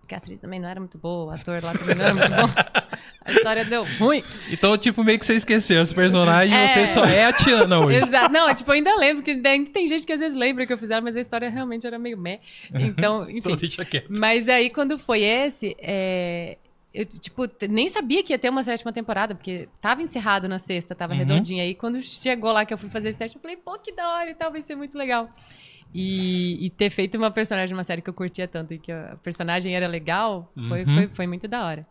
Porque 0.00 0.14
a 0.14 0.18
atriz 0.18 0.40
também 0.40 0.58
não 0.58 0.68
era 0.68 0.80
muito 0.80 0.96
boa, 0.96 1.26
o 1.26 1.34
ator 1.34 1.62
lá 1.62 1.74
também 1.74 1.94
não 1.94 2.04
era 2.04 2.14
muito 2.14 2.30
bom. 2.30 2.48
A 3.22 3.32
história 3.32 3.64
deu 3.64 3.84
ruim. 3.98 4.24
Então, 4.50 4.76
tipo, 4.78 5.04
meio 5.04 5.18
que 5.18 5.26
você 5.26 5.34
esqueceu 5.34 5.82
esse 5.82 5.94
personagem 5.94 6.54
É. 6.54 6.68
você 6.68 6.86
só 6.86 7.04
é 7.04 7.26
a 7.26 7.32
Tiana 7.32 7.78
hoje. 7.78 7.98
Exato. 7.98 8.32
Não, 8.32 8.52
tipo, 8.54 8.70
eu 8.70 8.74
ainda 8.74 8.96
lembro, 8.96 9.22
que 9.22 9.36
tem 9.36 9.86
gente 9.86 10.06
que 10.06 10.12
às 10.12 10.20
vezes 10.20 10.36
lembra 10.36 10.66
que 10.66 10.72
eu 10.72 10.78
fiz 10.78 10.90
ela, 10.90 11.02
mas 11.02 11.14
a 11.16 11.20
história 11.20 11.48
realmente 11.50 11.86
era 11.86 11.98
meio 11.98 12.16
meh. 12.16 12.40
Então, 12.72 13.28
enfim. 13.30 13.52
Então 13.52 13.84
quieto. 13.84 14.08
Mas 14.08 14.48
aí, 14.48 14.70
quando 14.70 14.98
foi 14.98 15.20
esse, 15.22 15.76
é, 15.78 16.56
eu, 16.92 17.04
tipo, 17.04 17.42
nem 17.68 17.88
sabia 17.88 18.22
que 18.22 18.32
ia 18.32 18.38
ter 18.38 18.48
uma 18.48 18.64
sétima 18.64 18.92
temporada, 18.92 19.34
porque 19.34 19.68
tava 19.80 20.02
encerrado 20.02 20.48
na 20.48 20.58
sexta, 20.58 20.94
tava 20.94 21.14
redondinha. 21.18 21.62
Aí, 21.62 21.74
quando 21.74 22.00
chegou 22.02 22.50
lá 22.52 22.64
que 22.64 22.74
eu 22.74 22.78
fui 22.78 22.88
fazer 22.90 23.10
esse 23.10 23.18
teste, 23.18 23.36
eu 23.36 23.42
falei, 23.42 23.56
pô, 23.56 23.78
que 23.78 23.92
da 23.92 24.08
hora 24.16 24.30
e 24.30 24.34
tal, 24.34 24.50
vai 24.50 24.60
ser 24.62 24.74
muito 24.74 24.96
legal. 24.98 25.28
E, 25.94 26.64
e 26.66 26.70
ter 26.70 26.90
feito 26.90 27.16
uma 27.18 27.30
personagem 27.30 27.68
de 27.68 27.74
uma 27.74 27.82
série 27.84 28.00
que 28.00 28.08
eu 28.08 28.14
curtia 28.14 28.46
tanto 28.46 28.72
e 28.74 28.78
que 28.78 28.92
a 28.92 29.16
personagem 29.22 29.74
era 29.74 29.86
legal, 29.88 30.50
foi, 30.68 30.84
Uhum. 30.84 30.94
foi, 30.94 31.08
foi 31.08 31.26
muito 31.26 31.48
da 31.48 31.64
hora. 31.64 31.86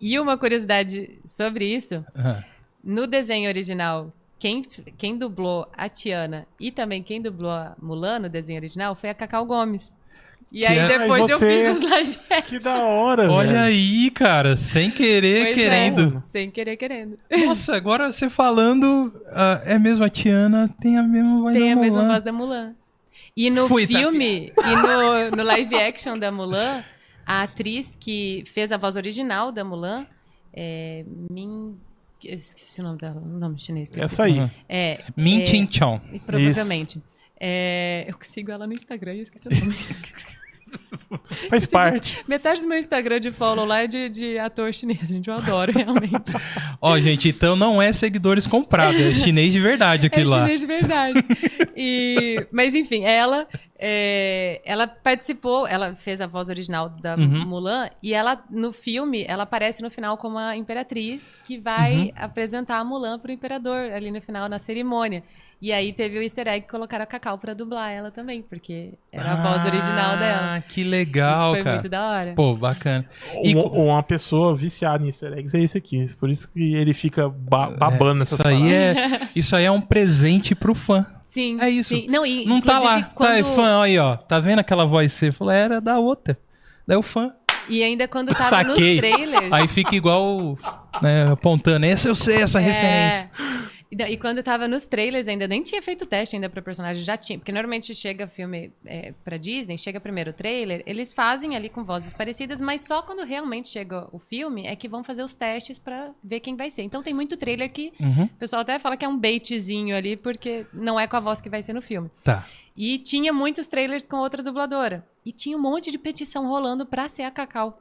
E 0.00 0.18
uma 0.18 0.36
curiosidade 0.38 1.18
sobre 1.26 1.66
isso, 1.66 2.04
Ah, 2.14 2.42
no 2.82 3.06
desenho 3.06 3.48
original, 3.48 4.12
quem, 4.38 4.62
quem 4.98 5.16
dublou 5.18 5.66
a 5.76 5.88
Tiana 5.88 6.46
e 6.60 6.70
também 6.70 7.02
quem 7.02 7.20
dublou 7.20 7.50
a 7.50 7.74
Mulan 7.80 8.18
no 8.20 8.28
desenho 8.28 8.58
original 8.58 8.94
foi 8.94 9.08
a 9.10 9.14
Cacau 9.14 9.44
Gomes. 9.46 9.94
E 10.52 10.60
Que 10.60 10.66
aí 10.66 10.78
é- 10.78 10.98
depois 10.98 11.24
Aí 11.24 11.30
eu 11.30 11.38
você- 11.38 11.64
fiz 11.66 11.78
os 11.78 11.90
live 11.90 12.18
action. 12.30 12.42
Que 12.58 12.58
da 12.64 12.78
hora, 12.84 13.30
Olha 13.30 13.48
velho. 13.52 13.64
aí, 13.64 14.10
cara, 14.10 14.56
sem 14.56 14.90
querer, 14.90 15.42
Pois 15.44 15.50
é. 15.50 15.54
querendo. 15.60 16.24
Sem 16.28 16.50
querer, 16.50 16.76
querendo. 16.76 17.18
Nossa, 17.44 17.74
agora 17.76 18.10
você 18.12 18.30
falando, 18.30 19.12
ah, 19.32 19.60
é 19.64 19.78
mesmo 19.78 20.04
a 20.04 20.08
Tiana, 20.08 20.68
tem 20.80 20.96
a 20.96 21.02
mesma 21.02 21.40
voz 21.40 21.56
Tem 21.56 21.74
da 21.74 21.80
a 21.80 21.82
mesma 21.82 21.98
Mulan. 22.00 22.12
voz 22.12 22.24
da 22.24 22.32
Mulan. 22.32 22.74
E 23.36 23.50
no 23.50 23.66
Fui, 23.68 23.86
tá 23.86 23.98
filme, 23.98 24.52
e 24.56 24.76
no, 24.76 25.36
no 25.36 25.42
live 25.42 25.74
action 25.74 26.18
da 26.18 26.30
Mulan, 26.32 26.82
a 27.26 27.42
atriz 27.42 27.96
que 27.98 28.44
fez 28.46 28.70
a 28.72 28.76
voz 28.76 28.96
original 28.96 29.50
da 29.52 29.64
Mulan 29.64 30.06
é. 30.54 31.04
Min. 31.30 31.76
eu 32.24 32.34
Esqueci 32.34 32.80
o 32.80 32.84
nome 32.84 32.98
dela, 32.98 33.20
o 33.20 33.26
nome 33.38 33.58
chinês. 33.58 33.90
que 33.90 33.98
eu 33.98 34.04
Essa 34.04 34.24
aí. 34.24 34.48
É. 34.68 35.02
Min 35.16 35.42
é, 35.42 35.46
Chin 35.46 35.68
Chong. 35.70 36.00
Provavelmente. 36.24 37.02
É, 37.38 38.06
eu 38.08 38.14
sigo 38.22 38.50
ela 38.50 38.66
no 38.66 38.72
Instagram 38.72 39.12
e 39.14 39.18
eu 39.18 39.22
esqueci 39.24 39.48
o 39.48 39.50
nome. 39.54 39.74
Faz 41.50 41.66
parte. 41.66 42.22
Metade 42.28 42.60
do 42.60 42.66
meu 42.68 42.78
Instagram 42.78 43.20
de 43.20 43.30
follow 43.30 43.64
lá 43.64 43.82
é 43.82 43.86
de, 43.86 44.08
de 44.08 44.38
ator 44.38 44.72
chinês, 44.72 45.08
gente. 45.08 45.28
Eu 45.28 45.34
adoro, 45.34 45.72
realmente. 45.76 46.32
Ó, 46.80 46.98
gente, 46.98 47.28
então 47.28 47.56
não 47.56 47.80
é 47.80 47.92
seguidores 47.92 48.46
comprados, 48.46 49.00
é 49.00 49.14
chinês 49.14 49.52
de 49.52 49.60
verdade 49.60 50.06
É 50.06 50.06
aquilo 50.08 50.30
lá. 50.30 50.40
chinês 50.40 50.60
de 50.60 50.66
verdade. 50.66 51.24
E, 51.76 52.46
mas 52.52 52.74
enfim, 52.74 53.04
ela, 53.04 53.46
é, 53.78 54.60
ela 54.64 54.86
participou, 54.86 55.66
ela 55.66 55.94
fez 55.94 56.20
a 56.20 56.26
voz 56.26 56.48
original 56.48 56.88
da 56.88 57.16
Uhum. 57.16 57.46
Mulan 57.46 57.88
e 58.02 58.12
ela 58.14 58.42
no 58.50 58.72
filme 58.72 59.24
ela 59.28 59.42
aparece 59.44 59.82
no 59.82 59.90
final 59.90 60.16
como 60.16 60.38
a 60.38 60.56
imperatriz 60.56 61.34
que 61.44 61.58
vai 61.58 61.94
Uhum. 61.96 62.12
apresentar 62.16 62.78
a 62.78 62.84
Mulan 62.84 63.18
pro 63.18 63.32
imperador 63.32 63.90
ali 63.92 64.10
no 64.10 64.20
final 64.20 64.48
na 64.48 64.58
cerimônia. 64.58 65.22
E 65.60 65.72
aí 65.72 65.90
teve 65.92 66.18
o 66.18 66.22
Easter 66.22 66.46
egg 66.48 66.66
que 66.66 66.70
colocaram 66.70 67.02
a 67.02 67.06
Cacau 67.06 67.38
pra 67.38 67.54
dublar 67.54 67.90
ela 67.90 68.10
também, 68.10 68.42
porque 68.42 68.92
era 69.10 69.32
a 69.32 69.36
voz 69.36 69.64
original 69.64 70.18
dela. 70.18 70.56
Ah, 70.56 70.60
que 70.60 70.84
legal, 70.84 71.46
Isso 71.46 71.54
foi 71.54 71.64
cara. 71.64 71.76
muito 71.76 71.88
da 71.88 72.06
hora. 72.10 72.32
Pô, 72.34 72.54
bacana. 72.54 73.06
E 73.42 73.56
Ou 73.56 73.74
ou 73.74 73.86
uma 73.86 74.02
pessoa 74.02 74.54
viciada 74.54 75.02
em 75.02 75.06
easter 75.06 75.32
eggs 75.32 75.56
é 75.56 75.60
esse 75.62 75.78
aqui. 75.78 76.04
Por 76.20 76.28
isso 76.28 76.50
que 76.52 76.74
ele 76.74 76.92
fica 76.92 77.28
ba- 77.28 77.70
babando 77.70 78.22
essas 78.22 78.38
isso 78.38 78.46
aí 78.48 78.72
é, 78.72 79.20
isso 79.34 79.56
aí 79.56 79.64
é 79.64 79.70
um 79.70 79.80
presente 79.80 80.54
pro 80.54 80.74
fã. 80.74 81.06
Sim. 81.24 81.58
É 81.60 81.68
isso. 81.70 81.94
sim. 81.94 82.06
Não, 82.08 82.24
e, 82.24 82.44
Não 82.46 82.60
tá 82.60 82.78
lá. 82.78 82.98
inclusive, 82.98 83.14
quando... 83.14 83.44
Tá, 83.44 83.50
fã, 83.54 83.82
aí, 83.82 83.98
ó. 83.98 84.16
Tá 84.16 84.38
vendo 84.38 84.58
aquela 84.58 84.84
voz 84.84 85.10
você 85.12 85.32
falou? 85.32 85.52
Era 85.52 85.80
da 85.80 85.98
outra. 85.98 86.38
Daí 86.86 86.96
o 86.98 87.02
fã. 87.02 87.32
E 87.68 87.82
ainda 87.82 88.06
quando 88.06 88.28
tava 88.32 88.48
Saquei. 88.48 89.00
nos 89.00 89.10
trailers. 89.10 89.52
Aí 89.52 89.66
fica 89.68 89.94
igual, 89.96 90.56
né, 91.02 91.30
apontando. 91.32 91.84
Essa 91.86 92.08
eu 92.08 92.14
sei, 92.14 92.42
essa 92.42 92.58
referência. 92.60 93.30
E 93.90 93.96
E 94.02 94.16
quando 94.16 94.42
tava 94.42 94.66
nos 94.66 94.84
trailers, 94.84 95.28
ainda 95.28 95.46
nem 95.46 95.62
tinha 95.62 95.80
feito 95.80 96.04
teste 96.06 96.36
ainda 96.36 96.48
pra 96.50 96.60
personagem, 96.62 97.02
já 97.04 97.16
tinha. 97.16 97.38
Porque 97.38 97.52
normalmente 97.52 97.94
chega 97.94 98.26
filme 98.26 98.72
é, 98.84 99.12
pra 99.24 99.36
Disney, 99.36 99.78
chega 99.78 100.00
primeiro 100.00 100.30
o 100.30 100.32
trailer, 100.32 100.82
eles 100.86 101.12
fazem 101.12 101.54
ali 101.56 101.68
com 101.68 101.84
vozes 101.84 102.12
parecidas, 102.12 102.60
mas 102.60 102.82
só 102.82 103.02
quando 103.02 103.24
realmente 103.24 103.68
chega 103.68 104.08
o 104.12 104.18
filme 104.18 104.66
é 104.66 104.74
que 104.74 104.88
vão 104.88 105.04
fazer 105.04 105.22
os 105.22 105.34
testes 105.34 105.78
pra 105.78 106.10
ver 106.22 106.40
quem 106.40 106.56
vai 106.56 106.70
ser. 106.70 106.82
Então 106.82 107.02
tem 107.02 107.14
muito 107.14 107.36
trailer 107.36 107.70
que 107.72 107.92
Uhum. 108.00 108.24
o 108.24 108.28
pessoal 108.38 108.62
até 108.62 108.78
fala 108.78 108.96
que 108.96 109.04
é 109.04 109.08
um 109.08 109.16
baitzinho 109.18 109.96
ali, 109.96 110.16
porque 110.16 110.66
não 110.72 110.98
é 110.98 111.06
com 111.06 111.16
a 111.16 111.20
voz 111.20 111.40
que 111.40 111.48
vai 111.48 111.62
ser 111.62 111.72
no 111.72 111.82
filme. 111.82 112.10
Tá. 112.24 112.46
E 112.76 112.98
tinha 112.98 113.32
muitos 113.32 113.66
trailers 113.66 114.06
com 114.06 114.16
outra 114.16 114.42
dubladora. 114.42 115.06
E 115.24 115.32
tinha 115.32 115.56
um 115.56 115.60
monte 115.60 115.90
de 115.90 115.98
petição 115.98 116.46
rolando 116.46 116.84
pra 116.84 117.08
ser 117.08 117.22
a 117.22 117.30
Cacau. 117.30 117.80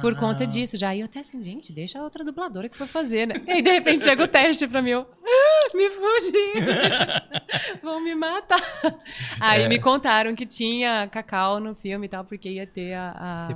Por 0.00 0.12
Ah. 0.12 0.16
conta 0.16 0.46
disso, 0.46 0.76
já. 0.76 0.94
E 0.94 1.00
eu 1.00 1.06
até 1.06 1.20
assim, 1.20 1.42
gente, 1.42 1.72
deixa 1.72 1.98
a 1.98 2.02
outra 2.02 2.22
dubladora 2.22 2.68
que 2.68 2.76
for 2.76 2.86
fazer, 2.86 3.26
né? 3.26 3.40
E 3.46 3.50
aí, 3.50 3.62
de 3.62 3.70
repente, 3.72 4.04
chega 4.04 4.22
o 4.22 4.28
teste 4.28 4.66
pra 4.66 4.82
mim. 4.82 4.90
Eu, 4.90 5.06
"Ah, 5.24 5.76
me 5.76 5.90
fugi. 5.90 7.80
Vão 7.82 8.02
me 8.02 8.14
matar. 8.14 8.60
Aí 9.40 9.62
É. 9.62 9.68
me 9.68 9.78
contaram 9.78 10.34
que 10.34 10.44
tinha 10.44 11.08
Cacau 11.08 11.60
no 11.60 11.74
filme 11.74 12.06
e 12.06 12.08
tal, 12.08 12.24
porque 12.24 12.48
ia 12.50 12.66
ter 12.66 12.92
a, 12.94 13.48
a 13.50 13.54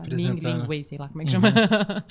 Ming 0.68 0.84
sei 0.84 0.96
lá 0.98 1.08
como 1.08 1.20
é 1.22 1.24
que 1.26 1.30
chama. 1.30 1.48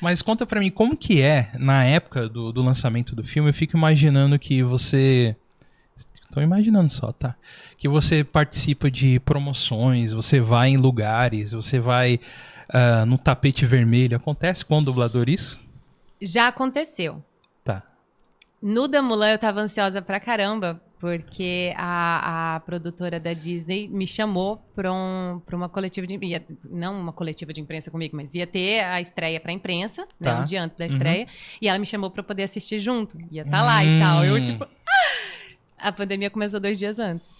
Mas 0.00 0.20
conta 0.22 0.44
pra 0.44 0.60
mim, 0.60 0.70
como 0.70 0.96
que 0.96 1.22
é, 1.22 1.50
na 1.58 1.84
época 1.84 2.28
do, 2.28 2.52
do 2.52 2.62
lançamento 2.62 3.14
do 3.16 3.24
filme, 3.24 3.48
eu 3.50 3.54
fico 3.54 3.76
imaginando 3.76 4.38
que 4.38 4.62
você... 4.62 5.34
Tô 6.32 6.40
imaginando 6.40 6.92
só, 6.92 7.10
tá? 7.10 7.34
Que 7.76 7.88
você 7.88 8.22
participa 8.22 8.88
de 8.88 9.18
promoções, 9.20 10.12
você 10.12 10.38
vai 10.38 10.68
em 10.68 10.76
lugares, 10.76 11.50
você 11.50 11.80
vai 11.80 12.20
ah, 12.72 13.04
no 13.06 13.18
tapete 13.18 13.64
vermelho. 13.66 14.16
Acontece 14.16 14.64
com 14.64 14.78
o 14.78 14.82
dublador 14.82 15.28
isso? 15.28 15.58
Já 16.20 16.48
aconteceu. 16.48 17.22
Tá. 17.64 17.82
No 18.62 18.86
da 18.88 19.00
Mulan 19.02 19.30
eu 19.30 19.38
tava 19.38 19.60
ansiosa 19.60 20.02
pra 20.02 20.20
caramba, 20.20 20.80
porque 20.98 21.72
a, 21.78 22.56
a 22.56 22.60
produtora 22.60 23.18
da 23.18 23.32
Disney 23.32 23.88
me 23.88 24.06
chamou 24.06 24.58
pra, 24.74 24.92
um, 24.92 25.40
pra 25.46 25.56
uma 25.56 25.68
coletiva 25.68 26.06
de 26.06 26.18
ia- 26.22 26.44
não 26.68 27.00
uma 27.00 27.12
coletiva 27.12 27.54
de 27.54 27.60
imprensa 27.62 27.90
comigo, 27.90 28.14
mas 28.14 28.34
ia 28.34 28.46
ter 28.46 28.80
a 28.84 29.00
estreia 29.00 29.40
pra 29.40 29.50
imprensa, 29.50 30.02
né, 30.20 30.30
Tá. 30.34 30.40
um 30.40 30.44
dia 30.44 30.62
antes 30.62 30.76
da 30.76 30.84
estreia, 30.86 31.26
e 31.62 31.68
ela 31.68 31.78
me 31.78 31.86
chamou 31.86 32.10
pra 32.10 32.22
poder 32.22 32.42
assistir 32.42 32.78
junto. 32.80 33.16
Ia 33.30 33.42
estar 33.42 33.62
lá 33.62 33.82
e 33.82 33.98
tal. 33.98 34.24
Eu, 34.26 34.36
Hum. 34.36 34.42
tipo. 34.42 34.66
A 35.82 35.90
pandemia 35.90 36.28
começou 36.28 36.60
dois 36.60 36.78
dias 36.78 36.98
antes. 36.98 37.30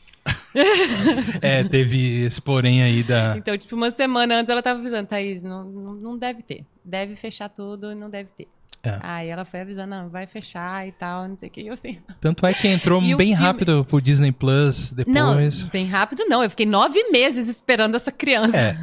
É, 1.41 1.65
teve 1.65 2.25
esse 2.25 2.41
porém 2.41 2.83
aí 2.83 3.03
da... 3.03 3.37
Então, 3.37 3.57
tipo, 3.57 3.77
uma 3.77 3.91
semana 3.91 4.37
antes 4.37 4.51
ela 4.51 4.63
tava 4.63 4.81
avisando, 4.81 5.09
Thaís, 5.09 5.43
não, 5.43 5.65
não, 5.65 6.19
deve 6.19 6.43
ter. 6.43 6.65
Deve 6.85 7.17
fechar 7.17 7.49
tudo 7.49 7.95
não 7.95 8.11
deve 8.11 8.31
ter. 8.37 8.49
É. 8.83 8.99
Aí 9.03 9.29
ela 9.29 9.45
foi 9.45 9.61
avisando, 9.61 9.91
não, 9.91 10.09
vai 10.09 10.27
fechar 10.27 10.89
e 10.89 10.93
tal, 10.93 11.29
não 11.29 11.37
sei 11.39 11.49
o 11.49 11.53
que. 11.53 11.67
Eu 11.67 11.75
assim. 11.75 11.99
Tanto 12.21 12.47
é 12.47 12.55
que 12.55 12.67
entrou 12.67 12.99
o 12.99 13.03
bem 13.03 13.17
filme- 13.17 13.35
rápido 13.35 13.85
pro 13.85 14.01
Disney 14.01 14.33
Plus 14.33 14.93
Não, 15.07 15.35
depois. 15.35 15.65
bem 15.65 15.87
rápido 15.87 16.25
não. 16.27 16.43
Eu 16.43 16.49
fiquei 16.49 16.65
nove 16.65 17.03
meses 17.11 17.47
esperando 17.49 17.95
essa 17.95 18.11
criança. 18.11 18.57
É. 18.57 18.77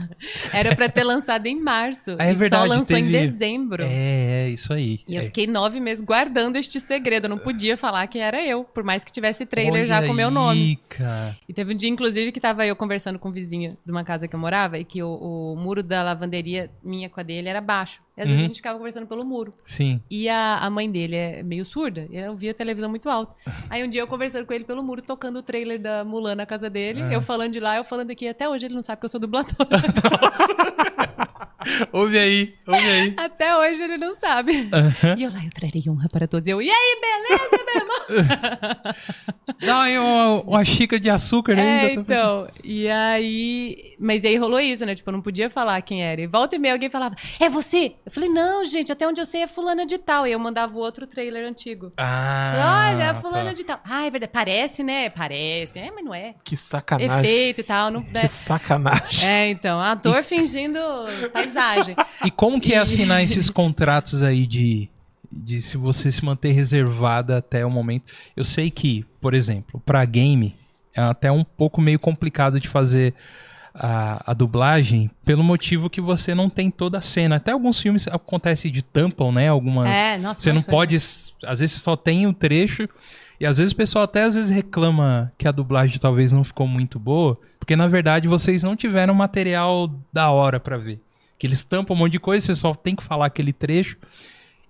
Era 0.59 0.75
pra 0.75 0.87
ter 0.87 1.03
lançado 1.03 1.47
em 1.47 1.59
março. 1.59 2.15
Ah, 2.19 2.27
é 2.27 2.31
e 2.31 2.35
verdade, 2.35 2.67
só 2.67 2.69
lançou 2.77 2.97
em 2.97 3.05
teve- 3.05 3.27
dezembro. 3.27 3.83
É, 3.83 4.45
é 4.45 4.49
isso 4.49 4.71
aí. 4.71 4.99
E 5.07 5.15
eu 5.15 5.21
É. 5.21 5.25
fiquei 5.25 5.47
nove 5.47 5.79
meses 5.79 6.03
guardando 6.03 6.57
este 6.57 6.79
segredo. 6.79 7.25
Eu 7.25 7.29
não 7.29 7.37
podia 7.39 7.75
falar 7.75 8.05
que 8.07 8.19
era 8.19 8.39
eu, 8.45 8.63
por 8.63 8.83
mais 8.83 9.03
que 9.03 9.11
tivesse 9.11 9.45
trailer 9.47 9.87
já 9.87 9.97
Olha 9.97 10.07
com 10.07 10.13
meu 10.13 10.27
aí, 10.27 10.33
nome. 10.33 10.79
cara. 10.89 11.37
E 11.49 11.53
teve 11.53 11.73
um 11.73 11.75
dia, 11.75 11.89
inclusive, 11.89 12.31
que 12.31 12.39
tava 12.39 12.65
eu 12.65 12.75
conversando 12.75 13.17
com 13.17 13.29
um 13.29 13.31
vizinho 13.31 13.75
de 13.83 13.91
uma 13.91 14.03
casa 14.03 14.27
que 14.27 14.35
eu 14.35 14.39
morava 14.39 14.77
e 14.77 14.85
que 14.85 15.01
o, 15.01 15.09
o 15.09 15.55
muro 15.55 15.81
da 15.81 16.03
lavanderia 16.03 16.69
minha 16.83 17.09
com 17.09 17.19
a 17.19 17.23
dele 17.23 17.49
era 17.49 17.59
baixo. 17.61 17.99
E 18.17 18.21
às 18.21 18.25
vezes 18.25 18.39
Uhum. 18.39 18.45
a 18.45 18.47
gente 18.47 18.55
ficava 18.55 18.77
conversando 18.79 19.05
pelo 19.05 19.23
muro. 19.23 19.53
Sim. 19.63 20.01
E 20.09 20.27
a, 20.27 20.57
a 20.57 20.69
mãe 20.71 20.89
dele 20.89 21.15
é 21.15 21.43
meio 21.43 21.63
surda, 21.63 22.07
e 22.09 22.17
eu 22.17 22.35
via 22.35 22.49
a 22.49 22.53
televisão 22.53 22.89
muito 22.89 23.07
alto. 23.09 23.35
Aí 23.69 23.83
um 23.85 23.87
dia 23.87 24.01
eu 24.01 24.07
conversando 24.07 24.45
com 24.45 24.53
ele 24.53 24.63
pelo 24.63 24.81
muro, 24.83 25.01
tocando 25.01 25.37
o 25.39 25.43
trailer 25.43 25.79
da 25.79 26.03
Mulan 26.03 26.33
na 26.35 26.45
casa 26.45 26.69
dele, 26.69 27.03
Ah. 27.03 27.13
eu 27.13 27.21
falando 27.21 27.53
de 27.53 27.59
lá, 27.59 27.77
eu 27.77 27.83
falando 27.83 28.09
aqui. 28.11 28.27
Até 28.27 28.49
hoje 28.49 28.65
ele 28.65 28.73
não 28.73 28.81
sabe 28.81 28.99
que 28.99 29.05
eu 29.05 29.09
sou 29.09 29.19
dubladora. 29.19 29.53
Ouve 31.91 32.17
aí, 32.17 32.53
ouve 32.67 32.87
aí. 32.89 33.13
Até 33.17 33.55
hoje 33.57 33.81
ele 33.83 33.97
não 33.97 34.15
sabe. 34.15 34.51
E 35.17 35.23
eu 35.23 35.31
lá, 35.31 35.43
eu 35.43 35.51
trarei 35.53 35.83
honra 35.89 36.07
para 36.09 36.27
todos. 36.27 36.47
Eu, 36.47 36.61
e 36.61 36.69
aí, 36.69 36.97
beleza, 37.01 37.65
meu 37.65 37.75
irmão? 37.75 38.87
Dá 39.65 39.81
aí 39.83 39.97
uma, 39.97 40.41
uma 40.43 40.65
xícara 40.65 40.99
de 40.99 41.09
açúcar 41.09 41.57
É, 41.57 41.61
ainda. 41.89 42.01
então. 42.01 42.47
E 42.63 42.87
aí. 42.89 43.95
Mas 43.99 44.23
aí 44.25 44.35
rolou 44.37 44.59
isso, 44.59 44.85
né? 44.85 44.93
Tipo, 44.95 45.09
eu 45.09 45.13
não 45.13 45.21
podia 45.21 45.49
falar 45.49 45.81
quem 45.81 46.03
era. 46.03 46.21
E 46.21 46.27
volta 46.27 46.55
e 46.55 46.59
meia 46.59 46.73
alguém 46.73 46.89
falava, 46.89 47.15
é 47.39 47.49
você? 47.49 47.95
Eu 48.05 48.11
falei, 48.11 48.29
não, 48.29 48.65
gente, 48.65 48.91
até 48.91 49.07
onde 49.07 49.19
eu 49.19 49.25
sei 49.25 49.41
é 49.43 49.47
fulana 49.47 49.85
de 49.85 49.97
tal. 49.97 50.27
E 50.27 50.31
eu 50.31 50.39
mandava 50.39 50.73
o 50.75 50.79
outro 50.79 51.07
trailer 51.07 51.47
antigo. 51.47 51.91
Ah, 51.97 52.91
Olha, 52.93 53.13
fulana 53.15 53.45
tá. 53.45 53.53
de 53.53 53.63
tal. 53.63 53.79
Ah, 53.83 54.05
é 54.05 54.09
verdade. 54.11 54.31
Parece, 54.31 54.83
né? 54.83 55.09
Parece. 55.09 55.79
É, 55.79 55.89
mas 55.91 56.03
não 56.05 56.13
é. 56.13 56.35
Que 56.43 56.55
sacanagem. 56.55 57.19
Efeito 57.19 57.61
e 57.61 57.63
tal. 57.63 57.89
Não, 57.91 58.03
Que 58.03 58.27
sacanagem. 58.27 59.27
É, 59.27 59.49
então, 59.49 59.79
ator 59.81 60.23
fingindo 60.23 60.79
E 62.25 62.31
como 62.31 62.59
que 62.59 62.73
é 62.73 62.77
assinar 62.77 63.21
esses 63.23 63.49
contratos 63.49 64.21
aí 64.23 64.45
de, 64.45 64.89
de 65.31 65.61
se 65.61 65.77
você 65.77 66.11
se 66.11 66.23
manter 66.23 66.51
reservada 66.51 67.37
até 67.37 67.65
o 67.65 67.69
momento? 67.69 68.11
Eu 68.35 68.43
sei 68.43 68.69
que, 68.69 69.05
por 69.19 69.33
exemplo, 69.33 69.81
pra 69.85 70.03
game 70.05 70.55
é 70.93 71.01
até 71.01 71.31
um 71.31 71.43
pouco 71.43 71.81
meio 71.81 71.99
complicado 71.99 72.59
de 72.59 72.67
fazer 72.67 73.13
a, 73.73 74.31
a 74.31 74.33
dublagem 74.33 75.09
pelo 75.23 75.43
motivo 75.43 75.89
que 75.89 76.01
você 76.01 76.33
não 76.33 76.49
tem 76.49 76.71
toda 76.71 76.97
a 76.97 77.01
cena. 77.01 77.35
Até 77.35 77.51
alguns 77.51 77.79
filmes 77.79 78.07
acontece 78.07 78.71
de 78.71 78.81
tampam, 78.81 79.31
né? 79.31 79.47
Algumas. 79.47 79.87
É, 79.87 80.17
nossa. 80.17 80.41
Você 80.41 80.51
não 80.51 80.63
pode. 80.63 80.95
Às 80.95 81.59
vezes 81.59 81.75
você 81.75 81.79
só 81.79 81.95
tem 81.95 82.25
o 82.25 82.33
trecho. 82.33 82.89
E 83.39 83.45
às 83.45 83.59
vezes 83.59 83.71
o 83.71 83.75
pessoal 83.75 84.03
até 84.03 84.23
às 84.23 84.33
vezes 84.33 84.49
reclama 84.49 85.31
que 85.37 85.47
a 85.47 85.51
dublagem 85.51 85.99
talvez 85.99 86.31
não 86.31 86.43
ficou 86.43 86.67
muito 86.67 86.97
boa. 86.97 87.39
Porque 87.59 87.75
na 87.75 87.87
verdade 87.87 88.27
vocês 88.27 88.63
não 88.63 88.75
tiveram 88.75 89.13
material 89.13 89.91
da 90.11 90.31
hora 90.31 90.59
pra 90.59 90.77
ver. 90.77 90.99
Que 91.37 91.45
eles 91.47 91.63
tampam 91.63 91.95
um 91.95 91.99
monte 91.99 92.13
de 92.13 92.19
coisa, 92.19 92.45
você 92.45 92.55
só 92.55 92.73
tem 92.73 92.95
que 92.95 93.03
falar 93.03 93.27
aquele 93.27 93.53
trecho. 93.53 93.97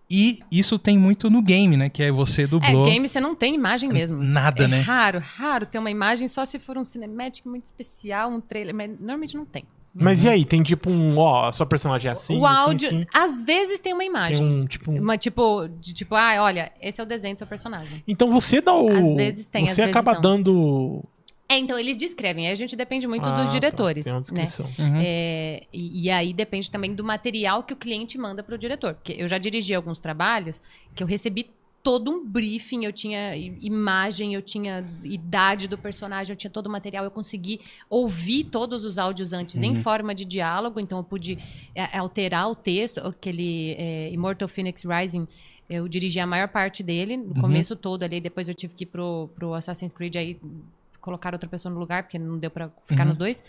E 0.09 0.39
isso 0.49 0.79
tem 0.79 0.97
muito 0.97 1.29
no 1.29 1.41
game, 1.41 1.75
né? 1.75 1.89
Que 1.89 2.03
é 2.03 2.11
você 2.11 2.43
É, 2.43 2.47
dublou. 2.47 2.85
game 2.85 3.07
você 3.09 3.19
não 3.19 3.35
tem 3.35 3.55
imagem 3.55 3.89
mesmo. 3.89 4.21
Nada, 4.23 4.63
é 4.63 4.67
né? 4.67 4.79
raro, 4.81 5.19
raro 5.19 5.65
ter 5.65 5.79
uma 5.79 5.91
imagem 5.91 6.27
só 6.29 6.45
se 6.45 6.59
for 6.59 6.77
um 6.77 6.85
cinemático 6.85 7.49
muito 7.49 7.65
especial, 7.65 8.29
um 8.29 8.39
trailer. 8.39 8.73
Mas 8.73 8.89
normalmente 8.91 9.35
não 9.35 9.45
tem. 9.45 9.65
Mas 9.99 10.23
e 10.23 10.29
aí, 10.29 10.45
tem 10.45 10.61
tipo 10.61 10.91
um, 10.91 11.17
ó, 11.17 11.47
a 11.47 11.51
sua 11.51 11.65
personagem 11.65 12.07
é 12.07 12.11
assim, 12.11 12.37
o 12.37 12.45
assim, 12.45 12.57
áudio, 12.59 12.87
assim. 12.87 13.05
às 13.11 13.41
vezes 13.41 13.79
tem 13.79 13.93
uma 13.93 13.99
Tem 14.01 14.09
imagem. 14.09 14.45
um, 14.45 14.65
tipo, 14.67 14.91
um... 14.91 15.01
Uma, 15.01 15.17
tipo, 15.17 15.67
de, 15.79 15.91
tipo, 15.91 16.13
ah, 16.13 16.35
olha, 16.39 16.71
esse 16.79 17.01
é 17.01 17.03
o 17.03 17.07
desenho 17.07 17.33
do 17.33 17.39
seu 17.39 17.47
personagem. 17.47 18.03
Então 18.07 18.29
você 18.29 18.61
dá 18.61 18.75
o... 18.75 18.89
Às 18.89 19.15
vezes 19.15 19.47
tem, 19.47 19.65
Você 19.65 19.71
às 19.71 19.77
vezes 19.77 19.89
acaba 19.91 20.13
não. 20.13 20.21
dando... 20.21 21.03
É, 21.49 21.57
então 21.57 21.79
eles 21.79 21.95
descrevem, 21.95 22.47
aí 22.47 22.51
a 22.51 22.55
gente 22.55 22.75
depende 22.75 23.07
muito 23.07 23.25
Ah, 23.25 23.35
dos 23.37 23.45
tá, 23.45 23.51
diretores, 23.51 24.03
tem 24.03 24.13
uma 24.13 24.19
né? 24.19 24.21
descrição. 24.21 24.65
Uhum. 24.77 24.99
É, 25.01 25.63
e, 25.71 26.03
e 26.03 26.09
aí 26.09 26.33
depende 26.33 26.69
também 26.69 26.93
do 26.93 27.03
material 27.03 27.63
que 27.63 27.73
o 27.73 27.77
cliente 27.77 28.17
manda 28.17 28.43
para 28.43 28.55
o 28.55 28.57
diretor. 28.57 28.95
Porque 28.95 29.15
eu 29.17 29.27
já 29.27 29.37
dirigi 29.37 29.73
alguns 29.73 30.01
trabalhos 30.01 30.61
que 30.93 31.01
eu 31.01 31.07
recebi 31.07 31.49
todo 31.81 32.11
um 32.11 32.25
briefing, 32.27 32.83
eu 32.83 32.91
tinha 32.91 33.33
imagem, 33.33 34.33
eu 34.33 34.41
tinha 34.41 34.85
idade 35.05 35.69
do 35.69 35.77
personagem, 35.77 36.33
eu 36.33 36.37
tinha 36.37 36.51
todo 36.51 36.67
o 36.67 36.69
material, 36.69 37.05
eu 37.05 37.11
consegui 37.11 37.61
ouvir 37.89 38.43
todos 38.43 38.83
os 38.83 38.97
áudios 38.97 39.31
antes 39.31 39.61
em 39.63 39.73
forma 39.73 40.13
de 40.13 40.25
diálogo, 40.25 40.81
então 40.81 40.97
eu 40.97 41.03
pude 41.03 41.39
é, 41.73 41.97
alterar 41.97 42.49
o 42.49 42.55
texto, 42.55 42.97
aquele 42.99 43.73
é, 43.77 44.09
Immortal 44.11 44.49
Phoenix 44.49 44.83
Rising, 44.83 45.25
eu 45.69 45.87
dirigi 45.87 46.19
a 46.19 46.27
maior 46.27 46.49
parte 46.49 46.83
dele, 46.83 47.15
no 47.15 47.35
começo 47.35 47.73
todo 47.73 48.03
ali, 48.03 48.19
depois 48.19 48.49
eu 48.49 48.53
tive 48.53 48.73
que 48.73 48.83
ir 48.83 48.87
pro, 48.87 49.29
pro 49.35 49.53
Assassin's 49.53 49.93
Creed 49.93 50.15
aí 50.17 50.37
colocar 51.07 51.33
outra 51.33 51.49
pessoa 51.49 51.73
no 51.73 51.79
lugar, 51.79 52.03
porque 52.03 52.19
não 52.19 52.37
deu 52.37 52.51
pra 52.51 52.69
ficar 52.85 53.03
Uhum. 53.03 53.09
nos 53.09 53.17
dois. 53.17 53.41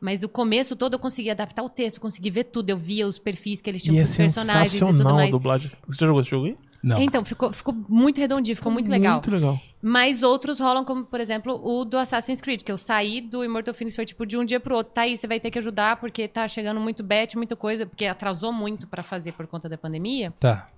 Mas 0.00 0.22
o 0.22 0.28
começo 0.28 0.74
todo 0.74 0.94
eu 0.94 0.98
consegui 0.98 1.30
adaptar 1.30 1.62
o 1.62 1.68
texto, 1.68 2.00
consegui 2.00 2.30
ver 2.30 2.44
tudo, 2.44 2.70
eu 2.70 2.76
via 2.78 3.06
os 3.06 3.18
perfis 3.18 3.60
que 3.60 3.70
eles 3.70 3.82
tinham 3.82 3.96
E 3.96 3.98
é 4.00 4.02
com 4.04 4.08
os 4.10 4.16
personagens 4.16 4.74
e 4.74 4.78
tudo 4.78 4.86
sensacional 4.86 5.12
a 5.14 5.16
mais. 5.18 5.30
dublagem. 5.30 5.70
Você 5.86 5.98
já 6.00 6.06
jogou 6.06 6.22
esse 6.22 6.30
jogo 6.30 6.46
aí? 6.46 6.56
Não. 6.82 7.00
Então, 7.00 7.24
ficou, 7.24 7.52
ficou 7.52 7.72
muito 7.88 8.18
redondinho, 8.20 8.56
ficou 8.56 8.72
muito 8.72 8.90
legal. 8.90 9.12
Muito 9.14 9.30
legal. 9.30 9.60
Mas 9.80 10.24
outros 10.24 10.58
rolam, 10.58 10.84
como, 10.84 11.04
por 11.04 11.20
exemplo, 11.20 11.54
o 11.64 11.84
do 11.84 11.96
Assassin's 11.96 12.40
Creed, 12.40 12.62
que 12.62 12.72
eu 12.72 12.78
saí 12.78 13.20
do 13.20 13.44
Immortal 13.44 13.72
Phoenix, 13.74 13.94
foi 13.94 14.04
tipo 14.04 14.26
de 14.26 14.36
um 14.36 14.44
dia 14.44 14.58
pro 14.58 14.74
outro. 14.74 14.92
Tá 14.92 15.02
aí, 15.02 15.16
você 15.16 15.28
vai 15.28 15.38
ter 15.38 15.52
que 15.52 15.58
ajudar, 15.60 15.98
porque 15.98 16.26
tá 16.26 16.48
chegando 16.48 16.80
muito 16.80 17.04
bet, 17.04 17.36
muita 17.36 17.54
coisa, 17.54 17.86
porque 17.86 18.04
atrasou 18.06 18.52
muito 18.52 18.88
pra 18.88 19.04
fazer 19.04 19.30
por 19.32 19.46
conta 19.46 19.68
da 19.68 19.78
pandemia. 19.78 20.32
Tá. 20.40 20.68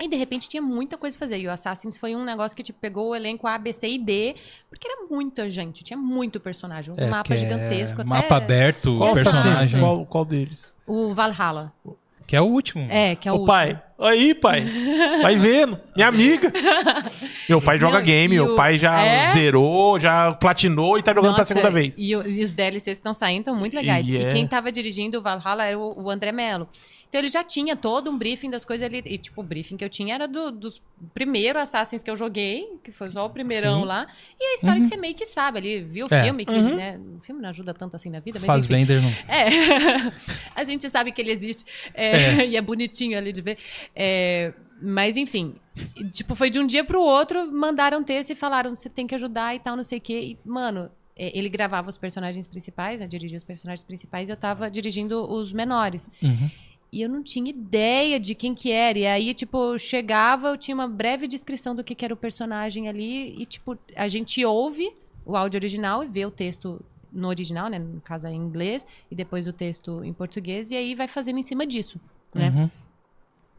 E 0.00 0.08
de 0.08 0.16
repente 0.16 0.48
tinha 0.48 0.60
muita 0.62 0.96
coisa 0.98 1.16
pra 1.16 1.26
fazer. 1.26 1.40
E 1.40 1.46
o 1.46 1.50
Assassins 1.50 1.96
foi 1.96 2.14
um 2.14 2.24
negócio 2.24 2.56
que 2.56 2.62
tipo, 2.62 2.78
pegou 2.78 3.10
o 3.10 3.14
elenco 3.14 3.46
A, 3.46 3.56
B, 3.56 3.72
C 3.72 3.88
e 3.88 3.98
D, 3.98 4.34
porque 4.68 4.86
era 4.86 5.06
muita 5.10 5.50
gente, 5.50 5.82
tinha 5.82 5.96
muito 5.96 6.38
personagem. 6.38 6.92
Um 6.92 6.98
É, 6.98 7.06
mapa 7.06 7.32
é 7.32 7.36
gigantesco. 7.36 8.04
Mapa 8.06 8.24
até 8.26 8.34
aberto, 8.34 8.98
Qual 8.98 9.14
personagem. 9.14 9.80
Qual, 9.80 10.04
qual 10.06 10.24
deles? 10.24 10.76
O 10.86 11.14
Valhalla. 11.14 11.72
Que 12.26 12.34
é 12.36 12.40
o 12.40 12.44
último. 12.44 12.86
É, 12.90 13.14
que 13.14 13.28
é 13.28 13.32
o 13.32 13.36
Ô 13.36 13.44
pai, 13.44 13.80
aí 14.00 14.34
pai, 14.34 14.64
vai 15.22 15.36
vendo, 15.36 15.78
minha 15.94 16.08
amiga. 16.08 16.52
Meu 17.48 17.62
pai 17.62 17.78
joga 17.78 17.98
Não, 17.98 18.04
game, 18.04 18.34
e 18.34 18.38
meu 18.38 18.52
o- 18.52 18.56
pai 18.56 18.76
já 18.78 19.00
É? 19.00 19.32
zerou, 19.32 19.98
já 20.00 20.32
platinou 20.34 20.98
e 20.98 21.02
tá 21.04 21.14
jogando 21.14 21.34
pra 21.34 21.42
Nossa, 21.42 21.54
segunda 21.54 21.70
vez. 21.70 21.96
E, 21.96 22.16
o- 22.16 22.26
e 22.28 22.42
os 22.42 22.52
DLCs 22.52 22.84
que 22.84 22.90
estão 22.90 23.14
saindo 23.14 23.40
estão 23.42 23.54
muito 23.54 23.74
legais. 23.74 24.08
E 24.08 24.12
E, 24.14 24.24
é. 24.24 24.28
quem 24.28 24.44
tava 24.46 24.72
dirigindo 24.72 25.18
o 25.18 25.22
Valhalla 25.22 25.64
era 25.64 25.78
o, 25.78 26.02
o 26.04 26.10
André 26.10 26.32
Mello. 26.32 26.68
Então 27.08 27.20
ele 27.20 27.28
já 27.28 27.42
tinha 27.44 27.76
todo 27.76 28.10
um 28.10 28.18
briefing 28.18 28.50
das 28.50 28.64
coisas 28.64 28.84
ali. 28.84 29.02
E, 29.06 29.16
tipo, 29.18 29.40
o 29.40 29.44
briefing 29.44 29.76
que 29.76 29.84
eu 29.84 29.88
tinha 29.88 30.14
era 30.14 30.26
do- 30.26 30.50
dos 30.50 30.82
primeiros 31.14 31.62
Assassins 31.62 32.02
que 32.02 32.10
eu 32.10 32.16
joguei, 32.16 32.78
que 32.82 32.90
foi 32.92 33.10
só 33.10 33.24
o 33.26 33.30
primeirão 33.30 33.80
Sim. 33.80 33.86
lá. 33.86 34.06
E 34.40 34.44
a 34.44 34.54
história 34.54 34.80
que 34.82 34.88
você 34.88 34.96
meio 34.96 35.14
que 35.14 35.24
sabe 35.26 35.58
ali, 35.58 35.82
viu 35.82 36.06
o 36.10 36.14
É. 36.14 36.24
filme, 36.24 36.44
que 36.44 36.52
Uhum. 36.54 36.76
né, 36.76 37.00
o 37.16 37.20
filme 37.20 37.40
não 37.40 37.48
ajuda 37.50 37.72
tanto 37.72 37.94
assim 37.96 38.10
na 38.10 38.20
vida, 38.20 38.38
mas 38.40 38.46
Faz 38.46 38.64
enfim. 38.64 38.74
vender 38.84 39.00
não. 39.00 39.10
É, 39.28 39.46
a 40.54 40.64
gente 40.64 40.88
sabe 40.90 41.12
que 41.12 41.20
ele 41.20 41.30
existe 41.32 41.64
é, 41.94 42.44
e 42.46 42.56
é 42.56 42.60
bonitinho 42.60 43.16
ali 43.16 43.32
de 43.32 43.40
ver. 43.40 43.58
É, 43.94 44.52
mas 44.82 45.16
enfim, 45.16 45.54
tipo, 46.12 46.34
foi 46.34 46.50
de 46.50 46.58
um 46.58 46.66
dia 46.66 46.84
pro 46.84 47.00
outro, 47.00 47.50
mandaram 47.50 48.02
texto 48.02 48.30
e 48.30 48.34
falaram: 48.34 48.74
você 48.74 48.90
tem 48.90 49.06
que 49.06 49.14
ajudar 49.14 49.54
e 49.54 49.58
tal, 49.58 49.74
não 49.76 49.82
sei 49.84 49.98
o 49.98 50.00
quê. 50.00 50.20
E, 50.20 50.38
mano, 50.48 50.90
é, 51.16 51.36
ele 51.38 51.48
gravava 51.48 51.88
os 51.88 51.96
personagens 51.96 52.46
principais, 52.46 53.00
né? 53.00 53.06
Dirigia 53.06 53.38
os 53.38 53.44
personagens 53.44 53.82
principais 53.84 54.28
e 54.28 54.32
eu 54.32 54.36
tava 54.36 54.70
dirigindo 54.70 55.24
os 55.32 55.50
menores. 55.52 56.08
Uhum. 56.22 56.50
E 56.92 57.02
eu 57.02 57.08
não 57.08 57.22
tinha 57.22 57.50
ideia 57.50 58.18
de 58.18 58.34
quem 58.34 58.54
que 58.54 58.70
era. 58.70 58.98
E 58.98 59.06
aí, 59.06 59.34
tipo, 59.34 59.72
eu 59.72 59.78
chegava, 59.78 60.48
eu 60.48 60.56
tinha 60.56 60.74
uma 60.74 60.88
breve 60.88 61.26
descrição 61.26 61.74
do 61.74 61.84
que, 61.84 61.94
que 61.94 62.04
era 62.04 62.14
o 62.14 62.16
personagem 62.16 62.88
ali. 62.88 63.34
E, 63.40 63.44
tipo, 63.44 63.76
a 63.94 64.08
gente 64.08 64.44
ouve 64.44 64.92
o 65.24 65.36
áudio 65.36 65.58
original 65.58 66.04
e 66.04 66.06
vê 66.06 66.24
o 66.24 66.30
texto 66.30 66.80
no 67.12 67.28
original, 67.28 67.68
né? 67.68 67.78
No 67.78 68.00
caso 68.00 68.26
é 68.26 68.32
em 68.32 68.36
inglês, 68.36 68.86
e 69.10 69.14
depois 69.14 69.46
o 69.46 69.52
texto 69.52 70.04
em 70.04 70.12
português, 70.12 70.70
e 70.70 70.76
aí 70.76 70.94
vai 70.94 71.08
fazendo 71.08 71.38
em 71.38 71.42
cima 71.42 71.66
disso, 71.66 71.98
né? 72.34 72.50
Uhum. 72.50 72.70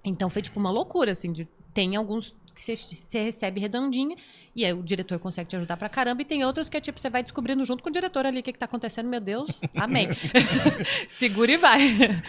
Então 0.04 0.30
foi 0.30 0.42
tipo 0.42 0.60
uma 0.60 0.70
loucura, 0.70 1.12
assim, 1.12 1.32
de, 1.32 1.48
tem 1.74 1.96
alguns 1.96 2.34
que 2.58 2.76
você- 2.76 2.76
você 2.76 3.24
recebe 3.24 3.60
redondinho, 3.62 4.16
e 4.56 4.66
aí 4.66 4.74
o 4.74 4.82
diretor 4.82 5.20
consegue 5.20 5.48
te 5.50 5.56
ajudar 5.56 5.78
pra 5.78 5.88
caramba, 5.88 6.24
e 6.24 6.26
tem 6.26 6.44
outros 6.44 6.68
que 6.68 6.76
é 6.76 6.82
tipo, 6.82 7.00
você 7.00 7.10
vai 7.10 7.22
descobrindo 7.22 7.64
junto 7.64 7.84
com 7.84 7.90
o 7.90 7.94
diretor 7.94 8.26
ali 8.26 8.40
o 8.40 8.44
que, 8.44 8.52
que 8.52 8.58
tá 8.58 8.66
acontecendo, 8.66 9.08
meu 9.08 9.22
Deus, 9.22 9.48
amém. 9.78 10.10
Segura 11.10 11.52
e 11.52 11.58
vai. 11.58 12.24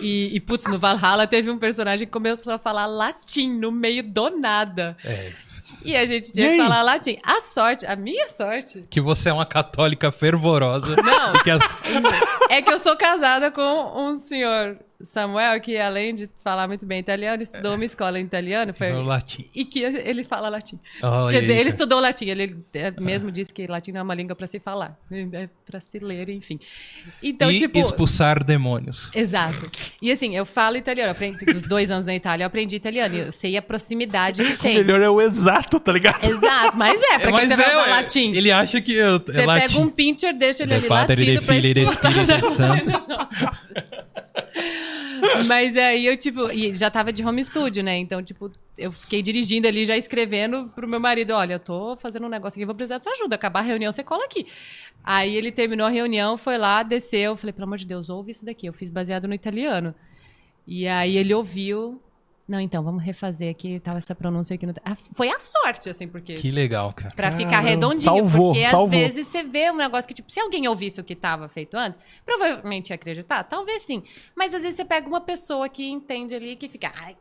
E, 0.00 0.30
e, 0.36 0.40
putz, 0.40 0.66
no 0.66 0.78
Valhalla 0.78 1.26
teve 1.26 1.50
um 1.50 1.58
personagem 1.58 2.06
que 2.06 2.12
começou 2.12 2.52
a 2.54 2.58
falar 2.58 2.86
latim 2.86 3.48
no 3.58 3.70
meio 3.72 4.02
do 4.02 4.30
nada. 4.38 4.96
É. 5.04 5.32
E 5.84 5.96
a 5.96 6.06
gente 6.06 6.30
tinha 6.32 6.50
que 6.50 6.56
falar 6.58 6.82
latim. 6.82 7.18
A 7.24 7.40
sorte, 7.40 7.84
a 7.86 7.96
minha 7.96 8.28
sorte, 8.28 8.84
Que 8.90 9.00
você 9.00 9.30
é 9.30 9.32
uma 9.32 9.46
católica 9.46 10.12
fervorosa. 10.12 10.94
Não. 10.96 11.34
E 11.34 11.42
que 11.42 11.50
as- 11.50 11.82
é 12.50 12.62
que 12.62 12.70
eu 12.72 12.78
sou 12.78 12.96
casada 12.96 13.50
com 13.50 14.10
um 14.10 14.14
senhor, 14.16 14.78
Samuel, 15.02 15.60
que 15.60 15.76
além 15.76 16.14
de 16.14 16.28
falar 16.42 16.66
muito 16.68 16.86
bem 16.86 16.98
italiano, 16.98 17.42
estudou 17.42 17.74
uma 17.74 17.84
escola 17.84 18.18
em 18.18 18.24
italiano. 18.24 18.72
Foi... 18.74 18.92
o 18.92 19.02
latim. 19.02 19.48
E 19.54 19.64
que 19.64 19.80
ele 19.80 20.24
fala 20.24 20.48
latim. 20.48 20.78
Olha 21.02 21.32
Quer 21.32 21.42
dizer, 21.42 21.56
ele 21.56 21.68
estudou 21.68 22.00
latim. 22.00 22.26
Ele 22.26 22.56
é, 22.74 22.90
mesmo 22.92 23.30
disse 23.30 23.52
que 23.52 23.66
latim 23.66 23.92
não 23.92 24.00
é 24.00 24.02
uma 24.02 24.14
língua 24.14 24.34
pra 24.36 24.46
se 24.46 24.60
falar. 24.60 24.98
É 25.32 25.48
pra 25.66 25.80
se 25.80 25.98
ler, 25.98 26.28
enfim. 26.28 26.58
Então, 27.22 27.50
e 27.50 27.58
tipo... 27.58 27.78
expulsar 27.78 28.42
demônios. 28.44 29.10
Exato. 29.14 29.70
E 30.00 30.10
assim, 30.10 30.36
eu 30.36 30.46
falo 30.46 30.76
italiano. 30.76 31.08
Eu 31.08 31.12
aprendi, 31.12 31.44
os 31.50 31.64
dois 31.64 31.90
anos 31.90 32.04
na 32.04 32.14
Itália, 32.14 32.44
eu 32.44 32.46
aprendi 32.46 32.76
italiano. 32.76 33.14
E 33.14 33.18
eu 33.20 33.32
sei 33.32 33.56
a 33.56 33.62
proximidade 33.62 34.42
que 34.44 34.52
O 34.54 34.58
tem. 34.58 34.76
melhor 34.78 35.00
é 35.00 35.10
o 35.10 35.20
exato, 35.20 35.80
tá 35.80 35.92
ligado? 35.92 36.24
Exato, 36.24 36.76
mas 36.76 37.00
é, 37.02 37.18
pra 37.18 37.32
que 37.32 37.32
Mas 37.32 37.48
você 37.48 37.56
vai 37.56 37.66
é, 37.66 37.68
falar 37.70 37.84
ué, 37.84 37.90
latim? 37.90 38.32
Ele 38.34 38.50
acha 38.52 38.80
que 38.80 38.92
eu, 38.92 39.18
Você 39.18 39.40
é 39.40 39.46
latim. 39.46 39.66
pega 39.66 39.80
um 39.80 39.88
pincher, 39.88 40.36
deixa 40.36 40.62
ele 40.62 40.74
ali 40.74 40.88
latindo 40.88 41.42
pra 41.42 41.58
de 41.58 41.80
expulsar. 41.80 42.12
Santo. 42.52 42.92
Mas 45.46 45.76
aí 45.76 46.06
eu, 46.06 46.16
tipo, 46.16 46.50
e 46.50 46.72
já 46.74 46.90
tava 46.90 47.12
de 47.12 47.24
home 47.24 47.44
studio, 47.44 47.82
né? 47.82 47.96
Então, 47.96 48.22
tipo, 48.22 48.50
eu 48.76 48.90
fiquei 48.90 49.22
dirigindo 49.22 49.68
ali, 49.68 49.86
já 49.86 49.96
escrevendo 49.96 50.68
pro 50.74 50.88
meu 50.88 50.98
marido: 50.98 51.32
olha, 51.32 51.54
eu 51.54 51.60
tô 51.60 51.96
fazendo 51.96 52.26
um 52.26 52.28
negócio 52.28 52.58
aqui, 52.58 52.66
vou 52.66 52.74
precisar 52.74 52.98
de 52.98 53.04
sua 53.04 53.12
ajuda. 53.12 53.36
Acabar 53.36 53.60
a 53.60 53.62
reunião, 53.62 53.92
você 53.92 54.02
cola 54.02 54.24
aqui. 54.24 54.46
Aí 55.04 55.34
ele 55.34 55.52
terminou 55.52 55.86
a 55.86 55.90
reunião, 55.90 56.36
foi 56.36 56.58
lá, 56.58 56.82
desceu. 56.82 57.32
Eu 57.32 57.36
falei, 57.36 57.52
pelo 57.52 57.64
amor 57.64 57.78
de 57.78 57.86
Deus, 57.86 58.08
ouve 58.08 58.32
isso 58.32 58.44
daqui. 58.44 58.66
Eu 58.66 58.72
fiz 58.72 58.90
baseado 58.90 59.28
no 59.28 59.34
italiano. 59.34 59.94
E 60.66 60.86
aí 60.86 61.16
ele 61.16 61.34
ouviu. 61.34 62.00
Não, 62.46 62.58
então, 62.58 62.82
vamos 62.82 63.02
refazer 63.02 63.50
aqui, 63.50 63.78
tal, 63.80 63.96
essa 63.96 64.14
pronúncia 64.14 64.54
aqui. 64.54 64.66
No... 64.66 64.74
Ah, 64.84 64.96
Foi 64.96 65.30
a 65.30 65.38
sorte, 65.38 65.88
assim, 65.88 66.08
porque. 66.08 66.34
Que 66.34 66.50
legal, 66.50 66.92
cara. 66.92 67.14
Pra 67.14 67.30
ficar 67.30 67.50
Caramba, 67.50 67.68
redondinho. 67.68 68.02
salvou, 68.02 68.52
porque 68.52 68.68
salvou. 68.68 68.86
às 68.86 68.90
vezes 68.90 69.26
você 69.28 69.42
vê 69.42 69.70
um 69.70 69.76
negócio 69.76 70.08
que, 70.08 70.14
tipo, 70.14 70.30
se 70.30 70.40
alguém 70.40 70.66
ouvisse 70.66 71.00
o 71.00 71.04
que 71.04 71.12
estava 71.12 71.48
feito 71.48 71.76
antes, 71.76 72.00
provavelmente 72.26 72.90
ia 72.90 72.96
acreditar. 72.96 73.44
Talvez 73.44 73.82
sim. 73.82 74.02
Mas 74.36 74.52
às 74.52 74.62
vezes 74.62 74.76
você 74.76 74.84
pega 74.84 75.06
uma 75.06 75.20
pessoa 75.20 75.68
que 75.68 75.88
entende 75.88 76.34
ali 76.34 76.56
que 76.56 76.68
fica. 76.68 76.92
Ai, 76.96 77.16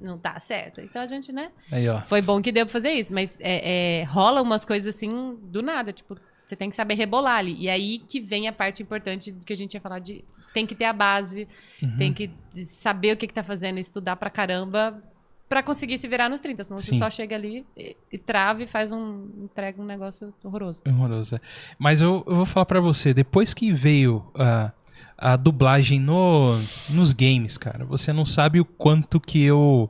não 0.00 0.18
tá 0.18 0.38
certo. 0.40 0.80
Então 0.80 1.00
a 1.00 1.06
gente, 1.06 1.32
né? 1.32 1.50
Aí, 1.72 1.88
ó. 1.88 2.02
Foi 2.02 2.20
bom 2.20 2.40
que 2.40 2.52
deu 2.52 2.66
pra 2.66 2.72
fazer 2.72 2.90
isso. 2.90 3.12
Mas 3.12 3.40
é, 3.40 4.00
é, 4.00 4.04
rola 4.04 4.42
umas 4.42 4.64
coisas 4.64 4.94
assim 4.94 5.38
do 5.42 5.62
nada. 5.62 5.92
Tipo, 5.92 6.16
você 6.44 6.54
tem 6.54 6.70
que 6.70 6.76
saber 6.76 6.94
rebolar 6.94 7.38
ali. 7.38 7.56
E 7.58 7.68
aí 7.68 7.98
que 7.98 8.20
vem 8.20 8.46
a 8.46 8.52
parte 8.52 8.82
importante 8.82 9.34
que 9.44 9.52
a 9.52 9.56
gente 9.56 9.74
ia 9.74 9.80
falar 9.80 9.98
de. 9.98 10.24
Tem 10.56 10.66
que 10.66 10.74
ter 10.74 10.86
a 10.86 10.92
base, 10.94 11.46
Uhum. 11.82 11.98
tem 11.98 12.12
que 12.14 12.30
saber 12.64 13.12
o 13.12 13.16
que, 13.18 13.26
que 13.26 13.34
tá 13.34 13.42
fazendo, 13.42 13.78
estudar 13.78 14.16
pra 14.16 14.30
caramba. 14.30 15.02
Pra 15.48 15.62
conseguir 15.62 15.98
se 15.98 16.08
virar 16.08 16.28
nos 16.30 16.40
30, 16.40 16.64
senão 16.64 16.78
Sim. 16.78 16.92
você 16.94 16.98
só 16.98 17.10
chega 17.10 17.36
ali 17.36 17.64
e, 17.76 17.94
e 18.10 18.16
trava 18.18 18.62
e 18.62 18.66
faz 18.66 18.90
um. 18.90 19.28
entrega 19.44 19.80
um 19.80 19.84
negócio 19.84 20.32
horroroso. 20.42 20.80
Horroroso. 20.88 21.36
é. 21.36 21.40
Mas 21.78 22.00
eu, 22.00 22.24
eu 22.26 22.34
vou 22.36 22.46
falar 22.46 22.64
pra 22.66 22.80
você, 22.80 23.12
depois 23.12 23.52
que 23.54 23.70
veio 23.72 24.24
a, 24.34 24.72
a 25.18 25.36
dublagem 25.36 26.00
no, 26.00 26.58
nos 26.88 27.12
games, 27.12 27.56
cara, 27.58 27.84
você 27.84 28.12
não 28.12 28.24
sabe 28.26 28.58
o 28.58 28.64
quanto 28.64 29.20
que 29.20 29.44
eu 29.44 29.88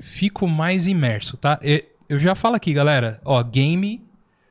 fico 0.00 0.48
mais 0.48 0.86
imerso, 0.86 1.36
tá? 1.36 1.60
E- 1.62 1.84
Eu 2.08 2.18
já 2.18 2.34
falo 2.34 2.56
aqui, 2.56 2.72
galera, 2.72 3.20
ó, 3.24 3.42
game, 3.42 4.02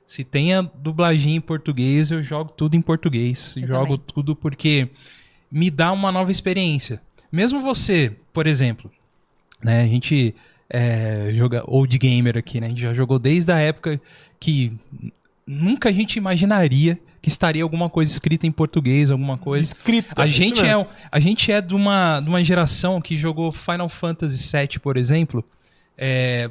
se 0.07 0.23
tem 0.23 0.53
a 0.53 0.61
dublagem 0.61 1.35
em 1.35 1.41
português, 1.41 2.11
eu 2.11 2.23
jogo 2.23 2.51
tudo 2.55 2.75
em 2.75 2.81
português. 2.81 3.55
Eu 3.57 3.67
jogo 3.67 3.97
também. 3.97 4.13
tudo 4.13 4.35
porque 4.35 4.89
me 5.53 5.69
dá 5.69 5.91
uma 5.91 6.11
nova 6.11 6.31
experiência. 6.31 6.99
Mesmo 7.31 7.61
você, 7.61 8.11
por 8.33 8.47
exemplo, 8.47 8.91
né, 9.63 9.83
a 9.83 9.87
gente 9.87 10.35
é, 10.67 11.31
joga 11.33 11.63
old 11.67 11.95
gamer 11.97 12.37
aqui, 12.37 12.59
né? 12.59 12.65
A 12.65 12.69
gente 12.69 12.81
já 12.81 12.93
jogou 12.93 13.19
desde 13.19 13.51
a 13.51 13.59
época 13.59 14.01
que 14.39 14.73
nunca 15.45 15.89
a 15.89 15.91
gente 15.91 16.15
imaginaria 16.15 16.97
que 17.21 17.29
estaria 17.29 17.63
alguma 17.63 17.89
coisa 17.89 18.11
escrita 18.11 18.45
em 18.45 18.51
português, 18.51 19.09
alguma 19.11 19.37
coisa. 19.37 19.67
Escrita. 19.67 20.21
A 20.21 20.27
gente, 20.27 20.65
é, 20.65 20.87
a 21.09 21.19
gente 21.19 21.51
é 21.51 21.61
de 21.61 21.73
uma, 21.73 22.19
de 22.19 22.27
uma 22.27 22.43
geração 22.43 22.99
que 22.99 23.15
jogou 23.15 23.51
Final 23.51 23.87
Fantasy 23.87 24.51
VII, 24.51 24.79
por 24.79 24.97
exemplo, 24.97 25.45
é, 25.97 26.49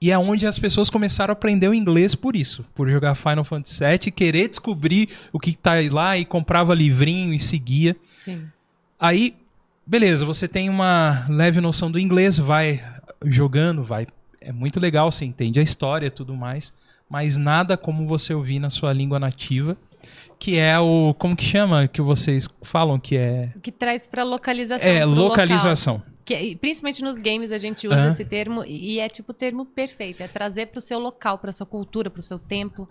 E 0.00 0.10
é 0.10 0.18
onde 0.18 0.46
as 0.46 0.58
pessoas 0.58 0.88
começaram 0.88 1.32
a 1.32 1.34
aprender 1.34 1.68
o 1.68 1.74
inglês 1.74 2.14
por 2.14 2.34
isso. 2.34 2.64
Por 2.74 2.88
jogar 2.88 3.14
Final 3.14 3.44
Fantasy 3.44 3.84
VII 3.84 4.10
querer 4.12 4.48
descobrir 4.48 5.10
o 5.32 5.38
que 5.38 5.54
tá 5.54 5.74
lá 5.90 6.16
e 6.16 6.24
comprava 6.24 6.74
livrinho 6.74 7.34
e 7.34 7.38
seguia. 7.38 7.94
Sim. 8.22 8.46
Aí, 9.00 9.34
beleza, 9.84 10.24
você 10.24 10.46
tem 10.46 10.70
uma 10.70 11.26
leve 11.28 11.60
noção 11.60 11.90
do 11.90 11.98
inglês, 11.98 12.38
vai 12.38 12.80
jogando, 13.24 13.82
vai. 13.82 14.06
É 14.40 14.52
muito 14.52 14.78
legal, 14.78 15.10
você 15.10 15.24
entende 15.24 15.58
a 15.58 15.62
história 15.62 16.06
e 16.06 16.10
tudo 16.10 16.36
mais. 16.36 16.72
Mas 17.10 17.36
nada 17.36 17.76
como 17.76 18.06
você 18.06 18.32
ouvir 18.32 18.60
na 18.60 18.70
sua 18.70 18.92
língua 18.92 19.18
nativa. 19.18 19.76
Que 20.42 20.58
é 20.58 20.76
o. 20.76 21.14
Como 21.14 21.36
que 21.36 21.44
chama? 21.44 21.86
Que 21.86 22.02
vocês 22.02 22.48
falam 22.62 22.98
que 22.98 23.16
é. 23.16 23.52
Que 23.62 23.70
traz 23.70 24.08
pra 24.08 24.24
localização. 24.24 24.88
É, 24.88 25.02
pro 25.02 25.10
local. 25.10 25.24
localização. 25.28 26.02
Que, 26.24 26.56
principalmente 26.56 27.00
nos 27.00 27.20
games 27.20 27.52
a 27.52 27.58
gente 27.58 27.86
usa 27.86 28.08
esse 28.08 28.24
termo 28.24 28.64
e 28.66 28.98
é 28.98 29.08
tipo 29.08 29.30
o 29.30 29.34
termo 29.34 29.64
perfeito. 29.64 30.20
É 30.20 30.26
trazer 30.26 30.66
pro 30.66 30.80
seu 30.80 30.98
local, 30.98 31.38
pra 31.38 31.52
sua 31.52 31.64
cultura, 31.64 32.10
pro 32.10 32.22
seu 32.22 32.40
tempo. 32.40 32.88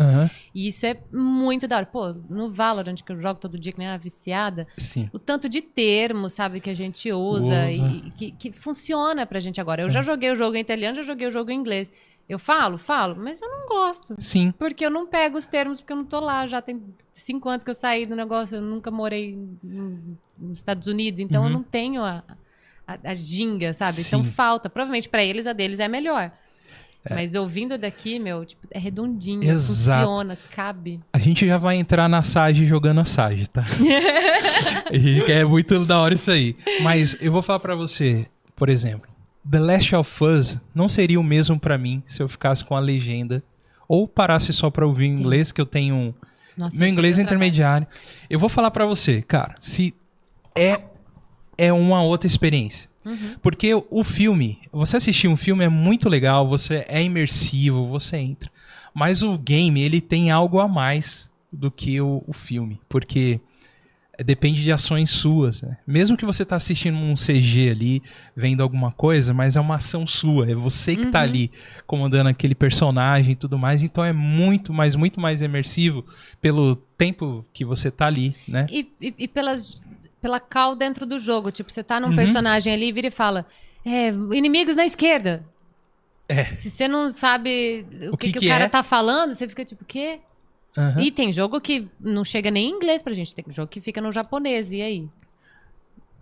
E 0.55 0.69
isso 0.69 0.85
é 0.85 0.97
muito 1.11 1.67
da 1.67 1.75
hora. 1.75 1.85
Pô, 1.85 2.13
no 2.29 2.49
Valorant, 2.49 2.95
que 2.95 3.11
eu 3.11 3.19
jogo 3.19 3.39
todo 3.39 3.59
dia, 3.59 3.73
que 3.73 3.79
nem 3.79 3.87
uma 3.89 3.97
viciada, 3.97 4.65
sim. 4.77 5.09
o 5.11 5.19
tanto 5.19 5.49
de 5.49 5.61
termos, 5.61 6.31
sabe, 6.31 6.61
que 6.61 6.69
a 6.69 6.73
gente 6.73 7.11
usa, 7.11 7.45
Usa. 7.47 7.71
E 7.71 8.11
que, 8.11 8.31
que 8.31 8.51
funciona 8.53 9.25
pra 9.25 9.41
gente 9.41 9.59
agora. 9.59 9.81
Eu 9.81 9.89
já 9.89 10.01
joguei 10.01 10.31
o 10.31 10.35
jogo 10.37 10.55
em 10.55 10.61
italiano, 10.61 10.95
já 10.95 11.03
joguei 11.03 11.27
o 11.27 11.31
jogo 11.31 11.51
em 11.51 11.55
inglês. 11.55 11.91
Eu 12.31 12.39
falo, 12.39 12.77
falo, 12.77 13.15
mas 13.17 13.41
eu 13.41 13.49
não 13.49 13.67
gosto. 13.67 14.15
Sim. 14.17 14.53
Porque 14.57 14.85
eu 14.85 14.89
não 14.89 15.05
pego 15.05 15.37
os 15.37 15.45
termos, 15.45 15.81
porque 15.81 15.91
eu 15.91 15.97
não 15.97 16.05
tô 16.05 16.21
lá. 16.21 16.47
Já 16.47 16.61
tem 16.61 16.81
cinco 17.11 17.49
anos 17.49 17.61
que 17.61 17.69
eu 17.69 17.73
saí 17.75 18.05
do 18.05 18.15
negócio, 18.15 18.55
eu 18.55 18.61
nunca 18.61 18.89
morei 18.89 19.37
nos 19.61 20.57
Estados 20.59 20.87
Unidos, 20.87 21.19
então 21.19 21.43
eu 21.43 21.49
não 21.49 21.61
tenho 21.61 22.01
a, 22.03 22.23
a, 22.87 22.97
a 23.03 23.13
ginga, 23.13 23.73
sabe? 23.73 23.99
Então 23.99 24.19
Uhum. 24.19 24.25
Sim. 24.25 24.31
falta. 24.31 24.69
Provavelmente 24.69 25.09
pra 25.09 25.21
eles 25.23 25.45
a 25.45 25.51
deles 25.51 25.81
é 25.81 25.89
melhor. 25.89 26.31
Mas 27.09 27.33
ouvindo 27.35 27.77
daqui, 27.77 28.17
meu, 28.19 28.45
tipo, 28.45 28.65
é 28.69 28.77
redondinho, 28.77 29.43
Exato. 29.43 30.05
funciona, 30.07 30.37
cabe. 30.51 31.01
A 31.11 31.17
gente 31.17 31.47
já 31.47 31.57
vai 31.57 31.75
entrar 31.75 32.07
na 32.07 32.21
Sage 32.21 32.65
jogando 32.67 33.01
a 33.01 33.05
Sage, 33.05 33.47
tá? 33.49 33.65
quer 35.25 35.43
muito 35.49 35.83
da 35.85 35.99
hora 35.99 36.13
isso 36.13 36.31
aí. 36.31 36.55
Mas 36.83 37.17
eu 37.19 37.31
vou 37.31 37.41
falar 37.41 37.59
pra 37.59 37.75
você, 37.75 38.27
por 38.55 38.69
exemplo, 38.69 39.10
The 39.49 39.59
Last 39.59 39.95
of 39.95 40.23
Us 40.23 40.59
não 40.73 40.87
seria 40.87 41.19
o 41.19 41.23
mesmo 41.23 41.59
pra 41.59 41.77
mim 41.77 42.03
se 42.05 42.21
eu 42.21 42.29
ficasse 42.29 42.63
com 42.63 42.75
a 42.75 42.79
legenda 42.79 43.43
ou 43.87 44.07
parasse 44.07 44.53
só 44.53 44.69
pra 44.69 44.85
ouvir 44.85 45.07
em 45.07 45.15
Sim. 45.15 45.21
inglês, 45.21 45.51
que 45.51 45.59
eu 45.59 45.65
tenho 45.65 45.95
um 45.95 46.13
Nossa, 46.57 46.77
meu 46.77 46.85
esse 46.85 46.93
inglês 46.93 47.19
é 47.19 47.23
trabalho. 47.23 47.37
intermediário. 47.37 47.87
Eu 48.29 48.39
vou 48.39 48.49
falar 48.49 48.71
pra 48.71 48.85
você, 48.85 49.21
cara, 49.21 49.55
se 49.59 49.93
é 50.55 50.79
é 51.57 51.71
uma 51.71 52.01
outra 52.01 52.27
experiência. 52.27 52.89
Uhum. 53.05 53.35
Porque 53.41 53.73
o 53.73 54.03
filme, 54.03 54.59
você 54.71 54.97
assistir 54.97 55.27
um 55.27 55.37
filme 55.37 55.63
é 55.65 55.69
muito 55.69 56.07
legal, 56.07 56.47
você 56.47 56.85
é 56.87 57.03
imersivo, 57.03 57.87
você 57.87 58.17
entra. 58.17 58.49
Mas 58.93 59.21
o 59.21 59.37
game, 59.37 59.81
ele 59.81 60.01
tem 60.01 60.31
algo 60.31 60.59
a 60.59 60.67
mais 60.67 61.29
do 61.51 61.69
que 61.69 61.99
o, 61.99 62.23
o 62.27 62.33
filme, 62.33 62.79
porque 62.87 63.39
depende 64.23 64.63
de 64.63 64.71
ações 64.71 65.09
suas. 65.09 65.61
né? 65.61 65.77
Mesmo 65.85 66.15
que 66.17 66.25
você 66.25 66.43
tá 66.45 66.55
assistindo 66.55 66.95
um 66.97 67.15
CG 67.15 67.69
ali, 67.71 68.01
vendo 68.35 68.61
alguma 68.61 68.91
coisa, 68.91 69.33
mas 69.33 69.55
é 69.55 69.59
uma 69.61 69.75
ação 69.75 70.05
sua, 70.07 70.49
é 70.51 70.55
você 70.55 70.95
que 70.95 71.07
tá 71.07 71.21
ali 71.21 71.51
comandando 71.87 72.29
aquele 72.29 72.55
personagem 72.55 73.33
e 73.33 73.35
tudo 73.35 73.57
mais, 73.57 73.83
então 73.83 74.03
é 74.03 74.13
muito, 74.13 74.73
mas 74.73 74.95
muito 74.95 75.19
mais 75.19 75.41
imersivo 75.41 76.05
pelo 76.39 76.75
tempo 76.75 77.45
que 77.53 77.63
você 77.65 77.89
tá 77.91 78.05
ali, 78.07 78.35
né? 78.47 78.67
E, 78.69 78.87
e, 79.01 79.13
e 79.19 79.27
pelas, 79.27 79.81
pela 80.21 80.39
cal 80.39 80.75
dentro 80.75 81.05
do 81.05 81.17
jogo. 81.19 81.51
Tipo, 81.51 81.71
você 81.71 81.83
tá 81.83 81.99
num 81.99 82.09
Uhum. 82.09 82.15
personagem 82.15 82.71
ali, 82.73 82.91
vira 82.91 83.07
e 83.07 83.11
fala: 83.11 83.45
é, 83.85 84.09
inimigos 84.33 84.75
na 84.75 84.85
esquerda. 84.85 85.43
É. 86.29 86.45
Se 86.45 86.69
você 86.69 86.87
não 86.87 87.09
sabe 87.09 87.85
o, 88.09 88.13
O 88.13 88.17
que, 88.17 88.27
que 88.27 88.33
que 88.33 88.39
que 88.39 88.45
o 88.45 88.49
cara 88.49 88.65
é? 88.65 88.69
tá 88.69 88.81
falando, 88.83 89.33
você 89.35 89.47
fica 89.47 89.65
tipo, 89.65 89.83
o 89.83 89.85
quê? 89.85 90.19
Aham. 90.77 91.01
E 91.01 91.11
tem 91.11 91.33
jogo 91.33 91.59
que 91.59 91.87
não 91.99 92.23
chega 92.23 92.49
nem 92.49 92.69
em 92.69 92.73
inglês 92.73 93.03
pra 93.03 93.13
gente. 93.13 93.35
Tem 93.35 93.45
jogo 93.49 93.67
que 93.67 93.81
fica 93.81 93.99
no 94.01 94.11
japonês. 94.11 94.71
E 94.71 94.81
aí? 94.81 95.09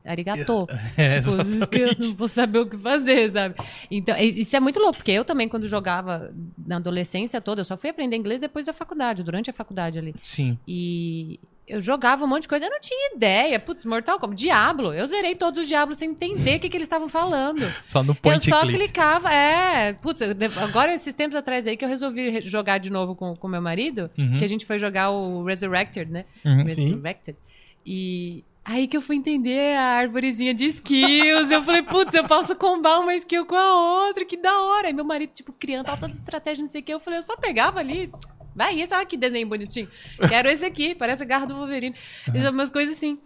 Arigato. 0.04 0.68
É, 0.98 1.20
tipo, 1.20 1.32
eu 1.78 1.96
não 2.00 2.16
vou 2.16 2.28
saber 2.28 2.60
o 2.60 2.66
que 2.66 2.78
fazer, 2.78 3.32
sabe? 3.32 3.56
Então, 3.90 4.16
isso 4.18 4.56
é 4.56 4.60
muito 4.60 4.80
louco, 4.80 4.98
porque 4.98 5.12
eu 5.12 5.24
também, 5.24 5.48
quando 5.48 5.68
jogava 5.68 6.34
na 6.66 6.78
adolescência 6.78 7.40
toda, 7.40 7.62
eu 7.62 7.66
só 7.66 7.78
fui 7.78 7.90
aprender 7.90 8.16
inglês 8.18 8.40
depois 8.40 8.66
da 8.66 8.74
faculdade, 8.74 9.24
durante 9.24 9.50
a 9.50 9.54
faculdade 9.54 9.98
ali. 9.98 10.14
Sim. 10.24 10.58
E 10.68 11.40
eu 11.70 11.80
jogava 11.82 12.26
um 12.26 12.28
monte 12.28 12.42
de 12.44 12.48
coisa, 12.48 12.66
eu 12.66 12.70
não 12.70 12.80
tinha 12.80 13.16
ideia. 13.16 13.60
Putz, 13.60 13.86
Mortal 13.86 14.20
Kombat, 14.20 14.40
Diablo. 14.42 14.94
Eu 14.94 15.08
zerei 15.08 15.36
todos 15.36 15.62
os 15.62 15.68
Diablos 15.68 15.98
sem 15.98 16.10
entender 16.12 16.58
o 16.58 16.60
que, 16.60 16.70
que 16.70 16.76
eles 16.78 16.86
estavam 16.88 17.08
falando. 17.08 17.62
Só 17.86 18.04
no 18.04 18.12
Eu 18.12 18.16
point 18.16 18.50
só 18.50 18.62
click. 18.62 18.78
clicava, 18.78 19.34
é. 19.34 19.94
Putz, 19.94 20.22
eu 20.22 20.30
agora 20.62 20.94
esses 20.94 21.14
tempos 21.14 21.36
atrás 21.36 21.66
aí 21.68 21.78
que 21.78 21.86
eu 21.86 21.90
resolvi 21.90 22.30
re- 22.30 22.42
jogar 22.42 22.78
de 22.80 22.90
novo 22.90 23.16
com 23.16 23.38
o 23.42 23.48
meu 23.48 23.62
marido, 23.62 24.10
que 24.38 24.44
a 24.44 24.48
gente 24.48 24.66
foi 24.66 24.78
jogar 24.80 25.12
o 25.12 25.44
Resurrected, 25.44 26.12
né? 26.12 26.26
Uhum. 26.44 26.64
Resurrected. 26.64 27.38
E 27.86 28.44
aí 28.66 28.88
que 28.88 28.96
eu 28.98 29.02
fui 29.02 29.16
entender 29.16 29.76
a 29.78 29.84
árvorezinha 30.00 30.54
de 30.54 30.66
skills. 30.66 31.50
eu 31.50 31.64
falei, 31.64 31.82
putz, 31.84 32.14
eu 32.14 32.24
posso 32.28 32.56
combar 32.56 33.00
uma 33.00 33.16
skill 33.16 33.46
com 33.46 33.56
a 33.56 34.06
outra, 34.08 34.26
que 34.26 34.38
da 34.38 34.60
hora. 34.62 34.88
Aí 34.88 34.94
meu 34.94 35.06
marido, 35.06 35.32
tipo, 35.34 35.52
criando 35.54 35.90
altas 35.90 36.14
estratégias, 36.18 36.60
não 36.66 36.70
sei 36.70 36.82
o 36.82 36.84
que. 36.84 36.94
Eu 36.94 37.00
falei, 37.00 37.20
eu 37.20 37.24
só 37.24 37.36
pegava 37.38 37.80
ali. 37.80 38.12
Vai, 38.56 38.80
esse, 38.80 38.94
olha 38.94 39.06
que 39.06 39.18
desenho 39.18 39.48
bonitinho. 39.48 39.88
Quero 40.28 40.50
esse 40.50 40.66
aqui, 40.66 40.96
parece 40.96 41.24
a 41.24 41.26
garra 41.26 41.46
do 41.46 41.56
Wolverine. 41.56 41.96
Uhum. 42.28 42.50
Umas 42.50 42.70
coisas 42.70 42.96
assim. 42.96 43.20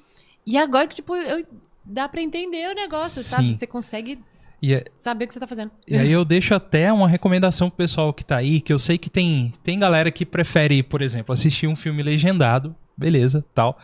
E 0.45 0.57
agora 0.57 0.87
que, 0.87 0.95
tipo, 0.95 1.15
eu, 1.15 1.45
dá 1.83 2.07
pra 2.07 2.21
entender 2.21 2.69
o 2.69 2.75
negócio, 2.75 3.21
sabe? 3.23 3.51
Sim. 3.51 3.57
Você 3.57 3.67
consegue 3.67 4.19
é- 4.63 4.85
saber 4.95 5.25
o 5.25 5.27
que 5.27 5.33
você 5.33 5.39
tá 5.39 5.47
fazendo. 5.47 5.71
e 5.87 5.97
aí 5.97 6.11
eu 6.11 6.23
deixo 6.23 6.53
até 6.53 6.91
uma 6.91 7.07
recomendação 7.07 7.69
pro 7.69 7.77
pessoal 7.77 8.13
que 8.13 8.23
tá 8.23 8.37
aí, 8.37 8.61
que 8.61 8.71
eu 8.71 8.79
sei 8.79 8.97
que 8.97 9.09
tem, 9.09 9.53
tem 9.63 9.77
galera 9.79 10.11
que 10.11 10.25
prefere, 10.25 10.81
por 10.81 11.01
exemplo, 11.01 11.33
assistir 11.33 11.67
um 11.67 11.75
filme 11.75 12.01
legendado, 12.01 12.75
beleza, 12.95 13.43
tal. 13.53 13.77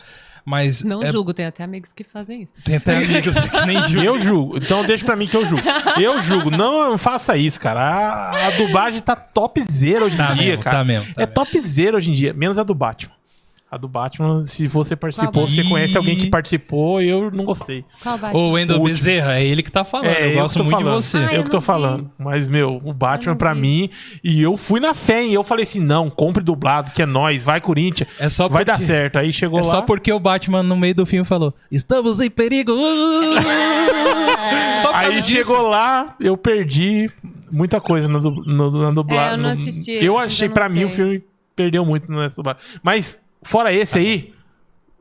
Mas 0.50 0.82
Não 0.82 1.00
é- 1.02 1.12
julgo, 1.12 1.32
tem 1.32 1.46
até 1.46 1.62
amigos 1.62 1.92
que 1.92 2.02
fazem 2.02 2.42
isso. 2.42 2.52
tem 2.64 2.76
até 2.76 2.96
amigos 2.96 3.34
que 3.38 3.66
nem 3.66 3.80
julgam. 3.88 4.04
Eu 4.04 4.18
julgo. 4.18 4.56
Então 4.58 4.84
deixa 4.84 5.04
pra 5.04 5.14
mim 5.14 5.26
que 5.28 5.36
eu 5.36 5.46
julgo. 5.46 5.62
Eu 6.00 6.20
julgo. 6.20 6.50
Não 6.50 6.98
faça 6.98 7.36
isso, 7.36 7.60
cara. 7.60 7.80
A, 7.80 8.48
a 8.48 8.50
dublagem 8.56 9.00
tá 9.00 9.14
topzera 9.14 10.04
hoje 10.06 10.14
em 10.14 10.18
Tá 10.18 10.34
dia, 10.34 10.44
mesmo, 10.50 10.62
cara. 10.64 10.78
tá 10.78 10.84
mesmo, 10.84 11.06
tá 11.14 11.22
é 11.22 11.26
mesmo. 11.26 11.34
topzera 11.34 11.96
hoje 11.96 12.10
em 12.10 12.14
dia. 12.14 12.34
Menos 12.34 12.58
a 12.58 12.64
do 12.64 12.74
Batman. 12.74 13.12
A 13.70 13.76
do 13.76 13.86
Batman, 13.86 14.44
se 14.48 14.66
você 14.66 14.96
participou, 14.96 15.46
você 15.46 15.62
conhece 15.62 15.96
alguém 15.96 16.16
que 16.16 16.26
participou, 16.28 17.00
eu 17.00 17.30
não 17.30 17.44
gostei. 17.44 17.84
Qual 18.02 18.18
Batman? 18.18 18.50
Wendel 18.50 18.76
O 18.78 18.80
último. 18.80 18.96
Bezerra, 18.96 19.38
é 19.38 19.44
ele 19.44 19.62
que 19.62 19.70
tá 19.70 19.84
falando. 19.84 20.08
É, 20.08 20.24
eu 20.26 20.30
eu 20.30 20.40
gosto 20.42 20.56
muito 20.64 20.70
falando. 20.72 20.98
de 21.00 21.04
você. 21.06 21.18
Ah, 21.18 21.22
eu 21.26 21.30
eu 21.38 21.44
que 21.44 21.50
tô 21.50 21.60
vi. 21.60 21.66
falando. 21.66 22.10
Mas, 22.18 22.48
meu, 22.48 22.80
o 22.84 22.92
Batman 22.92 23.36
pra 23.36 23.54
vi. 23.54 23.60
mim. 23.60 23.90
E 24.24 24.42
eu 24.42 24.56
fui 24.56 24.80
na 24.80 24.92
fé, 24.92 25.22
hein? 25.22 25.32
Eu 25.34 25.44
falei 25.44 25.62
assim: 25.62 25.78
não, 25.78 26.10
compre 26.10 26.42
dublado, 26.42 26.90
que 26.90 27.00
é 27.00 27.06
nós, 27.06 27.44
vai 27.44 27.60
Corinthians. 27.60 28.08
É 28.18 28.28
só 28.28 28.48
vai 28.48 28.64
porque- 28.64 28.72
dar 28.72 28.80
certo. 28.84 29.20
Aí 29.20 29.32
chegou 29.32 29.60
É 29.60 29.62
lá. 29.62 29.68
só 29.68 29.82
porque 29.82 30.12
o 30.12 30.18
Batman 30.18 30.64
no 30.64 30.76
meio 30.76 30.96
do 30.96 31.06
filme 31.06 31.24
falou: 31.24 31.54
Estamos 31.70 32.20
em 32.20 32.28
perigo! 32.28 32.72
Aí 34.92 35.16
disso. 35.16 35.28
chegou 35.28 35.62
lá, 35.68 36.14
eu 36.20 36.36
perdi 36.36 37.10
muita 37.50 37.80
coisa 37.80 38.08
no, 38.08 38.20
no, 38.20 38.82
na 38.82 38.90
dublagem. 38.90 39.30
É, 39.30 39.32
eu 39.34 39.38
não 39.38 39.44
No- 39.44 39.50
assisti 39.52 39.92
Eu 39.92 40.14
esse, 40.16 40.24
achei, 40.24 40.48
pra 40.48 40.68
mim, 40.68 40.84
o 40.84 40.88
filme 40.88 41.22
perdeu 41.54 41.84
muito 41.84 42.10
nessa 42.10 42.36
dublagem. 42.36 42.62
Mas, 42.82 43.18
fora 43.42 43.72
esse 43.72 43.98
aí, 43.98 44.34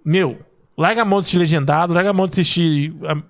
meu, 0.06 0.40
larga 0.78 1.02
a 1.02 1.06
mão 1.06 1.20
de 1.20 1.24
assistir 1.24 1.38
legendado, 1.38 1.94
larga 1.94 2.10
a 2.10 2.14
mão 2.14 2.28
de 2.28 2.34
assistir 2.34 2.94
am- 3.08 3.24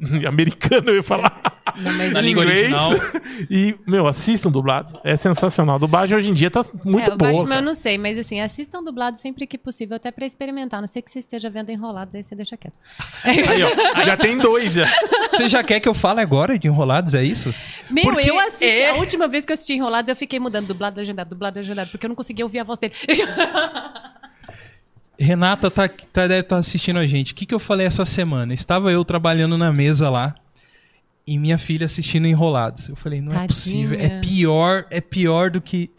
americano, 0.26 0.90
eu 0.90 0.96
ia 0.96 1.02
falar. 1.02 1.60
Não, 1.76 1.92
mas 1.92 2.12
Na 2.12 2.20
em 2.22 2.24
língua 2.24 2.42
inglês. 2.44 2.72
original. 2.72 3.20
E, 3.48 3.74
meu, 3.86 4.06
assistam 4.06 4.50
dublado. 4.50 5.00
É 5.02 5.16
sensacional. 5.16 5.76
A 5.76 5.78
dublagem 5.78 6.16
hoje 6.16 6.30
em 6.30 6.34
dia 6.34 6.50
tá 6.50 6.62
muito 6.84 7.10
é, 7.10 7.14
o 7.14 7.16
boa. 7.16 7.32
Batman 7.32 7.56
eu 7.56 7.62
não 7.62 7.74
sei, 7.74 7.96
mas 7.96 8.18
assim, 8.18 8.38
assistam 8.38 8.82
dublado 8.82 9.16
sempre 9.16 9.46
que 9.46 9.56
possível, 9.56 9.96
até 9.96 10.10
pra 10.10 10.26
experimentar. 10.26 10.78
A 10.78 10.80
não 10.82 10.86
sei 10.88 11.00
que 11.00 11.10
você 11.10 11.20
esteja 11.20 11.48
vendo 11.48 11.70
enrolados, 11.70 12.14
aí 12.14 12.22
você 12.22 12.34
deixa 12.34 12.54
quieto. 12.56 12.78
Aí, 13.24 13.42
ó, 13.62 14.04
já 14.04 14.16
tem 14.18 14.36
dois 14.36 14.74
já. 14.74 14.84
Você 15.32 15.48
já 15.48 15.62
quer 15.64 15.80
que 15.80 15.88
eu 15.88 15.94
fale 15.94 16.20
agora 16.20 16.58
de 16.58 16.68
Enrolados, 16.68 17.14
é 17.14 17.24
isso? 17.24 17.52
Meu, 17.88 18.04
Porque 18.04 18.30
eu 18.30 18.38
assisti. 18.40 18.66
é- 18.68 18.90
A 18.90 18.94
última 18.96 19.26
vez 19.26 19.46
que 19.46 19.52
eu 19.52 19.54
assisti 19.54 19.72
Enrolados, 19.72 20.08
eu 20.10 20.16
fiquei 20.16 20.38
mudando 20.38 20.66
dublado, 20.66 20.98
legendado, 20.98 21.30
dublado, 21.30 21.58
legendado, 21.58 21.90
porque 21.90 22.04
eu 22.04 22.08
não 22.08 22.16
conseguia 22.16 22.44
ouvir 22.44 22.58
a 22.58 22.64
voz 22.64 22.78
dele. 22.78 22.92
Renata 25.20 25.70
tá, 25.70 25.86
tá, 25.86 26.26
deve 26.26 26.40
estar 26.40 26.56
assistindo 26.56 26.98
a 26.98 27.06
gente. 27.06 27.32
O 27.32 27.36
que, 27.36 27.44
que 27.44 27.54
eu 27.54 27.58
falei 27.58 27.86
essa 27.86 28.04
semana? 28.06 28.54
Estava 28.54 28.90
eu 28.90 29.04
trabalhando 29.04 29.58
na 29.58 29.70
mesa 29.70 30.08
lá 30.08 30.34
e 31.26 31.38
minha 31.38 31.58
filha 31.58 31.84
assistindo 31.84 32.26
Enrolados. 32.26 32.88
Eu 32.88 32.96
falei, 32.96 33.20
não 33.20 33.28
é 33.28 33.34
Tadinha. 33.34 33.46
possível. 33.48 34.00
É 34.00 34.20
pior, 34.20 34.86
é 34.90 35.00
pior 35.00 35.50
do 35.50 35.60
que. 35.60 35.90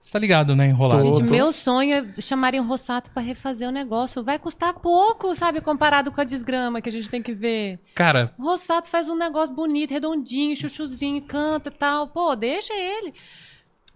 Você 0.00 0.12
tá 0.12 0.18
ligado, 0.18 0.54
né, 0.54 0.68
Enrolados? 0.68 1.04
Tô. 1.04 1.14
Gente, 1.16 1.30
meu 1.30 1.50
sonho 1.52 1.92
é 2.16 2.20
chamarem 2.20 2.60
o 2.60 2.64
Rossato 2.64 3.10
pra 3.10 3.22
refazer 3.22 3.66
o 3.66 3.72
negócio. 3.72 4.22
Vai 4.22 4.38
custar 4.38 4.74
pouco, 4.74 5.34
sabe? 5.34 5.60
Comparado 5.60 6.12
com 6.12 6.20
a 6.20 6.24
desgrama 6.24 6.80
que 6.80 6.88
a 6.88 6.92
gente 6.92 7.08
tem 7.08 7.22
que 7.22 7.32
ver. 7.32 7.80
Cara, 7.94 8.32
O 8.38 8.44
Rossato 8.44 8.88
faz 8.88 9.08
um 9.08 9.16
negócio 9.16 9.54
bonito, 9.54 9.90
redondinho, 9.90 10.54
chuchuzinho, 10.56 11.22
canta 11.22 11.70
e 11.70 11.72
tal. 11.72 12.06
Pô, 12.08 12.36
deixa 12.36 12.72
ele. 12.74 13.14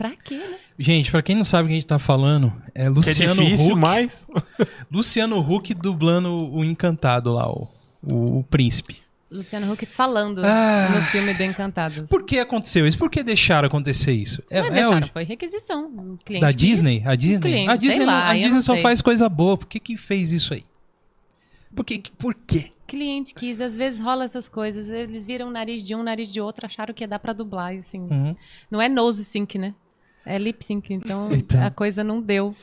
Pra 0.00 0.16
quê, 0.16 0.36
né? 0.36 0.56
gente, 0.78 1.10
pra 1.10 1.20
quem 1.22 1.36
não 1.36 1.44
sabe 1.44 1.64
o 1.64 1.66
que 1.68 1.72
a 1.72 1.76
gente 1.76 1.86
tá 1.86 1.98
falando, 1.98 2.50
é 2.74 2.80
Que 2.80 2.86
é 2.86 2.88
Luciano 2.88 3.44
difícil, 3.44 3.66
Huck. 3.74 3.80
mas. 3.80 4.26
Luciano 4.90 5.38
Huck 5.38 5.74
dublando 5.74 6.30
o 6.52 6.64
Encantado 6.64 7.30
lá, 7.32 7.48
o, 7.50 7.68
o, 8.02 8.38
o 8.38 8.44
príncipe. 8.44 8.96
Luciano 9.30 9.70
Huck 9.72 9.84
falando 9.86 10.42
Ah. 10.44 10.88
no 10.92 11.02
filme 11.02 11.32
do 11.34 11.42
Encantados. 11.44 12.08
Por 12.08 12.24
que 12.24 12.38
aconteceu 12.38 12.86
isso? 12.86 12.98
Por 12.98 13.08
que 13.10 13.22
deixaram 13.22 13.66
acontecer 13.68 14.12
isso? 14.12 14.42
É, 14.50 14.60
Não 14.60 14.68
é 14.68 14.70
deixaram, 14.72 15.06
o- 15.06 15.10
foi 15.10 15.22
requisição. 15.24 15.86
O 15.86 16.18
cliente 16.24 16.40
da 16.40 16.52
quis, 16.52 16.56
Disney? 16.56 17.02
A 17.06 17.12
o 17.12 17.16
Disney? 17.16 17.40
cliente, 17.40 17.70
a 17.70 17.76
Disney, 17.76 18.06
lá, 18.06 18.28
a 18.30 18.34
Disney 18.34 18.60
só 18.62 18.72
sei. 18.72 18.82
faz 18.82 19.00
coisa 19.02 19.28
boa. 19.28 19.56
Por 19.58 19.66
que 19.68 19.78
que 19.78 19.96
fez 19.96 20.32
isso 20.32 20.52
aí? 20.54 20.64
Por 21.76 21.84
que? 21.84 22.02
Por 22.18 22.34
quê? 22.34 22.70
Cliente 22.88 23.32
quis, 23.34 23.60
às 23.60 23.76
vezes 23.76 24.00
rola 24.00 24.24
essas 24.24 24.48
coisas. 24.48 24.88
Eles 24.88 25.24
viram 25.24 25.46
o 25.46 25.50
nariz 25.52 25.84
de 25.84 25.94
um, 25.94 26.02
nariz 26.02 26.32
de 26.32 26.40
outro, 26.40 26.66
acharam 26.66 26.92
que 26.92 27.04
ia 27.04 27.08
dar 27.08 27.20
pra 27.20 27.32
dublar, 27.32 27.72
assim. 27.76 28.00
Uhum. 28.00 28.34
Não 28.68 28.82
é 28.82 28.88
nose 28.88 29.24
sync, 29.24 29.56
né? 29.58 29.74
É 30.24 30.38
lip 30.38 30.64
sync, 30.64 30.92
então, 30.92 31.32
Então. 31.32 31.62
a 31.64 31.70
coisa 31.70 32.02
não 32.04 32.20
deu. 32.20 32.54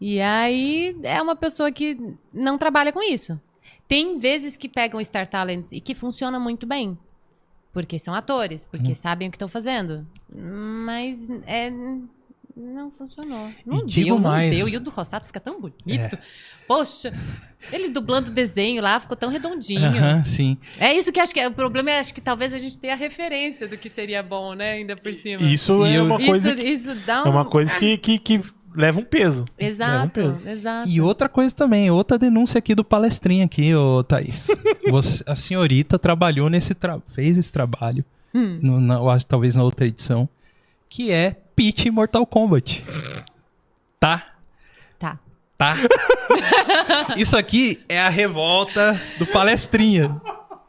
E 0.00 0.20
aí 0.20 0.96
é 1.02 1.20
uma 1.22 1.36
pessoa 1.36 1.70
que 1.70 1.96
não 2.32 2.58
trabalha 2.58 2.92
com 2.92 3.02
isso. 3.02 3.40
Tem 3.86 4.18
vezes 4.18 4.56
que 4.56 4.68
pegam 4.68 5.02
Star 5.04 5.26
Talents 5.28 5.70
e 5.72 5.80
que 5.80 5.94
funciona 5.94 6.38
muito 6.40 6.66
bem. 6.66 6.98
Porque 7.72 7.98
são 7.98 8.12
atores, 8.14 8.64
porque 8.64 8.90
Uhum. 8.90 8.96
sabem 8.96 9.28
o 9.28 9.30
que 9.30 9.36
estão 9.36 9.48
fazendo. 9.48 10.06
Mas 10.34 11.28
é, 11.46 11.72
não 12.56 12.90
funcionou. 12.90 13.50
Não 13.64 13.80
E 13.80 13.86
digo 13.86 14.06
deu, 14.06 14.14
não 14.16 14.22
mais. 14.30 14.54
deu. 14.56 14.68
E 14.68 14.76
o 14.76 14.80
do 14.80 14.90
Rossato 14.90 15.26
fica 15.26 15.40
tão 15.40 15.60
bonito. 15.60 16.14
É. 16.14 16.18
Poxa, 16.66 17.12
ele 17.72 17.88
dublando 17.88 18.30
o 18.30 18.32
desenho 18.32 18.80
lá, 18.82 18.98
ficou 19.00 19.16
tão 19.16 19.28
redondinho. 19.28 19.84
Aham, 19.84 20.24
sim. 20.24 20.56
É 20.78 20.92
isso 20.96 21.10
que 21.12 21.20
acho 21.20 21.34
que 21.34 21.40
é, 21.40 21.48
o 21.48 21.52
problema 21.52 21.90
é 21.90 21.98
acho 21.98 22.14
que 22.14 22.20
talvez 22.20 22.52
a 22.52 22.58
gente 22.58 22.76
tenha 22.76 22.94
a 22.94 22.96
referência 22.96 23.66
do 23.68 23.76
que 23.76 23.88
seria 23.90 24.22
bom, 24.22 24.54
né? 24.54 24.72
Ainda 24.72 24.96
por 24.96 25.12
cima. 25.12 25.42
Isso 25.42 25.84
E 25.86 25.90
é 25.94 25.98
eu- 25.98 26.04
uma 26.04 26.18
coisa, 26.18 26.48
isso, 26.48 26.56
que, 26.56 26.68
isso 26.68 26.94
dá 27.06 27.22
um. 27.24 27.26
é 27.26 27.30
uma 27.30 27.44
coisa 27.44 27.74
que, 27.78 27.96
que, 27.98 28.18
que 28.18 28.40
leva 28.74 29.00
um 29.00 29.04
peso. 29.04 29.44
Leva 29.58 29.62
um 29.62 29.66
Exato, 29.74 30.20
peso. 30.22 30.48
exato. 30.48 30.88
E 30.88 31.00
outra 31.00 31.28
coisa 31.28 31.54
também, 31.54 31.90
outra 31.90 32.16
denúncia 32.18 32.58
aqui 32.58 32.74
do 32.74 32.84
palestrinho 32.84 33.44
aqui, 33.44 33.74
ô 33.74 34.02
Thaís. 34.04 34.48
Você- 34.88 35.22
a 35.26 35.34
senhorita 35.36 35.98
trabalhou 35.98 36.48
nesse 36.48 36.74
tra... 36.74 37.00
fez 37.08 37.36
esse 37.36 37.50
trabalho, 37.52 38.04
Hum. 38.34 38.58
no- 38.62 38.80
na- 38.80 39.20
talvez 39.20 39.54
na 39.56 39.62
outra 39.62 39.86
edição, 39.86 40.26
que 40.88 41.10
é 41.10 41.36
Peach 41.62 41.88
Mortal 41.92 42.26
Kombat. 42.26 42.84
Tá? 44.00 44.26
Tá. 44.98 45.16
Tá? 45.56 45.76
Isso 47.16 47.36
aqui 47.36 47.80
é 47.88 48.00
a 48.00 48.08
revolta 48.08 49.00
do 49.16 49.26
palestrinha. 49.26 50.20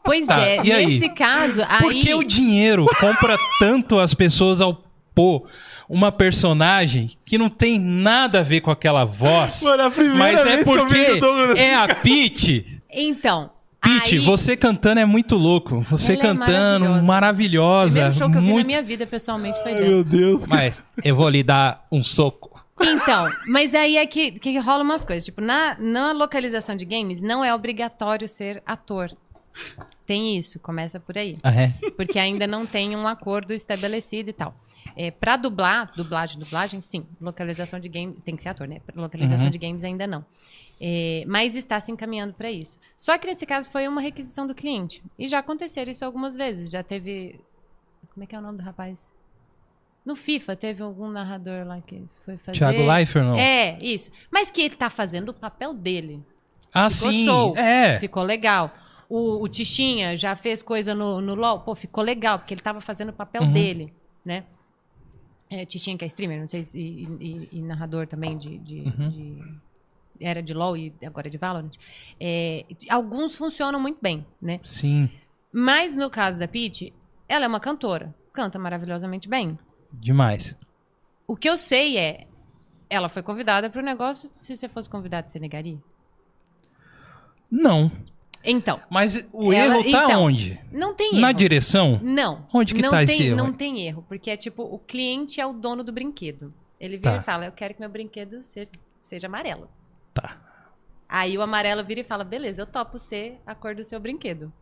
Pois 0.04 0.24
Tá, 0.26 0.40
é, 0.40 0.60
e 0.64 0.70
aí? 0.70 0.86
nesse 0.86 1.08
caso, 1.08 1.62
aí. 1.68 1.80
Por 1.80 1.92
que 1.94 2.14
o 2.14 2.22
dinheiro 2.22 2.86
compra 3.00 3.36
tanto 3.58 3.98
as 3.98 4.14
pessoas 4.14 4.60
ao 4.60 4.84
pôr 5.12 5.48
uma 5.88 6.12
personagem 6.12 7.10
que 7.26 7.36
não 7.36 7.48
tem 7.48 7.80
nada 7.80 8.38
a 8.38 8.42
ver 8.44 8.60
com 8.60 8.70
aquela 8.70 9.04
voz? 9.04 9.62
Mano, 9.64 9.82
a 9.82 9.90
primeira 9.90 10.16
mas 10.18 10.40
é 10.40 10.44
vez 10.44 10.62
que 10.62 10.70
eu 10.70 10.76
porque 10.78 10.94
vi 10.94 11.10
o 11.10 11.20
Douglas- 11.20 11.58
é 11.58 11.74
a 11.74 11.92
Peach. 11.92 12.80
Então. 12.88 13.50
Peach, 13.84 14.14
aí, 14.14 14.18
você 14.20 14.56
cantando 14.56 15.00
é 15.00 15.04
muito 15.04 15.36
louco. 15.36 15.80
Você 15.90 16.12
Ela 16.12 16.20
é 16.20 16.22
cantando, 16.22 16.84
maravilhosa. 17.02 17.02
maravilhosa. 17.02 18.08
O 18.08 18.12
show 18.12 18.30
que 18.30 18.38
eu 18.38 18.42
vi 18.42 18.54
na 18.54 18.64
minha 18.64 18.82
vida, 18.82 19.06
pessoalmente, 19.06 19.62
foi 19.62 19.72
Ai, 19.72 19.78
dele. 19.78 19.90
meu 19.90 20.04
Deus. 20.04 20.46
Mas 20.46 20.82
eu 21.04 21.14
vou 21.14 21.28
lhe 21.28 21.42
dar 21.42 21.86
um 21.92 22.02
soco. 22.02 22.52
Então, 22.80 23.30
mas 23.46 23.74
aí 23.74 23.96
é 23.96 24.06
que, 24.06 24.32
que 24.32 24.58
rola 24.58 24.82
umas 24.82 25.04
coisas. 25.04 25.24
Tipo, 25.24 25.40
na, 25.40 25.76
na 25.78 26.12
localização 26.12 26.74
de 26.76 26.84
games, 26.84 27.20
não 27.20 27.44
é 27.44 27.54
obrigatório 27.54 28.28
ser 28.28 28.62
ator. 28.66 29.10
Tem 30.04 30.36
isso, 30.36 30.58
começa 30.58 30.98
por 30.98 31.16
aí. 31.16 31.38
Ah, 31.42 31.52
é? 31.54 31.68
Porque 31.96 32.18
ainda 32.18 32.46
não 32.46 32.66
tem 32.66 32.96
um 32.96 33.06
acordo 33.06 33.52
estabelecido 33.52 34.30
e 34.30 34.32
tal. 34.32 34.54
É, 34.96 35.10
pra 35.10 35.36
dublar, 35.36 35.92
dublagem, 35.96 36.38
dublagem, 36.38 36.80
sim. 36.80 37.06
Localização 37.20 37.80
de 37.80 37.88
games, 37.88 38.16
tem 38.24 38.36
que 38.36 38.42
ser 38.42 38.50
ator, 38.50 38.66
né? 38.68 38.80
Localização 38.94 39.46
Uhum. 39.46 39.50
de 39.52 39.58
games 39.58 39.82
ainda 39.84 40.06
não. 40.06 40.24
É, 40.80 41.24
mas 41.26 41.54
está 41.56 41.78
se 41.80 41.90
encaminhando 41.92 42.34
para 42.34 42.50
isso. 42.50 42.78
Só 42.96 43.16
que 43.16 43.26
nesse 43.26 43.46
caso 43.46 43.70
foi 43.70 43.86
uma 43.88 44.00
requisição 44.00 44.46
do 44.46 44.54
cliente. 44.54 45.02
E 45.18 45.28
já 45.28 45.38
aconteceu 45.38 45.84
isso 45.88 46.04
algumas 46.04 46.34
vezes. 46.36 46.70
Já 46.70 46.82
teve. 46.82 47.40
Como 48.12 48.24
é 48.24 48.26
que 48.26 48.34
é 48.34 48.38
o 48.38 48.42
nome 48.42 48.58
do 48.58 48.64
rapaz? 48.64 49.12
No 50.04 50.14
FIFA, 50.14 50.54
teve 50.56 50.82
algum 50.82 51.08
narrador 51.08 51.66
lá 51.66 51.80
que 51.80 52.02
foi 52.24 52.36
fazer. 52.36 52.58
Thiago 52.58 52.86
Leifert, 52.86 53.24
não? 53.24 53.38
É, 53.38 53.78
isso. 53.80 54.10
Mas 54.30 54.50
que 54.50 54.60
ele 54.60 54.76
tá 54.76 54.90
fazendo 54.90 55.30
o 55.30 55.34
papel 55.34 55.72
dele. 55.72 56.22
Ah, 56.72 56.90
Ficou 56.90 57.12
sim. 57.12 57.24
show. 57.24 57.56
É. 57.56 57.98
Ficou 57.98 58.22
legal. 58.22 58.74
O, 59.08 59.42
o 59.42 59.48
Tichinha 59.48 60.16
já 60.16 60.34
fez 60.36 60.62
coisa 60.62 60.94
no, 60.94 61.20
no 61.20 61.34
LOL. 61.34 61.60
Pô, 61.60 61.74
ficou 61.74 62.02
legal, 62.04 62.38
porque 62.38 62.52
ele 62.52 62.60
tava 62.60 62.80
fazendo 62.80 63.10
o 63.10 63.12
papel 63.12 63.42
Uhum. 63.42 63.52
dele, 63.52 63.94
né? 64.24 64.44
É, 65.48 65.64
Tichinha 65.64 65.96
que 65.96 66.04
é 66.04 66.08
streamer, 66.08 66.40
não 66.40 66.48
sei 66.48 66.64
se... 66.64 66.78
E, 66.78 67.04
e- 67.20 67.48
e 67.52 67.62
narrador 67.62 68.06
também 68.06 68.36
de... 68.36 68.58
de- 68.58 68.80
Uhum. 68.80 69.08
de- 69.10 69.63
era 70.20 70.42
de 70.42 70.52
LoL 70.54 70.76
e 70.76 70.92
agora 71.04 71.28
é 71.28 71.30
de 71.30 71.38
Valorant. 71.38 71.72
É, 72.20 72.64
alguns 72.88 73.36
funcionam 73.36 73.80
muito 73.80 73.98
bem, 74.00 74.24
né? 74.40 74.60
Sim. 74.64 75.10
Mas 75.52 75.96
no 75.96 76.08
caso 76.10 76.38
da 76.38 76.48
Peach, 76.48 76.92
ela 77.28 77.44
é 77.44 77.48
uma 77.48 77.60
cantora. 77.60 78.14
Canta 78.32 78.58
maravilhosamente 78.58 79.28
bem. 79.28 79.58
Demais. 79.92 80.56
O 81.26 81.36
que 81.36 81.48
eu 81.48 81.56
sei 81.56 81.96
é... 81.96 82.26
Ela 82.90 83.08
foi 83.08 83.22
convidada 83.22 83.70
para 83.70 83.80
o 83.80 83.84
negócio. 83.84 84.28
Se 84.34 84.56
você 84.56 84.68
fosse 84.68 84.88
convidado, 84.88 85.30
você 85.30 85.38
negaria? 85.38 85.78
Não. 87.50 87.90
Então, 88.46 88.78
Mas 88.90 89.26
o 89.32 89.52
Ela- 89.52 89.76
erro 89.76 89.90
tá 89.90 90.04
então, 90.04 90.22
onde? 90.24 90.60
não 90.70 90.92
tem 90.94 91.12
erro. 91.12 91.20
Na 91.20 91.32
direção? 91.32 91.98
Não. 92.02 92.46
Onde 92.52 92.74
que 92.74 92.82
não 92.82 92.90
tá 92.90 92.98
tem, 92.98 93.04
esse 93.06 93.22
erro? 93.22 93.36
Não 93.38 93.52
tem 93.52 93.86
erro, 93.86 94.04
porque 94.06 94.30
é 94.30 94.36
tipo, 94.36 94.62
o 94.62 94.78
cliente 94.78 95.40
é 95.40 95.46
o 95.46 95.52
dono 95.54 95.82
do 95.82 95.90
brinquedo. 95.90 96.52
Ele 96.78 96.98
vira 96.98 97.12
Tá. 97.14 97.20
e 97.20 97.24
fala, 97.24 97.46
eu 97.46 97.52
quero 97.52 97.72
que 97.72 97.80
meu 97.80 97.88
brinquedo 97.88 98.42
seja, 98.42 98.68
seja 99.00 99.26
amarelo. 99.28 99.66
Tá. 100.14 100.38
Aí 101.08 101.36
o 101.36 101.42
amarelo 101.42 101.84
vira 101.84 102.00
e 102.00 102.04
fala, 102.04 102.24
beleza, 102.24 102.62
eu 102.62 102.66
topo 102.66 102.98
ser 102.98 103.40
a 103.46 103.54
cor 103.54 103.74
do 103.74 103.84
seu 103.84 104.00
brinquedo. 104.00 104.52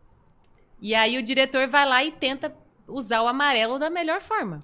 E 0.81 0.93
aí 0.93 1.17
o 1.17 1.23
diretor 1.23 1.67
vai 1.67 1.85
lá 1.85 2.03
e 2.03 2.11
tenta 2.11 2.53
usar 2.87 3.21
o 3.21 3.27
amarelo 3.27 3.79
da 3.79 3.89
melhor 3.89 4.19
forma. 4.19 4.59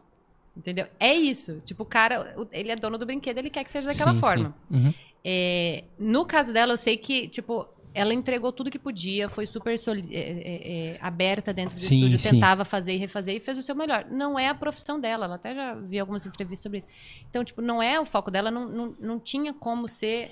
Entendeu? 0.56 0.88
É 1.00 1.14
isso. 1.14 1.62
Tipo, 1.64 1.84
o 1.84 1.86
cara, 1.86 2.36
ele 2.52 2.72
é 2.72 2.76
dono 2.76 2.98
do 2.98 3.06
brinquedo, 3.06 3.38
ele 3.38 3.50
quer 3.50 3.64
que 3.64 3.72
seja 3.72 3.88
daquela 3.88 4.14
Sim, 4.14 4.20
forma. 4.20 4.56
sim. 4.70 4.78
Uhum. 4.78 4.94
É, 5.24 5.86
no 5.98 6.26
caso 6.26 6.52
dela, 6.52 6.74
eu 6.74 6.78
sei 6.78 6.98
que, 6.98 7.28
tipo, 7.30 7.66
ela 7.94 8.14
entregou 8.14 8.52
tudo 8.52 8.70
que 8.70 8.80
podia, 8.80 9.30
foi 9.30 9.48
super 9.48 9.74
é, 9.74 9.76
é, 10.12 10.94
é, 10.94 10.98
aberta 11.02 11.54
dentro 11.54 11.76
do 11.76 11.82
Sim, 11.82 11.96
estúdio, 11.96 12.20
sim. 12.20 12.30
tentava 12.32 12.64
fazer 12.64 12.94
e 12.94 12.98
refazer 12.98 13.36
e 13.36 13.40
fez 13.40 13.58
o 13.58 13.62
seu 13.64 13.76
melhor. 13.76 14.06
Não 14.10 14.38
é 14.38 14.48
a 14.48 14.56
profissão 14.56 15.00
dela, 15.00 15.26
ela 15.26 15.36
até 15.36 15.56
já 15.56 15.74
vi 15.76 16.00
algumas 16.00 16.26
entrevistas 16.26 16.64
sobre 16.64 16.78
isso. 16.80 16.88
Então, 17.30 17.44
tipo, 17.44 17.62
não 17.62 17.82
é 17.82 18.00
o 18.00 18.06
foco 18.06 18.30
dela, 18.30 18.52
não, 18.52 18.68
não, 18.68 18.96
não 19.00 19.20
tinha 19.20 19.54
como 19.54 19.88
ser 19.88 20.32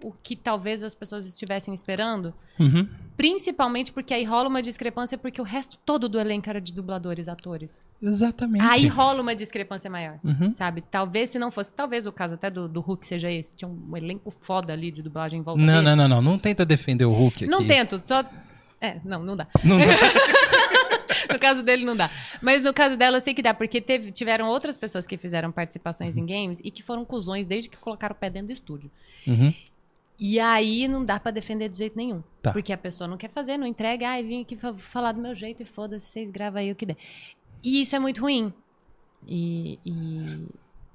o 0.00 0.12
que 0.12 0.36
talvez 0.36 0.82
as 0.84 0.94
pessoas 0.94 1.26
estivessem 1.26 1.74
esperando. 1.74 2.32
Uhum. 2.58 2.88
Principalmente 3.16 3.92
porque 3.92 4.14
aí 4.14 4.22
rola 4.24 4.48
uma 4.48 4.62
discrepância, 4.62 5.18
porque 5.18 5.40
o 5.40 5.44
resto 5.44 5.76
todo 5.84 6.08
do 6.08 6.20
elenco 6.20 6.48
era 6.48 6.60
de 6.60 6.72
dubladores, 6.72 7.28
atores. 7.28 7.80
Exatamente. 8.00 8.64
Aí 8.64 8.86
rola 8.86 9.20
uma 9.20 9.34
discrepância 9.34 9.90
maior, 9.90 10.20
Uhum. 10.22 10.54
sabe? 10.54 10.82
Talvez 10.88 11.30
se 11.30 11.38
não 11.38 11.50
fosse, 11.50 11.72
talvez 11.72 12.06
o 12.06 12.12
caso 12.12 12.34
até 12.34 12.48
do, 12.48 12.68
do 12.68 12.80
Hulk 12.80 13.04
seja 13.06 13.28
esse. 13.30 13.56
Tinha 13.56 13.68
um 13.68 13.96
elenco 13.96 14.32
foda 14.40 14.72
ali 14.72 14.90
de 14.92 15.02
dublagem 15.02 15.40
em 15.40 15.42
volta 15.42 15.60
Não, 15.60 15.82
dele. 15.82 15.84
não, 15.84 15.96
não, 15.96 16.08
não. 16.08 16.22
Não 16.22 16.38
tenta 16.38 16.64
defender 16.64 17.04
o 17.06 17.12
Hulk 17.12 17.44
aqui. 17.44 17.46
Não 17.50 17.66
tento, 17.66 17.98
só. 18.00 18.22
É, 18.80 19.00
não, 19.04 19.22
não 19.24 19.34
dá. 19.34 19.48
Não 19.64 19.78
dá. 19.78 19.84
No 21.30 21.38
caso 21.38 21.62
dele, 21.62 21.84
não 21.84 21.96
dá. 21.96 22.10
Mas 22.40 22.62
no 22.62 22.72
caso 22.72 22.96
dela, 22.96 23.16
eu 23.18 23.20
sei 23.20 23.34
que 23.34 23.42
dá, 23.42 23.52
porque 23.52 23.80
teve, 23.80 24.10
tiveram 24.12 24.48
outras 24.48 24.78
pessoas 24.78 25.06
que 25.06 25.16
fizeram 25.18 25.52
participações 25.52 26.16
em 26.16 26.24
games 26.24 26.58
e 26.64 26.70
que 26.70 26.82
foram 26.82 27.04
cuzões 27.04 27.46
desde 27.46 27.68
que 27.68 27.76
colocaram 27.76 28.14
o 28.14 28.18
pé 28.18 28.30
dentro 28.30 28.48
do 28.48 28.52
estúdio. 28.52 28.90
Uhum. 29.26 29.52
E 30.20 30.40
aí 30.40 30.88
não 30.88 31.04
dá 31.04 31.20
pra 31.20 31.30
defender 31.30 31.68
de 31.68 31.78
jeito 31.78 31.96
nenhum. 31.96 32.22
Tá. 32.42 32.52
Porque 32.52 32.72
a 32.72 32.78
pessoa 32.78 33.06
não 33.06 33.16
quer 33.16 33.28
fazer, 33.30 33.56
não 33.56 33.66
entrega, 33.66 34.08
ai, 34.08 34.24
vim 34.24 34.42
aqui 34.42 34.56
fa- 34.56 34.74
falar 34.76 35.12
do 35.12 35.20
meu 35.20 35.34
jeito 35.34 35.62
e 35.62 35.66
foda-se, 35.66 36.06
vocês 36.06 36.30
gravam 36.30 36.60
aí 36.60 36.72
o 36.72 36.74
que 36.74 36.86
der. 36.86 36.96
E 37.62 37.80
isso 37.82 37.94
é 37.94 37.98
muito 37.98 38.20
ruim. 38.20 38.52
E, 39.26 39.78
e- 39.84 40.46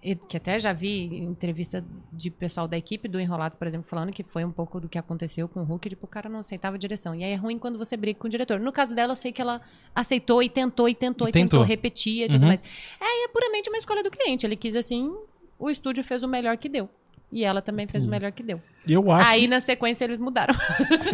e 0.01 0.15
que 0.15 0.35
até 0.35 0.59
já 0.59 0.73
vi 0.73 1.05
entrevista 1.17 1.83
de 2.11 2.29
pessoal 2.29 2.67
da 2.67 2.77
equipe 2.77 3.07
do 3.07 3.17
Enrolados, 3.19 3.57
por 3.57 3.65
exemplo, 3.65 3.87
falando 3.87 4.11
que 4.11 4.23
foi 4.23 4.43
um 4.43 4.51
pouco 4.51 4.79
do 4.81 4.89
que 4.89 4.97
aconteceu 4.97 5.47
com 5.47 5.61
o 5.61 5.63
Hulk, 5.63 5.87
tipo, 5.89 6.05
o 6.05 6.09
cara 6.09 6.27
não 6.27 6.39
aceitava 6.39 6.75
a 6.75 6.79
direção. 6.79 7.15
E 7.15 7.23
aí 7.23 7.31
é 7.31 7.35
ruim 7.35 7.57
quando 7.57 7.77
você 7.77 7.95
briga 7.95 8.19
com 8.19 8.27
o 8.27 8.29
diretor. 8.29 8.59
No 8.59 8.73
caso 8.73 8.93
dela, 8.93 9.13
eu 9.13 9.17
sei 9.17 9.31
que 9.31 9.41
ela 9.41 9.61
aceitou 9.95 10.43
e 10.43 10.49
tentou 10.49 10.89
e 10.89 10.95
tentou 10.95 11.29
e, 11.29 11.31
tentou. 11.31 11.59
tentou, 11.59 11.63
repetia 11.63 12.25
e 12.25 12.29
tudo 12.29 12.41
Uhum. 12.41 12.47
mais. 12.47 12.61
É, 12.99 13.23
é 13.25 13.27
puramente 13.29 13.69
uma 13.69 13.77
escolha 13.77 14.03
do 14.03 14.11
cliente. 14.11 14.45
Ele 14.45 14.57
quis 14.57 14.75
assim, 14.75 15.15
o 15.57 15.69
estúdio 15.69 16.03
fez 16.03 16.21
o 16.23 16.27
melhor 16.27 16.57
que 16.57 16.67
deu. 16.67 16.89
E 17.33 17.43
ela 17.43 17.63
também 17.63 17.87
fez 17.87 18.05
o 18.05 18.07
melhor 18.07 18.31
que 18.31 18.43
deu. 18.43 18.61
Eu 18.87 19.11
acho, 19.11 19.27
Aí, 19.27 19.47
na 19.47 19.59
sequência, 19.59 20.05
eles 20.05 20.19
mudaram. 20.19 20.53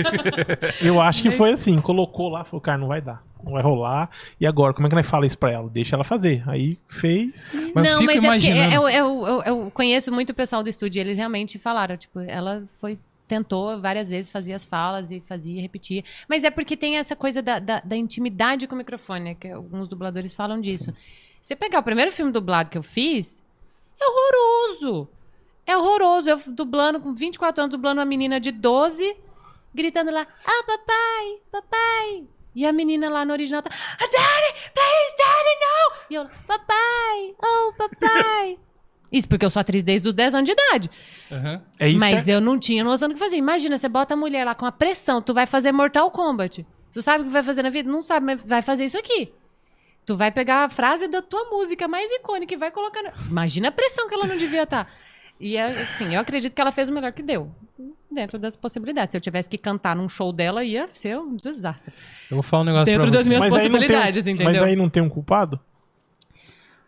eu 0.83 0.99
acho 0.99 1.23
que 1.23 1.31
foi 1.31 1.53
assim, 1.53 1.79
colocou 1.79 2.27
lá, 2.27 2.43
falou, 2.43 2.59
cara, 2.59 2.77
não 2.77 2.89
vai 2.89 2.99
dar. 2.99 3.23
Não 3.41 3.53
vai 3.53 3.63
rolar. 3.63 4.09
E 4.37 4.45
agora, 4.45 4.73
como 4.73 4.85
é 4.85 4.89
que 4.89 4.95
nós 4.97 5.09
fala 5.09 5.25
isso 5.25 5.37
pra 5.37 5.51
ela? 5.51 5.69
Deixa 5.69 5.95
ela 5.95 6.03
fazer. 6.03 6.43
Aí 6.45 6.77
fez. 6.89 7.31
Mas 7.73 7.87
eu 7.87 7.95
não, 7.95 8.03
mas 8.03 8.21
é 8.21 8.27
porque 8.27 8.47
imaginando. 8.49 8.75
eu, 8.75 8.89
eu, 8.89 9.27
eu, 9.27 9.43
eu 9.43 9.71
conheço 9.71 10.11
muito 10.11 10.31
o 10.31 10.35
pessoal 10.35 10.61
do 10.61 10.69
estúdio 10.69 10.99
e 10.99 11.01
eles 11.01 11.17
realmente 11.17 11.57
falaram, 11.57 11.95
tipo, 11.95 12.19
ela 12.19 12.63
foi 12.81 12.99
tentou 13.29 13.79
várias 13.79 14.09
vezes, 14.09 14.31
fazia 14.31 14.55
as 14.55 14.65
falas 14.65 15.11
e 15.11 15.23
fazia 15.25 15.57
e 15.57 15.61
repetia. 15.61 16.03
Mas 16.27 16.43
é 16.43 16.49
porque 16.49 16.75
tem 16.75 16.97
essa 16.97 17.15
coisa 17.15 17.41
da, 17.41 17.59
da, 17.59 17.79
da 17.79 17.95
intimidade 17.95 18.67
com 18.67 18.73
o 18.73 18.77
microfone, 18.77 19.35
que 19.35 19.47
alguns 19.47 19.87
dubladores 19.87 20.33
falam 20.33 20.59
disso. 20.59 20.93
Você 21.41 21.55
pegar 21.55 21.79
o 21.79 21.83
primeiro 21.83 22.11
filme 22.11 22.31
dublado 22.31 22.71
que 22.71 22.77
eu 22.77 22.83
fiz, 22.83 23.41
é 24.01 24.05
horroroso. 24.05 25.07
É 25.69 25.77
horroroso. 25.77 26.29
Eu 26.29 26.41
dublando, 26.47 26.99
com 26.99 27.13
24 27.13 27.61
anos, 27.63 27.71
dublando 27.71 27.99
uma 27.99 28.05
menina 28.05 28.39
de 28.39 28.51
12, 28.51 29.15
gritando 29.73 30.11
lá, 30.11 30.25
ah, 30.45 30.63
papai, 30.65 31.37
papai. 31.51 32.27
E 32.55 32.65
a 32.65 32.73
menina 32.73 33.09
lá 33.09 33.23
no 33.23 33.31
original 33.31 33.61
tá. 33.61 33.69
"Ah, 33.71 33.97
Daddy, 33.99 34.71
please, 34.73 35.15
Daddy, 35.17 35.55
no! 35.61 36.05
E 36.09 36.15
eu, 36.15 36.25
papai, 36.47 37.35
oh, 37.43 37.73
papai. 37.77 38.57
Isso 39.11 39.27
porque 39.27 39.45
eu 39.45 39.49
sou 39.49 39.59
atriz 39.59 39.83
desde 39.83 40.07
os 40.07 40.13
10 40.13 40.35
anos 40.35 40.45
de 40.45 40.51
idade. 40.51 40.89
Aham. 41.31 41.63
É 41.79 41.89
isso 41.89 41.99
Mas 41.99 42.27
é... 42.27 42.35
eu 42.35 42.39
não 42.41 42.59
tinha 42.59 42.83
noção 42.83 43.07
do 43.09 43.15
que 43.15 43.19
fazer. 43.19 43.37
Imagina, 43.37 43.75
você 43.77 43.89
bota 43.89 44.13
a 44.13 44.17
mulher 44.17 44.43
lá 44.45 44.53
com 44.53 44.67
a 44.67 44.71
pressão, 44.71 45.19
tu 45.19 45.33
vai 45.33 45.47
fazer 45.47 45.71
Mortal 45.71 46.11
Kombat. 46.11 46.63
Tu 46.91 47.01
sabe 47.01 47.21
o 47.23 47.25
que 47.25 47.31
vai 47.31 47.41
fazer 47.41 47.63
na 47.63 47.71
vida? 47.71 47.89
Não 47.91 48.03
sabe, 48.03 48.25
mas 48.27 48.39
vai 48.45 48.61
fazer 48.61 48.85
isso 48.85 48.97
aqui. 48.99 49.33
Tu 50.05 50.15
vai 50.15 50.29
pegar 50.31 50.65
a 50.65 50.69
frase 50.69 51.07
da 51.07 51.23
tua 51.23 51.43
música 51.49 51.87
mais 51.87 52.09
icônica 52.11 52.53
e 52.53 52.57
vai 52.57 52.69
colocar. 52.69 53.01
na- 53.01 53.13
Imagina 53.27 53.69
a 53.69 53.71
pressão 53.71 54.07
que 54.07 54.13
ela 54.13 54.27
não 54.27 54.37
devia 54.37 54.61
estar. 54.63 54.87
E 55.39 55.57
assim, 55.57 56.13
eu 56.13 56.19
acredito 56.21 56.53
que 56.53 56.59
ela 56.61 56.71
fez 56.71 56.89
o 56.89 56.91
melhor 56.93 57.11
que 57.13 57.23
deu. 57.23 57.49
Dentro 58.11 58.37
das 58.39 58.55
possibilidades. 58.57 59.11
Se 59.13 59.17
eu 59.17 59.21
tivesse 59.21 59.47
que 59.47 59.57
cantar 59.57 59.95
num 59.95 60.09
show 60.09 60.33
dela, 60.33 60.63
ia 60.63 60.89
ser 60.91 61.17
um 61.17 61.35
desastre. 61.35 61.93
Eu 62.29 62.35
vou 62.37 62.43
falar 62.43 62.63
um 62.63 62.65
negócio 62.65 62.85
Dentro 62.85 63.03
pra 63.03 63.11
das 63.11 63.23
você. 63.25 63.29
minhas- 63.29 63.43
Mas 63.45 63.53
possibilidades, 63.53 64.25
um- 64.25 64.29
entendeu? 64.31 64.51
mas 64.53 64.61
aí 64.63 64.75
não 64.75 64.89
tem 64.89 65.01
um 65.03 65.07
culpado? 65.09 65.59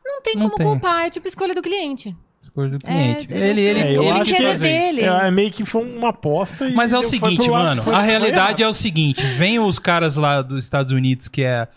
Não 0.03 0.22
tem 0.22 0.34
Não 0.36 0.41
como 0.44 0.56
tem. 0.56 0.65
culpar, 0.65 1.06
é 1.06 1.10
tipo 1.10 1.28
escolha 1.28 1.53
do 1.53 1.61
cliente. 1.61 2.15
Escolha 2.41 2.69
do 2.72 2.80
cliente. 2.80 3.32
É, 3.32 3.49
ele, 3.49 3.61
ele, 3.61 3.80
É, 3.80 3.95
eu 3.98 4.02
ele 4.02 4.11
acho 4.19 4.34
que- 4.36 4.44
fazer. 4.44 4.68
dele. 4.68 5.02
É, 5.02 5.28
é 5.28 5.32
meio 5.32 5.52
que 5.52 5.64
foi 5.64 5.84
uma 5.86 6.10
aposta 6.10 6.68
e 6.68 6.73
Mas 6.73 6.91
é 6.91 6.98
o 6.98 7.03
seguinte, 7.03 7.49
mano. 7.49 7.84
foi- 7.84 7.94
a 7.94 8.02
realidade 8.02 8.64
é 8.64 8.68
o 8.68 8.73
seguinte: 8.73 9.23
vem 9.36 9.60
os 9.60 9.78
caras 9.78 10.15
lá 10.15 10.41
dos 10.41 10.64
Estados 10.64 10.91
Unidos, 10.91 11.28
que 11.28 11.44
é 11.44 11.68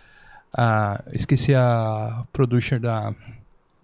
a. 0.57 1.05
Esqueci 1.13 1.55
a 1.55 2.25
producer 2.33 2.81
da. 2.81 3.15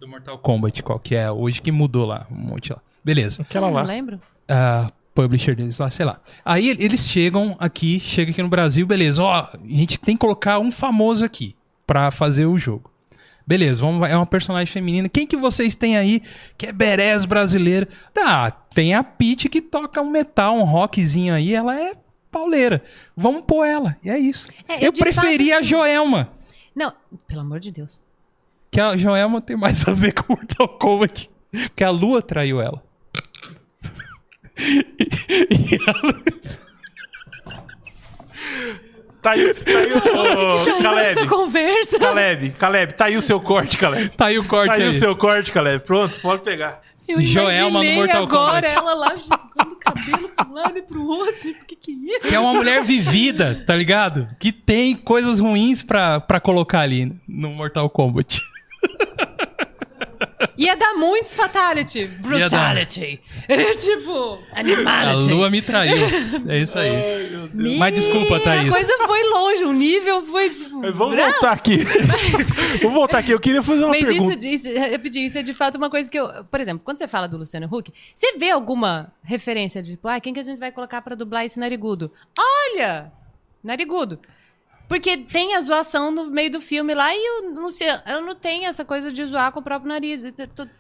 Do 0.00 0.08
Mortal 0.08 0.38
Kombat, 0.38 0.82
qual 0.82 0.98
que 0.98 1.14
é 1.14 1.30
hoje, 1.30 1.60
que 1.60 1.70
mudou 1.70 2.06
lá. 2.06 2.26
Um 2.30 2.34
monte 2.36 2.72
lá. 2.72 2.80
Beleza. 3.04 3.42
Aquela 3.42 3.68
Eu 3.68 3.74
lá. 3.74 3.80
não 3.82 3.88
lembro. 3.88 4.20
a 4.48 4.90
publisher 5.14 5.54
deles 5.54 5.78
lá, 5.78 5.90
sei 5.90 6.06
lá. 6.06 6.18
Aí 6.44 6.70
eles 6.70 7.08
chegam 7.10 7.54
aqui, 7.58 8.00
chega 8.00 8.30
aqui 8.30 8.42
no 8.42 8.48
Brasil, 8.48 8.86
beleza, 8.86 9.22
ó, 9.22 9.32
a 9.34 9.58
gente 9.66 9.98
tem 9.98 10.16
que 10.16 10.20
colocar 10.20 10.58
um 10.58 10.72
famoso 10.72 11.24
aqui 11.24 11.54
pra 11.86 12.10
fazer 12.10 12.46
o 12.46 12.58
jogo. 12.58 12.90
Beleza, 13.46 13.82
vamos, 13.82 14.08
é 14.08 14.16
uma 14.16 14.24
personagem 14.26 14.72
feminina. 14.72 15.08
Quem 15.08 15.26
que 15.26 15.36
vocês 15.36 15.74
têm 15.74 15.96
aí 15.98 16.22
que 16.56 16.66
é 16.66 16.72
berés 16.72 17.24
brasileira? 17.24 17.88
Ah, 18.16 18.50
tem 18.74 18.94
a 18.94 19.02
Peach 19.02 19.48
que 19.48 19.60
toca 19.60 20.00
um 20.00 20.08
metal, 20.10 20.56
um 20.56 20.62
rockzinho 20.64 21.34
aí, 21.34 21.52
ela 21.52 21.78
é 21.78 21.94
pauleira. 22.30 22.82
Vamos 23.16 23.42
pôr 23.46 23.66
ela, 23.66 23.96
e 24.02 24.08
é 24.08 24.18
isso. 24.18 24.46
É, 24.68 24.76
eu 24.76 24.86
eu 24.86 24.92
de 24.92 25.00
preferi 25.00 25.48
fato, 25.48 25.58
a 25.58 25.62
sim. 25.62 25.68
Joelma, 25.68 26.30
Não, 26.74 26.92
pelo 27.26 27.40
amor 27.40 27.58
de 27.58 27.72
Deus. 27.72 28.00
Que 28.70 28.80
a 28.80 28.96
Joelma 28.96 29.40
tem 29.40 29.56
mais 29.56 29.86
a 29.88 29.92
ver 29.92 30.12
com 30.22 30.32
o 30.32 30.36
Mortal 30.36 30.68
Kombat, 30.78 31.30
porque 31.50 31.84
a 31.84 31.90
Lua 31.90 32.22
traiu 32.22 32.60
ela. 32.60 32.82
E 35.50 35.74
ela- 35.86 36.22
Tá 39.22 39.32
aí, 39.32 39.52
tá 39.54 39.70
aí 39.78 39.92
o... 39.92 39.96
Essa 40.70 40.82
Caleb, 40.82 41.28
conversa. 41.28 41.98
Caleb, 41.98 42.50
Caleb, 42.52 42.94
tá 42.94 43.04
aí 43.06 43.16
o 43.18 43.22
seu 43.22 43.38
corte, 43.38 43.76
Caleb. 43.76 44.08
Tá 44.16 44.26
aí 44.26 44.38
o 44.38 44.44
corte 44.44 44.68
Tá 44.68 44.74
aí, 44.74 44.82
aí. 44.82 44.88
o 44.88 44.98
seu 44.98 45.14
corte, 45.14 45.52
Caleb. 45.52 45.84
Pronto, 45.84 46.18
pode 46.22 46.42
pegar. 46.42 46.80
Eu 47.06 47.20
Joelma 47.20 47.82
no 47.84 47.92
Mortal 47.92 48.22
agora 48.22 48.68
Kombat. 48.68 48.76
ela 48.78 48.94
lá 48.94 49.16
jogando 49.16 49.72
o 49.72 49.76
cabelo 49.76 50.28
pra 50.30 50.46
um 50.48 50.54
lado 50.54 50.78
e 50.78 50.82
pro 50.82 51.04
outro. 51.04 51.50
O 51.50 51.64
que 51.66 51.76
que 51.76 51.90
é 51.92 52.16
isso? 52.16 52.28
Que 52.28 52.34
é 52.34 52.40
uma 52.40 52.54
mulher 52.54 52.82
vivida, 52.82 53.62
tá 53.66 53.74
ligado? 53.76 54.26
Que 54.38 54.52
tem 54.52 54.94
coisas 54.96 55.38
ruins 55.38 55.82
pra, 55.82 56.18
pra 56.20 56.40
colocar 56.40 56.80
ali 56.80 57.12
no 57.28 57.50
Mortal 57.50 57.90
Kombat. 57.90 58.40
Ia 60.58 60.76
dar 60.76 60.94
muitos 60.94 61.34
fatality. 61.34 62.06
Brutality. 62.06 63.20
É 63.48 63.74
tipo, 63.76 64.38
A 64.52 64.60
animality. 64.60 65.30
lua 65.32 65.48
me 65.50 65.62
traiu. 65.62 65.96
É 66.48 66.58
isso 66.58 66.78
aí. 66.78 66.92
Mas 67.78 67.94
desculpa, 67.94 68.36
A 68.36 68.40
Thaís. 68.40 68.70
coisa 68.70 68.92
foi 69.06 69.22
longe, 69.28 69.64
o 69.64 69.72
nível 69.72 70.20
foi 70.26 70.50
tipo... 70.50 70.78
Mas 70.78 70.94
vamos 70.94 71.14
bravo. 71.16 71.32
voltar 71.32 71.52
aqui. 71.52 71.78
vamos 72.82 72.94
voltar 72.94 73.18
aqui. 73.18 73.30
Eu 73.32 73.40
queria 73.40 73.62
fazer 73.62 73.80
uma 73.84 73.90
Mas 73.90 74.04
pergunta. 74.04 74.46
isso, 74.46 74.68
isso, 74.68 74.78
rapidinho, 74.78 75.26
isso 75.26 75.38
é 75.38 75.42
de 75.42 75.54
fato 75.54 75.76
uma 75.76 75.88
coisa 75.90 76.10
que 76.10 76.18
eu. 76.18 76.44
Por 76.44 76.60
exemplo, 76.60 76.82
quando 76.84 76.98
você 76.98 77.08
fala 77.08 77.26
do 77.26 77.36
Luciano 77.38 77.66
Huck, 77.70 77.92
você 78.14 78.36
vê 78.36 78.50
alguma 78.50 79.12
referência 79.22 79.80
de 79.82 79.92
tipo, 79.92 80.06
ah, 80.08 80.20
quem 80.20 80.34
que 80.34 80.40
a 80.40 80.44
gente 80.44 80.58
vai 80.58 80.70
colocar 80.70 81.00
pra 81.02 81.14
dublar 81.14 81.44
esse 81.44 81.58
narigudo? 81.58 82.12
Olha! 82.38 83.10
Narigudo. 83.62 84.18
Porque 84.90 85.16
tem 85.18 85.54
a 85.54 85.60
zoação 85.60 86.10
no 86.10 86.26
meio 86.32 86.50
do 86.50 86.60
filme 86.60 86.92
lá 86.94 87.14
e 87.14 87.42
o 87.42 87.60
Luciano 87.60 88.34
tem 88.34 88.66
essa 88.66 88.84
coisa 88.84 89.12
de 89.12 89.24
zoar 89.24 89.52
com 89.52 89.60
o 89.60 89.62
próprio 89.62 89.88
nariz. 89.88 90.20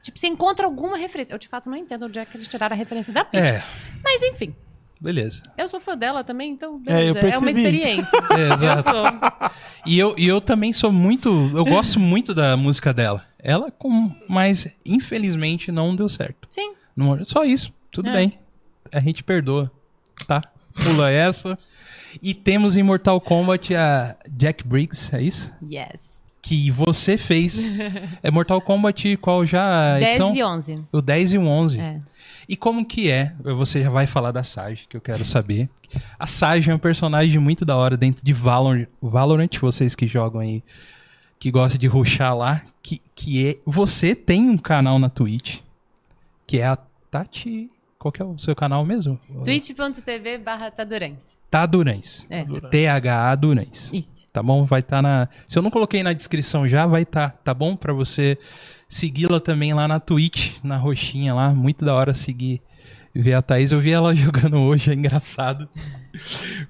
Tipo, 0.02 0.18
você 0.18 0.26
encontra 0.26 0.66
alguma 0.66 0.96
referência. 0.96 1.32
Eu 1.32 1.38
de 1.38 1.46
fato 1.46 1.70
não 1.70 1.76
entendo 1.76 2.06
onde 2.06 2.18
é 2.18 2.24
que 2.26 2.36
eles 2.36 2.48
tiraram 2.48 2.74
a 2.74 2.76
referência 2.76 3.12
da 3.12 3.24
Peach. 3.24 3.46
É, 3.54 3.64
Mas 4.02 4.20
enfim, 4.24 4.52
beleza. 5.00 5.40
eu 5.56 5.68
sou 5.68 5.80
fã 5.80 5.96
dela 5.96 6.24
também, 6.24 6.50
então 6.50 6.82
É, 6.88 7.08
eu 7.08 7.14
beleza. 7.14 7.36
É, 7.36 7.38
uma 7.38 7.44
percebi. 7.46 7.50
experiência. 7.68 8.18
É, 8.36 8.52
exato. 8.52 8.88
Eu 8.88 8.94
sou. 8.94 9.50
E 9.86 9.98
eu, 10.00 10.14
e 10.18 10.26
eu 10.26 10.40
também 10.40 10.72
sou 10.72 10.90
muito. 10.90 11.28
Eu 11.54 11.64
gosto 11.64 12.00
muito 12.00 12.34
da 12.34 12.56
música 12.56 12.92
dela. 12.92 13.24
Ela, 13.38 13.70
com, 13.70 14.12
mas 14.28 14.66
infelizmente 14.84 15.70
não 15.70 15.94
deu 15.94 16.08
certo. 16.08 16.48
Sim. 16.50 16.72
Não- 16.96 17.24
só 17.24 17.44
isso, 17.44 17.72
tudo 17.92 18.08
É. 18.08 18.12
bem. 18.12 18.38
A 18.90 18.98
gente 18.98 19.22
perdoa, 19.22 19.70
tá? 20.26 20.42
Pula 20.74 21.10
essa. 21.10 21.58
E 22.22 22.34
temos 22.34 22.76
em 22.76 22.82
Mortal 22.82 23.20
Kombat 23.20 23.74
a 23.74 24.16
Jack 24.28 24.66
Briggs, 24.66 25.14
é 25.14 25.22
isso? 25.22 25.52
Yes. 25.62 26.20
Que 26.42 26.70
você 26.70 27.16
fez. 27.16 27.62
é 28.22 28.30
Mortal 28.30 28.60
Kombat 28.60 29.16
qual 29.18 29.46
já? 29.46 29.94
a 29.96 29.98
10 29.98 30.06
edição? 30.06 30.34
e 30.34 30.42
11. 30.42 30.84
O 30.92 31.00
10 31.00 31.34
e 31.34 31.38
o 31.38 31.46
11. 31.46 31.80
É. 31.80 32.00
E 32.48 32.56
como 32.56 32.84
que 32.84 33.08
é? 33.08 33.32
Você 33.44 33.84
já 33.84 33.90
vai 33.90 34.08
falar 34.08 34.32
da 34.32 34.42
Sage, 34.42 34.86
que 34.88 34.96
eu 34.96 35.00
quero 35.00 35.24
saber. 35.24 35.68
A 36.18 36.26
Sage 36.26 36.70
é 36.70 36.74
um 36.74 36.78
personagem 36.78 37.38
muito 37.38 37.64
da 37.64 37.76
hora 37.76 37.96
dentro 37.96 38.24
de 38.24 38.32
Valorant, 38.32 38.88
Valorant 39.00 39.56
vocês 39.60 39.94
que 39.94 40.08
jogam 40.08 40.40
aí, 40.40 40.62
que 41.38 41.50
gostam 41.50 41.78
de 41.78 41.86
rushar 41.86 42.36
lá, 42.36 42.62
que, 42.82 43.00
que 43.14 43.46
é... 43.46 43.58
Você 43.64 44.16
tem 44.16 44.50
um 44.50 44.58
canal 44.58 44.98
na 44.98 45.08
Twitch, 45.08 45.60
que 46.44 46.58
é 46.58 46.66
a 46.66 46.78
Tati... 47.08 47.70
Qual 48.00 48.10
que 48.10 48.22
é 48.22 48.24
o 48.24 48.38
seu 48.38 48.56
canal 48.56 48.82
mesmo? 48.82 49.20
twitch.tv 49.44 50.38
barra 50.38 50.70
Tadurães. 50.70 51.36
Tadurães. 51.50 52.26
É. 52.30 52.46
T-H-A 52.70 53.34
Durães. 53.34 53.90
Isso. 53.92 54.26
Tá 54.32 54.42
bom? 54.42 54.64
Vai 54.64 54.80
estar 54.80 55.02
na. 55.02 55.28
Se 55.46 55.58
eu 55.58 55.62
não 55.62 55.70
coloquei 55.70 56.02
na 56.02 56.14
descrição 56.14 56.66
já, 56.66 56.86
vai 56.86 57.02
estar, 57.02 57.38
tá 57.44 57.52
bom? 57.52 57.76
Pra 57.76 57.92
você 57.92 58.38
segui-la 58.88 59.38
também 59.38 59.74
lá 59.74 59.86
na 59.86 60.00
Twitch, 60.00 60.54
na 60.64 60.78
roxinha 60.78 61.34
lá. 61.34 61.50
Muito 61.50 61.84
da 61.84 61.94
hora 61.94 62.14
seguir. 62.14 62.62
Ver 63.14 63.34
a 63.34 63.42
Thaís. 63.42 63.70
Eu 63.70 63.80
vi 63.80 63.92
ela 63.92 64.14
jogando 64.16 64.56
hoje, 64.56 64.90
é 64.90 64.94
engraçado. 64.94 65.68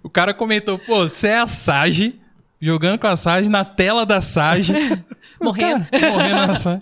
O 0.02 0.10
cara 0.10 0.34
comentou, 0.34 0.80
pô, 0.80 1.08
você 1.08 1.28
é 1.28 1.38
a 1.38 1.46
Sage, 1.46 2.18
jogando 2.60 2.98
com 2.98 3.06
a 3.06 3.14
Sage, 3.14 3.48
na 3.48 3.64
tela 3.64 4.04
da 4.04 4.20
Sage. 4.20 4.74
Morrendo. 5.40 5.86
Cara, 5.90 6.10
morrendo 6.12 6.46
na 6.46 6.54
Sage. 6.54 6.80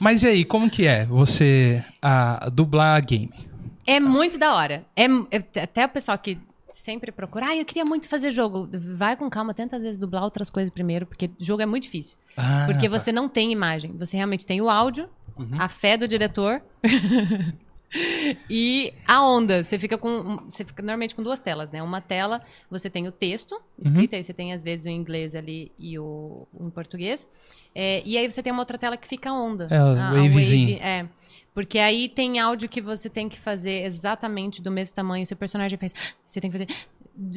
Mas 0.00 0.22
e 0.22 0.28
aí, 0.28 0.44
como 0.44 0.70
que 0.70 0.86
é 0.86 1.04
você 1.06 1.84
a, 2.02 2.48
dublar 2.50 3.04
game? 3.04 3.32
É 3.86 3.98
muito 4.00 4.38
da 4.38 4.54
hora. 4.54 4.84
É, 4.96 5.04
é- 5.30 5.62
até 5.62 5.86
o 5.86 5.88
pessoal 5.88 6.18
que 6.18 6.38
sempre 6.70 7.12
procura, 7.12 7.46
ah, 7.46 7.56
eu 7.56 7.64
queria 7.64 7.84
muito 7.84 8.08
fazer 8.08 8.32
jogo. 8.32 8.68
Vai 8.96 9.16
com 9.16 9.30
calma, 9.30 9.54
tenta 9.54 9.76
às 9.76 9.82
vezes 9.82 9.98
dublar 9.98 10.24
outras 10.24 10.50
coisas 10.50 10.70
primeiro, 10.70 11.06
porque 11.06 11.30
jogo 11.38 11.62
é 11.62 11.66
muito 11.66 11.84
difícil. 11.84 12.16
Ah, 12.36 12.64
porque 12.66 12.88
tá. 12.88 12.98
você 12.98 13.12
não 13.12 13.28
tem 13.28 13.52
imagem. 13.52 13.96
Você 13.98 14.16
realmente 14.16 14.44
tem 14.44 14.60
o 14.60 14.68
áudio, 14.68 15.08
a 15.58 15.68
fé 15.68 15.96
do 15.96 16.06
diretor. 16.08 16.60
e 18.50 18.92
a 19.06 19.22
onda. 19.24 19.62
Você 19.62 19.78
fica 19.78 19.96
com. 19.96 20.36
Você 20.50 20.64
fica 20.64 20.82
normalmente 20.82 21.14
com 21.14 21.22
duas 21.22 21.40
telas, 21.40 21.70
né? 21.70 21.82
Uma 21.82 22.00
tela, 22.00 22.42
você 22.70 22.90
tem 22.90 23.06
o 23.06 23.12
texto 23.12 23.60
escrito, 23.78 24.14
aí 24.16 24.24
você 24.24 24.32
tem 24.32 24.52
às 24.52 24.62
vezes 24.64 24.86
o 24.86 24.88
inglês 24.88 25.34
ali 25.34 25.70
e 25.78 25.98
o, 25.98 26.46
o 26.52 26.66
em 26.66 26.70
português. 26.70 27.28
É, 27.74 28.02
e 28.04 28.18
aí 28.18 28.30
você 28.30 28.42
tem 28.42 28.52
uma 28.52 28.62
outra 28.62 28.78
tela 28.78 28.96
que 28.96 29.06
fica 29.06 29.30
a 29.30 29.32
onda. 29.32 29.68
É, 29.70 29.76
a, 29.76 30.10
a 30.10 30.10
wave, 30.12 30.74
é. 30.80 31.08
Porque 31.54 31.78
aí 31.78 32.08
tem 32.08 32.40
áudio 32.40 32.68
que 32.68 32.80
você 32.80 33.08
tem 33.08 33.28
que 33.28 33.38
fazer 33.38 33.84
exatamente 33.84 34.60
do 34.60 34.72
mesmo 34.72 34.94
tamanho. 34.94 35.24
Se 35.24 35.32
o 35.32 35.36
personagem 35.36 35.78
fez. 35.78 35.92
Você 36.26 36.40
tem 36.40 36.50
que 36.50 36.58
fazer 36.58 36.68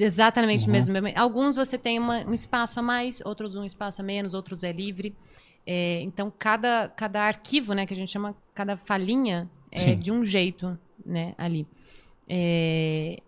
exatamente 0.04 0.66
do 0.66 0.72
mesmo 0.72 0.92
tamanho. 0.94 1.14
Alguns 1.20 1.56
você 1.56 1.78
tem 1.78 2.00
uma- 2.00 2.26
um 2.26 2.34
espaço 2.34 2.80
a 2.80 2.84
mais, 2.84 3.22
outros 3.24 3.56
um 3.56 3.64
espaço 3.64 4.02
a 4.02 4.04
menos, 4.04 4.34
outros 4.34 4.64
é 4.64 4.72
livre. 4.72 5.16
É, 5.68 6.02
então, 6.02 6.34
cada, 6.36 6.88
cada 6.96 7.22
arquivo, 7.22 7.74
né, 7.74 7.86
que 7.86 7.94
a 7.94 7.98
gente 7.98 8.12
chama, 8.12 8.36
cada 8.56 8.76
falhinha 8.76 9.48
é 9.72 9.96
de 9.96 10.12
um 10.12 10.24
jeito, 10.24 10.78
né, 11.06 11.34
ali. 11.38 11.68
É, 12.28 13.20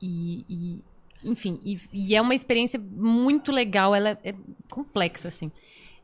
e, 0.00 0.44
e, 0.48 0.84
enfim, 1.24 1.58
e, 1.64 1.80
e 1.92 2.14
é 2.14 2.20
uma 2.20 2.34
experiência 2.34 2.78
muito 2.78 3.50
legal, 3.50 3.94
ela 3.94 4.18
é 4.22 4.34
complexa, 4.70 5.28
assim. 5.28 5.50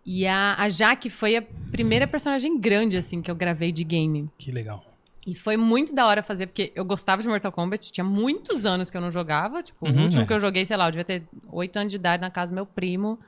E 0.05 0.27
a, 0.27 0.57
a 0.59 0.69
Jaque 0.69 1.11
foi 1.11 1.37
a 1.37 1.43
primeira 1.71 2.07
personagem 2.07 2.59
grande, 2.59 2.97
assim, 2.97 3.21
que 3.21 3.31
eu 3.31 3.35
gravei 3.35 3.71
de 3.71 3.85
game. 3.85 4.29
Que 4.39 4.51
legal. 4.51 4.85
E 5.27 5.35
foi 5.35 5.57
muito 5.57 5.95
da 5.95 6.07
hora 6.07 6.23
fazer, 6.23 6.47
porque 6.47 6.73
eu 6.75 6.85
gostava 6.85 7.21
de 7.21 7.29
Mortal 7.29 7.53
Kombat, 7.53 7.93
tinha 7.93 8.03
muitos 8.05 8.65
anos 8.65 8.89
que 8.91 8.97
eu 8.97 9.01
não 9.01 9.11
jogava. 9.11 9.63
Tipo, 9.63 9.87
Uhum, 9.87 9.95
o 9.99 10.03
último 10.05 10.23
é. 10.23 10.27
que 10.27 10.33
eu 10.33 10.41
joguei, 10.41 10.65
sei 10.65 10.77
lá, 10.77 10.87
eu 10.87 10.93
devia 10.93 11.05
ter 11.05 11.23
oito 11.53 11.77
anos 11.77 11.91
de 11.91 11.97
idade 11.97 12.21
na 12.23 12.31
casa 12.31 12.51
do 12.51 12.55
meu 12.55 12.65
primo. 12.65 13.19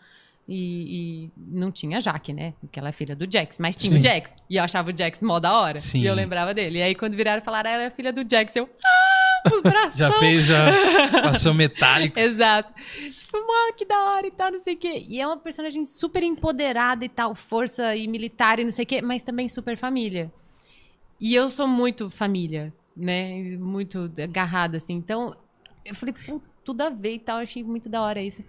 E, 0.49 1.27
e 1.29 1.31
não 1.37 1.71
tinha 1.71 2.01
Jaque, 2.01 2.33
né? 2.33 2.53
Porque 2.61 2.79
ela 2.79 2.89
é 2.89 2.93
filha 2.93 3.15
do 3.15 3.31
Jax. 3.31 3.59
Mas 3.59 3.77
tinha 3.77 3.93
Sim. 3.93 3.99
o 3.99 4.03
Jax. 4.03 4.37
E 4.51 4.57
eu 4.57 4.65
achava 4.65 4.91
o 4.91 4.97
Jax 4.97 5.23
mó 5.23 5.39
da 5.39 5.57
hora. 5.57 5.81
Sim. 5.81 6.01
E 6.01 6.07
eu 6.07 6.15
lembrava 6.15 6.53
dele. 6.53 6.79
E 6.79 6.83
aí, 6.83 6.95
quando 6.95 7.17
viraram 7.17 7.41
e 7.41 7.45
falaram, 7.45 7.71
"Ah, 7.71 7.75
ela 7.75 7.83
é 7.85 7.91
filha 7.91 8.13
do 8.13 8.25
Jax, 8.29 8.57
eu. 8.57 8.69
Ah! 8.85 9.23
os 9.51 9.61
braços. 9.61 9.97
Já 9.97 10.13
fez, 10.19 10.47
já 10.47 10.67
passou 11.23 11.55
metálico. 11.55 12.19
Exato. 12.19 12.73
Tipo, 13.19 13.39
mano, 13.39 13.75
que 13.77 13.85
da 13.85 13.97
hora 14.11 14.27
e 14.27 14.31
tal, 14.31 14.53
não 14.53 14.61
sei 14.61 14.75
o 14.75 14.77
quê. 14.77 15.05
E 15.09 15.21
é 15.21 15.27
uma 15.27 15.37
personagem 15.37 15.85
super 15.85 16.23
empoderada 16.23 17.05
e 17.05 17.09
tal, 17.09 17.35
força 17.35 17.97
e 17.97 18.07
militar 18.07 18.61
e 18.61 18.65
não 18.65 18.71
sei 18.71 18.85
o 18.85 18.87
quê, 18.87 19.03
mas 19.03 19.23
também 19.23 19.49
super 19.49 19.77
família. 19.77 20.33
E 21.21 21.35
eu 21.35 21.49
sou 21.51 21.67
muito 21.67 22.11
família, 22.11 22.73
né? 22.97 23.57
Muito 23.59 24.13
agarrada, 24.23 24.77
assim. 24.77 24.95
Então, 24.95 25.37
eu 25.85 25.95
falei, 25.95 26.15
tudo 26.65 26.83
a 26.83 26.91
ver 26.91 27.15
e 27.15 27.19
tal. 27.19 27.39
Achei 27.39 27.63
muito 27.63 27.89
da 27.89 28.03
hora 28.03 28.21
isso. 28.21 28.43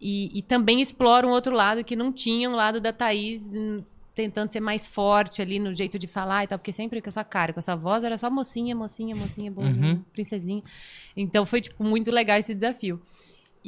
E, 0.00 0.38
e 0.38 0.42
também 0.42 0.80
explora 0.80 1.26
um 1.26 1.30
outro 1.30 1.54
lado 1.54 1.82
que 1.82 1.96
não 1.96 2.12
tinha, 2.12 2.50
um 2.50 2.54
lado 2.54 2.80
da 2.80 2.92
Thaís 2.92 3.54
hum, 3.54 3.82
tentando 4.14 4.50
ser 4.50 4.60
mais 4.60 4.86
forte 4.86 5.40
ali 5.42 5.58
no 5.58 5.74
jeito 5.74 5.98
de 5.98 6.06
falar 6.06 6.44
e 6.44 6.46
tal, 6.46 6.58
porque 6.58 6.72
sempre 6.72 7.00
com 7.02 7.08
essa 7.08 7.22
cara, 7.24 7.52
com 7.52 7.58
essa 7.58 7.74
voz, 7.76 8.02
era 8.04 8.16
só 8.16 8.30
mocinha, 8.30 8.74
mocinha, 8.74 9.14
mocinha, 9.14 9.50
boninha, 9.50 9.94
Uhum. 9.94 10.02
princesinha. 10.12 10.62
Então 11.16 11.44
foi, 11.46 11.60
tipo, 11.60 11.82
muito 11.84 12.10
legal 12.10 12.38
esse 12.38 12.54
desafio. 12.54 13.00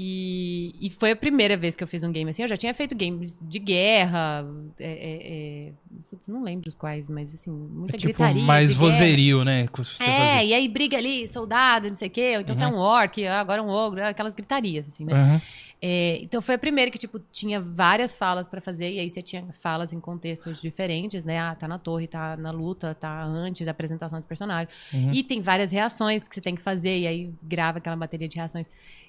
E, 0.00 0.76
e 0.80 0.90
foi 0.90 1.10
a 1.10 1.16
primeira 1.16 1.56
vez 1.56 1.74
que 1.74 1.82
eu 1.82 1.88
fiz 1.88 2.04
um 2.04 2.12
game 2.12 2.30
assim. 2.30 2.42
Eu 2.42 2.48
já 2.48 2.56
tinha 2.56 2.72
feito 2.72 2.94
games 2.96 3.36
de 3.42 3.58
guerra, 3.58 4.46
é, 4.78 4.86
é, 4.92 5.66
é, 5.66 5.72
putz, 6.08 6.28
não 6.28 6.40
lembro 6.44 6.68
os 6.68 6.74
quais, 6.76 7.08
mas 7.08 7.34
assim, 7.34 7.50
muita 7.50 7.96
É 7.96 7.98
tipo 7.98 8.12
gritaria. 8.12 8.40
mais 8.44 8.68
de 8.68 8.74
guerra. 8.76 8.90
vozerio, 8.92 9.44
né? 9.44 9.68
É, 9.98 10.46
e 10.46 10.54
aí 10.54 10.68
briga 10.68 10.96
ali, 10.96 11.26
soldado, 11.26 11.88
não 11.88 11.96
sei 11.96 12.06
o 12.06 12.10
quê, 12.12 12.34
ou 12.36 12.42
então 12.42 12.54
você 12.54 12.62
é 12.62 12.68
um 12.68 12.76
orc, 12.76 13.26
ah, 13.26 13.40
agora 13.40 13.60
um 13.60 13.68
ogro, 13.68 14.04
aquelas 14.06 14.36
gritarias, 14.36 14.86
assim, 14.86 15.04
né? 15.04 15.14
Aham. 15.14 15.42
É, 15.82 16.18
então 16.22 16.40
foi 16.40 16.54
a 16.54 16.58
primeira 16.58 16.90
que, 16.92 16.98
tipo, 16.98 17.20
tinha 17.32 17.60
várias 17.60 18.16
falas 18.16 18.48
pra 18.48 18.60
fazer, 18.60 18.92
e 18.92 19.00
aí 19.00 19.10
você 19.10 19.20
tinha 19.20 19.44
falas 19.60 19.92
em 19.92 19.98
contextos 19.98 20.60
diferentes, 20.60 21.24
né? 21.24 21.40
Ah, 21.40 21.56
tá 21.56 21.66
na 21.66 21.78
torre, 21.78 22.06
tá 22.06 22.36
na 22.36 22.52
luta, 22.52 22.94
tá 22.94 23.24
antes 23.24 23.64
da 23.64 23.72
apresentação 23.72 24.20
do 24.20 24.26
personagem. 24.26 24.68
Uhum. 24.94 25.10
E 25.12 25.24
tem 25.24 25.40
várias 25.40 25.72
reações 25.72 26.28
que 26.28 26.34
você 26.36 26.40
tem 26.40 26.54
que 26.54 26.62
fazer, 26.62 26.98
e 27.00 27.06
aí 27.06 27.30
grava 27.42 27.78
aquela 27.78 27.96
bateria 27.96 28.28
de 28.28 28.36
reações. 28.36 28.66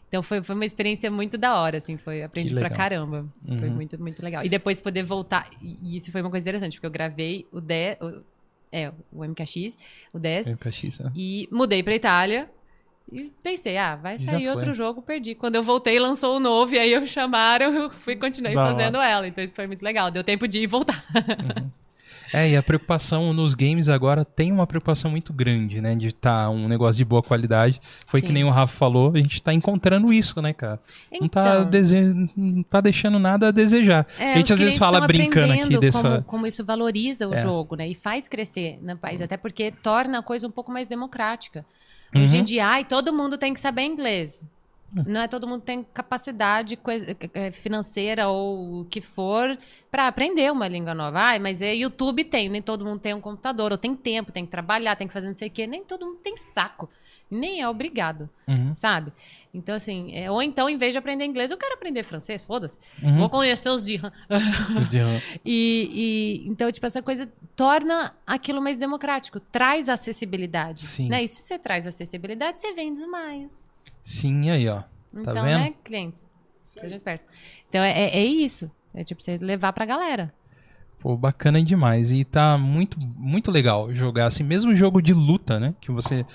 Então 0.10 0.22
foi, 0.24 0.42
foi 0.44 0.56
uma 0.56 0.66
experiência 0.66 1.10
muito 1.10 1.38
da 1.38 1.56
hora, 1.62 1.78
assim, 1.78 1.96
foi, 1.96 2.22
aprendi 2.24 2.54
pra 2.54 2.70
caramba. 2.70 3.26
Foi 3.48 3.56
Uhum. 3.70 3.76
muito, 3.76 3.98
muito 4.02 4.22
legal. 4.22 4.44
E 4.44 4.50
depois 4.50 4.82
poder 4.82 5.04
voltar, 5.04 5.48
e 5.62 5.96
isso 5.96 6.12
foi 6.12 6.22
uma 6.22 6.30
coisa 6.32 6.44
interessante, 6.50 6.74
porque 6.78 6.88
eu 6.88 6.92
gravei 6.92 7.46
o 7.52 7.62
10, 7.62 7.98
o, 8.02 8.22
é, 8.72 8.92
o 9.14 9.24
MKX, 9.24 9.78
o 10.14 10.20
10, 10.20 10.48
MKX, 10.54 11.00
né? 11.00 11.12
e 11.16 11.48
mudei 11.52 11.82
pra 11.84 11.94
Itália. 11.96 12.50
E 13.12 13.32
pensei, 13.42 13.76
ah, 13.78 13.96
vai 13.96 14.20
sair 14.20 14.44
foi. 14.44 14.48
outro 14.50 14.74
jogo, 14.76 15.02
perdi. 15.02 15.34
Quando 15.34 15.56
eu 15.56 15.64
voltei, 15.64 15.98
lançou 15.98 16.38
o 16.38 16.40
novo, 16.40 16.76
e 16.76 16.80
aí 16.80 16.92
eu 16.92 17.06
chamaram, 17.08 17.74
eu 17.74 17.90
fui 17.90 18.16
continuei 18.16 18.54
Da 18.54 18.62
hora. 18.64 18.72
fazendo 18.76 18.98
ela. 19.00 19.28
Então 19.28 19.44
isso 19.44 19.56
foi 19.56 19.66
muito 19.66 19.82
legal. 19.84 20.12
Deu 20.12 20.24
tempo 20.24 20.48
de 20.48 20.60
ir 20.60 20.64
e 20.64 20.68
voltar. 20.68 21.04
É, 22.34 22.50
e 22.50 22.56
a 22.58 22.62
preocupação 22.64 23.34
nos 23.34 23.54
games 23.54 23.90
agora 23.90 24.24
tem 24.24 24.52
uma 24.52 24.68
preocupação 24.68 25.10
muito 25.10 25.34
grande, 25.34 25.82
né? 25.82 25.96
De 25.96 26.08
estar 26.10 26.50
um 26.50 26.68
negócio 26.68 26.98
de 26.98 27.06
boa 27.06 27.24
qualidade. 27.24 27.82
Foi 28.08 28.22
que 28.22 28.28
Sim. 28.28 28.34
nem 28.34 28.44
o 28.44 28.50
Rafa 28.50 28.76
falou, 28.76 29.12
a 29.16 29.18
gente 29.18 29.42
tá 29.42 29.54
encontrando 29.54 30.12
isso, 30.14 30.42
né, 30.42 30.54
cara? 30.54 30.80
Não, 31.20 31.28
tá 31.28 31.58
Então. 31.60 31.70
dese... 31.70 32.30
não 32.38 32.64
tá 32.64 32.82
deixando 32.82 33.18
nada 33.20 33.48
a 33.48 33.52
desejar. 33.52 34.06
É, 34.20 34.34
a 34.34 34.38
gente 34.38 34.54
às 34.54 34.60
vezes 34.60 34.78
fala 34.78 35.06
brincando 35.08 35.54
aqui 35.54 35.78
dessa. 35.80 36.10
Como, 36.10 36.24
como 36.24 36.48
isso 36.48 36.64
valoriza 36.64 37.28
o 37.28 37.34
É. 37.34 37.42
jogo, 37.42 37.76
né? 37.76 37.88
E 37.88 37.96
faz 37.96 38.28
crescer 38.28 38.80
no 38.82 38.96
país, 38.98 39.22
até 39.22 39.36
porque 39.38 39.72
torna 39.72 40.20
a 40.20 40.24
coisa 40.24 40.48
um 40.48 40.52
pouco 40.52 40.72
mais 40.72 40.88
democrática. 40.88 41.66
Hoje 42.16 42.36
Uhum. 42.36 42.42
em 42.42 42.44
dia, 42.44 42.68
ai, 42.68 42.84
todo 42.86 43.14
mundo 43.14 43.38
tem 43.38 43.54
que 43.54 43.60
saber 43.60 43.84
inglês. 43.84 44.44
Não 45.06 45.22
é 45.22 45.28
todo 45.28 45.48
mundo 45.48 45.62
tem 45.62 45.84
capacidade 45.94 46.76
coi- 46.76 47.16
eh, 47.34 47.52
financeira 47.52 48.28
ou 48.30 48.82
o 48.82 48.86
que 48.86 49.02
for 49.02 49.58
para 49.92 50.08
aprender 50.08 50.52
uma 50.52 50.68
língua 50.68 50.94
nova. 50.96 51.20
Ai, 51.20 51.40
mas 51.40 51.62
é 51.62 51.74
YouTube 51.76 52.24
tem, 52.24 52.50
nem 52.50 52.62
todo 52.62 52.84
mundo 52.86 53.00
tem 53.00 53.14
um 53.14 53.22
computador, 53.22 53.72
ou 53.72 53.78
tem 53.78 53.96
tempo, 53.96 54.32
tem 54.32 54.46
que 54.46 54.52
trabalhar, 54.52 54.96
tem 54.96 55.08
que 55.08 55.14
fazer 55.14 55.28
não 55.28 55.36
sei 55.38 55.48
o 55.48 55.52
quê. 55.52 55.68
Nem 55.68 55.84
todo 55.84 56.06
mundo 56.06 56.18
tem 56.24 56.36
saco. 56.38 56.90
Nem 57.30 57.62
é 57.62 57.70
obrigado, 57.70 58.28
Uhum. 58.48 58.74
sabe? 58.76 59.14
Então, 59.54 59.76
assim, 59.76 60.12
é, 60.16 60.30
ou 60.32 60.42
então, 60.42 60.68
em 60.70 60.78
vez 60.78 60.92
de 60.94 60.98
aprender 60.98 61.26
inglês, 61.26 61.52
eu 61.52 61.58
quero 61.58 61.74
aprender 61.76 62.02
francês, 62.04 62.42
foda-se. 62.42 62.78
Uhum. 63.04 63.18
Vou 63.18 63.30
conhecer 63.30 63.70
os 63.70 63.86
dirham. 63.86 64.12
E, 65.46 66.44
e- 66.46 66.48
então, 66.50 66.72
tipo, 66.72 66.86
essa 66.86 67.02
coisa 67.02 67.32
torna 67.56 68.16
aquilo 68.26 68.62
mais 68.62 68.78
democrático, 68.78 69.40
traz 69.40 69.90
acessibilidade. 69.90 70.86
Sim. 70.86 71.10
Né? 71.10 71.24
E 71.24 71.28
se 71.28 71.42
você 71.44 71.58
traz 71.60 71.86
acessibilidade, 71.88 72.60
você 72.62 72.74
vende 72.74 73.06
mais. 73.06 73.50
Sim, 74.10 74.46
e 74.46 74.50
aí, 74.50 74.68
ó. 74.68 74.80
Tá 74.82 74.88
Então, 75.14 75.34
vendo? 75.44 75.60
né, 75.60 75.74
clientes? 75.84 76.26
Sejam 76.66 76.96
espertos. 76.96 77.28
Então, 77.70 77.82
é, 77.84 77.92
é- 77.92 78.18
é 78.20 78.26
isso. 78.26 78.70
É 78.94 79.04
tipo, 79.04 79.22
você 79.22 79.38
levar 79.38 79.72
pra 79.72 79.86
galera. 79.86 80.34
Pô, 81.00 81.16
bacana 81.16 81.64
demais. 81.64 82.12
E 82.12 82.26
tá 82.26 82.58
muito, 82.58 82.98
muito 83.16 83.52
legal 83.52 83.94
jogar 83.94 84.26
assim, 84.26 84.44
mesmo 84.44 84.76
jogo 84.76 85.00
de 85.02 85.14
luta, 85.14 85.60
né? 85.60 85.76
Que 85.80 85.92
você. 85.92 86.26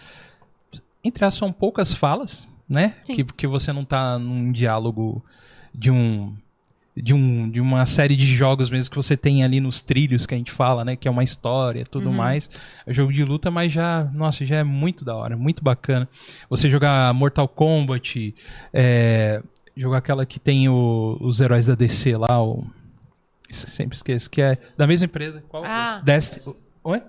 Entre 1.02 1.24
as 1.24 1.34
são 1.34 1.52
poucas 1.52 1.92
falas, 1.92 2.46
né? 2.68 2.94
Sim. 3.04 3.16
Que, 3.16 3.24
que 3.24 3.46
você 3.48 3.72
não 3.72 3.84
tá 3.84 4.18
num 4.18 4.52
diálogo 4.52 5.24
de 5.74 5.90
um. 5.90 6.34
De, 6.96 7.12
um, 7.12 7.50
de 7.50 7.60
uma 7.60 7.84
série 7.86 8.14
de 8.16 8.24
jogos 8.24 8.70
mesmo 8.70 8.88
que 8.90 8.96
você 8.96 9.16
tem 9.16 9.42
ali 9.42 9.58
nos 9.58 9.80
trilhos 9.80 10.26
que 10.26 10.34
a 10.34 10.38
gente 10.38 10.52
fala, 10.52 10.84
né? 10.84 10.94
Que 10.94 11.08
é 11.08 11.10
uma 11.10 11.24
história 11.24 11.84
tudo 11.84 12.06
Uhum. 12.08 12.14
mais. 12.14 12.48
É 12.86 12.94
jogo 12.94 13.12
de 13.12 13.24
luta, 13.24 13.50
mas 13.50 13.72
já, 13.72 14.04
nossa, 14.14 14.46
já 14.46 14.56
é 14.58 14.62
muito 14.64 15.04
da 15.04 15.14
hora, 15.16 15.36
muito 15.36 15.62
bacana. 15.64 16.08
Você 16.48 16.70
jogar 16.70 17.12
Mortal 17.12 17.48
Kombat, 17.48 18.32
é, 18.72 19.42
jogar 19.76 19.98
aquela 19.98 20.24
que 20.24 20.38
tem 20.38 20.68
o- 20.68 21.18
os 21.20 21.40
heróis 21.40 21.66
da 21.66 21.74
DC 21.74 22.16
lá, 22.16 22.40
o. 22.40 22.64
Sempre 23.50 23.96
esqueço, 23.96 24.30
que 24.30 24.40
é 24.40 24.56
da 24.76 24.86
mesma 24.86 25.06
empresa. 25.06 25.42
Qual? 25.48 25.64
Ah. 25.64 26.00
Destiny. 26.04 26.54
Oi? 26.84 27.02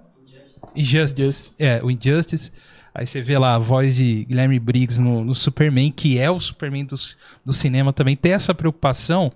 Injustice. 0.75 1.21
Injustice. 1.23 1.63
É, 1.63 1.83
o 1.83 1.91
Injustice. 1.91 2.51
Aí 2.93 3.05
você 3.05 3.21
vê 3.21 3.37
lá 3.37 3.55
a 3.55 3.59
voz 3.59 3.95
de 3.95 4.25
Guilherme 4.25 4.57
Briggs 4.59 5.01
no, 5.01 5.23
no 5.23 5.35
Superman, 5.35 5.91
que 5.91 6.17
é 6.17 6.29
o 6.31 6.39
Superman 6.39 6.85
do, 6.85 6.95
do 7.43 7.53
cinema 7.53 7.91
também. 7.93 8.15
Ter 8.15 8.29
essa 8.29 8.53
preocupação 8.53 9.31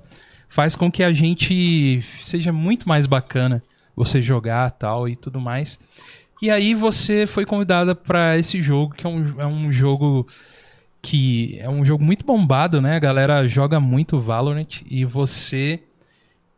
faz 0.49 0.75
com 0.75 0.91
que 0.91 1.03
a 1.03 1.13
gente 1.13 2.01
seja 2.19 2.51
muito 2.51 2.89
mais 2.89 3.05
bacana 3.05 3.63
você 3.95 4.21
jogar 4.21 4.71
tal 4.71 5.07
e 5.07 5.15
tudo 5.15 5.39
mais. 5.39 5.79
E 6.41 6.49
aí 6.49 6.73
você 6.73 7.27
foi 7.27 7.45
convidada 7.45 7.93
para 7.93 8.37
esse 8.37 8.61
jogo, 8.61 8.93
que 8.95 9.05
é 9.05 9.09
um, 9.09 9.41
é 9.41 9.45
um 9.45 9.71
jogo 9.71 10.27
que 11.01 11.57
é 11.59 11.69
um 11.69 11.85
jogo 11.85 12.03
muito 12.03 12.25
bombado, 12.25 12.81
né? 12.81 12.95
A 12.95 12.99
galera 12.99 13.47
joga 13.47 13.79
muito 13.79 14.19
Valorant 14.19 14.81
e 14.89 15.05
você 15.05 15.81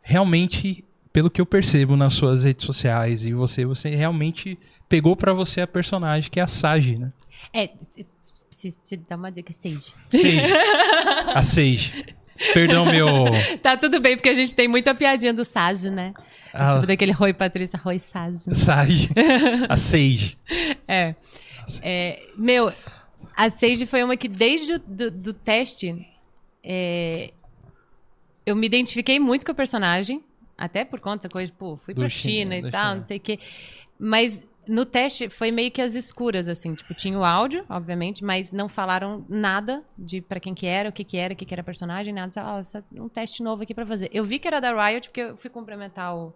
realmente, 0.02 0.84
pelo 1.12 1.30
que 1.30 1.42
eu 1.42 1.46
percebo 1.46 1.96
nas 1.96 2.14
suas 2.14 2.44
redes 2.44 2.66
sociais 2.66 3.26
e 3.26 3.34
você, 3.34 3.66
você 3.66 3.94
realmente 3.96 4.58
pegou 4.88 5.16
pra 5.16 5.34
você 5.34 5.62
a 5.62 5.68
personagem 5.68 6.30
que 6.30 6.40
é 6.40 6.44
a 6.44 6.48
Sage, 6.48 6.98
né? 6.98 7.12
É, 7.54 7.70
preciso 8.48 8.80
te 8.84 8.98
dar 8.98 9.16
uma 9.16 9.32
dica, 9.32 9.54
Sage. 9.54 9.94
Sage. 10.10 10.42
a 11.34 11.42
Sage. 11.42 12.06
Perdão, 12.54 12.86
meu. 12.86 13.26
Tá 13.62 13.78
tudo 13.78 14.00
bem, 14.00 14.16
porque 14.16 14.30
a 14.30 14.34
gente 14.34 14.54
tem 14.56 14.68
muita 14.68 14.94
piadinha 14.96 15.34
do 15.34 15.46
Sage, 15.46 15.90
né? 15.90 16.14
Ah. 16.54 16.74
Tipo 16.74 16.88
daquele 16.88 17.12
Roi 17.12 17.34
Patrícia, 17.34 17.80
Roi 17.82 18.00
Sage. 18.00 18.54
Sage. 18.54 19.10
A 19.70 19.78
Sage. 19.78 20.38
É. 20.88 21.16
É, 21.82 22.24
meu, 22.38 22.74
a 23.38 23.50
Sage 23.50 23.86
foi 23.86 24.04
uma 24.04 24.18
que 24.18 24.28
desde 24.28 24.74
o 24.74 24.80
do, 24.80 25.12
do 25.12 25.34
teste 25.34 26.06
é, 26.64 27.32
eu 28.46 28.56
me 28.56 28.66
identifiquei 28.66 29.20
muito 29.20 29.46
com 29.46 29.52
o 29.52 29.56
personagem, 29.56 30.24
até 30.58 30.84
por 30.84 31.00
conta 31.00 31.18
dessa 31.18 31.30
coisa, 31.30 31.52
pô, 31.58 31.78
fui 31.78 31.94
pra 31.94 32.10
China, 32.10 32.56
China, 32.56 32.68
e 32.68 32.72
tal, 32.72 32.84
China. 32.84 32.96
não 32.96 33.04
sei 33.04 33.18
o 33.18 33.20
quê. 33.20 33.40
Mas 33.98 34.46
no 34.72 34.86
teste 34.86 35.30
foi 35.30 35.52
meio 35.52 35.70
que 35.70 35.82
as 35.82 35.96
escuras, 35.96 36.48
assim, 36.48 36.74
tipo, 36.74 36.94
tinha 36.94 37.20
o 37.20 37.26
áudio, 37.26 37.66
obviamente, 37.70 38.24
mas 38.24 38.54
não 38.54 38.70
falaram 38.70 39.26
nada 39.28 39.84
de 39.98 40.22
pra 40.22 40.40
quem 40.40 40.54
que 40.54 40.66
era, 40.66 40.88
o 40.88 40.94
que 40.94 41.04
que 41.04 41.18
era, 41.18 41.34
o 41.34 41.36
que 41.36 41.46
que 41.46 41.54
era 41.54 41.62
personagem, 41.62 42.14
nada. 42.14 42.64
Só 42.64 42.82
um 42.94 43.10
teste 43.10 43.44
novo 43.44 43.64
aqui 43.64 43.74
pra 43.74 43.86
fazer. 43.86 44.10
Eu 44.14 44.24
vi 44.24 44.40
que 44.40 44.48
era 44.48 44.62
da 44.62 44.72
Riot, 44.74 45.10
porque 45.10 45.22
eu 45.22 45.38
fui 45.38 45.50
cumprimentar 45.50 46.16
o 46.16 46.34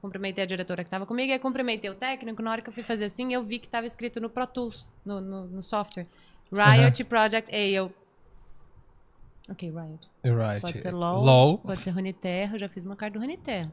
cumprimentei 0.00 0.44
a 0.44 0.46
diretora 0.46 0.82
que 0.82 0.88
estava 0.88 1.04
comigo, 1.04 1.30
aí 1.30 1.38
cumprimentei 1.38 1.90
o 1.90 1.94
técnico. 1.94 2.42
Na 2.42 2.52
hora 2.52 2.62
que 2.62 2.70
eu 2.70 2.72
fui 2.72 2.82
fazer 2.82 3.04
assim, 3.04 3.34
eu 3.34 3.44
vi 3.44 3.58
que 3.58 3.66
estava 3.66 3.86
escrito 3.86 4.18
no 4.18 4.30
Pro 4.30 4.46
Tools, 4.46 4.88
no, 5.04 5.20
no, 5.20 5.46
no 5.46 5.62
software. 5.62 6.06
Riot 6.50 7.04
Project 7.04 7.54
A. 7.54 7.58
Eu. 7.58 7.92
Ok, 9.50 9.70
Riot. 9.70 10.10
Right. 10.24 10.60
Pode 10.62 10.80
ser 10.80 10.90
LOL, 10.90 11.22
LOL. 11.22 11.58
pode 11.58 11.82
ser 11.82 11.90
Runeterra. 11.90 12.56
Eu 12.56 12.60
já 12.60 12.68
fiz 12.68 12.82
uma 12.84 12.96
carta 12.96 13.18
do 13.18 13.20
Runeterra. 13.20 13.70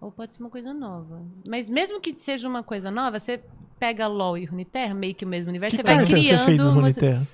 Ou 0.00 0.12
pode 0.12 0.34
ser 0.34 0.42
uma 0.42 0.50
coisa 0.50 0.72
nova. 0.72 1.20
Mas 1.46 1.68
mesmo 1.68 2.00
que 2.00 2.14
seja 2.18 2.48
uma 2.48 2.62
coisa 2.62 2.90
nova, 2.90 3.18
você 3.18 3.40
pega 3.80 4.06
LOL 4.06 4.38
e 4.38 4.44
Runeterra, 4.44 4.94
meio 4.94 5.14
que 5.14 5.24
o 5.24 5.28
mesmo 5.28 5.50
universo, 5.50 5.76
Que 5.76 5.82
você 5.82 5.94
vai 5.94 6.04
criando. 6.06 6.38
você 6.40 6.44
fez 6.46 6.64
os 6.64 6.72
Runeterra? 6.72 7.26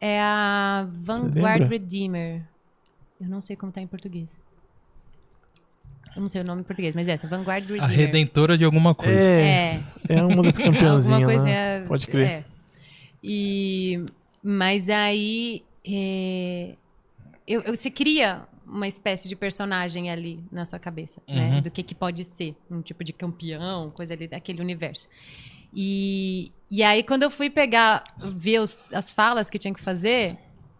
É 0.00 0.20
a 0.20 0.86
Vanguard? 0.92 1.68
Redeemer. 1.68 2.42
Eu 3.20 3.28
não 3.28 3.40
sei 3.40 3.56
como 3.56 3.70
tá 3.72 3.80
em 3.80 3.86
português. 3.86 4.38
Eu 6.14 6.20
não 6.20 6.28
sei 6.28 6.42
o 6.42 6.44
nome 6.44 6.60
em 6.60 6.64
português, 6.64 6.94
mas 6.94 7.08
é 7.08 7.12
essa, 7.12 7.26
Vanguard 7.26 7.62
Redeemer. 7.64 7.84
A 7.84 7.86
redentora 7.86 8.58
de 8.58 8.64
alguma 8.64 8.94
coisa. 8.94 9.28
É, 9.30 9.80
É, 10.08 10.16
é 10.16 10.22
uma 10.22 10.42
das 10.42 10.58
Alguma 10.60 10.74
campeãzinhas. 10.78 11.24
coisinha. 11.24 11.80
né? 11.80 11.86
Pode 11.86 12.06
crer. 12.06 12.26
É. 12.28 12.44
E, 13.22 14.04
mas 14.42 14.88
aí. 14.90 15.62
é, 15.86 16.74
eu, 17.46 17.62
eu- 17.62 17.74
você 17.76 17.90
cria 17.90 18.42
uma 18.72 18.88
espécie 18.88 19.28
de 19.28 19.36
personagem 19.36 20.10
ali 20.10 20.42
na 20.50 20.64
sua 20.64 20.78
cabeça, 20.78 21.20
né? 21.28 21.56
Uhum. 21.56 21.60
Do 21.62 21.70
que, 21.70 21.82
que 21.82 21.94
pode 21.94 22.24
ser. 22.24 22.56
Um 22.70 22.80
tipo 22.80 23.04
de 23.04 23.12
campeão, 23.12 23.90
coisa 23.90 24.14
ali 24.14 24.26
daquele 24.26 24.60
universo. 24.62 25.08
E, 25.74 26.50
e 26.70 26.82
aí, 26.82 27.02
quando 27.02 27.22
eu 27.22 27.30
fui 27.30 27.48
pegar, 27.50 28.02
ver 28.34 28.60
os- 28.60 28.78
as 28.92 29.12
falas 29.12 29.48
que 29.50 29.58
tinha 29.58 29.72
que 29.74 29.82
fazer, 29.82 30.36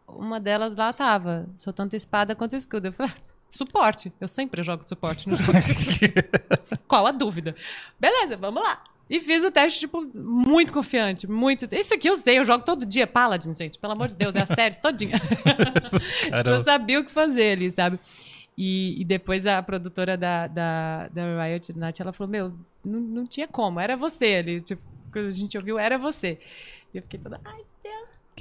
uma 0.09 0.39
delas 0.40 0.74
lá 0.74 0.93
tava, 0.93 1.48
sou 1.56 1.73
tanto 1.73 1.94
espada 1.97 2.35
quanto 2.35 2.56
escudo. 2.56 2.89
Eu 2.89 2.93
falei, 2.93 3.12
"Ah, 3.14 3.20
suporte. 3.51 4.12
Eu 4.20 4.28
sempre 4.28 4.62
jogo 4.62 4.82
de 4.85 4.89
suporte 4.89 5.28
no 5.28 5.35
jogo. 5.35 5.52
Qual 6.89 7.06
a 7.06 7.12
dúvida? 7.12 7.55
Beleza, 7.98 8.36
vamos 8.36 8.62
lá. 8.62 8.82
E 9.13 9.21
fiz 9.21 9.45
o 9.45 9.51
teste, 9.51 9.81
tipo, 9.81 10.01
muito 10.15 10.73
confiante, 10.73 11.27
muito. 11.27 11.69
Isso 11.71 11.93
aqui 11.93 12.09
eu 12.09 12.17
sei, 12.17 12.39
eu 12.39 12.47
jogo 12.47 12.65
todo 12.65 12.87
dia 12.87 13.07
Paladin, 13.07 13.53
gente. 13.53 13.79
Pelo 13.79 13.93
amor 13.93 14.09
de 14.09 14.15
Deus, 14.15 14.35
é 14.35 14.41
a 14.41 14.47
série 14.47 14.81
todinha. 14.81 15.19
tipo, 16.25 16.49
eu 16.49 16.65
sabia 16.65 16.99
o 16.99 17.05
que 17.05 17.13
fazer 17.13 17.53
ali, 17.53 17.71
sabe? 17.71 18.01
E, 18.57 18.99
e 18.99 19.05
depois 19.05 19.47
a 19.47 19.63
produtora 19.63 20.17
da, 20.17 20.47
da, 20.47 21.09
da 21.09 21.45
Riot, 21.45 21.77
Nath, 21.77 22.01
ela 22.01 22.15
falou: 22.15 22.31
Meu, 22.31 22.55
não, 22.83 23.01
não 23.01 23.27
tinha 23.27 23.47
como, 23.47 23.79
era 23.79 23.99
você 23.99 24.37
ali. 24.37 24.63
Tipo, 24.63 24.81
quando 25.13 25.27
a 25.27 25.33
gente 25.33 25.59
ouviu, 25.59 25.79
era 25.79 25.99
você. 25.99 26.39
E 26.95 26.97
eu 26.97 27.03
fiquei 27.03 27.21
toda, 27.21 27.39
ai, 27.45 27.61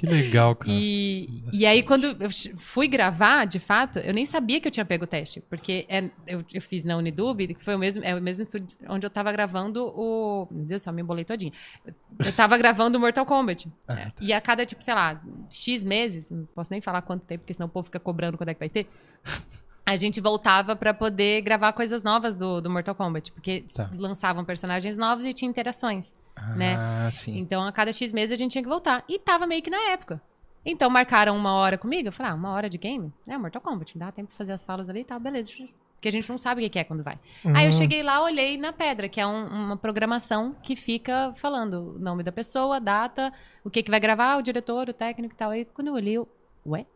Que 0.02 0.06
legal, 0.12 0.56
cara. 0.56 0.70
e, 0.72 1.44
e 1.52 1.64
aí, 1.64 1.82
quando 1.82 2.06
eu 2.20 2.28
fui 2.58 2.88
gravar, 2.88 3.44
de 3.44 3.60
fato, 3.60 4.00
eu 4.00 4.12
nem 4.12 4.26
sabia 4.26 4.60
que 4.60 4.66
eu 4.66 4.72
tinha 4.72 4.84
pego 4.84 5.04
o 5.04 5.06
teste. 5.06 5.40
Porque 5.48 5.86
é- 5.88 6.10
eu, 6.26 6.44
eu 6.52 6.60
fiz 6.60 6.82
na 6.84 6.96
Unidub, 6.96 7.46
que 7.54 7.64
foi 7.64 7.76
o 7.76 7.78
mesmo, 7.78 8.02
é 8.04 8.14
o 8.14 8.20
mesmo 8.20 8.42
estúdio 8.42 8.66
onde 8.88 9.06
eu 9.06 9.10
tava 9.10 9.30
gravando 9.30 9.86
o. 9.96 10.48
Meu 10.50 10.64
Deus, 10.64 10.82
só 10.82 10.90
me 10.90 11.02
embolei 11.02 11.24
todinha. 11.24 11.52
Eu, 11.86 12.32
tava 12.34 12.58
gravando 12.58 12.98
o 12.98 13.00
Mortal 13.00 13.24
Kombat. 13.24 13.68
Ah, 13.86 13.94
tá. 14.10 14.12
E 14.20 14.32
a 14.32 14.40
cada, 14.40 14.66
tipo, 14.66 14.82
sei 14.82 14.94
lá, 14.94 15.22
X 15.50 15.84
meses, 15.84 16.30
não 16.30 16.46
posso 16.54 16.70
nem 16.72 16.80
falar 16.80 17.02
quanto 17.02 17.24
tempo, 17.24 17.40
porque 17.42 17.54
senão 17.54 17.66
o 17.66 17.70
povo 17.70 17.84
fica 17.84 18.00
cobrando 18.00 18.36
quando 18.36 18.48
é 18.48 18.54
que 18.54 18.60
vai 18.60 18.68
ter. 18.68 18.88
A 19.84 19.96
gente 19.96 20.20
voltava 20.20 20.76
pra 20.76 20.94
poder 20.94 21.42
gravar 21.42 21.72
coisas 21.72 22.02
novas 22.04 22.34
do, 22.36 22.60
do 22.60 22.70
Mortal 22.70 22.94
Kombat. 22.94 23.32
Porque 23.32 23.64
Tá. 23.76 23.90
lançavam 23.94 24.44
personagens 24.44 24.96
novos 24.96 25.24
e 25.26 25.34
tinha 25.34 25.48
interações. 25.50 26.14
Né? 26.56 26.76
Ah, 26.78 27.10
sim. 27.12 27.38
Então, 27.38 27.64
a 27.64 27.72
cada 27.72 27.92
X 27.92 28.12
meses 28.12 28.32
a 28.32 28.36
gente 28.36 28.52
tinha 28.52 28.62
que 28.62 28.68
voltar. 28.68 29.04
E 29.08 29.18
tava 29.18 29.46
meio 29.46 29.62
que 29.62 29.70
na 29.70 29.80
época. 29.90 30.20
Então, 30.64 30.88
marcaram 30.88 31.36
uma 31.36 31.52
hora 31.54 31.76
comigo. 31.76 32.08
Eu 32.08 32.12
falei, 32.12 32.32
ah, 32.32 32.34
uma 32.34 32.50
hora 32.52 32.68
de 32.70 32.78
game? 32.78 33.12
É, 33.26 33.36
Mortal 33.36 33.60
Kombat. 33.60 33.98
Dá 33.98 34.12
tempo 34.12 34.30
de 34.30 34.36
fazer 34.36 34.52
as 34.52 34.62
falas 34.62 34.88
ali 34.88 35.00
e 35.00 35.04
tal, 35.04 35.18
beleza. 35.18 35.50
Porque 35.94 36.08
a 36.08 36.12
gente 36.12 36.28
não 36.28 36.38
sabe 36.38 36.64
o 36.64 36.70
que 36.70 36.78
é 36.78 36.84
quando 36.84 37.02
vai. 37.02 37.18
Aí 37.54 37.66
eu 37.66 37.72
cheguei 37.72 38.02
lá, 38.02 38.22
olhei 38.22 38.56
na 38.58 38.72
pedra, 38.72 39.08
que 39.08 39.20
é 39.20 39.26
um- 39.26 39.46
uma 39.46 39.76
programação 39.76 40.52
que 40.62 40.74
fica 40.76 41.32
falando 41.36 41.94
o 41.96 41.98
nome 41.98 42.22
da 42.22 42.32
pessoa, 42.32 42.76
a 42.76 42.78
data, 42.80 43.32
o 43.64 43.70
que 43.70 43.82
que 43.82 43.90
vai 43.90 44.00
gravar, 44.00 44.36
o 44.36 44.42
diretor, 44.42 44.88
o 44.88 44.92
técnico 44.92 45.34
e 45.34 45.36
tal. 45.36 45.50
Aí, 45.50 45.64
quando 45.64 45.88
eu 45.88 45.94
olhei, 45.94 46.14
eu, 46.14 46.28
ué? 46.66 46.86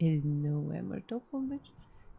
Ele 0.00 0.22
não 0.26 0.72
é 0.72 0.82
Mortal 0.82 1.22
Kombat. 1.30 1.72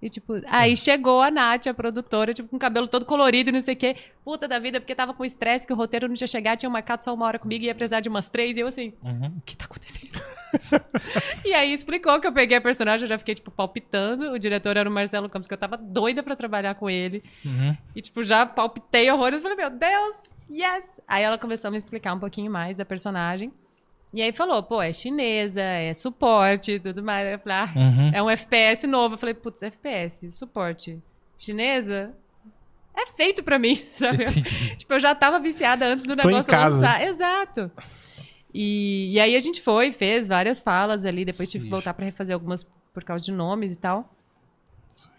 E, 0.04 0.10
tipo, 0.10 0.34
aí 0.48 0.76
chegou 0.76 1.22
a 1.22 1.32
Nath, 1.32 1.68
a 1.68 1.74
produtora, 1.74 2.34
tipo, 2.34 2.50
com 2.50 2.58
o 2.58 2.60
cabelo 2.60 2.88
todo 2.90 3.06
colorido 3.06 3.50
e 3.50 3.54
não 3.54 3.62
sei 3.62 3.74
o 3.74 3.78
quê. 3.78 3.96
Puta 4.24 4.48
da 4.50 4.60
vida, 4.60 4.82
porque 4.82 4.94
tava 4.94 5.14
com 5.14 5.24
estresse 5.24 5.66
que 5.66 5.72
o 5.72 5.76
roteiro 5.78 6.10
não 6.10 6.16
tinha 6.16 6.28
chegado, 6.28 6.60
tinha 6.60 6.70
marcado 6.70 7.04
só 7.04 7.14
uma 7.14 7.26
hora 7.26 7.40
comigo 7.40 7.64
e 7.64 7.68
ia 7.68 7.76
precisar 7.76 8.02
de 8.02 8.10
umas 8.10 8.28
três. 8.28 8.58
E 8.58 8.60
eu 8.60 8.68
assim, 8.68 8.92
Uhum. 9.02 9.38
o 9.38 9.42
que 9.46 9.56
tá 9.56 9.64
acontecendo? 9.64 10.22
e 11.46 11.54
aí 11.54 11.74
explicou 11.74 12.20
que 12.20 12.28
eu 12.28 12.34
peguei 12.34 12.58
a 12.58 12.62
personagem, 12.62 13.06
eu 13.06 13.10
já 13.10 13.18
fiquei, 13.18 13.34
tipo, 13.36 13.50
palpitando. 13.50 14.32
O 14.32 14.38
diretor 14.38 14.76
era 14.76 14.90
o 14.90 14.92
Marcelo 14.92 15.30
Campos, 15.30 15.48
que 15.48 15.54
eu 15.54 15.58
tava 15.58 15.78
doida 15.78 16.22
pra 16.22 16.36
trabalhar 16.36 16.76
com 16.76 16.90
ele. 16.90 17.24
Uhum. 17.46 17.76
E, 17.96 18.02
tipo, 18.02 18.22
já 18.24 18.46
palpitei 18.46 19.10
horrores. 19.10 19.42
Falei, 19.42 19.56
meu 19.58 19.70
Deus, 19.70 20.30
yes! 20.52 21.00
Aí 21.08 21.24
ela 21.24 21.38
começou 21.38 21.70
a 21.70 21.72
me 21.72 21.78
explicar 21.78 22.14
um 22.14 22.20
pouquinho 22.20 22.52
mais 22.52 22.76
da 22.76 22.84
personagem. 22.84 23.52
E 24.14 24.22
aí 24.22 24.32
falou, 24.32 24.62
pô, 24.62 24.82
é 24.82 24.94
chinesa, 24.94 25.62
é 25.62 25.94
suporte 25.94 26.74
e 26.74 26.80
tudo 26.80 27.02
mais. 27.02 27.28
Eu 27.32 27.40
falei, 27.40 27.58
ah, 27.58 27.70
Uhum. 27.76 28.12
é 28.14 28.22
um 28.24 28.30
FPS 28.30 28.86
novo. 28.86 29.16
Eu 29.16 29.18
falei, 29.18 29.34
putz, 29.34 29.64
FPS, 29.64 30.32
suporte. 30.32 31.02
Chinesa? 31.40 32.14
É 32.96 33.08
feito 33.08 33.42
pra 33.44 33.58
mim, 33.58 33.76
sabe? 33.94 34.26
Tipo, 34.78 34.94
eu 34.94 35.00
já 35.00 35.16
tava 35.16 35.40
viciada 35.40 35.86
antes 35.88 36.06
do 36.06 36.16
Tô 36.16 36.28
negócio 36.28 36.54
lançar. 36.54 37.02
Exato. 37.02 37.72
E, 38.54 39.14
e 39.14 39.20
aí 39.20 39.36
a 39.36 39.40
gente 39.40 39.62
foi, 39.62 39.92
fez 39.92 40.28
várias 40.28 40.62
falas 40.62 41.06
ali, 41.06 41.26
depois 41.26 41.50
tive 41.50 41.64
que 41.64 41.68
Sim. 41.68 41.72
voltar 41.72 41.94
pra 41.96 42.06
refazer 42.06 42.36
algumas 42.36 42.64
por 42.94 43.04
causa 43.04 43.24
de 43.26 43.32
nomes 43.32 43.72
e 43.72 43.76
tal. 43.76 44.14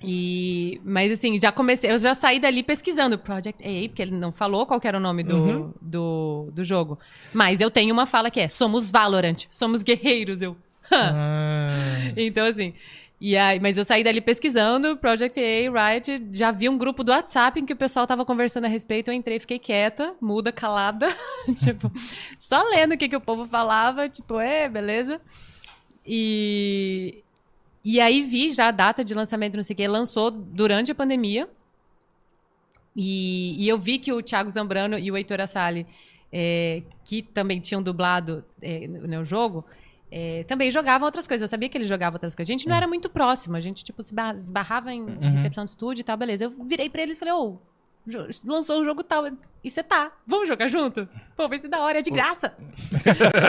E, 0.03 0.81
mas 0.85 1.11
assim, 1.11 1.39
já 1.41 1.51
comecei, 1.51 1.91
eu 1.91 1.99
já 1.99 2.15
saí 2.15 2.39
dali 2.39 2.63
pesquisando 2.63 3.19
Project 3.19 3.63
A, 3.63 3.89
porque 3.89 4.03
ele 4.03 4.11
não 4.17 4.31
falou 4.33 4.67
qual 4.67 4.79
era 4.85 4.99
o 4.99 5.01
nome 5.01 5.23
do, 5.23 5.37
Uhum. 5.37 5.73
do, 5.81 6.49
do 6.53 6.63
jogo. 6.65 6.99
Mas 7.33 7.61
eu 7.61 7.71
tenho 7.71 7.93
uma 7.95 8.05
fala 8.07 8.31
que 8.31 8.39
é: 8.41 8.49
somos 8.49 8.91
Valorant, 8.91 9.47
somos 9.51 9.83
guerreiros. 9.83 10.43
Eu. 10.43 10.57
Ah, 10.93 12.13
Então, 12.17 12.47
assim. 12.47 12.75
E 13.21 13.37
aí, 13.39 13.59
mas 13.59 13.79
eu 13.79 13.85
saí 13.85 14.05
dali 14.05 14.21
pesquisando, 14.21 14.99
Project 14.99 15.41
A, 15.41 15.93
Riot, 15.93 16.27
já 16.33 16.51
vi 16.51 16.69
um 16.69 16.77
grupo 16.77 17.03
do 17.03 17.11
WhatsApp 17.11 17.59
em 17.59 17.65
que 17.65 17.73
o 17.73 17.77
pessoal 17.77 18.07
tava 18.07 18.23
conversando 18.25 18.65
a 18.67 18.69
respeito, 18.69 19.09
eu 19.09 19.15
entrei, 19.15 19.39
fiquei 19.39 19.59
quieta, 19.59 20.15
muda, 20.21 20.53
calada, 20.53 21.09
tipo, 21.65 21.91
só 22.39 22.63
lendo 22.69 22.93
o 22.93 22.99
que, 22.99 23.09
que 23.09 23.17
o 23.17 23.21
povo 23.21 23.47
falava, 23.47 24.09
tipo, 24.11 24.39
é, 24.39 24.69
beleza. 24.69 25.23
E, 26.07 27.24
e 27.85 28.01
aí 28.01 28.23
vi 28.23 28.51
já 28.51 28.69
a 28.69 28.71
data 28.71 29.05
de 29.05 29.15
lançamento, 29.15 29.57
não 29.57 29.63
sei 29.63 29.75
o 29.75 29.77
que, 29.77 29.87
lançou 29.89 30.31
durante 30.31 30.91
a 30.91 30.95
pandemia. 30.95 31.49
E, 32.97 33.57
e 33.65 33.69
eu 33.69 33.79
vi 33.79 33.99
que 33.99 34.13
o 34.13 34.23
Thiago 34.23 34.51
Zambrano 34.51 34.99
e 34.99 35.11
o 35.11 35.17
Heitor 35.17 35.41
Assali, 35.41 35.87
é, 36.33 36.83
que 37.05 37.23
também 37.23 37.61
tinham 37.61 37.83
dublado 37.83 38.45
é, 38.63 38.87
no, 38.87 39.25
jogo, 39.25 39.65
é, 40.11 40.45
também 40.45 40.71
jogavam 40.71 41.05
outras 41.07 41.27
coisas. 41.27 41.43
Eu 41.43 41.49
sabia 41.49 41.69
que 41.69 41.77
eles 41.77 41.89
jogavam 41.89 42.15
outras 42.17 42.35
coisas. 42.35 42.49
A 42.49 42.53
gente 42.53 42.69
não 42.69 42.77
era 42.77 42.87
muito 42.87 43.11
próximo. 43.11 43.57
A 43.57 43.61
gente, 43.61 43.83
tipo, 43.85 44.03
se 44.05 44.15
ba- 44.15 44.35
esbarrava 44.35 44.93
em 44.93 45.05
recepção 45.35 45.65
de 45.65 45.71
estúdio 45.73 46.03
e 46.03 46.05
tal, 46.05 46.17
beleza. 46.17 46.45
Eu 46.45 46.51
virei 46.65 46.89
pra 46.89 47.03
eles 47.03 47.17
e 47.17 47.19
falei, 47.19 47.35
ô, 47.35 47.51
jo- 47.51 47.59
lançou 48.45 48.81
o 48.81 48.85
jogo 48.85 49.03
tal. 49.03 49.25
E 49.63 49.71
você 49.71 49.83
tá? 49.83 50.13
Vamos 50.27 50.47
jogar 50.47 50.69
junto? 50.69 51.09
Pô, 51.37 51.49
vai 51.49 51.59
ser 51.59 51.69
da 51.69 51.81
hora, 51.81 51.99
é 51.99 52.03
de 52.03 52.11
graça. 52.11 52.55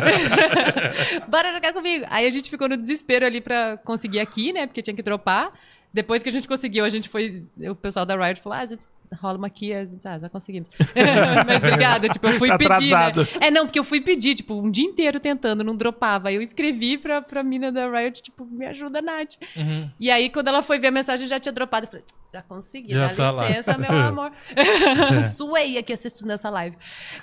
Bora 1.28 1.52
jogar 1.52 1.74
comigo. 1.74 2.06
Aí 2.10 2.26
a 2.26 2.30
gente 2.30 2.50
ficou 2.50 2.70
no 2.70 2.78
desespero 2.78 3.26
ali 3.26 3.42
pra 3.42 3.78
conseguir 3.78 4.20
aqui, 4.20 4.54
né? 4.54 4.66
Porque 4.66 4.82
tinha 4.82 4.96
que 4.96 5.04
dropar. 5.04 5.52
Depois 5.96 6.22
que 6.22 6.28
a 6.28 6.32
gente 6.32 6.46
conseguiu, 6.46 6.84
a 6.84 6.90
gente 6.90 7.08
foi. 7.08 7.46
O 7.70 7.74
pessoal 7.74 8.06
da 8.06 8.18
Riot 8.18 8.42
falou: 8.42 8.58
ah, 8.60 8.64
a 8.64 8.66
gente 8.66 8.86
rola 9.18 9.38
uma 9.38 9.48
aqui, 9.48 9.72
a 9.72 9.86
gente, 9.86 10.06
ah, 10.06 10.20
já 10.20 10.28
conseguimos. 10.28 10.68
Mas 11.48 11.64
obrigada, 11.64 12.10
tipo, 12.10 12.28
eu 12.28 12.34
fui 12.34 12.50
pedir. 12.58 12.92
Né? 12.92 12.96
Atrasado. 12.98 13.28
É, 13.40 13.50
não, 13.50 13.66
porque 13.66 13.80
eu 13.80 13.84
fui 13.86 14.02
pedir, 14.02 14.36
tipo, 14.36 14.56
um 14.56 14.70
dia 14.70 14.84
inteiro 14.84 15.22
tentando, 15.22 15.64
não 15.64 15.74
dropava. 15.74 16.28
Aí 16.28 16.36
eu 16.36 16.42
escrevi 16.42 16.98
pra, 16.98 17.22
pra 17.22 17.42
mina 17.44 17.72
da 17.72 17.90
Riot, 17.90 18.22
tipo, 18.22 18.44
me 18.44 18.66
ajuda, 18.66 19.02
Nath. 19.02 19.36
uhum. 19.56 19.90
E 19.98 20.12
aí, 20.12 20.30
quando 20.30 20.50
ela 20.50 20.62
foi 20.62 20.80
ver 20.80 20.88
a 20.88 20.92
mensagem, 20.92 21.30
já 21.30 21.40
tinha 21.40 21.54
dropado. 21.54 21.86
Eu 21.86 21.90
falei, 21.92 22.06
já 22.34 22.42
consegui, 22.42 22.92
Já 22.92 23.08
dá 23.08 23.16
tá 23.16 23.32
lá. 23.32 23.48
licença, 23.48 23.78
meu 23.78 23.90
amor. 23.98 24.34
Suei 25.34 25.78
aqui 25.78 25.94
assistindo 25.94 26.30
essa 26.30 26.50
live. 26.50 26.76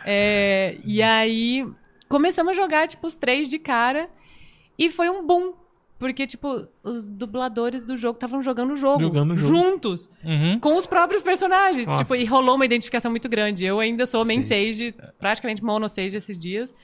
É, 0.06 0.78
e 0.82 1.02
aí, 1.02 1.66
começamos 2.08 2.52
a 2.52 2.54
jogar, 2.54 2.88
tipo, 2.88 3.06
os 3.06 3.16
três 3.16 3.48
de 3.48 3.58
cara. 3.58 4.08
E 4.78 4.90
foi 4.90 5.10
um 5.10 5.26
boom. 5.26 5.60
Porque, 6.02 6.26
tipo, 6.26 6.66
os 6.82 7.08
dubladores 7.08 7.84
do 7.84 7.96
jogo 7.96 8.16
estavam 8.16 8.42
jogando 8.42 8.72
o 8.72 8.76
jogo. 8.76 9.00
Jogando 9.02 9.34
o 9.34 9.36
jogo. 9.36 9.54
Juntos. 9.54 10.10
Uhum. 10.24 10.58
Com 10.58 10.76
os 10.76 10.84
próprios 10.84 11.22
personagens. 11.22 11.86
Nossa. 11.86 12.02
Tipo, 12.02 12.16
e 12.16 12.24
rolou 12.24 12.56
uma 12.56 12.64
identificação 12.64 13.08
muito 13.08 13.28
grande. 13.28 13.64
Eu 13.64 13.78
ainda 13.78 14.04
sou 14.04 14.24
main 14.24 14.42
Sage, 14.42 14.92
praticamente 15.20 15.62
mono 15.62 15.88
Sage 15.88 16.16
esses 16.16 16.36
dias. 16.36 16.74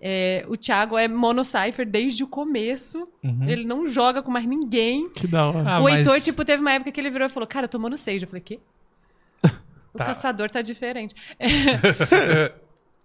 É, 0.00 0.42
o 0.48 0.56
Thiago 0.56 0.96
é 0.96 1.06
mono 1.06 1.44
Cypher 1.44 1.84
desde 1.86 2.24
o 2.24 2.26
começo. 2.26 3.06
Ele 3.46 3.64
não 3.64 3.86
joga 3.86 4.22
com 4.22 4.30
mais 4.30 4.46
ninguém. 4.46 5.10
Que 5.10 5.26
da 5.26 5.46
hora. 5.48 5.58
Uhum. 5.58 5.68
Ah, 5.68 5.80
o 5.80 5.82
mas- 5.84 5.96
Heitor, 5.98 6.18
tipo, 6.22 6.42
teve 6.42 6.62
uma 6.62 6.72
época 6.72 6.90
que 6.90 6.98
ele 6.98 7.10
virou 7.10 7.26
e 7.26 7.30
falou: 7.30 7.46
Cara, 7.46 7.66
eu 7.66 7.68
tô 7.68 7.78
mono 7.78 7.98
Sage. 7.98 8.22
Eu 8.24 8.28
falei: 8.28 8.40
Quê? 8.42 8.58
O 9.94 9.98
Tá. 9.98 10.06
caçador 10.06 10.50
tá 10.50 10.62
diferente. 10.62 11.14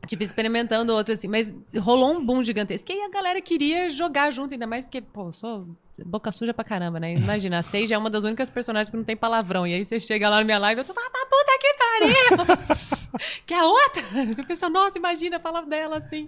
tipo, 0.08 0.24
experimentando 0.24 0.94
outro 0.94 1.14
assim. 1.14 1.28
Mas 1.28 1.54
rolou 1.80 2.14
um 2.14 2.26
boom 2.26 2.44
gigantesco. 2.44 2.92
E 2.92 2.96
aí 2.96 3.02
a 3.02 3.10
galera 3.10 3.42
queria 3.42 3.90
jogar 3.90 4.32
junto, 4.32 4.54
ainda 4.54 4.66
mais 4.66 4.84
porque, 4.84 5.02
pô, 5.02 5.28
eu 5.28 5.34
sou 5.34 5.68
boca 6.06 6.32
suja 6.32 6.54
pra 6.54 6.64
caramba, 6.64 7.00
né? 7.00 7.14
Imagina, 7.14 7.60
a 7.60 7.64
Sage 7.64 7.94
é 7.94 7.98
uma 7.98 8.10
das 8.10 8.24
únicas 8.24 8.50
personagens 8.50 8.90
que 8.90 8.98
não 8.98 9.04
tem 9.04 9.18
palavrão. 9.18 9.66
E 9.66 9.74
aí 9.74 9.86
você 9.86 10.00
chega 10.00 10.30
lá 10.30 10.38
na 10.38 10.44
minha 10.44 10.60
live 10.60 10.80
e 10.80 10.82
eu 10.82 10.86
tô, 10.86 10.92
ah, 10.92 11.10
tá 11.10 11.28
puta 11.30 11.58
que 11.60 11.74
pariu! 11.74 13.20
que 13.46 13.54
a 13.54 13.66
outra? 13.66 14.04
O 14.42 14.48
pessoal, 14.48 14.72
nossa, 14.72 14.98
imagina, 14.98 15.40
fala 15.40 15.62
dela 15.62 15.98
assim. 15.98 16.28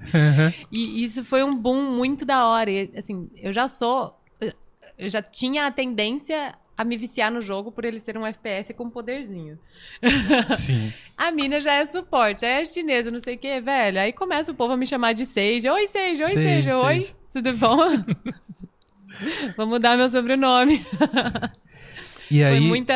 E 0.71 1.03
isso 1.03 1.23
foi 1.23 1.43
um 1.43 1.55
boom 1.55 1.91
muito 1.91 2.25
da 2.25 2.47
hora. 2.47 2.69
E, 2.71 2.91
assim, 2.97 3.29
eu 3.35 3.53
já 3.53 3.67
sou. 3.67 4.11
Eu 4.97 5.09
já 5.09 5.21
tinha 5.21 5.67
a 5.67 5.71
tendência 5.71 6.53
a 6.79 6.85
me 6.85 6.95
viciar 6.95 7.29
no 7.29 7.41
jogo 7.41 7.73
por 7.73 7.83
ele 7.83 7.99
ser 7.99 8.17
um 8.17 8.25
FPS 8.25 8.73
com 8.73 8.89
poderzinho. 8.89 9.59
Sim. 10.55 10.93
A 11.17 11.29
mina 11.29 11.59
já 11.59 11.73
é 11.73 11.85
suporte, 11.85 12.45
aí 12.45 12.61
é 12.61 12.65
chinesa, 12.65 13.11
não 13.11 13.19
sei 13.19 13.35
o 13.35 13.37
que, 13.37 13.59
velho. 13.59 13.99
Aí 13.99 14.13
começa 14.13 14.53
o 14.53 14.55
povo 14.55 14.71
a 14.71 14.77
me 14.77 14.87
chamar 14.87 15.11
de 15.11 15.25
Sage. 15.25 15.69
Oi, 15.69 15.87
Sage, 15.87 16.23
oi, 16.23 16.29
Sage, 16.29 16.63
Sage, 16.63 16.71
oi. 16.71 17.01
Sage. 17.01 17.15
Tudo 17.33 17.53
bom? 17.57 17.77
Vou 19.57 19.67
mudar 19.67 19.97
meu 19.97 20.07
sobrenome. 20.07 20.85
E 22.31 22.37
Foi 22.37 22.43
aí, 22.45 22.61
muita 22.61 22.93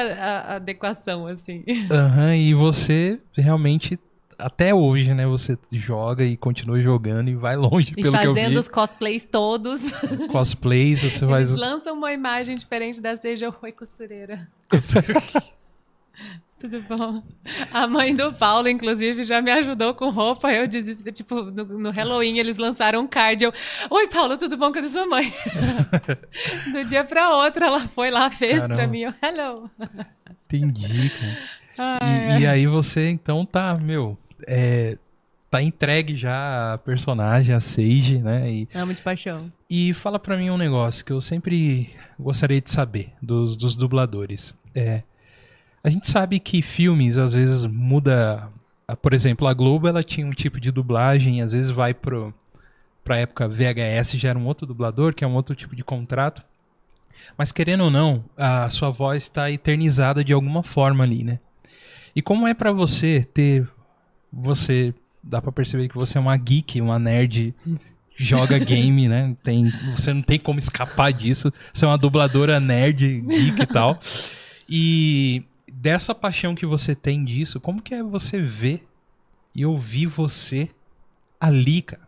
adequação, 0.55 1.27
assim. 1.27 1.65
Aham, 1.91 2.35
e 2.35 2.53
você 2.53 3.19
realmente, 3.35 3.99
até 4.37 4.73
hoje, 4.73 5.13
né? 5.13 5.25
Você 5.27 5.57
joga 5.71 6.23
e 6.23 6.35
continua 6.37 6.79
jogando 6.81 7.29
e 7.29 7.35
vai 7.35 7.55
longe, 7.55 7.93
E 7.97 8.01
pelo 8.01 8.17
que 8.17 8.25
eu 8.25 8.33
fazendo 8.33 8.53
vi. 8.53 8.57
os 8.57 8.67
cosplays 8.67 9.25
todos. 9.25 9.81
Cosplays, 10.31 10.99
você 11.01 11.05
Eles 11.25 11.29
faz... 11.29 11.55
lançam 11.55 11.95
uma 11.95 12.11
imagem 12.13 12.55
diferente 12.57 12.99
da 13.01 13.15
Seja 13.17 13.53
Oi 13.61 13.71
Costureira. 13.71 14.47
Tudo 16.59 16.81
bom? 16.87 17.21
A 17.73 17.85
mãe 17.87 18.15
do 18.15 18.31
Paulo, 18.31 18.69
inclusive, 18.69 19.25
já 19.25 19.41
me 19.41 19.51
ajudou 19.51 19.93
com 19.93 20.09
roupa. 20.09 20.49
Eu 20.49 20.65
disse, 20.65 21.11
tipo, 21.11 21.41
no, 21.43 21.65
no 21.65 21.89
Halloween 21.91 22.37
eles 22.37 22.55
lançaram 22.55 23.01
um 23.01 23.07
card. 23.07 23.43
Eu, 23.43 23.53
Oi, 23.89 24.07
Paulo, 24.07 24.37
tudo 24.37 24.55
bom? 24.55 24.71
Cadê 24.71 24.87
sua 24.87 25.05
mãe? 25.05 25.33
Do 26.71 26.85
dia 26.85 27.03
pra 27.03 27.31
outra, 27.35 27.65
ela 27.65 27.81
foi 27.81 28.09
lá, 28.09 28.29
fez 28.29 28.59
Caramba. 28.59 28.75
pra 28.75 28.87
mim. 28.87 29.01
Eu, 29.01 29.13
Hello. 29.21 29.69
Entendi, 30.45 31.09
cara. 31.09 31.97
Ai, 32.01 32.37
E, 32.37 32.41
e 32.43 32.47
aí 32.47 32.65
você, 32.65 33.09
então, 33.09 33.45
tá, 33.45 33.75
meu, 33.75 34.17
é, 34.47 34.97
tá 35.49 35.61
entregue 35.61 36.15
já 36.15 36.73
a 36.73 36.77
personagem, 36.77 37.53
a 37.53 37.59
Sage, 37.59 38.17
né? 38.19 38.51
E, 38.51 38.67
Amo 38.73 38.93
de 38.93 39.01
paixão. 39.01 39.51
e 39.69 39.93
fala 39.93 40.17
pra 40.17 40.35
mim 40.37 40.49
um 40.49 40.57
negócio 40.57 41.05
que 41.05 41.11
eu 41.11 41.21
sempre 41.21 41.91
gostaria 42.19 42.59
de 42.59 42.71
saber 42.71 43.11
dos, 43.21 43.55
dos 43.55 43.75
dubladores. 43.75 44.53
É, 44.73 45.03
a 45.83 45.89
gente 45.89 46.07
sabe 46.07 46.39
que 46.39 46.61
filmes, 46.61 47.17
às 47.17 47.33
vezes, 47.33 47.65
muda... 47.65 48.49
Por 49.01 49.13
exemplo, 49.13 49.47
a 49.47 49.53
Globo, 49.53 49.87
ela 49.87 50.03
tinha 50.03 50.25
um 50.25 50.31
tipo 50.31 50.59
de 50.59 50.71
dublagem, 50.71 51.41
às 51.41 51.53
vezes 51.53 51.71
vai 51.71 51.93
pro, 51.93 52.33
pra 53.03 53.17
época 53.17 53.47
VHS, 53.47 54.13
já 54.17 54.29
era 54.29 54.39
um 54.39 54.45
outro 54.45 54.67
dublador, 54.67 55.13
que 55.13 55.23
é 55.23 55.27
um 55.27 55.35
outro 55.35 55.55
tipo 55.55 55.75
de 55.75 55.83
contrato. 55.83 56.43
Mas 57.37 57.51
querendo 57.51 57.85
ou 57.85 57.91
não, 57.91 58.23
a 58.35 58.69
sua 58.69 58.89
voz 58.89 59.23
está 59.23 59.49
eternizada 59.51 60.23
de 60.23 60.33
alguma 60.33 60.63
forma 60.63 61.03
ali, 61.03 61.23
né? 61.23 61.39
E 62.15 62.21
como 62.21 62.47
é 62.47 62.53
pra 62.53 62.71
você 62.71 63.27
ter 63.33 63.67
você 64.33 64.93
dá 65.21 65.41
pra 65.41 65.51
perceber 65.51 65.87
que 65.87 65.95
você 65.95 66.17
é 66.17 66.21
uma 66.21 66.35
geek, 66.35 66.81
uma 66.81 66.97
nerd, 66.97 67.53
joga 68.15 68.57
game, 68.57 69.07
né? 69.07 69.35
Tem, 69.43 69.71
você 69.95 70.11
não 70.11 70.21
tem 70.21 70.39
como 70.39 70.57
escapar 70.57 71.13
disso. 71.13 71.53
Você 71.71 71.85
é 71.85 71.87
uma 71.87 71.97
dubladora 71.97 72.59
nerd, 72.59 73.21
geek 73.21 73.61
e 73.61 73.67
tal. 73.67 73.99
E 74.67 75.43
dessa 75.71 76.15
paixão 76.15 76.55
que 76.55 76.65
você 76.65 76.95
tem 76.95 77.23
disso, 77.23 77.59
como 77.59 77.81
que 77.81 77.93
é 77.93 78.01
você 78.01 78.41
ver 78.41 78.87
e 79.53 79.65
ouvir 79.65 80.07
você 80.07 80.69
ali, 81.39 81.81
cara? 81.81 82.07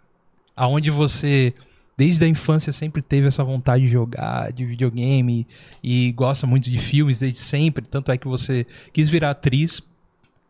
Aonde 0.55 0.89
você 0.89 1.53
desde 1.97 2.25
a 2.25 2.27
infância 2.27 2.73
sempre 2.73 3.01
teve 3.01 3.27
essa 3.27 3.43
vontade 3.43 3.85
de 3.85 3.89
jogar 3.89 4.51
de 4.51 4.65
videogame 4.65 5.47
e 5.81 6.11
gosta 6.11 6.45
muito 6.45 6.69
de 6.69 6.77
filmes 6.77 7.19
desde 7.19 7.39
sempre, 7.39 7.85
tanto 7.85 8.11
é 8.11 8.17
que 8.17 8.27
você 8.27 8.65
quis 8.91 9.07
virar 9.07 9.29
atriz 9.29 9.81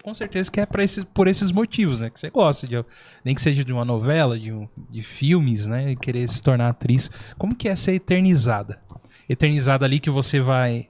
com 0.06 0.14
certeza 0.14 0.52
que 0.52 0.62
é 0.62 0.68
pra 0.68 0.84
esse, 0.84 1.04
por 1.04 1.28
esses 1.28 1.52
motivos, 1.52 2.00
né? 2.00 2.12
Que 2.12 2.20
você 2.20 2.30
gosta 2.30 2.68
de. 2.68 2.76
Nem 3.24 3.34
que 3.34 3.42
seja 3.42 3.66
de 3.66 3.74
uma 3.74 3.84
novela, 3.84 4.40
de, 4.40 4.52
um, 4.52 4.70
de 4.88 5.02
filmes, 5.02 5.66
né? 5.66 5.94
E 5.94 5.96
querer 5.96 6.30
se 6.30 6.44
tornar 6.44 6.70
atriz. 6.70 7.10
Como 7.40 7.56
que 7.56 7.68
é 7.68 7.76
ser 7.76 7.96
eternizada? 7.96 8.80
Eternizada 9.28 9.84
ali 9.84 10.00
que 10.00 10.12
você 10.12 10.40
vai. 10.40 10.88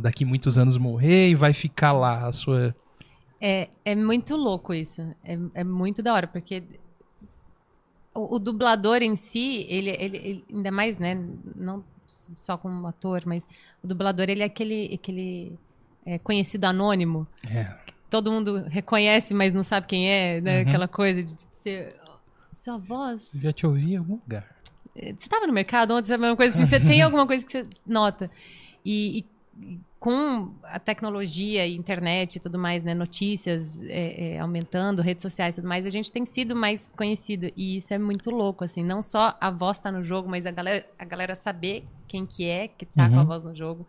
Daqui 0.00 0.24
muitos 0.24 0.56
anos 0.56 0.78
morrer 0.78 1.28
e 1.28 1.34
vai 1.34 1.52
ficar 1.52 1.92
lá 1.92 2.26
a 2.26 2.32
sua. 2.32 2.74
É, 3.38 3.68
é 3.84 3.94
muito 3.94 4.34
louco 4.34 4.72
isso. 4.72 5.02
É, 5.22 5.38
é 5.52 5.62
muito 5.62 6.02
da 6.02 6.14
hora, 6.14 6.26
porque 6.26 6.62
o, 8.14 8.36
o 8.36 8.38
dublador 8.38 9.02
em 9.02 9.14
si, 9.14 9.66
ele, 9.68 9.90
ele, 9.90 10.16
ele- 10.16 10.44
ainda 10.50 10.70
mais, 10.70 10.96
né? 10.96 11.22
Não 11.54 11.84
só 12.34 12.56
como 12.56 12.86
ator, 12.86 13.24
mas 13.26 13.46
o 13.82 13.86
dublador, 13.86 14.30
ele 14.30 14.42
é 14.42 14.46
aquele, 14.46 14.94
aquele 14.94 15.52
é, 16.06 16.18
conhecido 16.18 16.64
anônimo. 16.64 17.26
É. 17.50 17.74
Todo 18.12 18.30
mundo 18.30 18.64
reconhece, 18.68 19.32
mas 19.32 19.54
não 19.54 19.62
sabe 19.62 19.86
quem 19.86 20.06
é, 20.10 20.40
né? 20.40 20.62
Uhum. 20.62 20.68
Aquela 20.68 20.86
coisa 20.86 21.22
de 21.22 21.34
tipo, 21.34 21.50
ser. 21.50 21.96
Sua 22.52 22.76
voz. 22.76 23.22
Eu 23.34 23.40
já 23.40 23.52
te 23.52 23.66
ouvi 23.66 23.94
em 23.94 23.96
algum 23.96 24.14
lugar. 24.22 24.46
Você 24.94 25.08
estava 25.12 25.46
no 25.46 25.52
mercado 25.54 25.94
ontem, 25.94 26.08
sabe? 26.08 26.24
Uma 26.26 26.36
coisa 26.36 26.54
assim, 26.54 26.68
você 26.68 26.78
tem 26.78 27.00
alguma 27.02 27.26
coisa 27.26 27.44
que 27.46 27.50
você 27.50 27.66
nota. 27.86 28.30
E, 28.84 29.24
e- 29.66 29.80
com 29.98 30.52
a 30.64 30.78
tecnologia, 30.80 31.64
e 31.66 31.74
internet 31.76 32.36
e 32.36 32.40
tudo 32.40 32.58
mais, 32.58 32.82
né? 32.82 32.92
Notícias 32.92 33.80
é, 33.84 34.34
é, 34.34 34.38
aumentando, 34.40 35.00
redes 35.00 35.22
sociais 35.22 35.54
e 35.56 35.60
tudo 35.60 35.68
mais, 35.68 35.86
a 35.86 35.90
gente 35.90 36.10
tem 36.12 36.26
sido 36.26 36.54
mais 36.54 36.88
conhecido. 36.90 37.50
E 37.56 37.76
isso 37.78 37.94
é 37.94 37.98
muito 37.98 38.28
louco, 38.30 38.64
assim. 38.64 38.82
Não 38.84 39.00
só 39.00 39.36
a 39.40 39.50
voz 39.50 39.78
tá 39.78 39.90
no 39.90 40.04
jogo, 40.04 40.28
mas 40.28 40.44
a 40.44 40.50
galera, 40.50 40.84
a 40.98 41.04
galera 41.04 41.34
saber 41.34 41.84
quem 42.06 42.26
que 42.26 42.44
é 42.44 42.68
que 42.68 42.84
tá 42.84 43.08
com 43.08 43.16
a 43.16 43.20
Uhum. 43.20 43.26
voz 43.26 43.44
no 43.44 43.54
jogo. 43.54 43.86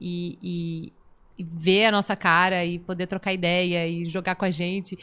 E, 0.00 0.38
e- 0.42 0.92
e 1.38 1.44
ver 1.44 1.86
a 1.86 1.92
nossa 1.92 2.16
cara 2.16 2.64
e 2.64 2.78
poder 2.78 3.06
trocar 3.06 3.32
ideia 3.32 3.86
e 3.86 4.06
jogar 4.06 4.34
com 4.34 4.44
a 4.44 4.50
gente. 4.50 4.98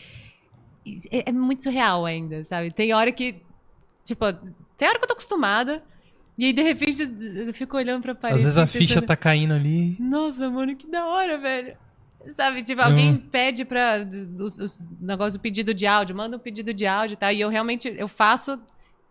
É, 1.11 1.29
é 1.29 1.31
muito 1.31 1.63
surreal 1.63 2.05
ainda, 2.05 2.43
sabe? 2.43 2.71
Tem 2.71 2.93
hora 2.93 3.11
que, 3.11 3.35
tipo, 4.03 4.25
tem 4.77 4.87
hora 4.87 4.97
que 4.97 5.03
eu 5.03 5.07
tô 5.07 5.13
acostumada. 5.13 5.83
E 6.37 6.45
aí, 6.45 6.53
de 6.53 6.63
repente, 6.63 7.01
eu 7.47 7.53
fico 7.53 7.77
olhando 7.77 8.01
pra 8.01 8.15
parede. 8.15 8.39
Às 8.39 8.43
vezes 8.43 8.57
a 8.57 8.63
e 8.63 8.67
ficha 8.67 8.95
pensando, 8.95 9.05
tá 9.05 9.15
caindo 9.15 9.53
ali. 9.53 9.95
Nossa, 9.99 10.49
mano, 10.49 10.75
que 10.75 10.87
da 10.89 11.05
hora, 11.05 11.37
velho. 11.37 11.77
Sabe, 12.35 12.63
tipo, 12.63 12.81
alguém 12.81 13.17
pede 13.17 13.65
pra. 13.65 13.97
O, 14.39 14.45
o 14.65 14.71
negócio 14.99 15.37
do 15.37 15.41
pedido 15.41 15.73
de 15.73 15.85
áudio, 15.85 16.15
manda 16.15 16.37
um 16.37 16.39
pedido 16.39 16.73
de 16.73 16.85
áudio 16.87 17.13
e 17.13 17.17
tal. 17.17 17.31
E 17.31 17.39
eu 17.39 17.49
realmente, 17.49 17.93
eu 17.95 18.07
faço, 18.07 18.59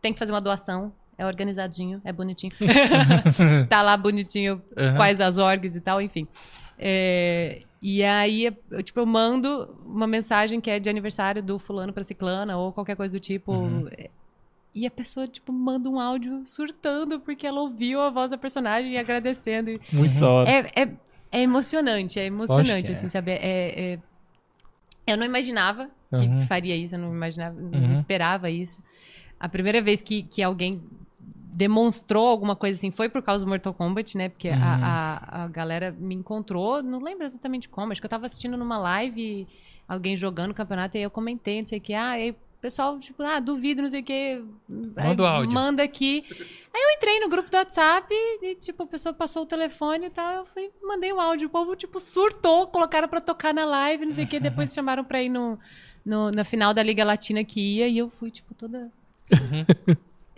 tem 0.00 0.12
que 0.12 0.18
fazer 0.18 0.32
uma 0.32 0.40
doação. 0.40 0.92
É 1.16 1.26
organizadinho, 1.26 2.00
é 2.04 2.12
bonitinho. 2.12 2.52
tá 3.68 3.82
lá 3.82 3.96
bonitinho, 3.96 4.60
Uhum. 4.76 4.96
quais 4.96 5.20
as 5.20 5.38
orgs 5.38 5.76
e 5.76 5.80
tal, 5.80 6.00
enfim. 6.00 6.26
É, 6.84 7.62
e 7.80 8.02
aí, 8.02 8.44
eu, 8.70 8.82
tipo, 8.82 8.98
eu 9.00 9.06
mando 9.06 9.76
uma 9.86 10.06
mensagem 10.06 10.60
que 10.60 10.68
é 10.70 10.80
de 10.80 10.90
aniversário 10.90 11.40
do 11.42 11.58
fulano 11.58 11.92
pra 11.92 12.02
ciclana, 12.02 12.56
ou 12.56 12.72
qualquer 12.72 12.96
coisa 12.96 13.12
do 13.12 13.20
tipo. 13.20 13.52
Uhum. 13.52 13.88
E 14.74 14.86
a 14.86 14.90
pessoa, 14.90 15.28
tipo, 15.28 15.52
manda 15.52 15.88
um 15.88 16.00
áudio 16.00 16.42
surtando 16.46 17.20
porque 17.20 17.46
ela 17.46 17.60
ouviu 17.60 18.00
a 18.00 18.10
voz 18.10 18.30
da 18.30 18.38
personagem 18.38 18.92
e 18.92 18.98
agradecendo. 18.98 19.78
Muito 19.92 20.18
da 20.18 20.28
hora. 20.28 20.50
é, 20.50 20.58
é, 20.74 20.88
é 21.30 21.42
emocionante, 21.42 22.18
é 22.18 22.24
emocionante, 22.24 22.84
que 22.84 22.92
é. 22.92 22.94
assim, 22.94 23.08
sabe? 23.08 23.30
É, 23.32 23.92
é- 23.94 23.98
Eu 25.06 25.16
não 25.16 25.26
imaginava 25.26 25.90
que 26.10 26.16
Uhum. 26.16 26.46
faria 26.46 26.76
isso, 26.76 26.94
eu 26.94 26.98
não 27.00 27.12
imaginava, 27.12 27.60
não 27.60 27.80
Uhum. 27.86 27.92
esperava 27.92 28.48
isso. 28.50 28.80
A 29.38 29.48
primeira 29.48 29.82
vez 29.82 30.00
que, 30.00 30.22
que 30.22 30.40
alguém 30.42 30.80
demonstrou 31.52 32.26
alguma 32.28 32.56
coisa 32.56 32.78
assim 32.78 32.90
foi 32.90 33.08
por 33.08 33.22
causa 33.22 33.44
do 33.44 33.48
Mortal 33.48 33.74
Kombat, 33.74 34.16
né? 34.16 34.28
Porque 34.30 34.48
Uhum. 34.48 34.54
a, 34.62 35.20
a, 35.42 35.44
a 35.44 35.48
galera 35.48 35.94
me 35.98 36.14
encontrou, 36.14 36.82
não 36.82 36.98
lembro 37.00 37.24
exatamente 37.26 37.68
como, 37.68 37.92
acho 37.92 38.00
que 38.00 38.06
eu 38.06 38.10
tava 38.10 38.26
assistindo 38.26 38.56
numa 38.56 38.78
live 38.78 39.46
alguém 39.86 40.16
jogando 40.16 40.52
o 40.52 40.54
campeonato 40.54 40.96
e 40.96 40.98
aí 40.98 41.04
eu 41.04 41.10
comentei, 41.10 41.60
não 41.60 41.66
sei 41.66 41.78
o 41.78 41.82
que, 41.82 41.92
ah, 41.92 42.10
aí 42.10 42.30
o 42.30 42.36
pessoal, 42.62 42.96
tipo, 42.98 43.22
ah, 43.24 43.40
duvido, 43.40 43.82
não 43.82 43.90
sei 43.90 44.00
o 44.00 44.04
que. 44.04 44.40
Manda 44.68 45.22
o 45.22 45.26
áudio. 45.26 45.52
Manda 45.52 45.82
aqui. 45.82 46.24
Aí 46.72 46.80
eu 46.80 46.96
entrei 46.96 47.18
no 47.18 47.28
grupo 47.28 47.50
do 47.50 47.56
WhatsApp 47.56 48.06
e, 48.14 48.54
tipo, 48.54 48.84
a 48.84 48.86
pessoa 48.86 49.12
passou 49.12 49.42
o 49.42 49.46
telefone 49.46 50.06
e 50.06 50.10
tal. 50.10 50.32
Eu 50.32 50.46
fui, 50.46 50.70
mandei 50.80 51.12
um 51.12 51.20
áudio. 51.20 51.48
O 51.48 51.50
povo, 51.50 51.74
tipo, 51.74 51.98
surtou, 51.98 52.68
colocaram 52.68 53.08
pra 53.08 53.20
tocar 53.20 53.52
na 53.52 53.64
live, 53.64 54.06
não 54.06 54.12
sei 54.12 54.24
o 54.24 54.28
que. 54.28 54.38
Depois 54.38 54.70
chamaram 54.72 55.02
pra 55.02 55.20
ir 55.20 55.28
no, 55.28 55.58
no- 56.06 56.30
na 56.30 56.44
final 56.44 56.72
da 56.72 56.84
Liga 56.84 57.04
Latina 57.04 57.42
que 57.42 57.60
ia. 57.60 57.88
E 57.88 57.98
eu 57.98 58.08
fui, 58.08 58.30
tipo, 58.30 58.54
toda. 58.54 58.92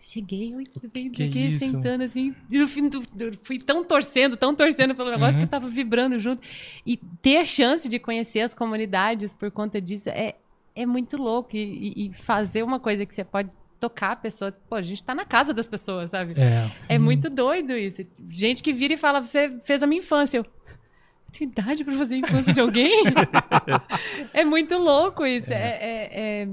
Cheguei, 0.07 0.53
eu 0.55 0.59
Que 0.91 1.09
fiquei 1.11 1.47
isso? 1.49 1.59
sentando 1.61 2.05
assim. 2.05 2.35
E 2.51 2.59
no 2.59 2.69
fim, 2.69 2.89
do- 2.89 3.03
eu 3.19 3.33
fui 3.43 3.59
tão 3.59 3.83
torcendo, 3.85 4.37
tão 4.37 4.55
torcendo 4.55 4.95
pelo 4.95 5.11
negócio 5.11 5.39
que 5.39 5.45
eu 5.45 5.49
tava 5.49 5.69
vibrando 5.69 6.21
junto. 6.21 6.43
E 6.87 6.97
ter 7.23 7.39
a 7.39 7.45
chance 7.45 7.89
de 7.89 7.99
conhecer 7.99 8.41
as 8.41 8.53
comunidades 8.55 9.33
por 9.33 9.51
conta 9.51 9.81
disso 9.81 10.09
é, 10.11 10.35
é 10.77 10.85
muito 10.85 11.17
louco. 11.17 11.57
E, 11.57 12.07
e- 12.07 12.13
fazer 12.13 12.63
uma 12.63 12.79
coisa 12.79 13.07
que 13.07 13.15
você 13.15 13.25
pode 13.25 13.51
tocar 13.81 14.13
a 14.13 14.17
pessoa. 14.17 14.53
Pô, 14.69 14.77
a 14.77 14.83
gente 14.83 15.03
tá 15.03 15.15
na 15.15 15.25
casa 15.25 15.53
das 15.55 15.69
pessoas, 15.69 16.11
sabe? 16.11 16.35
É. 16.39 16.71
É 16.95 16.99
muito 16.99 17.29
doido 17.31 17.73
isso. 17.73 18.03
Gente 18.29 18.63
que 18.63 18.73
vira 18.73 18.95
e 18.95 18.97
fala, 18.99 19.25
você 19.25 19.59
fez 19.65 19.83
a 19.83 19.87
minha 19.87 20.01
infância. 20.01 20.39
Eu, 20.39 20.43
"Eu 20.45 21.33
tenho 21.33 21.51
idade 21.51 21.83
pra 21.85 21.95
fazer 21.95 22.15
a 22.17 22.19
infância 22.19 22.53
de 22.53 22.61
alguém? 22.61 22.93
é 24.33 24.45
muito 24.45 24.77
louco 24.79 25.25
isso. 25.27 25.53
É, 25.53 25.57
é, 25.57 26.11
é- 26.43 26.49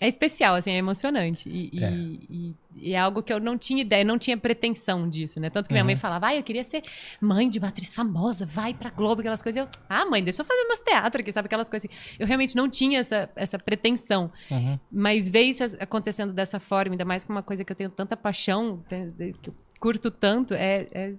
é 0.00 0.08
especial, 0.08 0.54
assim, 0.56 0.72
é 0.72 0.76
emocionante. 0.76 1.48
E 1.48 1.70
e- 1.72 1.84
É. 1.84 1.90
e- 1.92 2.20
e 2.30 2.54
é 2.82 2.98
algo 2.98 3.22
que 3.22 3.32
eu 3.32 3.40
não 3.40 3.56
tinha 3.56 3.80
ideia, 3.80 4.04
não 4.04 4.18
tinha 4.18 4.36
pretensão 4.36 5.08
disso, 5.08 5.38
né? 5.38 5.50
Tanto 5.50 5.68
que 5.68 5.72
minha 5.72 5.84
mãe 5.84 5.96
falava, 5.96 6.26
vai, 6.26 6.38
eu 6.38 6.42
queria 6.42 6.64
ser 6.64 6.82
mãe 7.20 7.48
de 7.48 7.58
uma 7.58 7.68
atriz 7.68 7.94
famosa, 7.94 8.44
vai 8.44 8.74
pra 8.74 8.90
Globo, 8.90 9.20
aquelas 9.20 9.42
coisas. 9.42 9.62
Eu, 9.62 9.68
ah, 9.88 10.04
mãe, 10.06 10.22
deixa 10.22 10.42
eu 10.42 10.46
fazer 10.46 10.64
meus 10.66 10.80
teatros 10.80 11.20
aqui, 11.20 11.32
sabe? 11.32 11.46
Aquelas 11.46 11.68
coisas 11.68 11.88
assim. 11.90 12.16
Eu 12.18 12.26
realmente 12.26 12.56
não 12.56 12.68
tinha 12.68 13.00
essa, 13.00 13.28
essa 13.36 13.58
pretensão. 13.58 14.30
Uhum. 14.50 14.78
Mas 14.90 15.28
ver 15.28 15.42
isso 15.42 15.62
acontecendo 15.80 16.32
dessa 16.32 16.58
forma, 16.58 16.94
ainda 16.94 17.04
mais 17.04 17.24
com 17.24 17.32
uma 17.32 17.42
coisa 17.42 17.64
que 17.64 17.72
eu 17.72 17.76
tenho 17.76 17.90
tanta 17.90 18.16
paixão, 18.16 18.82
que 18.88 19.48
eu 19.48 19.54
curto 19.80 20.10
tanto, 20.10 20.54
é. 20.54 20.86
é... 20.92 21.12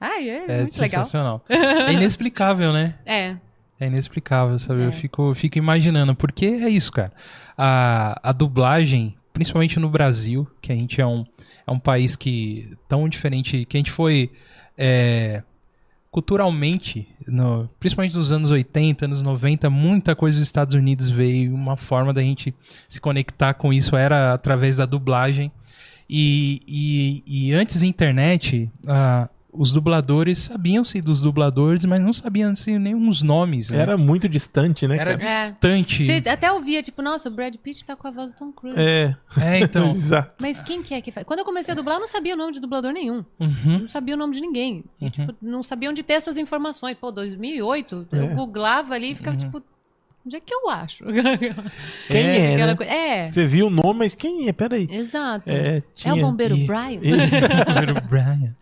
Ai, 0.00 0.28
é, 0.28 0.44
É 0.46 0.58
muito 0.62 0.80
legal. 0.80 1.04
sensacional. 1.04 1.44
É 1.48 1.92
inexplicável, 1.92 2.72
né? 2.72 2.94
É. 3.06 3.36
É 3.80 3.86
inexplicável, 3.86 4.58
sabe? 4.58 4.82
É. 4.82 4.86
Eu 4.86 4.92
fico, 4.92 5.34
fico 5.34 5.58
imaginando, 5.58 6.14
porque 6.14 6.46
é 6.46 6.68
isso, 6.68 6.92
cara. 6.92 7.12
A, 7.56 8.18
a 8.22 8.32
dublagem, 8.32 9.16
principalmente 9.34 9.78
no 9.78 9.90
Brasil, 9.90 10.48
que 10.62 10.72
a 10.72 10.74
gente 10.74 10.98
é 11.00 11.06
um, 11.06 11.26
é 11.66 11.70
um 11.70 11.78
país 11.78 12.16
que 12.16 12.72
tão 12.88 13.06
diferente, 13.08 13.66
que 13.66 13.76
a 13.76 13.78
gente 13.80 13.90
foi 13.90 14.30
é, 14.78 15.42
culturalmente, 16.10 17.08
no- 17.26 17.68
principalmente 17.80 18.14
nos 18.16 18.30
anos 18.30 18.50
80, 18.50 19.04
anos 19.04 19.20
90, 19.20 19.68
muita 19.68 20.14
coisa 20.14 20.38
dos 20.38 20.46
Estados 20.46 20.74
Unidos 20.74 21.10
veio, 21.10 21.52
uma 21.54 21.76
forma 21.76 22.12
da 22.14 22.22
gente 22.22 22.54
se 22.88 23.00
conectar 23.00 23.52
com 23.54 23.72
isso 23.72 23.96
era 23.96 24.32
através 24.32 24.76
da 24.76 24.86
dublagem. 24.86 25.50
E, 26.08 26.60
e, 26.68 27.22
e 27.26 27.52
antes 27.52 27.80
da 27.80 27.86
internet, 27.86 28.70
os 29.56 29.72
dubladores 29.72 30.38
sabiam-se 30.38 31.00
dos 31.00 31.20
dubladores, 31.20 31.84
mas 31.84 32.00
não 32.00 32.12
sabiam-se 32.12 32.78
nem 32.78 32.94
os 32.94 33.22
nomes. 33.22 33.70
Né? 33.70 33.78
Era 33.78 33.96
muito 33.96 34.28
distante, 34.28 34.86
né, 34.86 34.96
Era 34.98 35.16
cara? 35.16 35.30
É. 35.30 35.50
distante. 35.50 36.06
Você 36.06 36.28
até 36.28 36.52
ouvia, 36.52 36.82
tipo, 36.82 37.00
nossa, 37.02 37.28
o 37.28 37.32
Brad 37.32 37.54
Pitt 37.56 37.84
tá 37.84 37.94
com 37.96 38.06
a 38.08 38.10
voz 38.10 38.32
do 38.32 38.38
Tom 38.38 38.52
Cruise. 38.52 38.78
É, 38.78 39.14
É, 39.40 39.58
então. 39.60 39.90
exato. 39.94 40.34
Mas 40.42 40.58
quem 40.60 40.82
que 40.82 40.92
é 40.94 41.00
que 41.00 41.10
faz? 41.12 41.24
Quando 41.26 41.38
eu 41.40 41.44
comecei 41.44 41.72
a 41.72 41.76
dublar, 41.76 41.96
eu 41.96 42.00
não 42.00 42.08
sabia 42.08 42.34
o 42.34 42.36
nome 42.36 42.52
de 42.52 42.60
dublador 42.60 42.92
nenhum. 42.92 43.24
Uhum. 43.38 43.78
Não 43.82 43.88
sabia 43.88 44.14
o 44.14 44.18
nome 44.18 44.34
de 44.34 44.40
ninguém. 44.40 44.84
E, 45.00 45.08
tipo, 45.10 45.34
não 45.40 45.62
sabia 45.62 45.88
onde 45.90 46.02
ter 46.02 46.14
essas 46.14 46.36
informações. 46.36 46.96
Pô, 47.00 47.10
2008, 47.10 48.06
É. 48.12 48.18
eu 48.18 48.28
googlava 48.34 48.94
ali 48.94 49.12
e 49.12 49.14
ficava, 49.14 49.36
tipo, 49.36 49.62
onde 50.26 50.36
é 50.36 50.40
que 50.40 50.54
eu 50.54 50.68
acho? 50.70 51.04
Quem 52.08 52.20
é, 52.26 52.52
Aquela 52.54 52.66
né? 52.72 52.74
coisa- 52.76 52.92
É, 52.92 53.30
Você 53.30 53.46
viu 53.46 53.66
o 53.66 53.70
nome, 53.70 53.98
mas 54.00 54.14
quem 54.14 54.48
é? 54.48 54.52
Peraí. 54.52 54.86
exato. 54.90 55.52
É, 55.52 55.76
É 55.78 55.82
tinha... 55.94 56.14
o 56.14 56.20
bombeiro 56.20 56.56
E- 56.56 56.66
Brian? 56.66 57.00
Primeiro 57.64 58.00
Brian. 58.08 58.54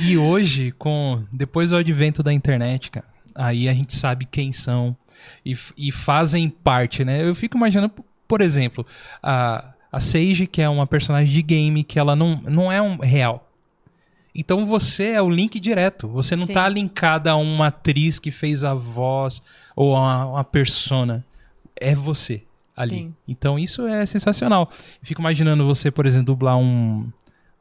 E 0.00 0.16
hoje, 0.18 0.72
com 0.78 1.24
depois 1.32 1.70
do 1.70 1.76
advento 1.76 2.22
da 2.22 2.32
internet, 2.32 2.90
cara, 2.90 3.06
aí 3.34 3.68
a 3.68 3.72
gente 3.74 3.94
sabe 3.94 4.26
quem 4.26 4.52
são 4.52 4.96
e, 5.44 5.54
e 5.76 5.90
fazem 5.92 6.48
parte, 6.50 7.04
né? 7.04 7.22
Eu 7.26 7.34
fico 7.34 7.56
imaginando, 7.56 7.92
por 8.26 8.40
exemplo, 8.40 8.86
a, 9.22 9.72
a 9.90 10.00
Sage, 10.00 10.46
que 10.46 10.60
é 10.60 10.68
uma 10.68 10.86
personagem 10.86 11.32
de 11.32 11.42
game, 11.42 11.82
que 11.84 11.98
ela 11.98 12.14
não, 12.14 12.40
não 12.42 12.70
é 12.70 12.80
um 12.82 12.96
real. 12.98 13.47
Então 14.34 14.66
você 14.66 15.10
é 15.12 15.22
o 15.22 15.28
link 15.30 15.58
direto. 15.58 16.06
Você 16.08 16.36
não 16.36 16.46
Sim. 16.46 16.52
tá 16.54 16.68
linkada 16.68 17.30
a 17.32 17.36
uma 17.36 17.68
atriz 17.68 18.18
que 18.18 18.30
fez 18.30 18.62
a 18.64 18.74
voz 18.74 19.42
ou 19.74 19.96
a 19.96 20.26
uma 20.26 20.44
persona. 20.44 21.24
É 21.80 21.94
você 21.94 22.42
ali. 22.76 22.90
Sim. 22.98 23.14
Então 23.26 23.58
isso 23.58 23.86
é 23.86 24.04
sensacional. 24.06 24.68
Eu 24.70 24.76
fico 25.02 25.20
imaginando 25.20 25.66
você, 25.66 25.90
por 25.90 26.06
exemplo, 26.06 26.26
dublar 26.26 26.56
um, 26.56 27.10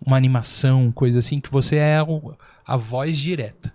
uma 0.06 0.18
animação, 0.18 0.91
coisa 0.91 1.19
assim, 1.19 1.39
que 1.39 1.52
você 1.52 1.77
é 1.77 2.02
o- 2.03 2.34
a 2.65 2.77
voz 2.77 3.18
direta. 3.18 3.73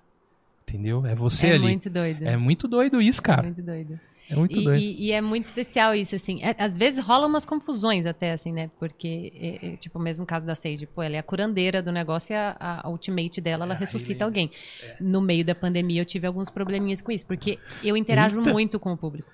Entendeu? 0.69 1.05
É 1.05 1.15
você 1.15 1.49
é 1.49 1.55
ali. 1.55 1.63
muito 1.65 1.91
doido. 1.91 2.23
É 2.25 2.37
muito 2.37 2.69
doido 2.69 3.01
isso, 3.03 3.21
É 3.21 3.25
cara. 3.25 3.43
muito 3.43 3.63
doido. 3.63 3.99
É 4.31 4.37
muito 4.37 4.59
E, 4.59 4.65
doido. 4.65 4.81
e- 4.81 5.07
e 5.07 5.13
é 5.13 5.21
muito 5.21 5.45
especial 5.47 5.95
isso, 5.95 6.15
assim. 6.15 6.43
É- 6.43 6.55
às 6.59 6.77
vezes 6.79 7.05
rola 7.05 7.27
umas 7.27 7.45
confusões 7.45 8.07
até, 8.07 8.33
assim, 8.33 8.53
né? 8.53 8.71
Porque, 8.79 9.33
é, 9.35 9.67
é, 9.73 9.77
tipo, 9.77 9.99
o 9.99 10.03
mesmo 10.03 10.25
caso 10.25 10.47
da 10.47 10.55
Sage, 10.55 10.87
pô, 10.87 11.03
ela 11.03 11.17
é 11.17 11.19
a 11.19 11.23
curandeira 11.23 11.83
do 11.83 11.93
negócio 11.93 12.33
e 12.33 12.37
a, 12.37 12.57
a 12.85 12.89
ultimate 12.89 13.41
dela, 13.41 13.65
É, 13.65 13.67
ela 13.67 13.75
ressuscita 13.75 14.25
alguém. 14.25 14.51
No 15.01 15.21
meio 15.21 15.45
da 15.45 15.55
pandemia 15.55 16.01
eu 16.01 16.07
tive 16.07 16.27
alguns 16.27 16.49
probleminhas 16.51 17.03
com 17.03 17.13
isso, 17.13 17.27
porque 17.27 17.59
eu 17.85 17.97
interajo 17.97 18.41
muito 18.41 18.79
com 18.81 18.93
o 18.93 18.97
público. 18.97 19.31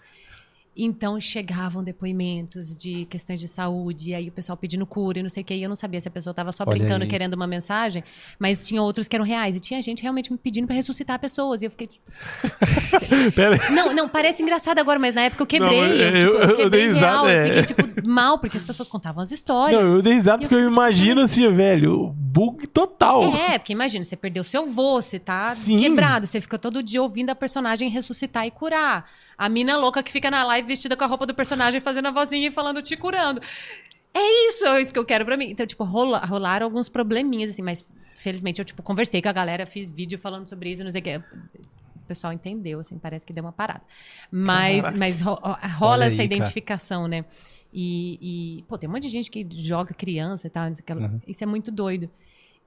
Então 0.81 1.21
chegavam 1.21 1.83
depoimentos 1.83 2.77
de 2.77 3.05
questões 3.07 3.41
de 3.41 3.49
saúde, 3.49 4.11
e 4.11 4.15
aí 4.15 4.29
o 4.29 4.33
pessoal 4.33 4.57
pedindo 4.57 4.87
cura 4.87 5.19
e 5.19 5.23
não 5.23 5.29
sei 5.29 5.43
o 5.43 5.47
que, 5.47 5.55
e 5.55 5.63
eu 5.63 5.69
não 5.69 5.75
sabia 5.75 6.01
se 6.01 6.07
a 6.07 6.11
pessoa 6.11 6.33
tava 6.33 6.53
só 6.53 6.63
Olha 6.65 6.79
brincando, 6.79 7.03
aí. 7.03 7.11
querendo 7.11 7.35
uma 7.35 7.47
mensagem, 7.49 8.05
mas 8.39 8.67
tinha 8.67 8.81
outros 8.81 9.09
que 9.09 9.17
eram 9.17 9.25
reais, 9.25 9.57
e 9.57 9.61
tinha 9.61 9.83
gente 9.83 10.03
realmente 10.03 10.31
me 10.31 10.39
pedindo 10.39 10.67
pra 10.67 10.77
ressuscitar 10.77 11.19
pessoas, 11.19 11.63
e 11.63 11.65
eu 11.65 11.71
fiquei 11.71 11.89
tipo, 11.89 12.05
não, 13.73 13.93
não, 13.95 14.09
parece 14.09 14.43
engraçado 14.43 14.79
agora, 14.79 14.99
mas 14.99 15.15
na 15.15 15.23
época 15.23 15.43
eu 15.43 15.47
quebrei. 15.47 15.81
Não, 15.81 15.87
eu, 15.87 15.99
eu- 15.99 16.19
tipo, 16.19 16.33
eu, 16.33 16.41
eu- 16.43 16.49
eu 16.51 16.57
quebrei 16.57 16.87
risada, 16.89 17.01
real. 17.01 17.29
é. 17.29 17.41
Eu 17.43 17.47
fiquei, 17.47 17.63
tipo, 17.65 18.09
mal, 18.09 18.39
porque 18.39 18.57
as 18.57 18.65
pessoas 18.65 18.89
contavam 18.89 19.23
as 19.23 19.33
histórias. 19.33 19.81
Não, 19.81 19.97
eu 19.97 20.03
dei 20.03 20.15
risada 20.15 20.37
eu 20.37 20.49
porque 20.49 20.55
eu 20.55 20.59
fico, 20.61 20.71
tipo, 20.71 20.81
imagino 20.81 21.21
assim, 21.23 21.53
velho, 21.53 22.13
bug 22.15 22.67
total. 22.69 23.25
É, 23.35 23.59
porque 23.59 23.73
imagina, 23.73 24.05
você 24.05 24.17
perdeu 24.17 24.45
seu 24.45 24.67
vô, 24.67 25.01
você 25.03 25.19
tá 25.19 25.55
Sim. 25.55 25.79
quebrado, 25.79 26.27
você 26.27 26.41
fica 26.41 26.59
todo 26.59 26.83
dia 26.83 27.03
ouvindo 27.03 27.31
a 27.31 27.35
personagem 27.35 27.89
ressuscitar 27.91 28.47
e 28.47 28.51
curar. 28.51 29.09
A 29.39 29.49
mina 29.49 29.77
louca 29.77 30.03
que 30.03 30.11
fica 30.11 30.31
na 30.31 30.43
live 30.45 30.67
vestida 30.67 30.97
com 30.97 31.05
a 31.05 31.07
roupa 31.07 31.25
do 31.25 31.33
personagem, 31.35 31.81
fazendo 31.81 32.09
a 32.09 32.11
vozinha 32.11 32.49
e 32.49 32.51
falando, 32.51 32.83
te 32.83 32.97
curando. 32.97 33.41
É 34.13 34.49
isso, 34.49 34.65
é 34.67 34.81
isso 34.83 34.93
que 34.93 34.99
eu 34.99 35.05
quero 35.05 35.25
pra 35.25 35.37
mim. 35.37 35.49
Então, 35.51 35.65
tipo, 35.65 35.85
rola, 35.85 36.19
rolaram 36.19 36.67
alguns 36.67 36.89
probleminhas, 36.89 37.51
assim, 37.51 37.63
mas 37.63 37.87
felizmente 38.17 38.59
eu, 38.61 38.65
tipo, 38.65 38.83
conversei 38.83 39.23
com 39.23 39.29
a 39.29 39.33
galera, 39.33 39.65
fiz 39.65 39.91
vídeo 39.91 40.19
falando 40.19 40.49
sobre 40.49 40.73
isso, 40.73 40.83
não 40.83 40.91
sei 40.91 41.01
o 41.01 41.05
que. 41.05 41.17
O 41.19 42.01
pessoal 42.09 42.33
entendeu, 42.33 42.81
assim, 42.81 42.99
parece 42.99 43.25
que 43.25 43.33
deu 43.33 43.45
uma 43.45 43.53
parada. 43.53 43.83
Mas, 44.31 44.85
mas 44.97 45.21
ro- 45.21 45.35
ro- 45.41 45.57
rola 45.79 45.93
Olha 45.93 46.05
essa 46.07 46.23
aí, 46.23 46.29
cara. 46.29 46.37
identificação, 46.41 47.07
né? 47.07 47.25
E, 47.73 48.59
e, 48.59 48.63
pô, 48.65 48.77
tem 48.79 48.89
um 48.89 48.93
monte 48.93 49.03
de 49.03 49.11
gente 49.11 49.31
que 49.31 49.47
joga 49.53 49.93
criança 49.95 50.47
e 50.47 50.51
tal. 50.51 50.67
Uhum. 50.67 51.21
Isso 51.29 51.45
é 51.45 51.47
muito 51.47 51.71
doido. 51.71 52.11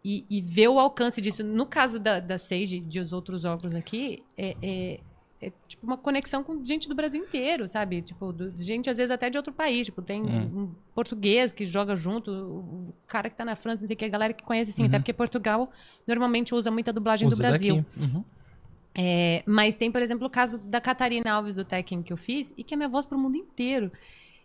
E, 0.06 0.26
e 0.30 0.42
ver 0.42 0.68
o 0.68 0.80
alcance 0.80 1.20
disso, 1.20 1.44
no 1.44 1.66
caso 1.66 2.00
da, 2.00 2.20
da 2.20 2.38
Sage, 2.38 2.80
de 2.80 3.00
os 3.00 3.12
outros 3.12 3.44
órgãos 3.44 3.74
aqui, 3.76 4.24
é, 4.38 4.56
é, 4.62 5.00
é, 5.42 5.52
tipo 5.68 5.86
uma 5.86 5.98
conexão 5.98 6.44
com 6.44 6.64
gente 6.64 6.88
do 6.88 6.94
Brasil 6.96 7.24
inteiro, 7.24 7.68
sabe? 7.68 8.02
Tipo, 8.02 8.32
do- 8.32 8.54
gente 8.56 8.90
às 8.90 8.98
vezes 8.98 9.10
até 9.12 9.30
de 9.30 9.38
outro 9.38 9.52
país. 9.52 9.88
Tipo, 9.88 10.02
tem 10.02 10.22
Hum. 10.22 10.52
um 10.56 10.76
português 10.94 11.52
que 11.52 11.66
joga 11.66 11.96
junto, 11.96 12.30
o, 12.32 12.94
cara 13.08 13.30
que 13.30 13.36
tá 13.36 13.44
na 13.44 13.56
França, 13.56 13.82
não 13.82 13.88
sei 13.88 13.96
o 13.96 13.98
que, 13.98 14.06
a 14.06 14.10
galera 14.10 14.34
que 14.34 14.44
conhece, 14.44 14.70
assim, 14.72 14.84
Uhum. 14.84 14.88
até 14.90 15.00
porque 15.00 15.14
Portugal 15.14 15.72
normalmente 16.08 16.54
usa 16.54 16.70
muita 16.70 16.94
dublagem 16.94 17.28
do 17.28 17.34
Usa 17.34 17.44
Brasil. 17.44 17.78
daqui. 17.78 18.00
Uhum. 18.00 18.24
É, 18.94 19.42
mas 19.46 19.78
tem, 19.78 19.90
por 19.92 20.02
exemplo, 20.02 20.28
o 20.28 20.30
caso 20.30 20.58
da 20.60 20.82
Catarina 20.82 21.32
Alves 21.32 21.56
do 21.56 21.64
Tekken 21.64 22.04
que 22.04 22.12
eu 22.12 22.18
fiz 22.18 22.54
e 22.58 22.64
que 22.64 22.74
é 22.74 22.78
minha 22.78 22.90
voz 22.90 23.06
pro 23.06 23.18
mundo 23.18 23.38
inteiro. 23.38 23.92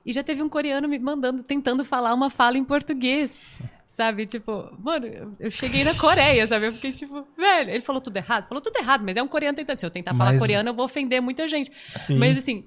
E 0.05 0.13
já 0.13 0.23
teve 0.23 0.41
um 0.41 0.49
coreano 0.49 0.89
me 0.89 0.99
mandando, 1.01 1.43
tentando 1.43 1.85
falar 1.85 2.15
uma 2.15 2.31
fala 2.31 2.57
em 2.57 2.65
português. 2.65 3.43
Sabe? 3.87 4.27
Tipo, 4.27 4.69
mano, 4.79 5.07
eu- 5.39 5.51
cheguei 5.51 5.85
na 5.85 5.95
Coreia, 5.95 6.47
sabe? 6.47 6.67
Eu 6.67 6.73
fiquei 6.73 6.93
tipo, 6.93 7.27
velho, 7.37 7.71
ele 7.71 7.81
falou 7.81 8.01
tudo 8.01 8.17
errado? 8.17 8.49
Falou 8.49 8.61
tudo 8.61 8.77
errado, 8.77 9.03
mas 9.05 9.17
é 9.17 9.23
um 9.23 9.29
coreano 9.29 9.57
tentando. 9.57 9.79
Se 9.79 9.87
eu 9.87 9.91
tentar 9.91 10.13
falar 10.15 10.33
Mas- 10.33 10.41
coreano, 10.41 10.69
eu 10.71 10.75
vou 10.75 10.85
ofender 10.85 11.23
muita 11.23 11.47
gente. 11.47 11.71
Sim. 12.07 12.19
Mas 12.19 12.37
assim, 12.37 12.65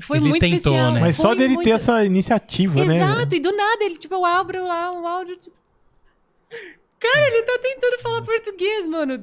foi 0.00 0.18
Ele 0.18 0.28
muito 0.28 0.40
tentou, 0.40 0.56
especial. 0.72 0.92
né? 0.92 1.00
Mas 1.00 1.16
só 1.16 1.28
Foi 1.28 1.36
dele 1.36 1.54
muito- 1.54 1.66
ter 1.66 1.72
essa 1.74 2.04
iniciativa, 2.04 2.84
né? 2.84 2.96
Exato, 2.96 3.34
e 3.34 3.40
do 3.40 3.54
nada 3.56 3.84
ele, 3.84 3.96
tipo, 3.96 4.14
eu 4.14 4.24
abro 4.24 4.64
lá 4.66 4.92
um 4.92 5.06
áudio, 5.06 5.36
tipo. 5.36 5.56
Cara, 7.00 7.26
ele 7.26 7.42
tá 7.42 7.58
tentando 7.60 7.98
falar 8.00 8.22
português, 8.22 8.86
mano. 8.86 9.14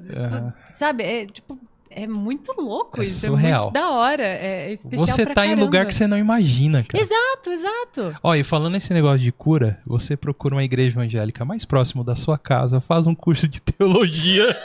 Sabe? 0.71 1.03
É 1.03 1.25
tipo. 1.25 1.57
É 1.91 2.05
muito 2.07 2.53
louco 2.59 3.01
É 3.01 3.05
isso. 3.05 3.27
surreal. 3.27 3.59
É 3.59 3.63
muito 3.63 3.73
da 3.73 3.89
hora. 3.89 4.23
É 4.23 4.71
especial 4.71 5.07
Você 5.07 5.25
tá 5.25 5.45
em 5.45 5.49
caramba. 5.49 5.63
lugar 5.65 5.85
que 5.85 5.93
você 5.95 6.07
não 6.07 6.17
imagina, 6.17 6.83
cara. 6.83 7.03
Exato, 7.03 7.49
exato. 7.51 8.15
Ó, 8.21 8.35
e 8.35 8.43
falando 8.43 8.73
nesse 8.73 8.93
negócio 8.93 9.19
de 9.19 9.31
cura, 9.31 9.79
você 9.85 10.15
procura 10.15 10.55
uma 10.55 10.63
igreja 10.63 10.91
evangélica 10.99 11.43
mais 11.43 11.65
próximo 11.65 12.03
da 12.03 12.15
sua 12.15 12.37
casa, 12.37 12.79
faz 12.79 13.07
um 13.07 13.15
curso 13.15 13.47
de 13.47 13.59
teologia. 13.63 14.55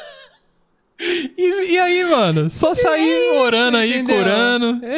E, 1.00 1.72
e 1.72 1.78
aí, 1.78 2.04
mano? 2.04 2.48
Só 2.48 2.74
sair 2.74 3.36
orando 3.38 3.76
aí, 3.78 3.94
entendeu? 3.98 4.16
curando. 4.16 4.80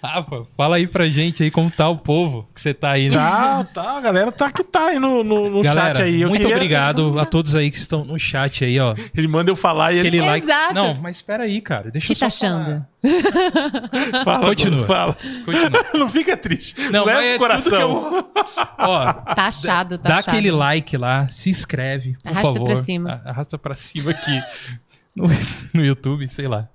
Rafa, 0.00 0.44
fala 0.56 0.76
aí 0.76 0.86
pra 0.86 1.08
gente 1.08 1.42
aí 1.42 1.50
como 1.50 1.68
tá 1.68 1.88
o 1.88 1.96
povo 1.98 2.48
que 2.54 2.60
você 2.60 2.72
tá 2.72 2.90
aí. 2.92 3.08
né? 3.08 3.16
Tá, 3.16 3.64
tá, 3.64 3.96
a 3.96 4.00
galera 4.00 4.30
tá 4.30 4.50
que 4.52 4.62
tá 4.62 4.86
aí 4.86 5.00
no, 5.00 5.24
no, 5.24 5.50
no 5.50 5.62
Galera, 5.62 5.96
chat 5.96 6.02
aí. 6.04 6.22
Eu 6.22 6.28
muito 6.28 6.42
queria- 6.42 6.54
obrigado 6.56 7.18
a 7.18 7.26
todos 7.26 7.56
aí 7.56 7.70
que 7.72 7.76
estão 7.78 8.04
no 8.04 8.16
chat 8.18 8.64
aí, 8.64 8.78
ó. 8.78 8.94
Ele 9.16 9.26
manda 9.26 9.50
eu 9.50 9.56
falar 9.56 9.92
e 9.92 9.98
ele 9.98 10.20
like. 10.20 10.46
Exato. 10.46 10.74
Não, 10.74 10.94
mas 10.94 11.16
espera 11.16 11.42
aí, 11.44 11.60
cara. 11.60 11.90
Deixa 11.90 12.06
Te 12.06 12.12
eu 12.12 12.16
só 12.16 12.26
taxando. 12.26 12.86
fala. 14.24 14.46
Continua. 14.46 14.86
Fala. 14.86 15.16
Continua. 15.44 15.86
Não 15.94 16.08
fica 16.08 16.36
triste. 16.36 16.74
Não, 16.92 17.04
Leva 17.04 17.24
é 17.24 17.34
o 17.34 17.38
coração. 17.38 17.70
tudo 18.04 18.22
que 18.22 18.40
eu- 18.40 18.44
Ó, 18.78 19.12
Taxado, 19.34 19.98
Dá 19.98 20.08
taxado. 20.10 20.30
aquele 20.36 20.50
like 20.52 20.96
lá, 20.96 21.28
se 21.30 21.50
inscreve, 21.50 22.16
por 22.22 22.30
Arrasta 22.30 22.52
favor. 22.52 22.66
pra 22.66 22.76
cima. 22.76 23.22
Arrasta 23.24 23.58
pra 23.58 23.73
cima 23.76 24.10
aqui 24.12 24.40
no, 25.14 25.26
no 25.72 25.84
YouTube, 25.84 26.26
sei 26.28 26.48
lá. 26.48 26.68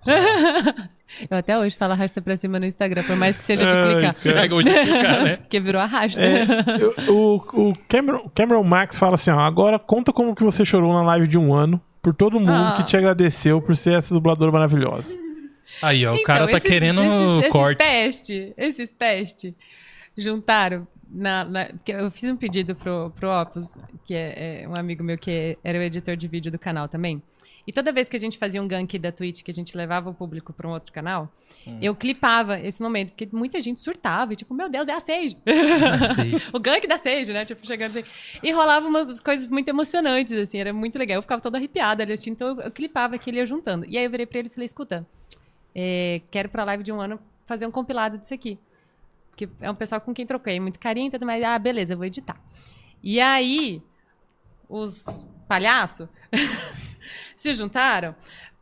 Eu 1.30 1.38
até 1.38 1.58
hoje 1.58 1.76
falo 1.76 1.94
arrasta 1.94 2.22
pra 2.22 2.38
cima 2.38 2.60
no 2.60 2.66
Instagram, 2.66 3.04
por 3.04 3.16
mais 3.16 3.36
que 3.36 3.44
seja 3.44 3.66
de 3.66 3.72
clicar. 3.72 4.16
Pega 4.22 4.56
onde 4.56 4.70
ficar, 4.86 5.24
né? 5.24 5.38
Porque 5.38 5.60
virou 5.60 5.82
arrasta. 5.82 6.22
É, 6.22 6.46
o 7.10 7.36
o 7.54 7.74
Cameron, 7.88 8.30
Cameron 8.34 8.64
Max 8.64 8.98
fala 8.98 9.16
assim: 9.16 9.32
ó, 9.32 9.40
agora 9.40 9.80
conta 9.80 10.14
como 10.14 10.36
que 10.36 10.44
você 10.44 10.64
chorou 10.64 10.94
na 10.94 11.02
live 11.02 11.28
de 11.28 11.38
um 11.38 11.54
ano 11.54 11.82
por 12.02 12.14
todo 12.14 12.40
mundo 12.40 12.52
Ah. 12.52 12.74
que 12.78 12.84
te 12.84 12.96
agradeceu 12.96 13.60
por 13.62 13.76
ser 13.76 13.98
essa 13.98 14.14
dubladora 14.14 14.52
maravilhosa. 14.52 15.18
Aí, 15.82 16.06
ó, 16.06 16.12
o 16.12 16.14
Então, 16.16 16.26
cara 16.26 16.46
tá 16.48 16.58
esses- 16.58 16.70
querendo 16.70 17.02
esses, 17.40 17.52
corte. 17.52 17.82
Esses 17.82 17.88
peste, 18.28 18.54
esses 18.58 18.94
peste, 18.94 19.56
juntaram. 20.18 20.88
Na, 21.11 21.44
na- 21.44 21.69
eu 21.88 22.11
fiz 22.11 22.23
um 22.30 22.36
pedido 22.36 22.76
pro, 22.76 23.11
pro 23.15 23.30
Opus, 23.30 23.76
que 24.06 24.14
é, 24.14 24.61
é 24.64 24.68
um 24.68 24.73
amigo 24.77 25.03
meu 25.03 25.18
que 25.18 25.57
era 25.64 25.77
o 25.77 25.81
editor 25.81 26.15
de 26.15 26.27
vídeo 26.27 26.52
do 26.52 26.60
canal 26.60 26.88
também. 26.88 27.22
E 27.68 27.72
toda 27.73 27.91
vez 27.91 28.10
que 28.10 28.15
a 28.15 28.19
gente 28.19 28.38
fazia 28.38 28.61
um 28.61 28.68
gank 28.68 28.98
da 28.98 29.11
Twitch, 29.11 29.44
que 29.44 29.52
a 29.52 29.53
gente 29.53 29.77
levava 29.77 30.10
o 30.10 30.14
público 30.14 30.52
para 30.53 30.68
um 30.68 30.72
outro 30.72 30.91
canal, 30.91 31.31
Hum. 31.68 31.77
eu 31.81 31.94
clipava 31.95 32.60
esse 32.60 32.81
momento, 32.81 33.10
porque 33.10 33.27
muita 33.31 33.61
gente 33.61 33.80
surtava, 33.80 34.34
e 34.34 34.36
tipo, 34.36 34.53
meu 34.53 34.69
Deus, 34.69 34.88
é 34.88 34.94
a 34.94 34.99
Sage. 34.99 35.38
o 36.53 36.60
gank 36.60 36.88
da 36.88 36.98
Sage, 36.98 37.31
né? 37.34 37.45
Tipo, 37.45 37.65
chegando 37.68 37.90
assim. 37.98 38.07
E 38.41 38.52
rolava 38.52 38.88
umas 38.88 39.19
coisas 39.19 39.49
muito 39.49 39.68
emocionantes, 39.68 40.34
assim, 40.34 40.60
era 40.60 40.72
muito 40.73 40.98
legal. 40.98 41.18
Eu 41.18 41.22
ficava 41.22 41.41
toda 41.41 41.57
arrepiada 41.57 42.02
ali 42.02 42.14
assistindo, 42.14 42.34
então 42.36 42.48
eu, 42.49 42.61
eu 42.61 42.72
clipava 42.72 43.15
aquilo 43.15 43.38
e 43.38 43.40
ia 43.40 43.45
juntando. 43.45 43.86
E 43.88 43.98
aí 43.98 44.03
eu 44.06 44.10
virei 44.10 44.26
pra 44.26 44.40
ele 44.40 44.48
e 44.48 44.52
falei, 44.52 44.65
escuta, 44.65 45.06
é, 45.76 46.22
quero 46.31 46.49
pra 46.49 46.64
live 46.64 46.84
de 46.84 46.91
um 46.91 46.99
ano 46.99 47.19
fazer 47.45 47.65
um 47.68 47.72
compilado 47.72 48.18
disso 48.18 48.34
aqui. 48.34 48.57
Porque 49.40 49.49
é 49.61 49.72
um 49.72 49.76
pessoal 49.76 50.02
com 50.02 50.14
quem 50.14 50.26
troquei 50.26 50.60
muito 50.60 50.78
carinho 50.80 51.07
e 51.07 51.11
tudo 51.11 51.26
mais. 51.26 51.41
Ah, 51.44 51.57
beleza, 51.57 51.94
eu 51.94 51.98
vou 51.98 52.06
editar. 52.06 52.41
E 53.02 53.22
aí, 53.22 53.82
os 54.68 55.06
palhaços 55.48 56.10
se 57.38 57.53
juntaram 57.53 58.14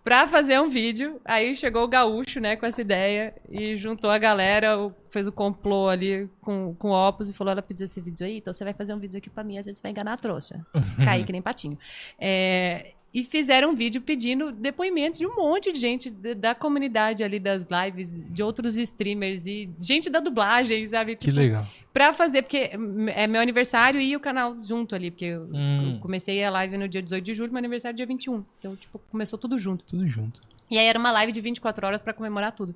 pra 0.03 0.27
fazer 0.27 0.59
um 0.61 0.69
vídeo. 0.69 1.19
Aí 1.25 1.55
chegou 1.55 1.83
o 1.83 1.87
gaúcho, 1.87 2.39
né, 2.39 2.55
com 2.55 2.67
essa 2.67 2.79
ideia 2.79 3.33
e 3.49 3.75
juntou 3.75 4.11
a 4.11 4.19
galera, 4.19 4.93
fez 5.09 5.25
o 5.25 5.31
complô 5.31 5.89
ali 5.89 6.29
com, 6.41 6.75
com 6.75 6.91
o 6.91 7.07
Opus 7.07 7.29
e 7.29 7.33
falou: 7.33 7.51
ela 7.51 7.63
pediu 7.63 7.85
esse 7.85 7.99
vídeo 7.99 8.27
aí, 8.27 8.37
então 8.37 8.53
você 8.53 8.63
vai 8.63 8.73
fazer 8.73 8.93
um 8.93 8.99
vídeo 8.99 9.17
aqui 9.17 9.31
pra 9.31 9.43
mim, 9.43 9.57
a 9.57 9.63
gente 9.63 9.81
vai 9.81 9.89
enganar 9.89 10.13
a 10.13 10.17
trouxa. 10.17 10.63
Cair 11.03 11.25
que 11.25 11.31
nem 11.31 11.41
patinho. 11.41 11.77
É, 12.19 12.93
e 13.19 13.23
fizeram 13.23 13.72
um 13.72 13.76
vídeo 13.76 13.99
pedindo 13.99 14.52
depoimentos 14.52 15.18
de 15.18 15.26
um 15.26 15.35
monte 15.35 15.73
de 15.73 15.80
gente 15.80 16.11
da 16.11 16.53
comunidade 16.53 17.23
ali 17.23 17.39
das 17.39 17.65
lives, 17.68 18.23
de 18.31 18.44
outros 18.44 18.77
streamers 18.77 19.48
e 19.48 19.68
gente 19.80 20.07
da 20.07 20.19
dublagem, 20.19 20.88
sabe? 20.88 21.15
Que 21.15 21.26
Tipo, 21.26 21.38
legal. 21.38 21.68
Pra 21.91 22.14
fazer, 22.14 22.44
porque 22.44 22.69
é 23.15 23.26
meu 23.26 23.41
aniversário 23.41 23.99
e 23.99 24.15
o 24.15 24.19
canal 24.19 24.56
junto 24.64 24.94
ali, 24.94 25.10
porque 25.10 25.26
eu, 25.26 25.49
Hum. 25.52 25.94
eu 25.95 25.99
comecei 25.99 26.44
a 26.44 26.52
live 26.52 26.77
no 26.77 26.88
dia 26.88 27.02
18 27.02 27.23
de 27.26 27.34
julho, 27.34 27.52
meu 27.52 27.57
aniversário 27.57 27.95
é 27.95 27.98
dia 27.98 28.06
21. 28.06 28.44
Então, 28.60 28.76
tipo, 28.76 29.02
começou 29.10 29.39
tudo 29.39 29.57
junto. 29.57 29.84
Tudo 29.84 30.07
junto. 30.07 30.39
E 30.69 30.77
aí 30.77 30.85
era 30.85 30.99
uma 30.99 31.11
live 31.11 31.31
de 31.31 31.41
24 31.41 31.88
horas 31.88 32.02
pra 32.03 32.14
comemorar 32.14 32.52
tudo. 32.52 32.76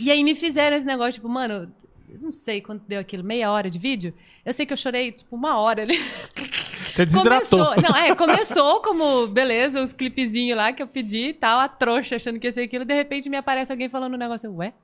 E 0.00 0.10
aí 0.10 0.24
me 0.24 0.34
fizeram 0.34 0.74
esse 0.78 0.86
negócio, 0.86 1.12
tipo, 1.14 1.28
mano, 1.28 1.70
não 2.22 2.32
sei 2.32 2.62
quanto 2.62 2.84
deu 2.88 3.00
aquilo, 3.00 3.22
meia 3.22 3.52
hora 3.52 3.68
de 3.68 3.78
vídeo. 3.78 4.14
Eu 4.46 4.52
sei 4.54 4.64
que 4.64 4.72
eu 4.72 4.76
chorei, 4.78 5.12
tipo, 5.12 5.36
uma 5.36 5.58
hora 5.58 5.82
ali. 5.82 5.98
Você 6.92 7.06
desidratou. 7.06 7.64
Começou, 7.66 7.90
não, 7.90 7.96
é, 7.96 8.14
começou 8.14 8.80
como, 8.82 9.26
beleza, 9.28 9.82
os 9.82 9.94
clipezinhos 9.94 10.56
lá 10.56 10.72
que 10.72 10.82
eu 10.82 10.86
pedi 10.86 11.28
e 11.28 11.32
tal, 11.32 11.58
a 11.58 11.66
trouxa 11.66 12.16
achando 12.16 12.38
que 12.38 12.46
ia 12.46 12.52
ser 12.52 12.62
aquilo, 12.62 12.84
de 12.84 12.94
repente 12.94 13.30
me 13.30 13.36
aparece 13.36 13.72
alguém 13.72 13.88
falando 13.88 14.14
um 14.14 14.18
negócio, 14.18 14.54
ué? 14.56 14.74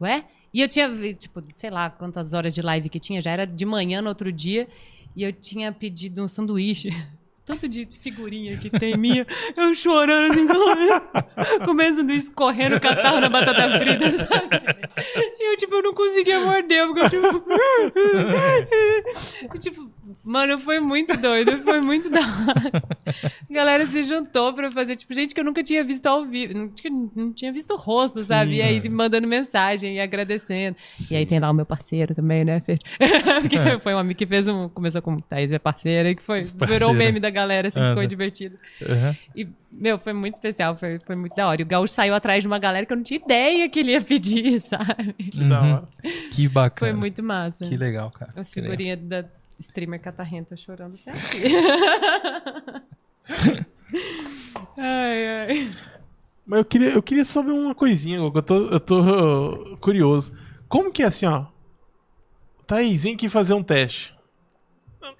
Ué? 0.00 0.24
E 0.54 0.62
eu 0.62 0.68
tinha, 0.68 0.88
tipo, 1.12 1.42
sei 1.52 1.68
lá 1.68 1.90
quantas 1.90 2.32
horas 2.32 2.54
de 2.54 2.62
live 2.62 2.88
que 2.88 2.98
tinha, 2.98 3.20
já 3.20 3.30
era 3.30 3.46
de 3.46 3.66
manhã 3.66 4.00
no 4.00 4.08
outro 4.08 4.32
dia, 4.32 4.66
e 5.14 5.22
eu 5.22 5.32
tinha 5.32 5.70
pedido 5.70 6.24
um 6.24 6.28
sanduíche. 6.28 6.88
Tanto 7.44 7.66
de 7.66 7.86
figurinha 8.02 8.58
que 8.58 8.68
tem 8.68 8.94
minha, 8.94 9.26
eu 9.56 9.74
chorando, 9.74 10.32
assim, 11.14 11.58
comendo 11.64 12.12
escorrendo 12.12 12.78
catarro 12.78 13.20
na 13.20 13.30
batata 13.30 13.78
frita, 13.78 14.10
sabe? 14.20 14.60
E 15.16 15.52
eu, 15.52 15.56
tipo, 15.56 15.74
eu 15.76 15.82
não 15.82 15.94
conseguia 15.94 16.40
morder, 16.40 16.86
porque 16.88 17.00
eu, 17.00 17.08
tipo... 17.08 17.44
E, 19.54 19.58
tipo, 19.58 19.90
mano, 20.24 20.58
foi 20.58 20.80
muito 20.80 21.16
doido, 21.16 21.62
foi 21.62 21.80
muito 21.80 22.08
da 22.10 22.20
hora. 22.20 22.82
A 23.50 23.52
galera 23.52 23.86
se 23.86 24.02
juntou 24.02 24.52
pra 24.52 24.70
fazer, 24.70 24.96
tipo, 24.96 25.12
gente 25.14 25.34
que 25.34 25.40
eu 25.40 25.44
nunca 25.44 25.62
tinha 25.62 25.82
visto 25.84 26.06
ao 26.06 26.24
vivo, 26.24 26.54
não 26.56 26.68
tinha, 26.68 26.92
não 27.14 27.32
tinha 27.32 27.52
visto 27.52 27.72
o 27.72 27.76
rosto, 27.76 28.20
sabe? 28.22 28.56
E 28.56 28.62
aí 28.62 28.88
mandando 28.88 29.26
mensagem 29.26 29.96
e 29.96 30.00
agradecendo. 30.00 30.76
E 31.10 31.16
aí 31.16 31.24
tem 31.26 31.38
lá 31.38 31.50
o 31.50 31.54
meu 31.54 31.66
parceiro 31.66 32.14
também, 32.14 32.44
né, 32.44 32.60
Fê? 32.60 32.74
Porque 33.40 33.56
foi 33.80 33.94
um 33.94 33.98
amigo 33.98 34.18
que 34.18 34.26
fez 34.26 34.46
um. 34.48 34.68
Começou 34.68 35.00
com 35.02 35.18
Thaís 35.20 35.50
é 35.50 35.58
parceira, 35.58 36.14
que 36.14 36.22
foi. 36.22 36.42
Virou 36.42 36.58
Parceira. 36.58 36.88
o 36.88 36.92
meme 36.94 37.20
da 37.20 37.30
galera, 37.30 37.68
assim, 37.68 37.80
Ah, 37.80 37.88
ficou 37.90 38.02
né? 38.02 38.08
divertido. 38.08 38.56
Uhum. 38.82 39.14
E, 39.34 39.48
meu, 39.70 39.98
foi 39.98 40.12
muito 40.12 40.34
especial, 40.34 40.76
foi, 40.76 40.98
foi 41.00 41.16
muito 41.16 41.34
da 41.34 41.46
hora. 41.48 41.60
E 41.60 41.64
o 41.64 41.66
Gaúcho 41.66 41.92
saiu 41.92 42.14
atrás 42.14 42.42
de 42.42 42.46
uma 42.46 42.58
galera 42.58 42.84
que 42.86 42.92
eu 42.92 42.96
não 42.96 43.04
tinha 43.04 43.20
ideia 43.20 43.68
que 43.68 43.80
ele 43.80 43.92
ia 43.92 44.00
pedir, 44.00 44.60
sabe? 44.62 45.12
Que 45.14 45.44
da 45.44 45.60
hora. 45.62 45.88
Que 46.32 46.48
bacana. 46.48 46.92
Foi 46.92 46.98
muito 46.98 47.22
massa. 47.22 47.66
Que 47.66 47.76
legal, 47.76 48.10
cara. 48.10 48.30
As 48.36 48.50
figurinhas 48.50 48.98
da 49.00 49.24
streamer 49.58 50.00
catarrenta 50.00 50.56
chorando 50.56 50.98
até 51.06 51.10
aqui. 51.18 51.42
ai, 54.76 55.26
ai. 55.26 55.74
Mas 56.46 56.58
eu 56.58 56.64
queria, 56.64 56.88
eu 56.90 57.02
queria 57.02 57.24
saber 57.24 57.52
uma 57.52 57.74
coisinha. 57.74 58.18
Eu 58.18 58.42
tô, 58.42 58.54
eu 58.68 58.80
tô 58.80 59.00
uh, 59.00 59.76
curioso. 59.78 60.32
Como 60.68 60.90
que 60.90 61.02
é 61.02 61.06
assim, 61.06 61.26
ó? 61.26 61.46
Thaís, 62.66 63.02
vem 63.02 63.14
aqui 63.14 63.28
fazer 63.28 63.54
um 63.54 63.62
teste. 63.62 64.14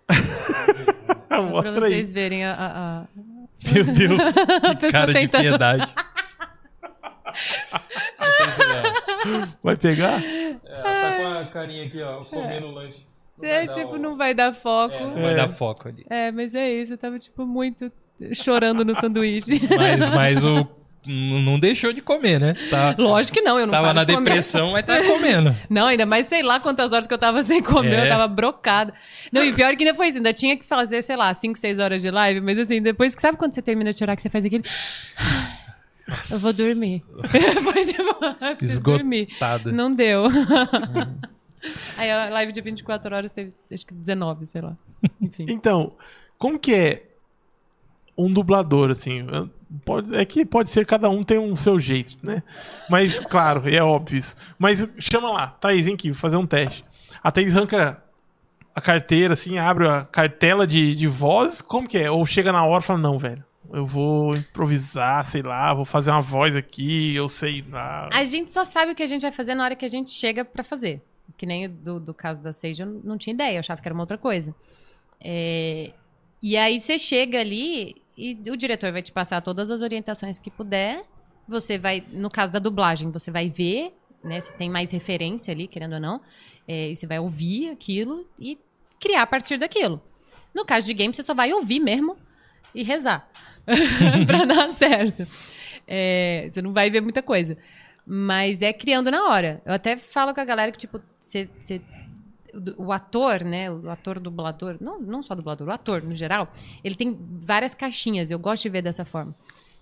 Pra 1.29 1.43
Mostra 1.43 1.73
aí. 1.87 1.93
vocês 1.93 2.13
verem 2.13 2.45
a, 2.45 2.55
a, 2.55 3.01
a- 3.03 3.07
Meu 3.73 3.85
Deus, 3.85 4.19
que 4.81 4.91
cara 4.91 5.13
de 5.13 5.21
tentando. 5.21 5.43
piedade. 5.43 5.95
Vai 9.63 9.77
pegar? 9.77 10.21
tá 10.83 11.17
com 11.17 11.27
a 11.27 11.45
carinha 11.47 11.87
aqui, 11.87 12.01
ó, 12.03 12.25
comendo 12.25 12.67
o 12.69 12.71
lanche. 12.73 13.07
É, 13.43 13.67
tipo, 13.67 13.97
não 13.99 14.17
vai 14.17 14.35
dar 14.35 14.55
foco. 14.55 14.95
Não 14.95 15.23
vai 15.23 15.35
dar 15.35 15.49
foco 15.49 15.89
ali. 15.89 16.05
É, 16.11 16.31
mas 16.33 16.55
é 16.55 16.71
isso. 16.73 16.95
Eu 16.95 16.99
tava, 16.99 17.19
tipo, 17.19 17.47
muito 17.47 17.91
chorando 18.35 18.85
no 18.85 18.95
sanduíche. 18.95 19.61
Mas, 19.77 20.09
mas 20.11 20.45
o. 20.45 20.67
Não 21.07 21.59
deixou 21.59 21.91
de 21.93 22.03
comer, 22.03 22.39
né? 22.39 22.55
Tá, 22.69 22.95
Lógico 22.99 23.39
que 23.39 23.41
não, 23.43 23.59
eu 23.59 23.67
não 23.67 23.73
tava 23.73 23.95
na 23.95 24.05
de 24.05 24.13
comer. 24.13 24.25
depressão, 24.27 24.73
mas 24.73 24.85
tá 24.85 25.03
comendo. 25.05 25.57
Não, 25.71 25.87
ainda 25.87 26.05
mais 26.05 26.27
sei 26.27 26.43
lá 26.43 26.61
quantas 26.61 26.93
horas 26.93 27.07
que 27.07 27.15
eu 27.15 27.19
tava 27.19 27.43
sem 27.43 27.63
comer, 27.63 27.95
É. 28.01 28.05
eu 28.05 28.09
tava 28.11 28.29
brocada. 28.29 28.93
Não, 29.33 29.43
e 29.43 29.55
pior 29.55 29.75
que 29.75 29.85
ainda 29.85 29.95
foi 29.97 30.09
isso, 30.09 30.19
ainda 30.19 30.35
tinha 30.35 30.55
que 30.55 30.67
fazer, 30.67 31.01
sei 31.01 31.17
lá, 31.17 31.33
5, 31.33 31.57
6 31.59 31.79
horas 31.79 32.03
de 32.03 32.11
live, 32.11 32.43
mas 32.43 32.59
assim, 32.59 32.83
depois 32.83 33.15
que 33.15 33.23
sabe 33.23 33.39
quando 33.39 33.55
você 33.55 33.63
termina 33.63 33.91
de 33.91 33.97
chorar 33.99 34.17
que 34.17 34.23
você 34.23 34.29
faz 34.29 34.45
aquele. 34.45 34.65
Eu 36.31 36.39
vou 36.41 36.53
dormir. 36.53 37.03
Foi 37.63 37.85
tipo, 37.87 38.81
dormir. 38.83 39.29
Não 39.73 39.95
deu. 39.95 40.25
Aí 41.97 42.11
a 42.11 42.29
live 42.31 42.53
de 42.53 42.61
24 42.61 43.15
horas 43.15 43.33
teve, 43.33 43.53
acho 43.73 43.87
que 43.87 43.95
19, 43.95 44.47
sei 44.47 44.61
lá. 44.61 44.77
Enfim. 45.21 45.47
Então, 45.49 45.93
como 46.39 46.59
que 46.59 46.75
é 46.75 47.03
um 48.17 48.33
dublador, 48.33 48.91
assim? 48.91 49.27
Pode, 49.85 50.15
é 50.15 50.25
que 50.25 50.45
pode 50.45 50.71
ser, 50.71 50.85
cada 50.87 51.09
um 51.09 51.23
tem 51.23 51.39
um 51.39 51.55
seu 51.55 51.79
jeito, 51.79 52.17
né? 52.23 52.43
Mas, 52.89 53.21
claro, 53.21 53.69
é 53.69 53.83
óbvio 53.83 54.19
isso. 54.19 54.35
Mas 54.59 54.87
chama 54.99 55.31
lá, 55.31 55.47
Thaís, 55.49 55.85
vem 55.85 55.95
aqui, 55.95 56.11
vou 56.11 56.19
fazer 56.19 56.37
um 56.37 56.47
teste. 56.47 56.85
A 57.23 57.31
Thaís 57.31 57.57
arranca 57.57 58.03
a 58.75 58.81
carteira, 58.81 59.35
assim, 59.35 59.59
abre 59.59 59.89
a 59.89 60.05
cartela 60.05 60.67
de, 60.67 60.95
de 60.95 61.07
vozes, 61.07 61.61
como 61.61 61.89
que 61.89 61.99
é? 61.99 62.11
Ou 62.11 62.25
chega 62.25 62.53
na 62.53 62.65
hora 62.65 62.83
e 62.83 62.87
fala, 62.87 62.99
não, 62.99 63.19
velho, 63.19 63.45
eu 63.73 63.87
vou 63.87 64.35
improvisar, 64.35 65.25
sei 65.25 65.43
lá, 65.43 65.75
vou 65.75 65.85
fazer 65.85 66.11
uma 66.11 66.23
voz 66.23 66.57
aqui, 66.57 67.15
eu 67.15 67.29
sei 67.29 67.65
lá. 67.69 68.09
A 68.13 68.25
gente 68.25 68.53
só 68.53 68.65
sabe 68.65 68.93
o 68.93 68.95
que 68.95 69.03
a 69.03 69.07
gente 69.07 69.23
vai 69.23 69.33
fazer 69.33 69.55
na 69.55 69.65
hora 69.65 69.77
que 69.77 69.85
a 69.85 69.89
gente 69.89 70.11
chega 70.11 70.45
pra 70.45 70.65
fazer. 70.65 71.03
Que 71.37 71.47
nem 71.47 71.69
do, 71.69 72.01
do 72.01 72.15
caso 72.15 72.41
da 72.41 72.53
Sage, 72.53 72.83
eu 72.83 72.87
não 73.05 73.17
tinha 73.19 73.33
ideia, 73.35 73.57
eu 73.57 73.61
achava 73.61 73.81
que 73.81 73.87
era 73.89 73.95
uma 73.95 74.03
outra 74.03 74.19
coisa. 74.19 74.55
É, 75.21 75.93
E 76.43 76.57
aí 76.57 76.81
você 76.81 76.99
chega 76.99 77.41
ali 77.41 77.97
e 78.17 78.37
o 78.51 78.57
diretor 78.57 78.93
vai 78.93 79.03
te 79.03 79.13
passar 79.13 79.41
todas 79.43 79.71
as 79.71 79.83
orientações 79.83 80.39
que 80.39 80.51
puder. 80.51 81.05
Você 81.47 81.79
vai, 81.79 82.05
no 82.13 82.29
caso 82.31 82.53
da 82.53 82.59
dublagem, 82.59 83.11
você 83.11 83.31
vai 83.31 83.49
ver, 83.49 83.93
né? 84.23 84.41
Se 84.41 84.53
tem 84.53 84.69
mais 84.71 84.91
referência 84.93 85.53
ali, 85.53 85.67
querendo 85.69 85.95
ou 85.95 86.01
não. 86.01 86.21
É, 86.67 86.91
e 86.91 86.97
você 86.97 87.07
vai 87.07 87.19
ouvir 87.19 87.71
aquilo 87.71 88.27
e 88.39 88.59
criar 89.01 89.23
a 89.23 89.27
partir 89.27 89.57
daquilo. 89.59 90.03
No 90.55 90.65
caso 90.65 90.87
de 90.87 90.95
game, 90.95 91.15
você 91.15 91.23
só 91.23 91.35
vai 91.35 91.53
ouvir 91.53 91.81
mesmo 91.81 92.17
e 92.75 92.83
rezar. 92.83 93.29
pra 94.27 94.45
dar 94.45 94.71
certo. 94.73 95.27
É, 95.87 96.49
você 96.51 96.61
não 96.61 96.73
vai 96.73 96.91
ver 96.91 97.01
muita 97.01 97.23
coisa. 97.23 97.57
Mas 98.11 98.63
é 98.63 98.73
criando 98.73 99.11
na 99.11 99.29
hora. 99.29 99.61
Eu 99.67 99.75
até 99.75 99.99
falo 99.99 100.33
com 100.33 100.41
a 100.41 100.45
galera 100.45 100.73
que, 100.73 100.79
tipo, 100.79 100.99
o 102.79 102.91
ator, 102.91 103.45
né? 103.45 103.71
O 103.71 103.91
ator 103.91 104.19
dublador, 104.19 104.79
não, 104.81 104.99
não 104.99 105.23
só 105.23 105.35
dublador, 105.35 105.69
o 105.69 105.71
ator, 105.71 106.03
no 106.03 106.15
geral, 106.15 106.51
ele 106.83 106.95
tem 106.95 107.15
várias 107.21 107.75
caixinhas. 107.75 108.31
Eu 108.31 108.39
gosto 108.39 108.63
de 108.63 108.71
ver 108.71 108.81
dessa 108.81 109.05
forma. 109.05 109.35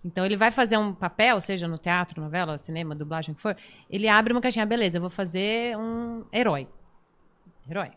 Então 0.05 0.24
ele 0.24 0.36
vai 0.36 0.51
fazer 0.51 0.77
um 0.77 0.93
papel, 0.93 1.40
seja 1.40 1.69
no 1.69 1.78
teatro, 1.78 2.20
novela, 2.20 2.59
cinema, 2.59 2.94
dublagem, 2.94 3.32
o 3.32 3.36
que 3.36 3.43
for, 3.43 3.57
ele 3.89 4.09
abre 4.09 4.32
uma 4.32 4.40
caixinha, 4.40 4.65
beleza, 4.66 4.98
eu 4.98 5.01
vou 5.01 5.11
fazer 5.11 5.77
um 5.77 6.24
herói. 6.32 6.69
Herói. 7.69 7.90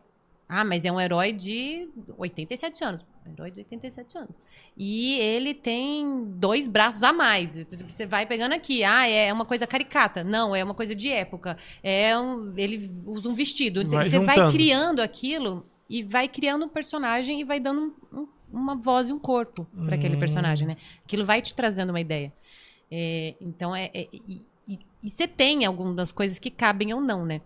Ah, 0.47 0.65
mas 0.65 0.85
é 0.85 0.91
um 0.91 0.99
herói 0.99 1.31
de 1.31 1.87
87 2.17 2.83
anos. 2.83 3.05
Herói 3.33 3.51
de 3.51 3.59
87 3.59 4.17
anos. 4.17 4.39
E 4.77 5.15
ele 5.19 5.53
tem 5.53 6.25
dois 6.35 6.67
braços 6.67 7.03
a 7.03 7.11
mais. 7.13 7.53
Tipo, 7.53 7.91
Você 7.91 8.05
vai 8.05 8.25
pegando 8.25 8.53
aqui. 8.53 8.83
Ah, 8.83 9.07
é 9.07 9.31
uma 9.31 9.45
coisa 9.45 9.65
caricata. 9.67 10.23
Não, 10.23 10.55
é 10.55 10.63
uma 10.63 10.73
coisa 10.73 10.95
de 10.95 11.09
época. 11.09 11.57
É 11.83 12.17
um, 12.17 12.53
ele 12.57 12.89
usa 13.05 13.29
um 13.29 13.33
vestido. 13.33 13.85
Você 13.85 13.95
Vai 13.95 14.09
você 14.09 14.19
vai 14.19 14.35
juntando. 14.35 14.51
criando 14.53 14.99
aquilo 15.01 15.65
e 15.89 16.03
vai 16.03 16.27
criando 16.27 16.65
um 16.65 16.69
personagem 16.69 17.39
e 17.41 17.43
vai 17.43 17.59
dando 17.59 17.93
um- 18.13 18.19
um- 18.21 18.27
uma 18.51 18.75
voz 18.75 19.09
e 19.09 19.13
um 19.13 19.19
corpo 19.19 19.65
para 19.85 19.95
aquele 19.95 20.15
Hum. 20.15 20.19
personagem, 20.19 20.67
né? 20.67 20.77
Aquilo 21.05 21.25
vai 21.25 21.41
te 21.41 21.53
trazendo 21.53 21.89
uma 21.91 21.99
ideia. 22.01 22.33
É, 22.91 23.35
então, 23.39 23.75
é, 23.75 23.91
é- 23.93 24.07
e- 24.11 24.21
e 24.67 24.79
e 25.01 25.09
você 25.09 25.25
tem 25.25 25.63
algumas 25.63 26.11
coisas 26.11 26.37
que 26.39 26.51
cabem 26.51 26.93
ou 26.93 26.99
não, 26.99 27.25
né? 27.25 27.39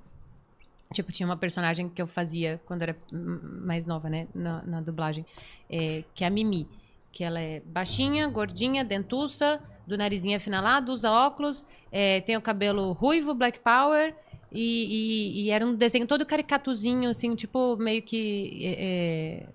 Tipo, 0.93 1.11
tinha 1.11 1.27
uma 1.27 1.35
personagem 1.35 1.89
que 1.89 2.01
eu 2.01 2.07
fazia 2.07 2.61
quando 2.65 2.83
era 2.83 2.95
mais 3.11 3.85
nova, 3.85 4.09
né? 4.09 4.27
Na, 4.33 4.61
na 4.63 4.79
dublagem. 4.81 5.25
é, 5.69 6.03
que 6.15 6.23
é 6.23 6.27
a 6.27 6.29
Mimi. 6.29 6.67
Que 7.11 7.23
ela 7.23 7.39
é 7.41 7.59
baixinha, 7.65 8.27
gordinha, 8.27 8.83
dentuça, 8.83 9.59
do 9.85 9.97
narizinho 9.97 10.37
afinalado, 10.37 10.91
usa 10.93 11.11
óculos, 11.11 11.65
é, 11.91 12.21
tem 12.21 12.37
o 12.37 12.41
cabelo 12.41 12.91
ruivo, 12.93 13.33
black 13.35 13.59
power. 13.59 14.15
E, 14.51 14.61
e- 14.61 15.41
e 15.45 15.49
era 15.49 15.65
um 15.65 15.75
desenho 15.75 16.05
todo 16.07 16.25
caricatuzinho, 16.25 17.09
assim, 17.09 17.35
tipo, 17.35 17.75
meio 17.77 18.01
que. 18.03 18.61
É, 18.77 19.45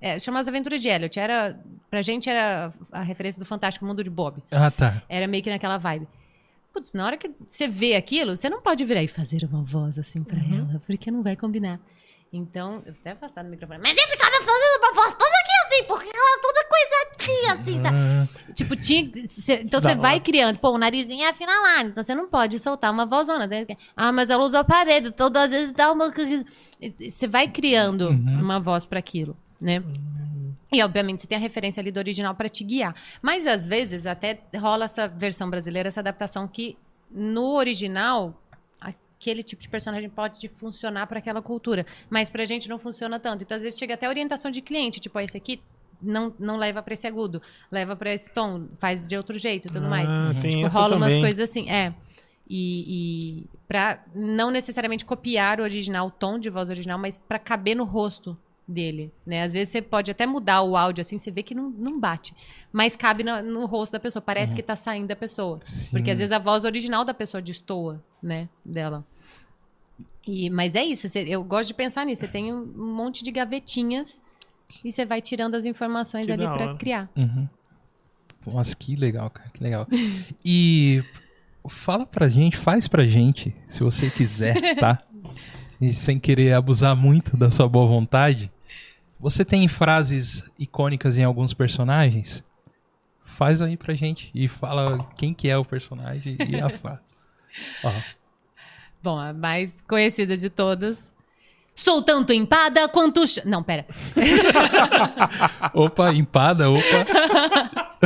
é, 0.00 0.18
chama 0.18 0.40
As 0.40 0.48
Aventuras 0.48 0.80
de 0.80 0.88
Elliot. 0.88 1.18
Era, 1.18 1.58
pra 1.90 2.02
gente 2.02 2.28
era 2.28 2.72
a 2.92 3.02
referência 3.02 3.38
do 3.38 3.44
Fantástico 3.46 3.84
Mundo 3.86 4.02
de 4.02 4.10
Bob. 4.10 4.42
Ah, 4.50 4.70
tá. 4.70 5.02
Era 5.08 5.26
meio 5.26 5.42
que 5.42 5.50
naquela 5.50 5.78
vibe. 5.78 6.06
Putz, 6.74 6.92
na 6.92 7.06
hora 7.06 7.16
que 7.16 7.30
você 7.46 7.66
vê 7.68 7.94
aquilo, 7.94 8.36
você 8.36 8.50
não 8.50 8.60
pode 8.60 8.84
virar 8.84 9.02
e 9.02 9.08
fazer 9.08 9.44
uma 9.50 9.62
voz 9.62 9.98
assim 9.98 10.22
pra 10.24 10.38
ela, 10.40 10.82
porque 10.86 11.10
não 11.10 11.22
vai 11.22 11.36
combinar. 11.36 11.78
Então, 12.32 12.82
eu 12.84 12.92
vou 12.92 13.00
até 13.00 13.12
afastar 13.12 13.44
do 13.44 13.48
microfone. 13.50 13.78
Mas 13.80 13.92
eu 13.96 14.08
ficava 14.08 14.32
fazendo 14.32 14.78
uma 14.82 14.92
voz 14.94 15.14
toda 15.14 15.30
aqui 15.36 15.50
assim, 15.68 15.84
porque 15.86 16.10
ela 16.16 16.36
é 16.36 16.40
toda 16.42 16.64
coisa. 16.68 17.54
assim, 17.54 17.80
tá? 17.82 18.52
Tipo, 18.54 18.74
tinha. 18.76 19.10
cê- 19.30 19.60
então 19.64 19.80
você 19.80 19.94
vai 19.94 20.18
criando. 20.20 20.58
Pô, 20.58 20.70
o 20.72 20.78
narizinho 20.78 21.22
é 21.24 21.28
afinalado, 21.30 21.90
então 21.90 22.02
você 22.02 22.14
não 22.14 22.28
pode 22.28 22.58
soltar 22.58 22.90
uma 22.92 23.06
vozona. 23.06 23.48
Ah, 23.96 24.10
mas 24.12 24.30
ela 24.30 24.42
usa 24.42 24.58
aparelho, 24.60 25.12
todas 25.12 25.44
as 25.44 25.50
vezes 25.52 25.72
dá 25.72 25.92
uma. 25.92 26.10
Você 26.10 27.26
vai 27.28 27.46
criando 27.48 28.08
uma 28.10 28.58
voz 28.60 28.84
pra 28.84 28.98
aquilo, 28.98 29.36
né? 29.60 29.80
E, 30.74 30.82
obviamente, 30.82 31.22
você 31.22 31.26
tem 31.26 31.36
a 31.36 31.40
referência 31.40 31.80
ali 31.80 31.90
do 31.92 31.98
original 31.98 32.34
pra 32.34 32.48
te 32.48 32.64
guiar. 32.64 32.94
Mas, 33.22 33.46
às 33.46 33.66
vezes, 33.66 34.06
até 34.06 34.40
rola 34.56 34.84
essa 34.86 35.06
versão 35.08 35.48
brasileira, 35.48 35.88
essa 35.88 36.00
adaptação 36.00 36.48
que, 36.48 36.76
no 37.10 37.54
original, 37.54 38.40
aquele 38.80 39.42
tipo 39.42 39.62
de 39.62 39.68
personagem 39.68 40.10
pode 40.10 40.48
funcionar 40.48 41.06
pra 41.06 41.18
aquela 41.18 41.40
cultura. 41.40 41.86
Mas 42.10 42.30
pra 42.30 42.44
gente 42.44 42.68
não 42.68 42.78
funciona 42.78 43.18
tanto. 43.20 43.42
Então, 43.44 43.56
às 43.56 43.62
vezes, 43.62 43.78
chega 43.78 43.94
até 43.94 44.08
orientação 44.08 44.50
de 44.50 44.60
cliente. 44.60 45.00
Tipo, 45.00 45.18
ó, 45.18 45.22
esse 45.22 45.36
aqui 45.36 45.62
não, 46.02 46.34
não 46.38 46.56
leva 46.56 46.82
pra 46.82 46.94
esse 46.94 47.06
agudo. 47.06 47.40
Leva 47.70 47.94
pra 47.96 48.12
esse 48.12 48.30
tom. 48.32 48.66
Faz 48.80 49.06
de 49.06 49.16
outro 49.16 49.38
jeito 49.38 49.68
e 49.68 49.72
tudo 49.72 49.88
mais. 49.88 50.08
Ah, 50.10 50.32
tem 50.40 50.50
Tipo, 50.50 50.66
essa 50.66 50.78
rola 50.78 50.96
umas 50.96 51.08
também. 51.10 51.22
coisas 51.22 51.48
assim. 51.48 51.70
É. 51.70 51.94
E, 52.46 52.84
e 53.40 53.46
para 53.66 54.04
não 54.14 54.50
necessariamente 54.50 55.04
copiar 55.04 55.60
o 55.60 55.62
original, 55.62 56.08
o 56.08 56.10
tom 56.10 56.38
de 56.38 56.50
voz 56.50 56.68
original, 56.68 56.98
mas 56.98 57.18
pra 57.18 57.38
caber 57.38 57.74
no 57.74 57.84
rosto 57.84 58.36
dele, 58.66 59.12
né? 59.26 59.42
Às 59.42 59.52
vezes 59.52 59.68
você 59.70 59.82
pode 59.82 60.10
até 60.10 60.26
mudar 60.26 60.62
o 60.62 60.76
áudio 60.76 61.02
assim, 61.02 61.18
você 61.18 61.30
vê 61.30 61.42
que 61.42 61.54
não, 61.54 61.68
não 61.70 62.00
bate, 62.00 62.34
mas 62.72 62.96
cabe 62.96 63.22
no, 63.22 63.42
no 63.42 63.66
rosto 63.66 63.92
da 63.92 64.00
pessoa, 64.00 64.22
parece 64.22 64.54
que 64.54 64.62
tá 64.62 64.74
saindo 64.74 65.06
da 65.08 65.16
pessoa. 65.16 65.60
Porque 65.90 66.10
às 66.10 66.18
vezes 66.18 66.32
a 66.32 66.38
voz 66.38 66.64
original 66.64 67.04
da 67.04 67.12
pessoa 67.14 67.42
destoa, 67.42 68.02
né, 68.22 68.48
dela. 68.64 69.04
E, 70.26 70.48
mas 70.48 70.74
é 70.74 70.82
isso, 70.84 71.08
você- 71.08 71.26
eu 71.28 71.44
gosto 71.44 71.68
de 71.68 71.74
pensar 71.74 72.06
nisso, 72.06 72.20
você 72.20 72.28
tem 72.28 72.52
um, 72.52 72.64
monte 72.64 73.22
de 73.22 73.30
gavetinhas 73.30 74.22
e 74.82 74.90
você 74.90 75.04
vai 75.04 75.20
tirando 75.20 75.54
as 75.54 75.66
informações 75.66 76.24
Que 76.26 76.32
ali 76.32 76.44
hora. 76.46 76.74
criar. 76.76 77.10
Uhum. 77.14 77.46
Nossa, 78.46 78.74
que 78.74 78.96
legal, 78.96 79.28
cara, 79.30 79.50
que 79.50 79.62
legal. 79.62 79.86
E 80.44 81.04
fala 81.68 82.06
pra 82.06 82.28
gente, 82.28 82.56
faz 82.56 82.88
pra 82.88 83.06
gente, 83.06 83.54
se 83.68 83.82
você 83.82 84.08
quiser, 84.10 84.76
tá? 84.76 85.02
E 85.80 85.92
sem 85.92 86.18
querer 86.20 86.52
abusar 86.54 86.96
muito 86.96 87.36
da 87.36 87.50
sua 87.50 87.68
boa 87.68 87.86
vontade. 87.86 88.50
Você 89.24 89.42
tem 89.42 89.66
frases 89.68 90.44
icônicas 90.58 91.16
em 91.16 91.24
alguns 91.24 91.54
personagens? 91.54 92.44
Faz 93.24 93.62
aí 93.62 93.74
pra 93.74 93.94
gente 93.94 94.30
e 94.34 94.46
fala 94.46 95.08
quem 95.16 95.32
que 95.32 95.48
é 95.48 95.56
o 95.56 95.64
personagem 95.64 96.36
e 96.46 96.60
a 96.60 96.68
frase. 96.68 97.00
Bom, 99.02 99.18
a 99.18 99.32
mais 99.32 99.80
conhecida 99.88 100.36
de 100.36 100.50
todas. 100.50 101.14
Sou 101.74 102.02
tanto 102.02 102.34
empada 102.34 102.86
quanto. 102.86 103.26
ch- 103.26 103.42
Não, 103.46 103.62
pera. 103.62 103.86
Opa, 105.72 106.12
empada, 106.12 106.68
opa. 106.70 106.84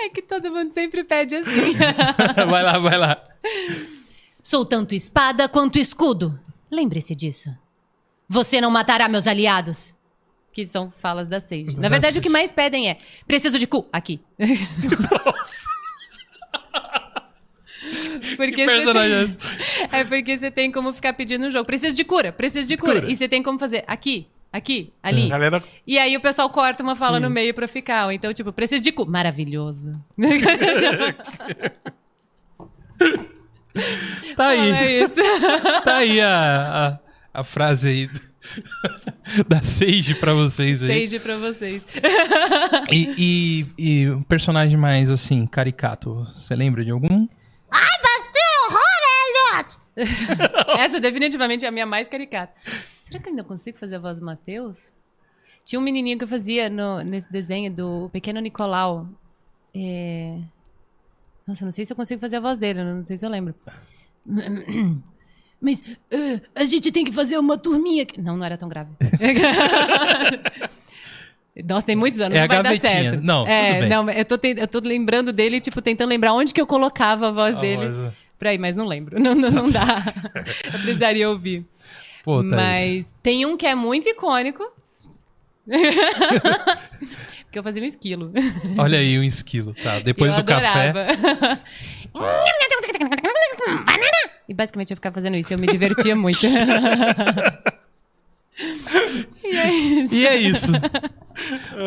É 0.00 0.08
que 0.08 0.20
todo 0.22 0.50
mundo 0.50 0.72
sempre 0.72 1.04
pede 1.04 1.36
assim. 1.36 1.74
vai 2.48 2.62
lá, 2.64 2.76
vai 2.78 2.98
lá. 2.98 3.22
Sou 4.42 4.64
tanto 4.64 4.96
espada 4.96 5.48
quanto 5.48 5.78
escudo. 5.78 6.36
Lembre-se 6.68 7.14
disso. 7.14 7.54
Você 8.32 8.60
não 8.60 8.70
matará 8.70 9.08
meus 9.08 9.26
aliados. 9.26 9.92
Que 10.52 10.64
são 10.66 10.92
falas 10.98 11.26
da 11.28 11.40
Sage. 11.40 11.78
Na 11.80 11.88
verdade, 11.88 12.18
o 12.20 12.22
que 12.22 12.28
mais 12.28 12.52
pedem 12.52 12.88
é: 12.88 12.98
preciso 13.26 13.58
de 13.58 13.66
cu. 13.66 13.86
Aqui. 13.92 14.20
porque 18.36 18.52
Que 18.52 18.66
você 18.66 18.90
é 18.90 18.92
tem- 18.92 19.36
é 20.00 20.04
porque 20.04 20.36
você 20.38 20.50
tem 20.50 20.70
como 20.72 20.92
ficar 20.92 21.12
pedindo 21.14 21.44
no 21.44 21.50
jogo. 21.50 21.64
Preciso 21.64 21.94
de 21.96 22.04
cura, 22.04 22.32
preciso 22.32 22.68
de 22.68 22.76
cura. 22.76 23.00
Cura. 23.00 23.12
E 23.12 23.16
você 23.16 23.28
tem 23.28 23.42
como 23.42 23.58
fazer 23.58 23.82
aqui, 23.86 24.28
aqui, 24.52 24.92
ali. 25.02 25.28
Galera, 25.28 25.62
E 25.86 25.98
aí 25.98 26.16
o 26.16 26.20
pessoal 26.20 26.48
corta 26.50 26.82
uma 26.82 26.94
fala 26.96 27.18
Sim. 27.18 27.24
no 27.24 27.30
meio 27.30 27.52
pra 27.54 27.66
ficar. 27.68 28.06
Ou 28.06 28.12
então, 28.12 28.32
tipo, 28.32 28.52
preciso 28.52 28.82
de 28.84 28.92
cu. 28.92 29.06
Maravilhoso. 29.06 29.90
Tá 34.36 34.48
aí. 34.48 34.70
é 34.72 35.04
isso. 35.04 35.14
Tá 35.84 35.96
aí 35.98 36.20
a, 36.20 36.88
a, 36.88 36.98
a 37.40 37.44
frase 37.44 37.88
aí 37.88 38.06
do- 38.06 38.20
da 39.48 39.60
Sage 39.62 40.14
pra 40.14 40.32
vocês 40.34 40.82
aí. 40.82 41.08
Sage 41.08 41.20
pra 41.20 41.36
vocês. 41.36 41.86
E, 42.90 43.66
e, 43.78 44.00
e 44.02 44.10
um 44.10 44.22
personagem 44.22 44.76
mais 44.76 45.10
assim, 45.10 45.46
caricato, 45.46 46.24
você 46.24 46.54
lembra 46.54 46.84
de 46.84 46.90
algum? 46.90 47.28
Essa 50.78 51.00
definitivamente 51.00 51.64
é 51.64 51.68
a 51.68 51.72
minha 51.72 51.84
mais 51.84 52.08
caricata. 52.08 52.54
Será 53.02 53.18
que 53.18 53.26
eu 53.28 53.30
ainda 53.30 53.44
consigo 53.44 53.76
fazer 53.76 53.96
a 53.96 53.98
voz 53.98 54.18
do 54.18 54.24
Matheus? 54.24 54.92
Tinha 55.64 55.78
um 55.78 55.82
menininho 55.82 56.16
que 56.16 56.24
eu 56.24 56.28
fazia 56.28 56.70
no- 56.70 57.02
nesse 57.02 57.30
desenho 57.30 57.70
do 57.70 58.08
Pequeno 58.10 58.40
Nicolau. 58.40 59.08
É... 59.74 60.38
Nossa, 61.46 61.62
eu 61.64 61.66
não 61.66 61.72
sei 61.72 61.84
se 61.84 61.92
eu 61.92 61.96
consigo 61.96 62.20
fazer 62.20 62.36
a 62.36 62.40
voz 62.40 62.56
dele, 62.56 62.82
não 62.82 63.04
sei 63.04 63.18
se 63.18 63.26
eu 63.26 63.30
lembro. 63.30 63.54
Mas 65.60 65.82
eh, 66.10 66.40
a 66.54 66.64
gente 66.64 66.90
tem 66.90 67.04
que 67.04 67.12
fazer 67.12 67.36
uma 67.38 67.58
turminha. 67.58 68.06
Não, 68.18 68.36
não 68.36 68.44
era 68.44 68.56
tão 68.56 68.68
grave. 68.68 68.90
Nossa, 71.64 71.84
tem 71.84 71.96
muitos 71.96 72.20
anos, 72.20 72.36
É 72.36 72.40
não 72.42 72.48
vai 72.48 72.56
dar 72.58 72.62
gavetinha. 72.62 73.10
certo. 73.12 73.22
Não, 73.22 73.46
é, 73.46 73.68
tudo 73.72 73.80
bem. 73.80 73.88
Não, 73.90 74.10
eu 74.10 74.24
tô, 74.24 74.38
ten- 74.38 74.54
eu 74.58 74.66
tô 74.68 74.78
lembrando 74.80 75.32
dele, 75.32 75.60
tipo, 75.60 75.82
tentando 75.82 76.08
lembrar 76.08 76.32
onde 76.32 76.54
que 76.54 76.60
eu 76.60 76.66
colocava 76.66 77.28
a 77.28 77.30
voz 77.32 77.56
A 77.56 77.60
dele. 77.60 77.88
voz- 77.90 78.12
Pra 78.38 78.54
ir, 78.54 78.58
mas 78.58 78.74
não 78.74 78.86
lembro. 78.86 79.20
Não, 79.20 79.34
não, 79.34 79.50
não 79.50 79.66
dá. 79.68 79.80
eu 80.64 80.80
precisaria 80.80 81.28
ouvir. 81.28 81.66
Pô, 82.24 82.42
mas 82.42 83.14
tem 83.22 83.44
um 83.44 83.54
que 83.56 83.66
é 83.66 83.74
muito 83.74 84.08
icônico. 84.08 84.64
Porque 87.44 87.58
eu 87.58 87.62
fazia 87.62 87.82
um 87.82 87.86
esquilo. 87.86 88.32
Olha 88.78 88.98
aí 88.98 89.18
o 89.18 89.24
esquilo, 89.24 89.74
tá? 89.74 89.98
Depois 89.98 90.32
eu 90.38 90.42
do 90.42 90.46
café. 90.46 90.88
adorava. 90.90 91.60
E 94.50 94.54
basicamente 94.54 94.90
eu 94.90 94.96
ficava 94.96 95.14
fazendo 95.14 95.36
isso. 95.36 95.54
Eu 95.54 95.58
me 95.58 95.66
divertia 95.68 96.16
muito. 96.16 96.44
e 99.44 99.56
é 99.56 99.70
isso. 99.72 100.14
E 100.14 100.26
é 100.26 100.36
isso. 100.36 100.72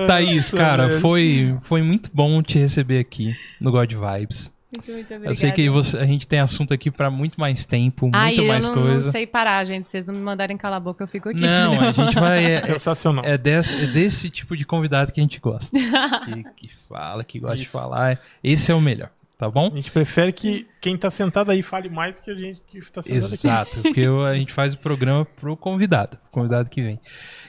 Thaís, 0.08 0.50
cara, 0.50 1.00
foi, 1.00 1.56
foi 1.62 1.82
muito 1.82 2.10
bom 2.14 2.42
te 2.42 2.58
receber 2.58 3.00
aqui 3.00 3.36
no 3.60 3.72
God 3.72 3.92
Vibes. 3.94 4.52
Muito, 4.76 4.92
muito 4.92 5.06
obrigada. 5.06 5.30
Eu 5.30 5.36
sei 5.36 5.52
que 5.52 5.70
você- 5.70 5.98
a 5.98 6.06
gente 6.06 6.26
tem 6.28 6.40
assunto 6.40 6.74
aqui 6.74 6.90
pra 6.90 7.12
muito 7.12 7.40
mais 7.40 7.64
tempo, 7.64 8.06
muito 8.06 8.16
Ai, 8.16 8.36
mais 8.48 8.68
eu 8.68 8.76
não, 8.76 8.82
coisa. 8.82 9.06
não 9.06 9.12
sei 9.12 9.28
parar, 9.28 9.64
gente. 9.66 9.86
Se 9.86 9.92
vocês 9.92 10.06
não 10.08 10.16
me 10.16 10.22
mandarem 10.22 10.58
calar 10.58 10.78
a 10.78 10.80
boca, 10.80 11.04
eu 11.04 11.08
fico 11.08 11.30
aqui. 11.30 11.42
Não, 11.42 11.80
a 11.80 11.92
gente 11.92 12.16
vai. 12.16 12.44
É, 12.44 12.62
sensacional. 12.62 13.24
é 13.24 13.38
desse, 13.38 13.76
é 13.84 13.86
desse 13.88 14.32
tipo 14.32 14.58
de 14.58 14.66
convidado 14.66 15.12
que 15.14 15.20
a 15.20 15.24
gente 15.24 15.40
gosta. 15.40 15.78
Que, 16.26 16.44
que 16.68 16.76
fala, 16.76 17.24
que 17.24 17.40
gosta 17.40 17.58
de 17.58 17.68
falar. 17.68 18.20
Esse 18.44 18.72
é 18.72 18.76
o 18.76 18.82
melhor, 18.82 19.12
tá 19.44 19.52
bom? 19.52 19.70
A 19.72 19.76
gente 19.76 19.92
prefere 19.92 20.32
que 20.32 20.68
quem 20.80 20.98
tá 20.98 21.10
sentado 21.12 21.52
aí 21.52 21.62
fale 21.62 21.90
mais 21.90 22.20
que 22.20 22.32
a 22.32 22.36
gente 22.36 22.62
que 22.68 22.80
tá 22.92 23.02
sentado 23.02 23.26
aqui. 23.26 23.34
Exato, 23.34 23.82
porque 23.82 24.00
eu- 24.02 24.26
a 24.26 24.36
gente 24.36 24.54
faz 24.54 24.74
o 24.74 24.78
programa 24.80 25.26
pro 25.26 25.56
convidado, 25.58 26.18
o 26.28 26.32
convidado 26.32 26.70
que 26.70 26.82
vem. 26.82 27.00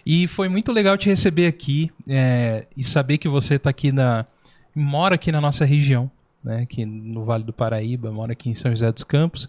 E 0.04 0.26
foi 0.28 0.48
muito 0.48 0.72
legal 0.72 0.96
te 0.98 1.08
receber 1.08 1.46
aqui 1.46 1.90
é, 2.08 2.66
e 2.76 2.82
saber 2.84 3.18
que 3.18 3.28
você 3.28 3.58
tá 3.58 3.70
aqui 3.70 3.92
na. 3.92 4.26
mora 4.74 5.14
aqui 5.14 5.30
na 5.30 5.40
nossa 5.40 5.64
região, 5.64 6.10
né? 6.42 6.62
Aqui 6.62 6.84
no 6.84 7.24
Vale 7.24 7.44
do 7.44 7.52
Paraíba, 7.52 8.10
mora 8.10 8.32
aqui 8.32 8.50
em 8.50 8.54
São 8.54 8.70
José 8.70 8.90
dos 8.90 9.04
Campos. 9.04 9.48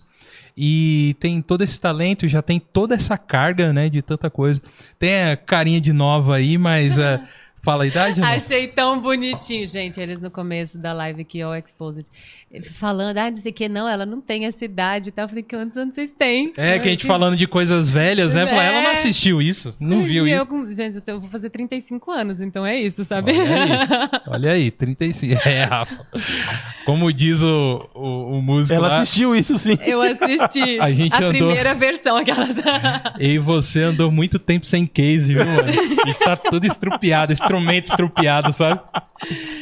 E 0.58 1.16
tem 1.20 1.42
todo 1.42 1.64
esse 1.64 1.80
talento, 1.80 2.28
já 2.28 2.42
tem 2.42 2.60
toda 2.60 2.96
essa 2.96 3.18
carga, 3.18 3.74
né? 3.74 3.90
De 3.90 4.02
tanta 4.02 4.30
coisa. 4.30 4.62
Tem 4.98 5.32
a 5.32 5.38
carinha 5.38 5.82
de 5.82 5.92
nova 5.94 6.36
aí, 6.36 6.58
mas. 6.58 6.98
é, 6.98 7.22
fala 7.66 7.84
a 7.84 7.88
idade, 7.88 8.22
não? 8.22 8.28
Achei 8.28 8.68
tão 8.68 9.02
bonitinho, 9.02 9.66
gente, 9.66 10.00
eles 10.00 10.22
no 10.22 10.30
começo 10.32 10.78
da 10.78 10.94
live 10.94 11.22
aqui, 11.24 11.44
ó, 11.44 11.56
Exposed, 11.56 12.08
falando, 12.74 13.18
ah, 13.18 13.30
não 13.30 13.38
sei 13.38 13.52
o 13.52 13.56
que, 13.56 13.68
não, 13.68 13.88
ela 13.90 14.06
não 14.06 14.22
tem 14.22 14.46
essa 14.46 14.64
idade 14.64 15.10
e 15.10 15.12
tal. 15.12 15.26
Eu 15.26 15.30
falei, 15.30 15.44
quantos 15.44 15.76
anos 15.78 15.96
vocês 15.96 16.12
têm? 16.12 16.54
É, 16.56 16.80
que 16.80 16.88
a 16.88 16.92
gente 16.92 17.06
falando 17.06 17.36
de 17.36 17.48
coisas 17.48 17.90
velhas, 17.90 18.36
né? 18.36 18.44
É. 18.44 18.66
ela 18.68 18.82
não 18.84 18.92
assistiu 18.92 19.42
isso, 19.42 19.76
não 19.80 20.04
viu 20.04 20.28
e 20.28 20.34
isso. 20.34 20.48
Eu, 20.50 20.72
gente, 20.72 21.02
eu 21.08 21.20
vou 21.20 21.30
fazer 21.30 21.50
35 21.50 22.12
anos, 22.12 22.40
então 22.40 22.66
é 22.66 22.80
isso, 22.80 23.04
sabe? 23.04 23.32
Olha 23.32 23.42
aí, 23.54 24.22
olha 24.28 24.52
aí, 24.52 24.72
35. 24.72 25.42
É, 25.48 25.64
Rafa. 25.64 26.06
Como 26.86 27.12
diz 27.12 27.42
o, 27.42 27.90
o, 27.94 28.38
o 28.38 28.42
músico 28.42 28.74
Ela 28.74 28.88
lá, 28.88 29.02
assistiu 29.02 29.36
isso 29.36 29.58
sim. 29.58 29.78
Eu 29.82 30.02
assisti 30.02 30.80
A 30.86 30.92
gente 30.92 31.16
andou- 31.16 31.32
primeira 31.32 31.74
versão, 31.74 32.16
aquelas. 32.18 32.56
e 33.20 33.38
você 33.40 33.82
andou 33.84 34.12
muito 34.12 34.38
tempo 34.38 34.66
sem 34.66 34.86
case, 34.86 35.34
viu, 35.34 35.46
mano? 35.46 35.64
A 35.68 35.72
gente 35.72 36.20
tá 36.20 36.38
tudo 36.38 36.66
estrupiado, 36.66 37.34
instrumento 37.58 37.86
estrupiado, 37.86 38.54
sabe? 38.54 38.80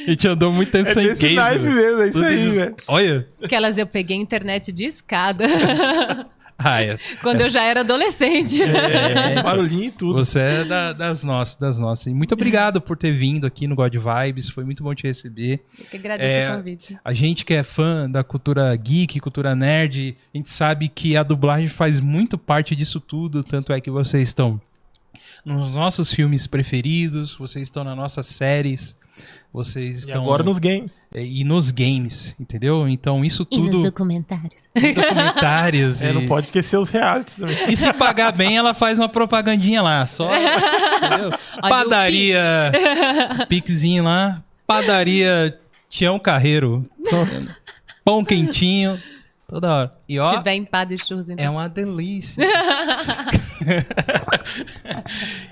A 0.07 0.09
gente 0.09 0.27
andou 0.27 0.51
muito 0.51 0.71
tempo 0.71 0.89
É 0.89 0.93
sem 0.93 1.07
desse 1.07 1.21
case. 1.21 1.35
naipe 1.35 1.65
mesmo, 1.65 2.01
é 2.01 2.07
isso 2.07 2.13
Tudo 2.13 2.25
aí, 2.25 2.49
velho. 2.49 2.75
Olha. 2.87 3.27
aquelas 3.43 3.77
eu 3.77 3.87
peguei 3.87 4.17
internet 4.17 4.71
de 4.71 4.85
escada, 4.85 5.45
Ah, 6.65 6.81
é. 6.81 6.97
quando 7.21 7.41
eu 7.41 7.49
já 7.49 7.63
era 7.63 7.81
adolescente. 7.81 8.61
É, 8.61 9.41
barulhinho 9.43 9.85
e 9.85 9.91
tudo. 9.91 10.13
Você 10.23 10.39
é 10.39 10.63
da- 10.63 10.93
das 10.93 11.23
nossas, 11.23 11.55
das 11.57 11.79
nossas. 11.79 12.05
E 12.07 12.13
muito 12.13 12.33
obrigado 12.33 12.79
por 12.79 12.95
ter 12.95 13.11
vindo 13.11 13.45
aqui 13.45 13.67
no 13.67 13.75
God 13.75 13.93
Vibes. 13.95 14.49
Foi 14.49 14.63
muito 14.63 14.81
bom 14.83 14.93
te 14.95 15.05
receber. 15.05 15.61
Eu 15.77 15.85
que 15.85 15.97
agradeço 15.97 16.29
É, 16.29 16.53
o 16.53 16.57
convite. 16.57 16.97
A 17.03 17.11
gente 17.11 17.43
que 17.43 17.53
é 17.55 17.63
fã 17.63 18.09
da 18.09 18.23
cultura 18.23 18.73
geek, 18.77 19.19
cultura 19.19 19.53
nerd, 19.55 20.15
a 20.33 20.37
gente 20.37 20.51
sabe 20.51 20.87
que 20.87 21.17
a 21.17 21.23
dublagem 21.23 21.67
faz 21.67 21.99
muito 21.99 22.37
parte 22.37 22.75
disso 22.75 22.99
tudo, 23.01 23.43
tanto 23.43 23.73
é 23.73 23.81
que 23.81 23.89
vocês 23.89 24.29
estão 24.29 24.61
nos 25.45 25.71
nossos 25.73 26.13
filmes 26.13 26.47
preferidos, 26.47 27.35
vocês 27.37 27.63
estão 27.67 27.83
nas 27.83 27.95
nossas 27.97 28.25
séries, 28.27 28.95
vocês 29.51 29.97
E 29.97 29.99
estão 30.01 30.23
agora 30.23 30.41
nos 30.43 30.57
games. 30.57 30.93
é, 31.13 31.23
e 31.23 31.43
nos 31.43 31.69
games, 31.69 32.35
entendeu? 32.39 32.87
Então 32.87 33.23
isso 33.23 33.45
E 33.51 33.57
nos 33.59 33.71
tudo 33.71 33.83
documentários. 33.83 34.63
documentários 34.73 36.01
É, 36.01 36.09
e, 36.09 36.13
não 36.13 36.25
pode 36.25 36.47
esquecer 36.47 36.77
os 36.77 36.89
realities 36.89 37.35
também. 37.35 37.57
e 37.69 37.75
se 37.75 37.91
pagar 37.93 38.31
bem, 38.31 38.57
ela 38.57 38.73
faz 38.73 38.97
uma 38.99 39.09
propagandinha 39.09 39.81
lá, 39.81 40.07
só 40.07 40.29
padaria 41.61 42.71
Pixinho 43.47 44.03
lá, 44.05 44.43
padaria 44.65 45.59
Tião 45.89 46.17
Carreiro, 46.17 46.89
pão 48.03 48.23
quentinho, 48.25 48.99
toda 49.47 49.71
hora. 49.71 49.93
E 50.09 50.13
Se 50.13 50.19
ó, 50.19 50.37
tiver 50.37 50.55
empada 50.55 50.93
e 50.93 50.97
churros, 50.97 51.29
então. 51.29 51.45
é 51.45 51.49
uma 51.49 51.67
delícia. 51.69 52.43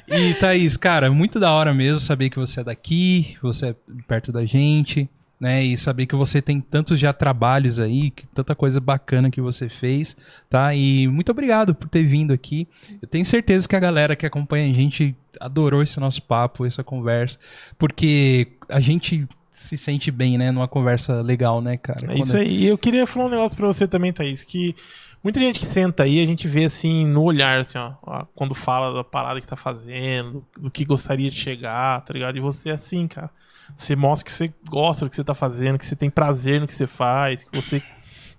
e 0.07 0.34
Thaís, 0.36 0.78
cara, 0.78 1.11
muito 1.11 1.40
da 1.40 1.52
hora 1.52 1.73
mesmo 1.73 1.99
saber 1.99 2.30
que 2.30 2.40
você 2.40 2.61
é 2.61 2.64
daqui, 2.64 3.38
você 3.41 3.69
é 3.69 3.76
perto 4.07 4.32
da 4.32 4.45
gente, 4.45 5.10
né? 5.40 5.64
E 5.64 5.78
saber 5.78 6.06
que 6.06 6.15
você 6.15 6.41
tem 6.41 6.61
tantos 6.61 6.99
já 6.99 7.11
trabalhos 7.11 7.80
aí, 7.80 8.11
que- 8.11 8.28
tanta 8.28 8.53
coisa 8.53 8.80
bacana 8.80 9.32
que 9.32 9.41
você 9.41 9.69
fez, 9.69 10.15
tá? 10.49 10.73
E 10.76 11.07
muito 11.07 11.32
obrigado 11.32 11.73
por 11.73 11.90
ter 11.90 12.03
vindo 12.03 12.32
aqui. 12.32 12.68
Eu 13.02 13.07
tenho 13.07 13.26
certeza 13.26 13.68
que 13.68 13.76
a 13.76 13.80
galera 13.80 14.15
que 14.15 14.26
acompanha 14.26 14.72
a 14.72 14.76
gente 14.76 15.15
adorou 15.40 15.82
esse 15.82 15.99
nosso 15.99 16.22
papo, 16.22 16.65
essa 16.65 16.84
conversa, 16.84 17.40
porque 17.78 18.49
a 18.69 18.80
gente 18.80 19.28
se 19.52 19.78
sente 19.78 20.10
bem, 20.11 20.38
né? 20.38 20.52
Numa 20.52 20.68
conversa 20.68 21.22
legal, 21.22 21.61
né, 21.61 21.78
cara? 21.78 22.14
É 22.14 22.19
isso 22.19 22.36
aí. 22.36 22.64
E 22.64 22.68
eu 22.68 22.78
queria 22.78 23.06
falar 23.06 23.28
um 23.28 23.30
negócio 23.30 23.56
pra 23.57 23.68
você 23.68 23.88
também, 23.88 24.11
Thaís, 24.11 24.44
que 24.44 24.76
muita 25.23 25.39
gente 25.39 25.60
que 25.60 25.65
senta 25.65 26.03
aí, 26.03 26.22
a 26.22 26.26
gente 26.26 26.48
vê 26.48 26.65
assim 26.65 27.06
no 27.06 27.23
olhar, 27.23 27.60
assim, 27.60 27.77
ó, 27.77 27.93
ó, 28.02 28.26
quando 28.35 28.56
fala 28.56 28.93
da 28.93 29.03
parada 29.03 29.39
que 29.39 29.48
tá 29.48 29.56
fazendo, 29.56 30.45
do 30.57 30.72
que 30.72 30.85
gostaria 30.85 31.30
de 31.30 31.35
chegar, 31.35 32.02
tá 32.02 32.14
ligado? 32.14 32.38
E 32.38 32.41
você 32.41 32.69
é 32.69 32.73
assim, 32.73 33.07
cara. 33.07 33.30
Você 33.76 33.95
mostra 33.95 34.26
que 34.26 34.31
você 34.31 34.53
gosta 34.69 35.06
do 35.06 35.10
que 35.10 35.15
você 35.15 35.23
tá 35.23 35.34
fazendo, 35.34 35.77
que 35.77 35.85
você 35.85 35.95
tem 35.95 36.10
prazer 36.10 36.60
no 36.60 36.68
que 36.68 36.73
você 36.73 36.88
faz, 36.88 37.45
que 37.45 37.56
você, 37.56 37.81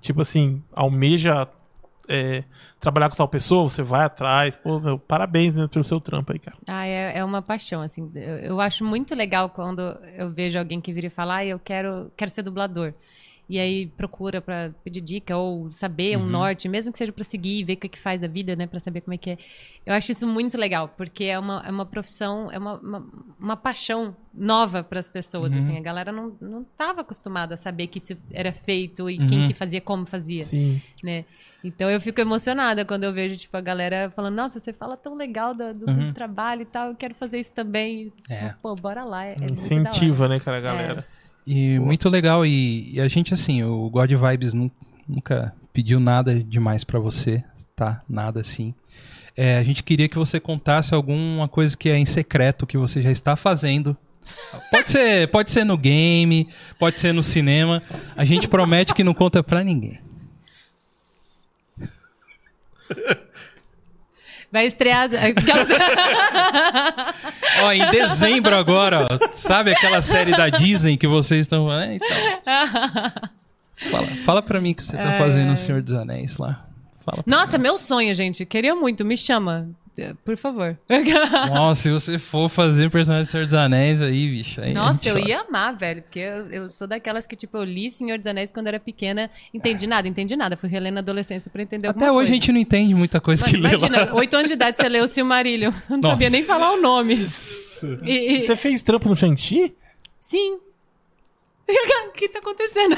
tipo 0.00 0.20
assim, 0.20 0.62
almeja 0.72 1.48
é, 2.08 2.44
trabalhar 2.80 3.08
com 3.08 3.16
tal 3.16 3.28
pessoa, 3.28 3.68
você 3.68 3.82
vai 3.82 4.04
atrás. 4.04 4.56
Pô, 4.56 4.78
meu, 4.78 4.98
parabéns 4.98 5.54
mesmo 5.54 5.68
pelo 5.68 5.84
seu 5.84 6.00
trampo 6.00 6.32
aí, 6.32 6.38
cara. 6.38 6.56
Ah, 6.66 6.86
é, 6.86 7.18
é 7.18 7.24
uma 7.24 7.40
paixão, 7.40 7.80
assim. 7.80 8.10
Eu, 8.14 8.36
eu 8.38 8.60
acho 8.60 8.84
muito 8.84 9.14
legal 9.14 9.48
quando 9.48 9.80
eu 10.16 10.30
vejo 10.30 10.58
alguém 10.58 10.80
que 10.80 10.92
vira 10.92 11.06
e 11.06 11.10
fala, 11.10 11.36
ah, 11.36 11.44
eu 11.44 11.58
quero, 11.58 12.12
quero 12.16 12.30
ser 12.30 12.42
dublador. 12.42 12.92
E 13.52 13.58
aí 13.58 13.86
procura 13.86 14.40
pra 14.40 14.70
pedir 14.82 15.02
dica 15.02 15.36
ou 15.36 15.70
saber 15.72 16.16
um 16.16 16.24
norte, 16.24 16.70
mesmo 16.70 16.90
que 16.90 16.96
seja 16.96 17.12
pra 17.12 17.22
seguir, 17.22 17.62
ver 17.64 17.74
o 17.74 17.76
que, 17.76 17.88
que 17.90 17.98
faz 17.98 18.18
da 18.18 18.26
vida, 18.26 18.56
né? 18.56 18.66
Pra 18.66 18.80
saber 18.80 19.02
como 19.02 19.12
é 19.12 19.18
que 19.18 19.28
é. 19.32 19.38
Eu 19.84 19.92
acho 19.92 20.10
isso 20.10 20.26
muito 20.26 20.56
legal, 20.56 20.88
porque 20.96 21.24
é 21.24 21.38
uma, 21.38 21.62
é 21.66 21.70
uma 21.70 21.84
profissão, 21.84 22.50
é 22.50 22.56
uma, 22.58 22.78
uma, 22.78 23.06
uma 23.38 23.56
paixão 23.56 24.16
nova 24.32 24.82
pras 24.82 25.06
pessoas, 25.06 25.54
assim. 25.54 25.76
A 25.76 25.80
galera 25.82 26.10
não, 26.10 26.34
não 26.40 26.64
tava 26.78 27.02
acostumada 27.02 27.52
a 27.54 27.58
saber 27.58 27.88
que 27.88 27.98
isso 27.98 28.16
era 28.30 28.52
feito 28.52 29.10
e 29.10 29.18
quem 29.18 29.44
que 29.46 29.52
fazia, 29.52 29.82
como 29.82 30.06
fazia 30.06 30.44
Sim. 30.44 30.80
né? 31.02 31.26
Então 31.64 31.88
eu 31.90 32.00
fico 32.00 32.20
emocionada 32.20 32.84
quando 32.86 33.04
eu 33.04 33.12
vejo, 33.12 33.36
tipo, 33.36 33.56
a 33.56 33.60
galera 33.60 34.10
falando, 34.16 34.34
nossa, 34.34 34.58
você 34.58 34.72
fala 34.72 34.96
tão 34.96 35.14
legal 35.14 35.54
do, 35.54 35.72
do- 35.74 35.86
do 35.86 36.12
trabalho 36.14 36.62
e 36.62 36.64
tal, 36.64 36.88
eu 36.88 36.96
quero 36.96 37.14
fazer 37.14 37.38
isso 37.38 37.52
também. 37.52 38.12
É. 38.28 38.54
Pô, 38.62 38.74
bora 38.74 39.04
lá. 39.04 39.26
É, 39.26 39.36
é. 39.40 39.44
Incentiva, 39.52 40.26
né, 40.26 40.40
cara, 40.40 40.56
a 40.56 40.60
galera. 40.60 41.06
E 41.46 41.78
muito 41.78 42.08
legal. 42.08 42.44
E, 42.46 42.94
e 42.94 43.00
a 43.00 43.08
gente, 43.08 43.34
assim, 43.34 43.62
o 43.62 43.88
God 43.90 44.10
Vibes 44.12 44.54
nu- 44.54 44.70
nunca 45.08 45.54
pediu 45.72 45.98
nada 45.98 46.34
demais 46.42 46.84
pra 46.84 46.98
você, 47.00 47.42
tá? 47.74 48.02
Nada 48.08 48.40
assim. 48.40 48.74
É, 49.36 49.56
a 49.58 49.64
gente 49.64 49.82
queria 49.82 50.08
que 50.08 50.18
você 50.18 50.38
contasse 50.38 50.94
alguma 50.94 51.48
coisa 51.48 51.76
que 51.76 51.88
é 51.88 51.96
em 51.96 52.04
secreto 52.06 52.66
que 52.66 52.76
você 52.76 53.00
já 53.02 53.10
está 53.10 53.34
fazendo. 53.34 53.96
Pode 54.70 54.90
ser, 54.90 55.26
pode 55.28 55.50
ser 55.50 55.64
no 55.64 55.76
game, 55.76 56.46
pode 56.78 57.00
ser 57.00 57.12
no 57.12 57.22
cinema. 57.22 57.82
A 58.16 58.24
gente 58.24 58.46
promete 58.46 58.94
que 58.94 59.02
não 59.02 59.14
conta 59.14 59.42
pra 59.42 59.64
ninguém. 59.64 59.98
Vai 64.52 64.66
estrear. 64.66 65.08
Ó, 67.62 67.72
em 67.72 67.90
dezembro 67.90 68.54
agora, 68.54 69.08
ó, 69.10 69.18
sabe 69.32 69.72
aquela 69.72 70.02
série 70.02 70.30
da 70.32 70.48
Disney 70.48 70.96
que 70.96 71.06
vocês 71.06 71.40
estão. 71.42 71.72
É, 71.72 71.94
então. 71.96 72.16
Fala, 73.90 74.06
fala 74.24 74.42
pra 74.42 74.60
mim 74.60 74.74
que 74.74 74.84
você 74.84 74.96
tá 74.96 75.14
fazendo 75.14 75.52
o 75.54 75.56
Senhor 75.56 75.82
dos 75.82 75.94
Anéis 75.94 76.36
lá. 76.36 76.64
Fala 77.04 77.22
Nossa, 77.26 77.58
meu 77.58 77.78
sonho, 77.78 78.14
gente. 78.14 78.44
Queria 78.46 78.74
muito. 78.76 79.04
Me 79.04 79.16
chama. 79.16 79.68
Por 80.24 80.36
favor. 80.36 80.78
Nossa, 81.54 81.82
se 81.82 81.90
você 81.90 82.18
for 82.18 82.48
fazer 82.48 82.90
personagem 82.90 83.24
do 83.24 83.30
Senhor 83.30 83.44
dos 83.46 83.54
Anéis 83.54 84.00
aí, 84.00 84.28
bicho. 84.30 84.60
Aí 84.60 84.72
Nossa, 84.72 85.08
eu 85.08 85.18
ia 85.18 85.40
amar, 85.42 85.76
velho. 85.76 86.02
Porque 86.02 86.18
eu, 86.18 86.46
eu 86.50 86.70
sou 86.70 86.86
daquelas 86.86 87.26
que, 87.26 87.36
tipo, 87.36 87.56
eu 87.58 87.64
li 87.64 87.90
Senhor 87.90 88.16
dos 88.18 88.26
Anéis 88.26 88.50
quando 88.50 88.68
era 88.68 88.80
pequena. 88.80 89.30
Entendi 89.52 89.86
nada, 89.86 90.08
entendi 90.08 90.34
nada. 90.34 90.56
Fui 90.56 90.68
reler 90.68 90.92
na 90.92 91.00
adolescência 91.00 91.50
pra 91.50 91.62
entender 91.62 91.88
Até 91.88 92.06
hoje 92.10 92.12
coisa. 92.14 92.30
a 92.30 92.34
gente 92.34 92.52
não 92.52 92.60
entende 92.60 92.94
muita 92.94 93.20
coisa 93.20 93.44
que 93.44 93.56
lê 93.56 93.68
lá. 93.76 93.86
Imagina, 93.88 94.14
oito 94.14 94.34
anos 94.34 94.48
de 94.48 94.54
idade 94.54 94.76
você 94.78 94.88
leu 94.88 95.04
o 95.04 95.08
Silmarillion. 95.08 95.70
Eu 95.70 95.74
não 95.90 95.96
Nossa. 95.98 96.08
sabia 96.14 96.30
nem 96.30 96.42
falar 96.42 96.72
o 96.72 96.80
nome. 96.80 97.14
E- 98.04 98.36
e- 98.38 98.42
Você 98.46 98.56
fez 98.56 98.82
trampo 98.82 99.08
no 99.08 99.16
Shang-Chi? 99.16 99.74
Sim. 100.20 100.58
O 102.08 102.12
que 102.12 102.28
tá 102.28 102.38
acontecendo? 102.40 102.94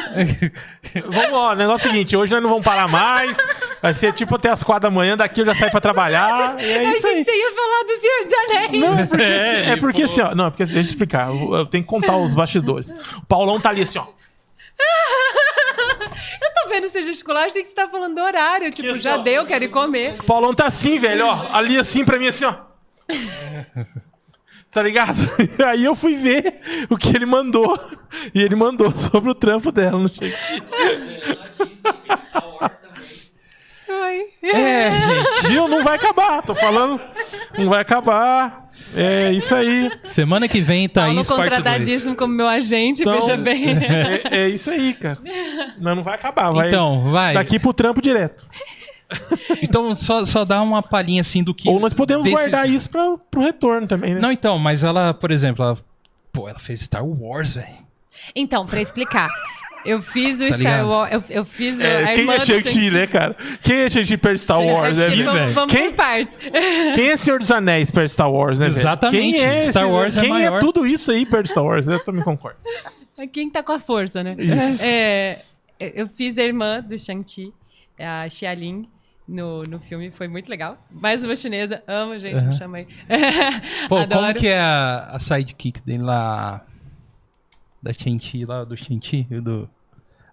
Vamos 1.09 1.33
lá, 1.33 1.53
o 1.53 1.55
negócio 1.55 1.87
é 1.87 1.91
o 1.91 1.93
seguinte, 1.93 2.17
hoje 2.17 2.33
nós 2.33 2.43
não 2.43 2.51
vamos 2.51 2.65
parar 2.65 2.89
mais. 2.89 3.37
Vai 3.81 3.95
ser 3.95 4.13
tipo 4.13 4.35
até 4.37 4.51
as 4.51 4.63
quatro 4.63 4.83
da 4.83 4.91
manhã, 4.91 5.17
daqui 5.17 5.41
eu 5.41 5.47
já 5.47 5.55
saio 5.55 5.71
pra 5.71 5.81
trabalhar. 5.81 6.57
E 6.61 6.65
é 6.65 6.85
Eu 6.87 6.91
isso 6.93 7.07
achei 7.07 7.25
que 7.25 7.31
aí. 7.31 7.37
você 7.37 7.37
ia 7.37 7.51
falar 7.55 7.83
do 7.85 8.01
Senhor 8.01 8.25
dos 8.25 8.35
Anéis. 8.35 8.81
Não, 8.81 9.07
porque, 9.07 9.23
É, 9.25 9.71
é, 9.71 9.77
porque 9.77 10.03
assim, 10.05 10.21
ó. 10.21 10.35
Não, 10.35 10.47
é 10.47 10.51
porque, 10.51 10.65
deixa 10.67 10.81
eu 10.81 10.83
explicar. 10.83 11.29
Eu, 11.29 11.55
eu 11.55 11.67
tenho 11.67 11.83
que 11.85 11.89
contar 11.91 12.17
os 12.17 12.35
bastidores. 12.35 12.93
O 13.19 13.27
Paulão 13.27 13.61
tá 13.61 13.71
ali 13.71 13.83
assim, 13.83 13.99
ó. 13.99 14.07
Eu 16.41 16.51
tô 16.63 16.69
vendo 16.69 16.89
você 16.89 17.03
gesticular, 17.03 17.45
achei 17.45 17.63
que 17.63 17.69
você 17.69 17.75
tá 17.75 17.89
falando 17.89 18.15
do 18.15 18.21
horário. 18.23 18.71
Tipo, 18.71 18.93
Que 18.95 18.99
já 18.99 19.17
só- 19.17 19.23
deu, 19.23 19.45
quero 19.47 19.65
ir 19.65 19.69
comer. 19.69 20.17
O 20.21 20.25
Paulão 20.25 20.55
tá 20.55 20.67
assim, 20.67 20.99
velho, 20.99 21.27
ó. 21.27 21.49
Ali 21.53 21.79
assim 21.79 22.05
pra 22.05 22.19
mim, 22.19 22.29
assim, 22.29 22.45
ó. 22.45 22.55
Tá 24.75 24.83
ligado? 24.83 25.17
Aí 25.65 25.85
eu 25.85 25.95
fui 25.95 26.15
ver 26.17 26.61
o 26.91 26.97
que 26.97 27.15
ele 27.17 27.25
mandou. 27.25 27.79
E 28.35 28.43
ele 28.43 28.57
mandou 28.57 28.91
sobre 28.97 29.31
o 29.31 29.35
trampo 29.35 29.71
dela 29.71 29.99
no. 29.99 30.11
Ai. 33.89 34.21
É, 34.43 35.01
gente. 35.01 35.47
Viu? 35.49 35.69
Não 35.69 35.85
vai 35.85 35.95
acabar. 35.95 36.43
Tô 36.43 36.55
falando. 36.55 37.01
Não 37.57 37.69
vai 37.69 37.81
acabar. 37.81 38.65
É 38.97 39.33
isso 39.33 39.55
aí. 39.55 39.91
Semana 40.03 40.49
que 40.49 40.61
vem, 40.61 40.89
parte 40.89 41.15
2. 41.15 41.29
contratadíssimo 41.31 42.17
como 42.17 42.35
meu 42.35 42.47
agente, 42.49 43.03
Então- 43.03 43.21
veja 43.21 43.37
bem. 43.37 43.67
É, 43.69 44.39
é 44.45 44.49
isso 44.49 44.71
aí, 44.71 44.95
cara. 44.95 45.19
Não, 45.79 45.95
não 45.97 46.03
vai 46.03 46.15
acabar. 46.15 46.53
Vai 46.53 46.69
Então, 46.69 47.11
vai. 47.11 47.35
daqui 47.35 47.59
pro 47.59 47.73
trampo 47.73 48.01
direto. 48.03 48.47
Então, 49.63 49.95
só, 49.95 50.25
só 50.25 50.45
dá 50.45 50.61
uma 50.63 50.83
palhinha 50.83 51.21
assim 51.21 51.43
do 51.43 51.55
que. 51.55 51.69
Ou 51.69 51.81
nós 51.81 51.95
podemos 51.95 52.25
desses- 52.25 52.39
guardar 52.39 52.69
isso 52.69 52.89
pra, 52.91 53.17
pro 53.31 53.41
retorno 53.41 53.87
também, 53.87 54.15
né? 54.15 54.21
Não, 54.21 54.31
então, 54.33 54.59
mas 54.59 54.85
ela, 54.85 55.13
por 55.15 55.31
exemplo, 55.31 55.65
ela. 55.65 55.79
Pô, 56.33 56.49
ela 56.49 56.59
fez 56.59 56.81
Star 56.81 57.05
Wars, 57.05 57.55
velho. 57.55 57.85
Então, 58.35 58.67
pra 58.67 58.81
explicar. 58.81 59.29
Eu 59.85 60.01
fiz 60.01 60.41
o 60.41 60.49
Tá 60.49 60.55
Star? 60.57 60.87
Wars. 60.89 61.13
Eu, 61.13 61.25
eu 61.29 61.45
fiz 61.45 61.79
a 61.81 61.85
É, 61.85 62.05
quem 62.07 62.19
irmã 62.21 62.35
é 62.35 62.39
do 62.39 62.47
Shang-Chi, 62.47 62.91
né, 62.91 63.07
cara? 63.07 63.37
Quem 63.63 63.77
é 63.81 63.91
Shang-Chi 63.91 64.17
per 64.17 64.39
Star 64.39 64.59
Wars, 64.63 64.97
né, 64.97 65.09
velho? 65.11 65.25
Vamos, 65.27 65.53
vamos 65.55 65.75
Quem- 65.75 65.91
por 65.91 65.97
partes. 65.97 66.39
Quem 66.95 67.09
é 67.11 67.17
Senhor 67.19 67.39
dos 67.39 67.51
Anéis 67.51 67.91
per 67.91 68.09
Star 68.09 68.33
Wars, 68.33 68.59
né? 68.59 68.67
Exatamente. 68.69 69.21
Quem 69.21 69.37
é 69.43 69.61
Star 69.63 69.83
esse- 69.85 69.93
Wars 69.93 70.17
é 70.17 70.21
Quem 70.23 70.31
maior. 70.31 70.57
é 70.57 70.61
tudo 70.61 70.87
isso 70.87 71.11
aí 71.11 71.27
per 71.27 71.47
Star 71.47 71.65
Wars? 71.65 71.87
Eu 71.87 72.03
também 72.03 72.23
concordo. 72.25 72.59
Quem 73.31 73.51
tá 73.51 73.63
com 73.63 73.73
a 73.73 73.79
força, 73.79 74.23
né? 74.25 74.35
Isso. 74.39 74.83
É, 74.85 75.43
eu 75.79 76.09
fiz 76.09 76.39
a 76.39 76.43
irmã 76.43 76.81
do 76.81 76.99
Shang-Chi, 76.99 77.53
a 77.99 78.27
Xia 78.31 78.55
Ling. 78.55 78.89
No, 79.27 79.63
no 79.63 79.81
filme 79.81 80.11
foi 80.11 80.29
muito 80.29 80.49
legal. 80.51 80.77
Mais 80.91 81.25
uma 81.25 81.35
chinesa, 81.35 81.83
amo, 81.89 82.19
gente, 82.19 82.43
me 82.45 82.55
chama 82.55 82.79
aí. 82.79 82.87
Pô, 83.89 83.97
Adoro. 83.97 84.21
como 84.21 84.35
que 84.35 84.49
é 84.49 84.61
a, 84.61 85.09
a 85.13 85.19
sidekick 85.19 85.81
dele 85.83 86.03
lá? 86.03 86.63
Da 87.83 87.93
Shang-Chi, 87.93 88.45
lá 88.45 88.65
do 88.65 88.77
Shang-Chi? 88.77 89.25
Do... 89.43 89.69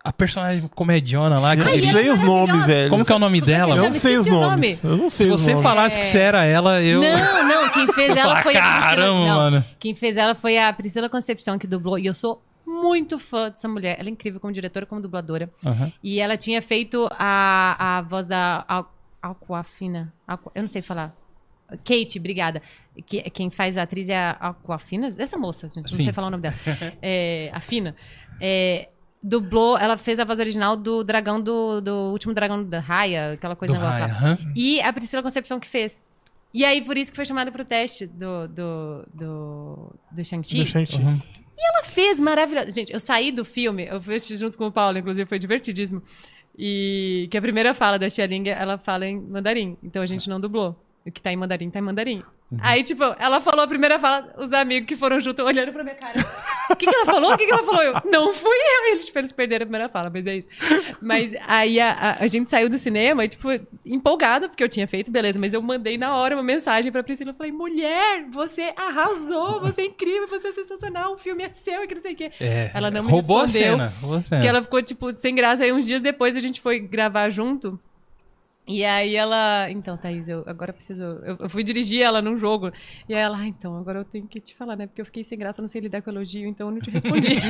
A 0.04 0.12
personagem 0.12 0.68
comediona 0.68 1.40
lá. 1.40 1.56
que 1.56 1.62
Eu 1.62 1.80
sei 1.82 2.10
os 2.10 2.22
nomes, 2.22 2.66
velho. 2.66 2.90
Como 2.90 3.06
que 3.06 3.12
é 3.12 3.16
o 3.16 3.20
nome 3.20 3.40
dela? 3.40 3.76
Eu 3.76 3.84
não 3.84 3.94
sei 3.94 4.18
os 4.18 4.26
nomes. 4.26 4.84
Eu 4.84 4.98
não 4.98 5.10
Se 5.10 5.18
sei 5.18 5.30
os 5.32 5.40
você 5.42 5.52
nomes. 5.54 5.64
falasse 5.64 6.00
que 6.00 6.06
você 6.06 6.20
era 6.20 6.44
ela, 6.44 6.82
eu. 6.82 7.02
Não, 7.02 7.48
não, 7.48 7.70
quem 7.70 7.88
fez 7.94 8.10
ela 8.16 8.42
foi 8.42 8.58
a 8.58 8.62
Priscila. 8.62 8.82
caramba, 8.82 9.26
não, 9.28 9.36
mano. 9.38 9.66
Quem 9.80 9.96
fez 9.96 10.18
ela 10.18 10.34
foi 10.36 10.58
a 10.58 10.74
Priscila 10.74 11.08
Concepção, 11.08 11.58
que 11.60 11.68
dublou. 11.68 12.00
E 12.00 12.06
eu 12.08 12.14
sou 12.14 12.42
muito 12.66 13.18
fã 13.20 13.50
dessa 13.50 13.68
mulher. 13.68 13.98
Ela 14.00 14.10
é 14.10 14.12
incrível 14.12 14.40
como 14.40 14.54
diretora, 14.54 14.86
como 14.86 15.02
dubladora. 15.02 15.50
Aham. 15.66 15.92
E 16.04 16.20
ela 16.20 16.38
tinha 16.38 16.62
feito 16.62 17.08
a, 17.12 17.98
a 17.98 18.02
voz 18.02 18.26
da 18.26 18.64
Al- 18.68 18.94
Aquafina. 19.22 20.14
Aqua- 20.28 20.52
eu 20.56 20.62
não 20.62 20.70
sei 20.70 20.82
falar. 20.82 21.16
Kate, 21.86 22.20
obrigada. 22.20 22.62
Que, 23.06 23.22
quem 23.30 23.50
faz 23.50 23.78
a 23.78 23.84
atriz 23.84 24.10
é 24.10 24.16
a 24.18 24.32
Aquafina. 24.32 25.14
Essa 25.18 25.38
moça, 25.38 25.68
gente, 25.70 25.90
não 25.92 25.98
Sim. 25.98 26.04
sei 26.04 26.12
falar 26.14 26.28
o 26.28 26.32
nome 26.32 26.44
dela. 26.44 26.56
É, 27.02 27.50
a 27.54 27.60
Fina. 27.60 27.96
É, 28.40 28.90
dublou, 29.24 29.78
ela 29.78 29.98
fez 29.98 30.20
a 30.20 30.26
voz 30.26 30.40
original 30.40 30.76
do 30.76 31.04
dragão 31.04 31.40
do, 31.40 31.80
do 31.80 31.94
último 32.12 32.34
dragão 32.34 32.64
da 32.64 32.80
Raia, 32.80 33.34
aquela 33.34 33.56
coisa 33.56 33.74
Do 33.74 33.80
negócio 33.80 34.02
Raya, 34.02 34.14
lá. 34.32 34.38
E 34.56 34.82
a 34.82 34.92
Priscila 34.92 35.22
Concepção 35.24 35.60
que 35.60 35.68
fez. 35.68 36.04
E 36.54 36.66
aí, 36.66 36.82
por 36.84 36.98
isso 36.98 37.12
que 37.12 37.16
foi 37.16 37.26
chamada 37.26 37.50
pro 37.52 37.64
teste 37.64 38.06
do, 38.08 38.48
do, 38.50 39.08
do, 39.14 39.96
do 40.12 40.26
Shang-Chi. 40.26 40.64
Do 40.64 40.66
Shang-Chi. 40.66 40.98
Uhum. 40.98 41.22
Ela 41.64 41.84
fez 41.84 42.20
maravilhoso. 42.20 42.72
Gente, 42.72 42.92
eu 42.92 43.00
saí 43.00 43.32
do 43.32 43.46
filme, 43.46 43.86
eu 43.86 44.02
fui 44.02 44.18
junto 44.20 44.58
com 44.58 44.68
o 44.68 44.72
Paulo, 44.72 44.98
inclusive 44.98 45.28
foi 45.28 45.38
divertidíssimo. 45.38 46.02
E 46.58 47.28
que 47.32 47.38
a 47.38 47.42
primeira 47.42 47.74
fala 47.74 47.98
da 47.98 48.10
Xia 48.10 48.26
Ling, 48.26 48.50
ela 48.50 48.78
fala 48.78 49.06
em 49.06 49.20
mandarim. 49.20 49.78
Então 49.84 50.02
a 50.02 50.06
gente 50.06 50.28
não 50.28 50.40
dublou. 50.40 50.76
O 51.06 51.12
que 51.12 51.22
tá 51.22 51.32
em 51.32 51.36
mandarim, 51.36 51.70
tá 51.70 51.80
em 51.80 51.82
mandarim. 51.82 52.24
Aí, 52.60 52.84
tipo, 52.84 53.04
ela 53.18 53.40
falou 53.40 53.64
a 53.64 53.68
primeira 53.68 53.98
fala, 54.00 54.34
os 54.38 54.52
amigos 54.52 54.88
que 54.88 54.96
foram 54.96 55.20
juntos 55.20 55.46
olhando 55.46 55.72
pra 55.72 55.84
minha 55.84 55.96
cara. 55.96 56.20
O 56.70 56.76
que, 56.76 56.86
que 56.86 56.96
ela 56.96 57.06
falou? 57.06 57.34
O 57.34 57.38
que, 57.38 57.46
que 57.46 57.52
ela 57.54 57.64
falou? 57.64 57.82
Eu, 57.82 57.94
não 58.12 58.34
fui 58.34 58.56
eu. 58.58 58.92
Eles, 58.92 59.06
tipo, 59.06 59.20
eles 59.20 59.32
perderam 59.32 59.64
a 59.64 59.66
primeira 59.68 59.90
fala, 59.90 60.10
mas 60.10 60.26
é 60.28 60.36
isso. 60.38 60.48
Mas 61.02 61.34
aí 61.48 61.80
a, 61.80 61.92
a, 61.92 62.24
a 62.24 62.28
gente 62.28 62.50
saiu 62.50 62.70
do 62.70 62.78
cinema 62.78 63.24
e, 63.24 63.28
tipo, 63.28 63.48
empolgada, 63.86 64.50
porque 64.50 64.64
eu 64.64 64.70
tinha 64.70 64.88
feito, 64.88 65.12
beleza. 65.12 65.40
Mas 65.40 65.54
eu 65.54 65.62
mandei 65.62 65.98
na 65.98 66.16
hora 66.16 66.36
uma 66.36 66.44
mensagem 66.44 66.92
pra 66.92 67.04
Priscila. 67.04 67.32
Eu 67.32 67.36
falei, 67.36 67.52
mulher, 67.52 68.26
você 68.32 68.74
arrasou, 68.76 69.60
você 69.60 69.82
é 69.82 69.86
incrível, 69.86 70.28
você 70.28 70.50
é 70.50 70.52
sensacional, 70.54 71.14
o 71.14 71.18
filme 71.18 71.44
é 71.44 71.54
seu 71.54 71.84
e 71.84 71.88
que 71.88 71.96
não 71.96 72.02
sei 72.02 72.14
o 72.14 72.16
quê. 72.16 72.32
É, 72.40 72.72
Ela 72.74 72.90
não 72.92 73.04
me 73.04 73.10
roubou 73.10 73.40
a 73.40 73.42
respondeu. 73.44 73.72
cena. 73.72 73.94
Roubou 74.02 74.18
a 74.20 74.24
cena. 74.24 74.42
Que 74.42 74.48
ela 74.48 74.62
ficou, 74.62 74.82
tipo, 74.82 75.12
sem 75.12 75.36
graça. 75.36 75.64
Aí 75.64 75.72
uns 75.72 75.86
dias 75.86 76.02
depois 76.02 76.36
a 76.36 76.40
gente 76.40 76.60
foi 76.62 76.80
gravar 76.80 77.30
junto. 77.30 77.80
E 78.72 78.86
aí 78.86 79.16
ela. 79.16 79.70
Então, 79.70 79.98
Thaís, 79.98 80.28
eu 80.28 80.44
agora 80.48 80.72
preciso. 80.74 81.04
Eu, 81.04 81.38
eu 81.42 81.50
fui 81.50 81.64
dirigir 81.64 82.02
ela 82.02 82.22
num 82.22 82.38
jogo. 82.38 82.72
E 83.08 83.14
aí 83.14 83.22
ela, 83.22 83.38
ah, 83.38 83.48
então, 83.48 83.78
agora 83.78 84.00
eu 84.00 84.06
tenho 84.06 84.28
que 84.28 84.40
te 84.40 84.56
falar, 84.56 84.76
né? 84.76 84.88
Porque 84.88 85.02
eu 85.02 85.06
fiquei 85.06 85.24
sem 85.24 85.38
graça, 85.38 85.62
não 85.62 85.68
sei 85.68 85.82
lidar 85.82 86.02
com 86.02 86.10
elogio, 86.10 86.48
então 86.48 86.68
eu 86.68 86.72
não 86.72 86.80
te 86.80 86.90
respondi. 86.90 87.30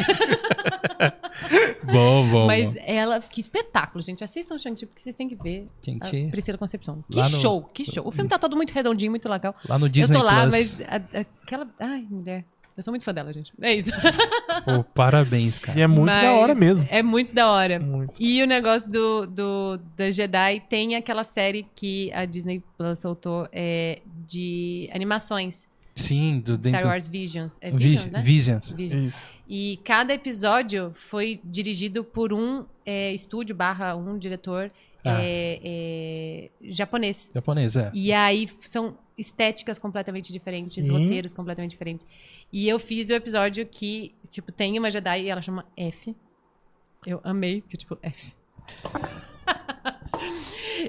Bom, 1.83 2.29
bom. 2.29 2.45
Mas 2.47 2.73
bom. 2.73 2.79
ela. 2.85 3.19
Que 3.19 3.41
espetáculo, 3.41 4.01
gente. 4.03 4.23
Assistam 4.23 4.55
o 4.55 4.59
Shang-Chi, 4.59 4.85
porque 4.85 5.01
vocês 5.01 5.15
têm 5.15 5.27
que 5.27 5.35
ver. 5.35 5.67
Shang-Chi. 5.83 6.27
a 6.27 6.31
Priscila 6.31 6.57
Concepção. 6.57 7.03
Que 7.09 7.17
Lá 7.19 7.29
no- 7.29 7.37
show, 7.39 7.63
que 7.63 7.83
show. 7.85 8.05
O 8.07 8.11
filme 8.11 8.29
tá 8.29 8.37
todo 8.37 8.55
muito 8.55 8.71
redondinho, 8.71 9.11
muito 9.11 9.27
legal. 9.27 9.55
Lá 9.67 9.79
no 9.79 9.89
Disney 9.89 10.15
eu 10.15 10.21
tô 10.21 10.25
lá, 10.25 10.41
Plus. 10.41 10.51
mas 10.53 10.81
a- 10.81 10.95
a- 11.19 11.25
aquela. 11.43 11.67
Ai, 11.79 12.05
mulher. 12.09 12.45
Eu 12.75 12.83
sou 12.83 12.91
muito 12.91 13.03
fã 13.03 13.13
dela, 13.13 13.31
gente. 13.33 13.51
É 13.61 13.73
isso. 13.73 13.91
Pô, 14.65 14.83
parabéns, 14.83 15.59
cara. 15.59 15.77
E 15.77 15.81
é 15.81 15.87
muito 15.87 16.05
Mas 16.05 16.21
da 16.23 16.33
hora 16.33 16.55
mesmo. 16.55 16.87
É 16.89 17.03
muito 17.03 17.33
da 17.33 17.49
hora. 17.49 17.79
Muito. 17.79 18.13
E 18.19 18.41
o 18.41 18.47
negócio 18.47 18.89
do, 18.89 19.25
do 19.27 19.79
da 19.95 20.09
Jedi 20.09 20.61
tem 20.69 20.95
aquela 20.95 21.23
série 21.23 21.65
que 21.75 22.11
a 22.13 22.25
Disney 22.25 22.63
Plus 22.77 22.99
soltou 22.99 23.47
é, 23.51 23.99
de 24.27 24.89
animações. 24.93 25.67
Sim, 25.95 26.39
do 26.39 26.57
dentro... 26.57 26.79
Star 26.79 26.91
Wars 26.91 27.07
Visions. 27.07 27.57
É 27.61 27.69
Vi- 27.69 28.09
né? 28.09 28.21
Visions. 28.21 28.71
Visions. 28.71 29.03
Isso. 29.05 29.33
E 29.47 29.79
cada 29.83 30.13
episódio 30.13 30.93
foi 30.95 31.39
dirigido 31.43 32.03
por 32.03 32.31
um 32.31 32.65
é, 32.85 33.13
estúdio 33.13 33.55
barra 33.55 33.95
um 33.95 34.17
diretor 34.17 34.71
Ah. 35.03 35.17
é, 35.21 35.59
é, 35.63 36.49
japonês. 36.61 37.31
Japonês, 37.33 37.75
é. 37.75 37.91
E 37.93 38.13
aí 38.13 38.47
são 38.61 38.97
estéticas 39.17 39.79
completamente 39.79 40.31
diferentes, 40.31 40.85
Sim. 40.85 40.91
roteiros 40.91 41.33
completamente 41.33 41.71
diferentes. 41.71 42.05
E 42.51 42.67
eu 42.67 42.79
fiz 42.79 43.09
o 43.09 43.13
episódio 43.13 43.65
que, 43.65 44.13
tipo, 44.29 44.51
tem 44.51 44.77
uma 44.77 44.91
Jedi 44.91 45.23
e 45.23 45.29
ela 45.29 45.41
chama 45.41 45.65
F. 45.75 46.15
Eu 47.05 47.19
amei, 47.23 47.61
porque, 47.61 47.77
tipo, 47.77 47.97
F. 48.01 48.33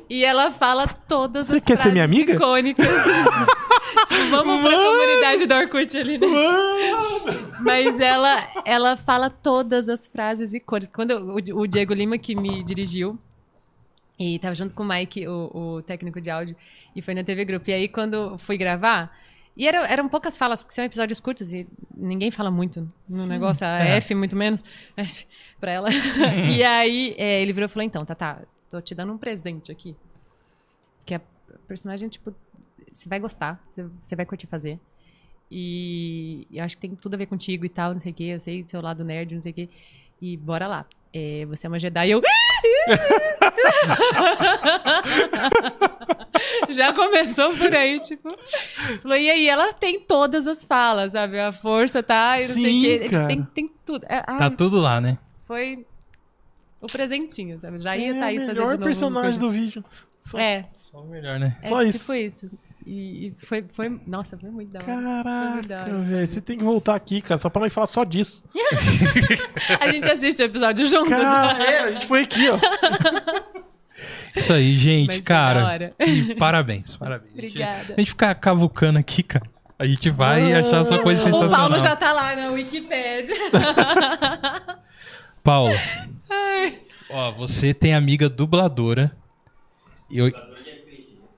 e 0.08 0.24
ela 0.24 0.50
fala 0.50 0.86
todas 0.86 1.48
Você 1.48 1.56
as 1.56 1.64
quer 1.64 1.78
ser 1.78 1.92
minha 1.92 2.04
amiga? 2.04 2.34
icônicas. 2.34 2.86
tipo, 4.08 4.30
vamos 4.30 4.60
pra 4.62 4.76
comunidade 4.76 5.46
do 5.46 5.54
Orkut 5.54 5.96
ali, 5.96 6.18
né? 6.18 6.26
Mas 7.60 8.00
ela, 8.00 8.46
ela 8.64 8.96
fala 8.96 9.30
todas 9.30 9.88
as 9.88 10.06
frases 10.08 10.52
icônicas. 10.52 10.92
Quando 10.94 11.10
eu- 11.12 11.36
o 11.58 11.66
Diego 11.66 11.94
Lima, 11.94 12.18
que 12.18 12.34
me 12.34 12.62
dirigiu, 12.62 13.18
e 14.34 14.38
tava 14.38 14.54
junto 14.54 14.72
com 14.74 14.82
o 14.82 14.86
Mike, 14.88 15.26
o, 15.26 15.50
o 15.78 15.82
técnico 15.82 16.20
de 16.20 16.30
áudio, 16.30 16.54
e 16.94 17.02
foi 17.02 17.14
na 17.14 17.24
TV 17.24 17.44
Group. 17.44 17.66
E 17.68 17.72
aí, 17.72 17.88
quando 17.88 18.36
fui 18.38 18.56
gravar, 18.56 19.16
e 19.56 19.66
era, 19.68 19.86
eram 19.86 20.08
poucas 20.08 20.36
falas, 20.36 20.62
porque 20.62 20.74
são 20.74 20.84
episódios 20.84 21.20
curtos 21.20 21.52
e 21.52 21.66
ninguém 21.94 22.30
fala 22.30 22.50
muito 22.50 22.90
no 23.08 23.26
negócio, 23.26 23.66
a 23.66 23.84
É. 23.84 23.96
F 23.96 24.14
muito 24.14 24.36
menos, 24.36 24.64
F 24.96 25.26
pra 25.60 25.72
ela. 25.72 25.88
e 26.50 26.62
aí, 26.62 27.14
é, 27.18 27.42
ele 27.42 27.52
virou 27.52 27.66
e 27.66 27.68
falou: 27.68 27.84
então, 27.86 28.04
tá, 28.04 28.14
tá, 28.14 28.40
tô 28.70 28.80
te 28.80 28.94
dando 28.94 29.12
um 29.12 29.18
presente 29.18 29.70
aqui. 29.72 29.94
Que 31.04 31.14
a 31.14 31.20
personagem, 31.68 32.08
tipo, 32.08 32.34
você 32.92 33.08
vai 33.08 33.18
gostar, 33.18 33.62
você- 34.02 34.14
vai 34.16 34.24
curtir 34.24 34.46
fazer. 34.46 34.78
E 35.50 36.46
eu 36.50 36.64
acho 36.64 36.76
que 36.76 36.80
tem 36.88 36.96
tudo 36.96 37.12
a 37.14 37.18
ver 37.18 37.26
contigo 37.26 37.66
e 37.66 37.68
tal, 37.68 37.92
não 37.92 37.98
sei 38.00 38.12
o 38.12 38.14
quê. 38.14 38.24
Eu 38.24 38.40
sei 38.40 38.62
do 38.62 38.70
seu 38.70 38.80
lado 38.80 39.04
nerd, 39.04 39.34
não 39.34 39.42
sei 39.42 39.52
o 39.52 39.54
quê. 39.54 39.68
E 40.20 40.36
bora 40.36 40.66
lá. 40.66 40.86
É, 41.12 41.44
você 41.46 41.66
é 41.66 41.68
uma 41.68 41.78
Jedi. 41.78 42.08
Eu. 42.10 42.22
Já 46.70 46.92
começou 46.92 47.54
por 47.56 47.74
aí, 47.74 48.00
tipo. 48.00 48.28
Falou, 49.00 49.16
e 49.16 49.30
aí, 49.30 49.48
ela 49.48 49.72
tem 49.74 50.00
todas 50.00 50.46
as 50.46 50.64
falas, 50.64 51.12
sabe? 51.12 51.38
A 51.40 51.52
força 51.52 52.02
tá 52.02 52.40
e 52.40 52.48
não 52.48 52.54
sei 52.54 52.64
Sim, 52.64 52.78
o 52.78 52.82
quê. 53.00 53.08
Cara. 53.08 53.28
Tem, 53.28 53.42
tem 53.54 53.70
tudo. 53.84 54.04
É, 54.08 54.22
ai, 54.26 54.38
Tá 54.38 54.50
tudo 54.50 54.78
lá, 54.78 55.00
né? 55.00 55.18
Foi 55.44 55.84
o 56.80 56.86
presentinho, 56.86 57.60
sabe? 57.60 57.78
Já 57.80 57.96
ia 57.96 58.14
é 58.16 58.18
Thaís 58.18 58.42
o 58.42 58.46
fazer 58.46 58.52
de 58.54 58.58
melhor 58.60 58.72
novo. 58.72 58.84
personagem 58.84 59.30
coisa. 59.32 59.40
do 59.40 59.50
vídeo. 59.50 59.84
Só- 60.20 60.38
É, 60.38 60.66
Só 60.78 60.98
o 61.00 61.06
melhor, 61.08 61.38
né? 61.38 61.56
é 61.62 61.68
Só 61.68 61.82
isso. 61.82 61.98
tipo 61.98 62.14
isso. 62.14 62.50
E, 62.84 63.28
e 63.28 63.46
foi, 63.46 63.64
foi. 63.72 64.00
Nossa, 64.06 64.36
foi 64.38 64.50
muito 64.50 64.70
da 64.72 64.80
hora. 64.80 65.22
Caraca, 65.22 65.98
velho. 65.98 66.28
Você 66.28 66.40
tem 66.40 66.58
que 66.58 66.64
voltar 66.64 66.94
aqui, 66.94 67.20
cara, 67.20 67.40
só 67.40 67.48
pra 67.48 67.62
nós 67.62 67.72
falar 67.72 67.86
só 67.86 68.04
disso. 68.04 68.42
A 69.80 69.88
gente 69.90 70.08
assiste 70.10 70.42
o 70.42 70.46
episódio 70.46 70.86
juntos. 70.86 71.10
Cara, 71.10 71.62
é, 71.62 71.78
a 71.80 71.92
gente 71.92 72.06
foi 72.06 72.22
aqui, 72.22 72.48
ó. 72.48 72.58
Isso 74.34 74.52
aí, 74.52 74.72
Mas 74.72 74.80
gente, 74.80 75.12
foi 75.12 75.18
da 75.18 75.24
cara. 75.24 75.92
E 76.00 76.34
parabéns, 76.34 76.96
parabéns. 76.96 77.32
Obrigada. 77.32 77.94
A 77.96 78.00
gente 78.00 78.10
ficar 78.10 78.34
cavucando 78.34 78.98
aqui, 78.98 79.22
cara. 79.22 79.46
A 79.78 79.86
gente 79.86 80.10
vai 80.10 80.52
achar 80.54 80.84
sua 80.84 81.02
coisa 81.02 81.20
O 81.22 81.24
sensacional. 81.24 81.68
Paulo 81.68 81.80
já 81.80 81.94
tá 81.94 82.12
lá 82.12 82.34
na 82.34 82.50
Wikipédia. 82.50 83.36
Paulo. 85.44 85.74
Ó, 87.10 87.32
você 87.32 87.74
tem 87.74 87.94
amiga 87.94 88.28
dubladora. 88.28 89.14
E 90.10 90.18
eu... 90.18 90.32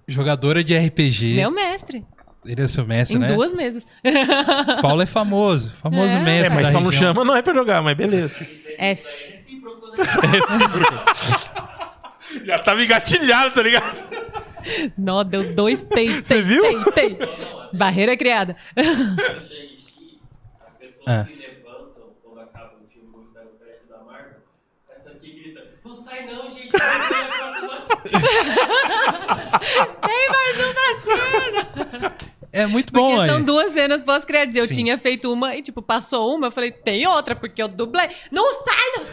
Jogadora 0.07 0.63
de 0.63 0.77
RPG. 0.77 1.35
Meu 1.37 1.51
mestre. 1.51 2.05
Ele 2.45 2.61
é 2.63 2.69
seu 2.69 2.85
mestre, 2.87 3.17
Em 3.17 3.21
né? 3.21 3.27
duas 3.29 3.55
mesas. 3.55 3.87
Paulo 4.83 5.01
é 5.01 5.07
famoso. 5.07 5.73
Famoso 5.75 6.15
É. 6.17 6.21
É, 6.21 6.25
mestre 6.25 6.55
mas 6.55 6.67
da 6.67 6.73
só 6.73 6.81
não 6.81 6.93
chama, 6.93 7.25
não 7.25 7.35
é 7.35 7.41
pra 7.41 7.55
jogar, 7.55 7.81
mas 7.83 7.97
beleza. 7.97 8.35
F. 8.79 9.35
Já 12.45 12.59
tava 12.59 12.83
engatilhado, 12.83 13.55
tá 13.55 13.63
ligado? 13.63 13.97
Nó, 14.99 15.23
deu 15.23 15.55
dois 15.55 15.83
tem, 15.85 16.09
tem, 16.09 16.25
Você 16.25 16.43
viu? 16.43 16.63
tem, 16.63 16.83
tem. 16.93 17.17
Barreira 17.73 18.17
criada. 18.17 18.57
As 18.77 18.87
pessoas 20.79 21.07
Ah. 21.07 21.25
que 21.25 21.35
levantam 21.37 22.13
quando 22.23 22.41
acaba 22.41 22.73
o 22.75 22.89
filme 22.93 23.09
e 23.19 23.23
espera 23.23 23.47
o 23.47 23.57
crédito 23.59 23.89
da 23.89 23.99
Marvel, 24.05 24.41
essa 24.91 25.11
aqui 25.11 25.33
grita, 25.33 25.67
não 25.85 25.93
sai 25.93 26.27
não, 26.27 26.51
gente, 26.51 26.71
cena." 26.71 27.09
Tem 30.07 30.29
mais 30.31 30.57
uma 30.59 31.01
cena. 31.01 32.15
É 32.53 32.67
muito 32.67 32.93
bom, 32.93 33.11
Porque 33.15 33.27
são 33.27 33.37
Anny. 33.37 33.45
duas 33.45 33.73
cenas 33.73 34.03
pós-créditos. 34.05 34.57
Eu 34.57 34.67
Sim. 34.67 34.75
tinha 34.75 34.97
feito 34.97 35.33
uma 35.33 35.57
e, 35.57 35.63
tipo, 35.63 35.83
passou 35.83 36.35
uma. 36.37 36.47
Eu 36.47 36.53
falei, 36.53 36.71
tem 36.71 37.05
outra, 37.07 37.35
porque 37.35 37.61
eu 37.61 37.67
dublei. 37.67 38.09
Não 38.31 38.45
sai, 38.63 38.93
não. 38.97 39.05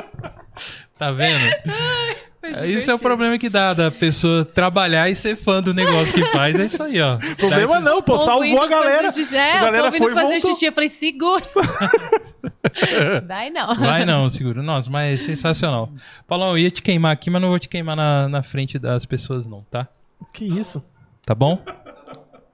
Tá 0.96 1.10
vendo? 1.10 1.40
É, 2.44 2.66
Isso 2.66 2.90
é 2.90 2.94
o 2.94 2.98
problema 2.98 3.38
que 3.38 3.48
dá 3.48 3.72
da 3.74 3.90
pessoa 3.90 4.44
trabalhar 4.44 5.08
e 5.08 5.16
ser 5.16 5.36
fã 5.36 5.62
do 5.62 5.72
negócio 5.72 6.14
que 6.14 6.24
faz. 6.32 6.58
É 6.58 6.66
isso 6.66 6.82
aí, 6.82 7.00
ó. 7.00 7.16
Problema 7.38 7.72
esses- 7.74 7.84
não, 7.84 8.02
pô, 8.02 8.18
salvou 8.18 8.62
a 8.62 8.66
galera. 8.66 9.10
Xixi. 9.10 9.36
É, 9.36 9.58
a 9.58 9.64
galera 9.64 9.90
foi 9.92 10.12
fazer 10.12 10.32
voltou. 10.32 10.50
xixi. 10.52 10.66
Eu 10.66 10.72
falei, 10.72 10.88
segura. 10.88 11.44
Vai 13.26 13.50
não. 13.50 13.74
Vai 13.74 14.04
não, 14.04 14.28
seguro. 14.30 14.62
Nossa, 14.62 14.90
mas 14.90 15.14
é 15.14 15.24
sensacional. 15.24 15.90
Paulão, 16.26 16.50
eu 16.50 16.58
ia 16.58 16.70
te 16.70 16.82
queimar 16.82 17.12
aqui, 17.12 17.30
mas 17.30 17.40
não 17.40 17.48
vou 17.48 17.58
te 17.58 17.68
queimar 17.68 17.96
na, 17.96 18.28
na 18.28 18.42
frente 18.42 18.78
das 18.78 19.06
pessoas, 19.06 19.46
não, 19.46 19.62
tá? 19.70 19.88
Que 20.32 20.44
isso? 20.44 20.82
Tá 21.24 21.34
bom? 21.34 21.62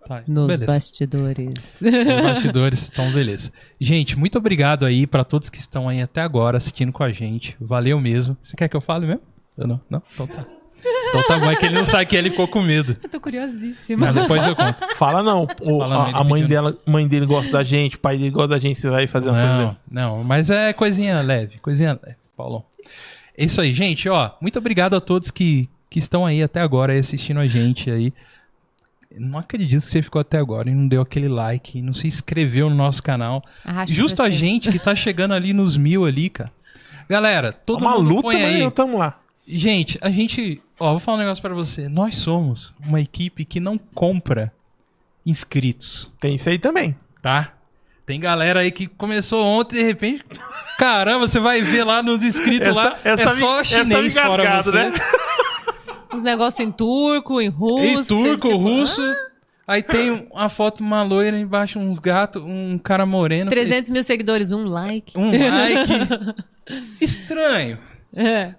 Tá, 0.06 0.22
Nos 0.26 0.46
beleza. 0.48 0.66
bastidores. 0.66 1.80
Os 1.80 2.22
bastidores, 2.22 2.90
então 2.92 3.10
beleza. 3.12 3.52
Gente, 3.80 4.18
muito 4.18 4.36
obrigado 4.38 4.84
aí 4.84 5.06
pra 5.06 5.22
todos 5.24 5.48
que 5.48 5.58
estão 5.58 5.88
aí 5.88 6.02
até 6.02 6.20
agora 6.20 6.58
assistindo 6.58 6.92
com 6.92 7.02
a 7.04 7.10
gente. 7.12 7.56
Valeu 7.60 8.00
mesmo. 8.00 8.36
Você 8.42 8.56
quer 8.56 8.68
que 8.68 8.76
eu 8.76 8.80
fale 8.80 9.06
mesmo? 9.06 9.22
Eu 9.60 9.66
não? 9.68 9.80
Não? 9.88 10.02
Então 10.12 10.26
tá. 10.26 10.44
Então 11.10 11.22
tá 11.28 11.38
bom, 11.38 11.50
é 11.50 11.56
que 11.56 11.66
ele 11.66 11.74
não 11.74 11.84
sabe 11.84 12.06
que 12.06 12.16
ele 12.16 12.30
ficou 12.30 12.48
com 12.48 12.62
medo. 12.62 12.96
Eu 13.02 13.08
tô 13.10 13.20
curiosíssima. 13.20 14.06
Mas 14.06 14.14
depois 14.14 14.46
eu 14.46 14.56
conto. 14.56 14.78
Fala 14.96 15.22
não. 15.22 15.46
O- 15.60 15.78
Fala 15.80 15.94
não, 15.94 16.16
a, 16.16 16.20
a 16.20 16.24
mãe, 16.24 16.46
dela, 16.46 16.76
mãe 16.86 17.06
dele 17.06 17.26
gosta 17.26 17.52
da 17.52 17.62
gente, 17.62 17.96
o 17.96 17.98
pai 17.98 18.16
dele 18.16 18.30
gosta 18.30 18.48
da 18.48 18.58
gente, 18.58 18.80
você 18.80 18.88
vai 18.88 19.06
fazer 19.06 19.28
uma 19.28 19.34
coisa 19.38 19.56
Não, 19.56 19.66
dessa. 19.66 19.80
não, 19.90 20.24
mas 20.24 20.50
é 20.50 20.72
coisinha 20.72 21.20
leve, 21.20 21.58
coisinha 21.58 21.98
leve, 22.02 22.16
Paulão. 22.36 22.64
É 23.36 23.44
isso 23.44 23.60
aí, 23.60 23.74
gente, 23.74 24.08
ó. 24.08 24.30
Muito 24.40 24.58
obrigado 24.58 24.94
a 24.96 25.00
todos 25.02 25.30
que, 25.30 25.68
que 25.90 25.98
estão 25.98 26.24
aí 26.24 26.42
até 26.42 26.60
agora 26.60 26.92
aí 26.94 26.98
assistindo 26.98 27.40
a 27.40 27.46
gente 27.46 27.90
aí. 27.90 28.12
Eu 29.10 29.20
Não 29.20 29.38
acredito 29.38 29.80
que 29.84 29.90
você 29.90 30.00
ficou 30.00 30.20
até 30.20 30.38
agora 30.38 30.70
e 30.70 30.74
não 30.74 30.86
deu 30.88 31.02
aquele 31.02 31.28
like, 31.28 31.78
e 31.78 31.82
não 31.82 31.92
se 31.92 32.06
inscreveu 32.06 32.70
no 32.70 32.76
nosso 32.76 33.02
canal. 33.02 33.44
Arraste 33.64 33.94
Justo 33.94 34.22
a 34.22 34.30
gente 34.30 34.70
que 34.70 34.78
tá 34.78 34.94
chegando 34.94 35.34
ali 35.34 35.52
nos 35.52 35.76
mil 35.76 36.06
ali, 36.06 36.30
cara. 36.30 36.50
Galera, 37.08 37.52
todo 37.52 37.80
Uma 37.80 37.96
mundo 37.96 38.08
luta, 38.08 38.22
põe 38.22 38.40
mas 38.40 38.54
aí. 38.54 38.70
tamo 38.70 38.96
lá. 38.96 39.19
Gente, 39.56 39.98
a 40.00 40.10
gente 40.10 40.60
Ó, 40.78 40.90
vou 40.92 40.98
falar 41.00 41.18
um 41.18 41.20
negócio 41.20 41.42
pra 41.42 41.54
você. 41.54 41.88
Nós 41.88 42.16
somos 42.16 42.72
uma 42.86 43.00
equipe 43.00 43.44
que 43.44 43.60
não 43.60 43.76
compra 43.76 44.52
inscritos, 45.26 46.10
Tem 46.18 46.34
isso 46.36 46.48
aí 46.48 46.58
também. 46.58 46.96
tá? 47.20 47.52
Tem 48.06 48.18
galera 48.18 48.60
aí 48.60 48.72
que 48.72 48.86
começou 48.86 49.44
ontem 49.46 49.76
e 49.76 49.78
de 49.80 49.84
repente. 49.84 50.24
Caramba, 50.78 51.28
você 51.28 51.38
vai 51.38 51.60
ver 51.60 51.84
lá 51.84 52.02
nos 52.02 52.22
inscritos 52.24 52.68
Essa- 52.68 52.80
lá. 52.82 52.98
essa 53.04 53.22
é 53.22 53.28
só 53.34 53.62
chinês 53.62 54.18
fora 54.18 54.62
você. 54.62 54.72
né? 54.90 54.92
Os 56.12 56.22
negócios 56.24 56.66
em 56.66 56.72
turco, 56.72 57.40
em 57.40 57.48
russo. 57.48 58.14
Em 58.14 58.22
turco, 58.24 58.48
tipo, 58.48 58.58
russo. 58.58 59.00
ah, 59.00 59.14
Aí 59.68 59.82
tem 59.82 60.26
uma 60.32 60.48
foto 60.48 60.78
de 60.78 60.82
uma 60.82 61.04
loira 61.04 61.38
embaixo, 61.38 61.78
uns 61.78 62.00
gatos, 62.00 62.42
um 62.44 62.76
cara 62.78 63.06
moreno. 63.06 63.48
300 63.48 63.90
mil 63.90 64.02
seguidores, 64.02 64.50
um 64.50 64.64
like. 64.64 65.16
Um 65.16 65.30
like. 65.30 66.42
Estranho. 67.00 67.78
É. 68.16 68.54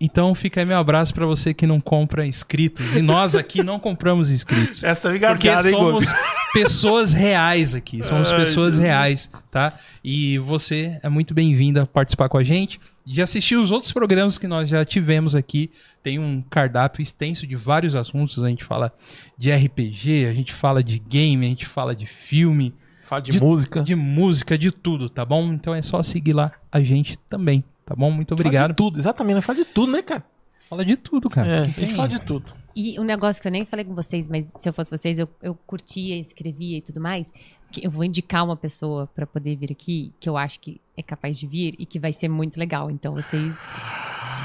Então 0.00 0.34
fica 0.34 0.60
aí 0.60 0.66
meu 0.66 0.78
abraço 0.78 1.12
pra 1.12 1.26
você 1.26 1.52
que 1.52 1.66
não 1.66 1.78
compra 1.80 2.26
inscritos. 2.26 2.96
E 2.96 3.02
nós 3.02 3.34
aqui 3.34 3.62
não 3.62 3.78
compramos 3.78 4.30
inscritos. 4.30 4.82
Essa 4.84 5.10
Porque 5.10 5.18
engasgada, 5.18 5.68
hein, 5.68 5.74
Gogo? 5.74 6.00
somos 6.02 6.14
pessoas 6.54 7.12
reais 7.12 7.74
aqui. 7.74 8.02
Somos 8.02 8.32
Ai, 8.32 8.38
pessoas 8.40 8.74
Jesus. 8.74 8.78
reais, 8.78 9.30
tá? 9.50 9.78
E 10.02 10.38
você 10.38 10.98
é 11.02 11.08
muito 11.10 11.34
bem-vindo 11.34 11.80
a 11.80 11.86
participar 11.86 12.28
com 12.30 12.38
a 12.38 12.44
gente. 12.44 12.80
De 13.04 13.20
assistir 13.20 13.56
os 13.56 13.72
outros 13.72 13.92
programas 13.92 14.38
que 14.38 14.46
nós 14.46 14.68
já 14.68 14.84
tivemos 14.84 15.34
aqui. 15.36 15.70
Tem 16.02 16.18
um 16.18 16.40
cardápio 16.48 17.02
extenso 17.02 17.46
de 17.46 17.54
vários 17.54 17.94
assuntos. 17.94 18.42
A 18.42 18.48
gente 18.48 18.64
fala 18.64 18.92
de 19.36 19.52
RPG, 19.52 20.26
a 20.26 20.32
gente 20.32 20.52
fala 20.52 20.82
de 20.82 20.98
game, 20.98 21.44
a 21.44 21.48
gente 21.50 21.66
fala 21.66 21.94
de 21.94 22.06
filme, 22.06 22.72
Fala 23.06 23.20
de, 23.20 23.32
de- 23.32 23.40
música. 23.42 23.82
de 23.82 23.94
música, 23.94 24.56
de 24.56 24.70
tudo, 24.70 25.10
tá 25.10 25.24
bom? 25.24 25.52
Então 25.52 25.74
é 25.74 25.82
só 25.82 26.02
seguir 26.02 26.32
lá 26.32 26.52
a 26.72 26.80
gente 26.80 27.18
também, 27.28 27.64
tá 27.90 27.96
bom? 27.96 28.10
Muito 28.10 28.28
Fala 28.36 28.40
obrigado. 28.40 28.70
de 28.70 28.76
tudo, 28.76 28.98
exatamente. 29.00 29.34
Nós 29.34 29.44
Fala 29.44 29.58
de 29.58 29.64
tudo, 29.64 29.90
né, 29.92 30.00
cara? 30.02 30.24
Fala 30.68 30.84
de 30.84 30.96
tudo, 30.96 31.28
cara. 31.28 31.66
É, 31.66 31.68
tem- 31.72 31.90
fala 31.90 32.08
de 32.08 32.20
tudo. 32.20 32.52
E 32.76 32.98
um 33.00 33.02
negócio 33.02 33.42
que 33.42 33.48
eu 33.48 33.52
nem 33.52 33.64
falei 33.64 33.84
com 33.84 33.94
vocês, 33.96 34.28
mas 34.28 34.52
se 34.56 34.68
eu 34.68 34.72
fosse 34.72 34.88
vocês, 34.92 35.18
eu, 35.18 35.28
eu 35.42 35.56
curtia, 35.66 36.16
escrevia 36.16 36.78
e 36.78 36.80
tudo 36.80 37.00
mais. 37.00 37.32
Que 37.72 37.84
eu 37.84 37.90
vou 37.90 38.04
indicar 38.04 38.44
uma 38.44 38.56
pessoa 38.56 39.08
pra 39.12 39.26
poder 39.26 39.56
vir 39.56 39.72
aqui, 39.72 40.12
que 40.20 40.28
eu 40.28 40.36
acho 40.36 40.60
que 40.60 40.80
é 40.96 41.02
capaz 41.02 41.36
de 41.36 41.48
vir 41.48 41.74
e 41.78 41.84
que 41.84 41.98
vai 41.98 42.12
ser 42.12 42.28
muito 42.28 42.56
legal. 42.58 42.88
Então 42.88 43.12
vocês. 43.14 43.56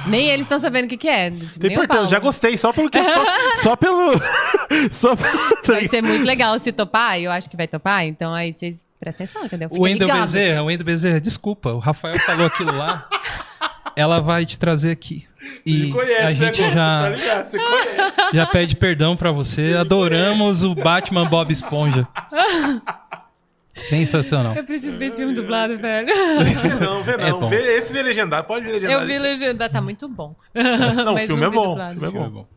Nem 0.07 0.27
eles 0.29 0.45
estão 0.45 0.59
sabendo 0.59 0.85
o 0.85 0.87
que, 0.87 0.97
que 0.97 1.07
é. 1.07 1.31
Tipo, 1.31 1.59
Tem 1.59 1.69
o 1.71 1.73
importância, 1.73 2.07
já 2.07 2.19
gostei, 2.19 2.57
só 2.57 2.71
pelo 2.71 2.89
que 2.89 3.03
só, 3.03 3.23
só 3.61 3.75
pelo. 3.75 4.13
só 4.91 5.15
pelo. 5.15 5.39
Vai 5.65 5.87
ser 5.87 6.01
muito 6.01 6.25
legal 6.25 6.57
se 6.59 6.71
topar, 6.71 7.19
eu 7.19 7.31
acho 7.31 7.49
que 7.49 7.57
vai 7.57 7.67
topar. 7.67 8.05
Então 8.05 8.33
aí 8.33 8.53
vocês 8.53 8.85
prestem 8.99 9.25
atenção, 9.25 9.45
entendeu? 9.45 9.67
O 9.69 9.71
Fiquem 9.75 9.83
Wendel 9.83 10.07
ligados. 10.07 10.31
Bezerra, 10.33 10.61
o 10.63 10.65
Wendel 10.65 10.85
Bezerra, 10.85 11.21
desculpa, 11.21 11.71
o 11.73 11.79
Rafael 11.79 12.19
falou 12.19 12.45
aquilo 12.47 12.75
lá. 12.75 13.07
Ela 13.95 14.19
vai 14.19 14.45
te 14.45 14.59
trazer 14.59 14.91
aqui. 14.91 15.25
E 15.65 15.93
a 16.21 16.31
gente 16.33 16.61
Tá 16.61 16.69
já, 16.69 17.09
ligado? 17.09 17.51
Você 17.51 17.57
conhece. 17.57 18.13
já 18.33 18.45
pede 18.47 18.75
perdão 18.75 19.15
pra 19.15 19.31
você. 19.31 19.75
Adoramos 19.79 20.63
o 20.63 20.75
Batman 20.75 21.25
Bob 21.25 21.51
Esponja. 21.53 22.05
Sensacional. 23.75 24.53
Eu 24.55 24.63
preciso 24.63 24.97
ver 24.97 25.07
esse 25.07 25.17
filme 25.17 25.33
dublado, 25.33 25.77
velho. 25.77 26.07
Não, 26.79 27.03
vê 27.03 27.17
não. 27.17 27.25
É 27.25 27.31
bom. 27.31 27.49
vê, 27.49 27.77
esse 27.77 27.91
vê 27.93 28.01
legendado, 28.01 28.47
pode 28.47 28.65
ver 28.65 28.73
legendado. 28.73 29.01
Eu 29.01 29.07
vi 29.07 29.19
legenda, 29.19 29.69
tá 29.69 29.81
muito 29.81 30.07
bom. 30.07 30.35
Não, 30.53 31.13
o 31.13 31.17
filme 31.19 31.41
não 31.41 31.47
é 31.47 31.51
bom. 31.51 31.75
O 31.75 31.91
filme 31.91 32.07
é 32.07 32.29
bom. 32.29 32.47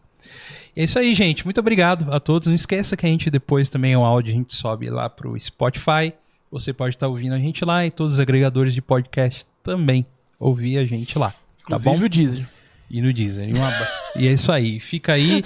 É 0.76 0.84
isso 0.84 0.98
aí, 0.98 1.12
gente. 1.14 1.44
Muito 1.44 1.58
obrigado 1.58 2.12
a 2.14 2.20
todos. 2.20 2.46
Não 2.48 2.54
esqueça 2.54 2.96
que 2.96 3.04
a 3.04 3.08
gente 3.08 3.30
depois 3.30 3.68
também 3.68 3.96
o 3.96 4.04
áudio 4.04 4.32
a 4.32 4.36
gente 4.36 4.54
sobe 4.54 4.88
lá 4.88 5.10
pro 5.10 5.38
Spotify. 5.40 6.12
Você 6.52 6.72
pode 6.72 6.94
estar 6.94 7.08
ouvindo 7.08 7.34
a 7.34 7.38
gente 7.38 7.64
lá 7.64 7.84
e 7.84 7.90
todos 7.90 8.14
os 8.14 8.20
agregadores 8.20 8.72
de 8.72 8.80
podcast 8.80 9.44
também 9.62 10.06
ouvir 10.38 10.78
a 10.78 10.84
gente 10.84 11.18
lá. 11.18 11.30
Tá 11.68 11.76
Inclusive 11.76 11.98
bom? 11.98 12.04
o 12.06 12.08
Deezer. 12.08 12.48
E 12.90 13.02
no 13.02 13.12
Deezer. 13.12 13.48
E, 13.48 13.52
um 13.58 13.64
abra- 13.64 13.88
e 14.16 14.28
é 14.28 14.32
isso 14.32 14.50
aí. 14.52 14.78
Fica 14.80 15.12
aí. 15.14 15.42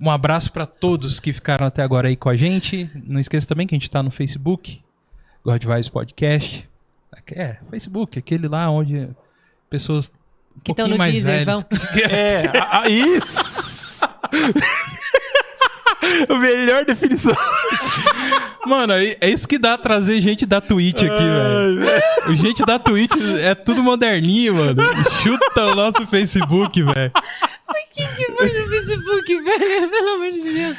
Um 0.00 0.10
abraço 0.10 0.52
pra 0.52 0.64
todos 0.66 1.18
que 1.18 1.32
ficaram 1.32 1.66
até 1.66 1.82
agora 1.82 2.06
aí 2.08 2.14
com 2.14 2.28
a 2.28 2.36
gente. 2.36 2.88
Não 3.04 3.18
esqueça 3.18 3.48
também 3.48 3.66
que 3.66 3.74
a 3.74 3.78
gente 3.78 3.90
tá 3.90 4.00
no 4.02 4.10
Facebook, 4.12 4.80
God 5.48 5.64
Vibes 5.64 5.88
Podcast. 5.88 6.68
É, 7.32 7.56
Facebook, 7.70 8.18
aquele 8.18 8.46
lá 8.48 8.68
onde 8.70 9.08
pessoas 9.70 10.12
um 10.56 10.60
Que 10.60 10.74
tão 10.74 10.88
pouquinho 10.88 10.90
no 10.90 10.98
mais 10.98 11.12
Deezer, 11.12 11.44
velhas- 11.46 11.66
É, 12.10 12.58
a- 12.58 12.80
a- 12.82 12.88
isso! 12.90 14.06
a 16.28 16.34
melhor 16.38 16.84
definição. 16.84 17.34
Mano, 18.66 18.92
é 18.92 19.16
é 19.20 19.30
isso 19.30 19.48
que 19.48 19.58
dá 19.58 19.78
trazer 19.78 20.20
gente 20.20 20.44
da 20.44 20.60
Twitch 20.60 21.02
aqui, 21.02 21.08
velho. 21.08 22.30
O 22.30 22.34
gente 22.36 22.64
da 22.64 22.78
Twitch 22.78 23.12
é 23.42 23.54
tudo 23.54 23.82
moderninho, 23.82 24.54
mano. 24.56 24.82
Chuta 25.22 25.66
o 25.66 25.74
nosso 25.74 26.06
Facebook, 26.06 26.82
velho. 26.82 27.12
Que 28.16 28.32
foi 28.32 28.46
no 28.46 28.68
Facebook, 28.68 29.42
velho? 29.42 29.90
Pelo 29.90 30.08
amor 30.14 30.32
de 30.32 30.52
Deus. 30.52 30.76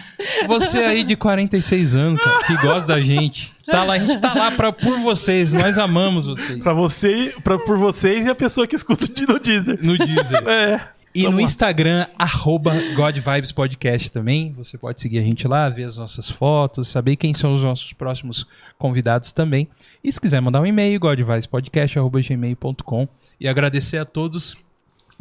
Você 0.48 0.78
aí 0.80 1.04
de 1.04 1.16
46 1.16 1.96
anos, 1.96 2.24
cara, 2.24 2.44
que 2.46 2.58
gosta 2.58 2.88
da 2.88 3.02
gente. 3.02 3.54
Tá 3.66 3.84
lá, 3.84 3.96
a 3.96 4.00
gente 4.00 4.18
tá 4.20 4.34
lá 4.34 4.52
pra, 4.52 4.72
por 4.72 4.98
vocês. 5.00 5.52
Nós 5.54 5.78
amamos 5.78 6.26
vocês. 6.26 6.64
Pra 6.64 6.74
você, 6.74 7.34
pra, 7.44 7.60
por 7.60 7.78
vocês 7.78 8.26
e 8.26 8.30
a 8.30 8.36
pessoa 8.36 8.66
que 8.66 8.76
escuta 8.76 9.06
o 9.06 9.34
no 9.34 9.40
Deezer. 9.40 9.80
No 9.84 9.98
Deezer. 9.98 10.48
É. 10.48 10.82
E 11.14 11.24
Vamos 11.24 11.36
no 11.36 11.42
lá. 11.42 11.46
Instagram, 11.46 12.08
arroba 12.18 12.74
God 12.96 13.18
Vibes 13.18 13.52
Podcast 13.52 14.10
também. 14.12 14.54
Você 14.54 14.78
pode 14.78 15.02
seguir 15.02 15.20
a 15.20 15.24
gente 15.24 15.46
lá, 15.48 15.68
ver 15.68 15.84
as 15.86 15.98
nossas 15.98 16.30
fotos, 16.30 16.88
saber 16.88 17.16
quem 17.16 17.34
são 17.34 17.52
os 17.54 17.64
nossos 17.64 17.92
próximos 17.94 18.46
convidados 18.78 19.32
também. 19.32 19.68
E 20.04 20.12
se 20.12 20.22
quiser 20.22 20.40
mandar 20.40 20.62
um 20.62 20.68
e-mail, 20.68 21.00
godvibespodcast.gmail.com 21.00 23.08
E 23.40 23.48
agradecer 23.48 23.98
a 23.98 24.06
todos 24.06 24.56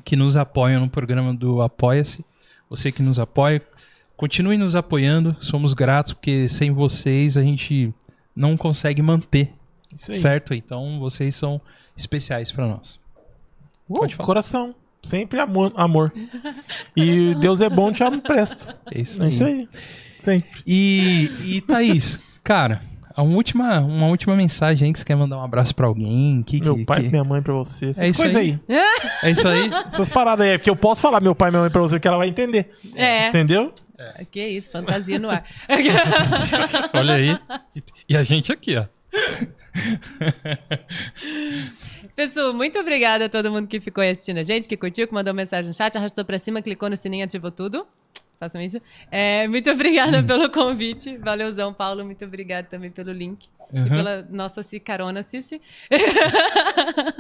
que 0.09 0.17
nos 0.17 0.37
apoiam 0.37 0.81
no 0.81 0.89
programa 0.89 1.35
do 1.35 1.61
Apoia-se. 1.61 2.25
Você 2.71 2.91
que 2.91 3.03
nos 3.03 3.19
apoia, 3.19 3.61
continue 4.17 4.57
nos 4.57 4.75
apoiando. 4.75 5.37
Somos 5.39 5.75
gratos, 5.75 6.15
porque 6.15 6.49
sem 6.49 6.71
vocês 6.71 7.37
a 7.37 7.43
gente 7.43 7.93
não 8.35 8.57
consegue 8.57 9.03
manter, 9.03 9.53
Isso 9.95 10.11
aí. 10.11 10.17
certo? 10.17 10.55
Então 10.55 10.99
vocês 10.99 11.35
são 11.35 11.61
especiais 11.95 12.51
para 12.51 12.67
nós. 12.67 12.99
Uh, 13.87 14.09
coração. 14.25 14.75
Sempre 15.03 15.41
amor. 15.41 15.75
amor. 15.77 16.11
E 16.97 17.35
Deus 17.35 17.61
é 17.61 17.69
bom, 17.69 17.93
te 17.93 18.03
amo 18.03 18.23
presto. 18.23 18.67
É 18.91 19.03
isso 19.03 19.23
É 19.23 19.27
aí. 19.27 19.29
isso 19.31 19.45
aí. 19.45 19.69
Sempre. 20.19 20.63
E, 20.67 21.31
e 21.45 21.61
Thaís, 21.61 22.19
cara, 22.43 22.81
a 23.19 23.23
última, 23.23 23.81
uma 23.81 24.07
última 24.07 24.37
mensagem 24.37 24.87
aí 24.87 24.93
que 24.93 24.99
você 25.01 25.05
quer 25.05 25.17
mandar 25.17 25.39
um 25.39 25.43
abraço 25.43 25.75
pra 25.75 25.87
alguém? 25.89 26.41
Que, 26.43 26.61
Meu 26.61 26.77
que- 26.77 26.85
pai 26.85 27.01
que- 27.01 27.07
e 27.07 27.11
minha 27.11 27.25
mãe 27.25 27.43
pra 27.43 27.53
você. 27.53 27.87
Essas 27.91 28.05
É 28.05 28.09
isso 28.09 28.21
coisas 28.23 28.37
aí. 28.41 28.61
aí. 28.69 28.79
É 29.25 29.31
isso 29.31 29.49
aí? 29.49 29.71
Essas 29.87 30.09
paradas 30.09 30.47
aí. 30.47 30.53
é 30.53 30.59
Porque 30.59 30.71
eu 30.71 30.77
posso 30.77 31.01
falar 31.01 31.21
meu 31.21 31.35
pai 31.35 31.49
e 31.49 31.51
minha 31.51 31.63
mãe 31.63 31.71
pra 31.71 31.81
você 31.81 31.99
que 31.99 32.07
ela 32.07 32.17
vai 32.17 32.29
entender. 32.29 32.71
É. 32.95 33.29
Entendeu? 33.29 33.73
Que 34.31 34.47
isso, 34.47 34.71
fantasia 34.71 35.19
no 35.19 35.29
ar. 35.31 35.45
Olha 36.95 37.15
aí. 37.15 37.37
E, 37.75 37.83
e 38.11 38.17
a 38.17 38.23
gente 38.23 38.53
aqui, 38.53 38.77
ó. 38.77 38.85
Pessoal, 42.15 42.53
muito 42.53 42.79
obrigada 42.79 43.27
a 43.27 43.29
todo 43.29 43.51
mundo 43.51 43.67
que 43.69 43.81
ficou 43.81 44.03
aí 44.03 44.11
assistindo 44.11 44.39
a 44.39 44.45
gente, 44.45 44.67
que 44.69 44.77
curtiu, 44.77 45.07
que 45.07 45.15
mandou 45.15 45.33
mensagem 45.35 45.69
no 45.69 45.75
chat, 45.75 45.97
arrastou 45.97 46.25
pra 46.25 46.39
cima, 46.39 46.61
clicou 46.63 46.91
no 46.91 46.97
sininho, 46.97 47.25
ativou 47.25 47.51
tudo. 47.51 47.87
Façam 48.39 48.61
isso. 48.61 48.81
É, 49.11 49.49
muito 49.49 49.69
obrigada 49.71 50.23
pelo 50.23 50.51
convite. 50.51 51.17
Valeuzão, 51.17 51.73
Paulo. 51.75 52.05
Muito 52.05 52.25
obrigada 52.25 52.67
também 52.69 52.91
pelo 52.91 53.13
link. 53.13 53.49
E 53.73 53.79
Uhum. 53.79 53.89
pela 53.89 54.23
nossa 54.31 54.63
carona, 54.81 55.23
Cici. 55.23 55.61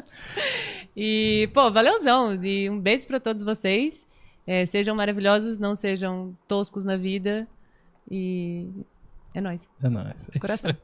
e, 0.96 1.48
pô, 1.52 1.70
valeuzão. 1.70 2.42
E 2.42 2.70
um 2.70 2.78
beijo 2.80 3.06
pra 3.06 3.20
todos 3.20 3.42
vocês. 3.42 4.06
É, 4.46 4.64
sejam 4.64 4.96
maravilhosos, 4.96 5.58
não 5.58 5.76
sejam 5.76 6.34
toscos 6.46 6.84
na 6.84 6.96
vida. 6.96 7.46
E 8.10 8.66
é 9.38 9.40
nóis. 9.40 9.68
É 9.80 9.88
nóis. 9.88 10.28
Coração. 10.40 10.76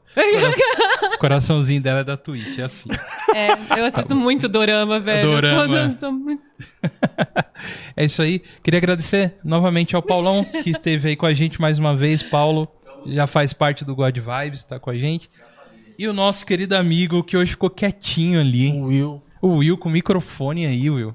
O 1.13 1.17
coraçãozinho 1.17 1.81
dela 1.81 1.99
é 1.99 2.03
da 2.05 2.15
Twitch, 2.15 2.57
é 2.57 2.63
assim. 2.63 2.89
É, 3.33 3.79
eu 3.79 3.83
assisto 3.83 4.15
muito 4.15 4.47
dorama, 4.47 4.97
velho. 4.97 5.29
Dorama. 5.29 5.67
Todas 5.67 5.93
são 5.93 6.11
muito... 6.13 6.41
É 7.97 8.05
isso 8.05 8.21
aí. 8.21 8.41
Queria 8.63 8.77
agradecer 8.77 9.35
novamente 9.43 9.95
ao 9.95 10.01
Paulão, 10.01 10.43
que 10.43 10.69
esteve 10.69 11.09
aí 11.09 11.15
com 11.15 11.25
a 11.25 11.33
gente 11.33 11.59
mais 11.59 11.79
uma 11.79 11.95
vez. 11.95 12.23
Paulo 12.23 12.67
já 13.05 13.27
faz 13.27 13.51
parte 13.53 13.83
do 13.83 13.95
God 13.95 14.17
Vibes, 14.17 14.63
tá 14.63 14.79
com 14.79 14.89
a 14.89 14.97
gente. 14.97 15.29
E 15.97 16.07
o 16.07 16.13
nosso 16.13 16.45
querido 16.45 16.75
amigo, 16.75 17.23
que 17.23 17.35
hoje 17.35 17.51
ficou 17.51 17.69
quietinho 17.69 18.39
ali. 18.39 18.71
O 18.71 18.85
Will. 18.85 19.23
O 19.41 19.47
Will 19.57 19.77
com 19.77 19.89
o 19.89 19.91
microfone 19.91 20.65
aí, 20.65 20.89
Will. 20.89 21.11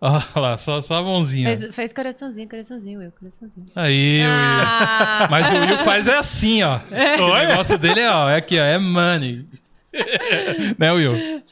Olha 0.00 0.24
lá, 0.36 0.56
só, 0.56 0.80
só 0.80 0.98
a 0.98 1.02
mãozinha. 1.02 1.48
Fez, 1.48 1.74
fez 1.74 1.92
coraçãozinho, 1.92 2.48
coraçãozinho, 2.48 3.02
eu, 3.02 3.10
coraçãozinho. 3.12 3.66
Aí, 3.74 4.20
Will. 4.20 4.30
Ah, 4.30 5.26
Mas 5.28 5.50
o 5.50 5.54
Will 5.56 5.78
faz 5.78 6.06
é 6.06 6.16
assim, 6.16 6.62
ó. 6.62 6.78
O 7.20 7.38
negócio 7.38 7.76
dele 7.76 8.00
é, 8.00 8.10
ó, 8.10 8.28
é 8.28 8.36
aqui, 8.36 8.58
ó, 8.58 8.62
é 8.62 8.78
money. 8.78 9.44
né, 10.78 10.92
Will? 10.92 11.42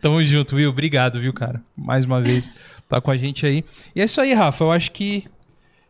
Tamo 0.00 0.24
junto, 0.24 0.54
Will. 0.54 0.70
Obrigado, 0.70 1.18
viu, 1.18 1.32
cara? 1.32 1.60
Mais 1.76 2.04
uma 2.04 2.20
vez, 2.20 2.48
tá 2.88 3.00
com 3.00 3.10
a 3.10 3.16
gente 3.16 3.44
aí. 3.44 3.64
E 3.96 4.00
é 4.00 4.04
isso 4.04 4.20
aí, 4.20 4.32
Rafa. 4.32 4.62
Eu 4.62 4.70
acho 4.70 4.92
que 4.92 5.24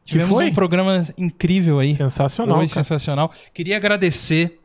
tivemos 0.04 0.38
foi? 0.38 0.48
um 0.48 0.54
programa 0.54 1.06
incrível 1.18 1.78
aí. 1.78 1.94
Sensacional. 1.94 2.56
Foi 2.56 2.68
cara. 2.68 2.82
sensacional. 2.82 3.32
Queria 3.52 3.76
agradecer 3.76 4.58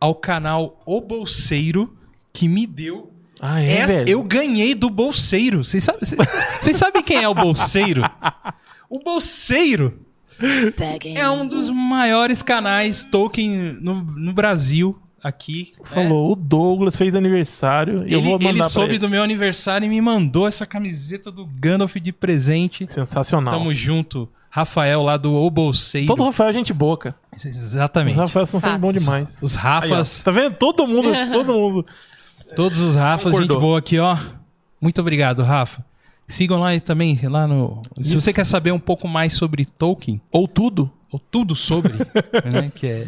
ao 0.00 0.14
canal 0.14 0.80
O 0.86 1.02
Bolseiro, 1.02 1.94
que 2.32 2.48
me 2.48 2.66
deu 2.66 3.09
Ah, 3.40 3.62
é, 3.62 3.72
é, 3.78 3.86
velho. 3.86 4.08
eu 4.08 4.22
ganhei 4.22 4.74
do 4.74 4.90
bolseiro. 4.90 5.64
Vocês 5.64 5.82
sabem, 5.84 6.02
sabem 6.74 7.02
quem 7.02 7.22
é 7.22 7.28
o 7.28 7.34
bolseiro? 7.34 8.02
O 8.88 8.98
Bolseiro 8.98 10.00
é 11.14 11.28
um 11.30 11.46
dos 11.46 11.68
maiores 11.70 12.42
canais 12.42 13.04
Tolkien 13.04 13.76
no, 13.80 13.94
no 14.02 14.32
Brasil, 14.32 14.98
aqui. 15.22 15.72
né? 15.78 15.84
Falou, 15.84 16.32
o 16.32 16.34
Douglas 16.36 16.96
fez 16.96 17.14
aniversário. 17.14 18.04
e 18.06 18.12
eu 18.12 18.18
Ele, 18.18 18.28
vou 18.28 18.38
mandar 18.38 18.50
ele 18.50 18.62
soube 18.64 18.90
ele. 18.92 18.98
do 18.98 19.08
meu 19.08 19.22
aniversário 19.22 19.84
e 19.86 19.88
me 19.88 20.00
mandou 20.00 20.46
essa 20.48 20.66
camiseta 20.66 21.30
do 21.30 21.46
Gandalf 21.46 21.94
de 21.96 22.12
presente. 22.12 22.86
Sensacional. 22.92 23.54
Tamo 23.58 23.72
junto. 23.72 24.28
Rafael 24.52 25.02
lá 25.02 25.16
do 25.16 25.32
O 25.32 25.48
Bolseiro. 25.48 26.08
Todo 26.08 26.24
Rafael 26.24 26.50
é 26.50 26.52
gente 26.52 26.72
boa, 26.72 26.98
cara. 26.98 27.14
Os 27.36 27.44
Exatamente. 27.44 28.16
Rafael 28.16 28.46
são 28.46 28.58
sempre 28.58 28.78
bons 28.78 28.94
demais. 28.94 29.38
Os 29.40 29.56
Aí, 29.56 29.62
Rafas, 29.62 30.22
tá 30.24 30.32
vendo? 30.32 30.56
Todo 30.56 30.86
mundo, 30.88 31.08
todo 31.32 31.52
mundo. 31.52 31.86
Todos 32.54 32.80
os 32.80 32.96
Rafas, 32.96 33.32
Concordou. 33.32 33.56
gente 33.56 33.60
boa 33.60 33.78
aqui, 33.78 33.98
ó. 33.98 34.16
Muito 34.80 35.00
obrigado, 35.00 35.42
Rafa. 35.42 35.84
Sigam 36.28 36.58
lá 36.60 36.78
também, 36.80 37.18
lá 37.24 37.46
no. 37.46 37.82
Se 37.96 38.02
Isso. 38.02 38.20
você 38.20 38.32
quer 38.32 38.44
saber 38.46 38.72
um 38.72 38.78
pouco 38.78 39.08
mais 39.08 39.34
sobre 39.34 39.64
Tolkien, 39.66 40.20
Ou 40.30 40.46
tudo. 40.46 40.90
ou 41.10 41.18
tudo 41.18 41.56
sobre, 41.56 41.94
né, 42.50 42.70
que 42.72 42.86
é 42.86 43.06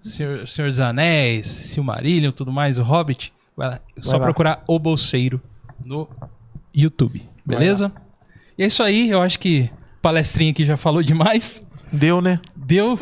Senhor, 0.00 0.46
Senhor 0.46 0.68
dos 0.68 0.78
Anéis, 0.78 1.48
Silmarillion, 1.48 2.30
tudo 2.30 2.52
mais, 2.52 2.78
o 2.78 2.82
Hobbit, 2.82 3.32
vai 3.56 3.70
lá. 3.70 3.80
Só 4.00 4.16
lá. 4.18 4.22
procurar 4.22 4.62
O 4.68 4.78
Bolseiro 4.78 5.40
no 5.84 6.08
YouTube, 6.72 7.22
beleza? 7.44 7.92
E 8.56 8.62
é 8.62 8.66
isso 8.66 8.82
aí, 8.84 9.10
eu 9.10 9.20
acho 9.20 9.40
que 9.40 9.68
palestrinha 10.00 10.52
aqui 10.52 10.64
já 10.64 10.76
falou 10.76 11.02
demais. 11.02 11.64
Deu, 11.92 12.20
né? 12.20 12.38
Deu. 12.54 12.96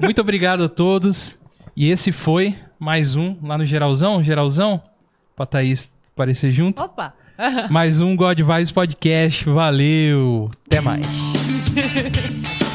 Muito 0.00 0.20
obrigado 0.20 0.62
a 0.62 0.68
todos. 0.68 1.36
E 1.76 1.90
esse 1.90 2.12
foi 2.12 2.56
mais 2.78 3.16
um 3.16 3.36
lá 3.42 3.58
no 3.58 3.66
Geralzão, 3.66 4.22
Geralzão, 4.22 4.80
pra 5.38 5.46
Thaís 5.46 5.90
aparecer 6.12 6.52
junto. 6.52 6.82
Opa! 6.82 7.14
Mais 7.70 8.00
um 8.00 8.16
God 8.16 8.40
Vibes 8.40 8.72
Podcast. 8.72 9.44
Valeu. 9.48 10.50
Até 10.66 10.80
mais. 10.80 11.06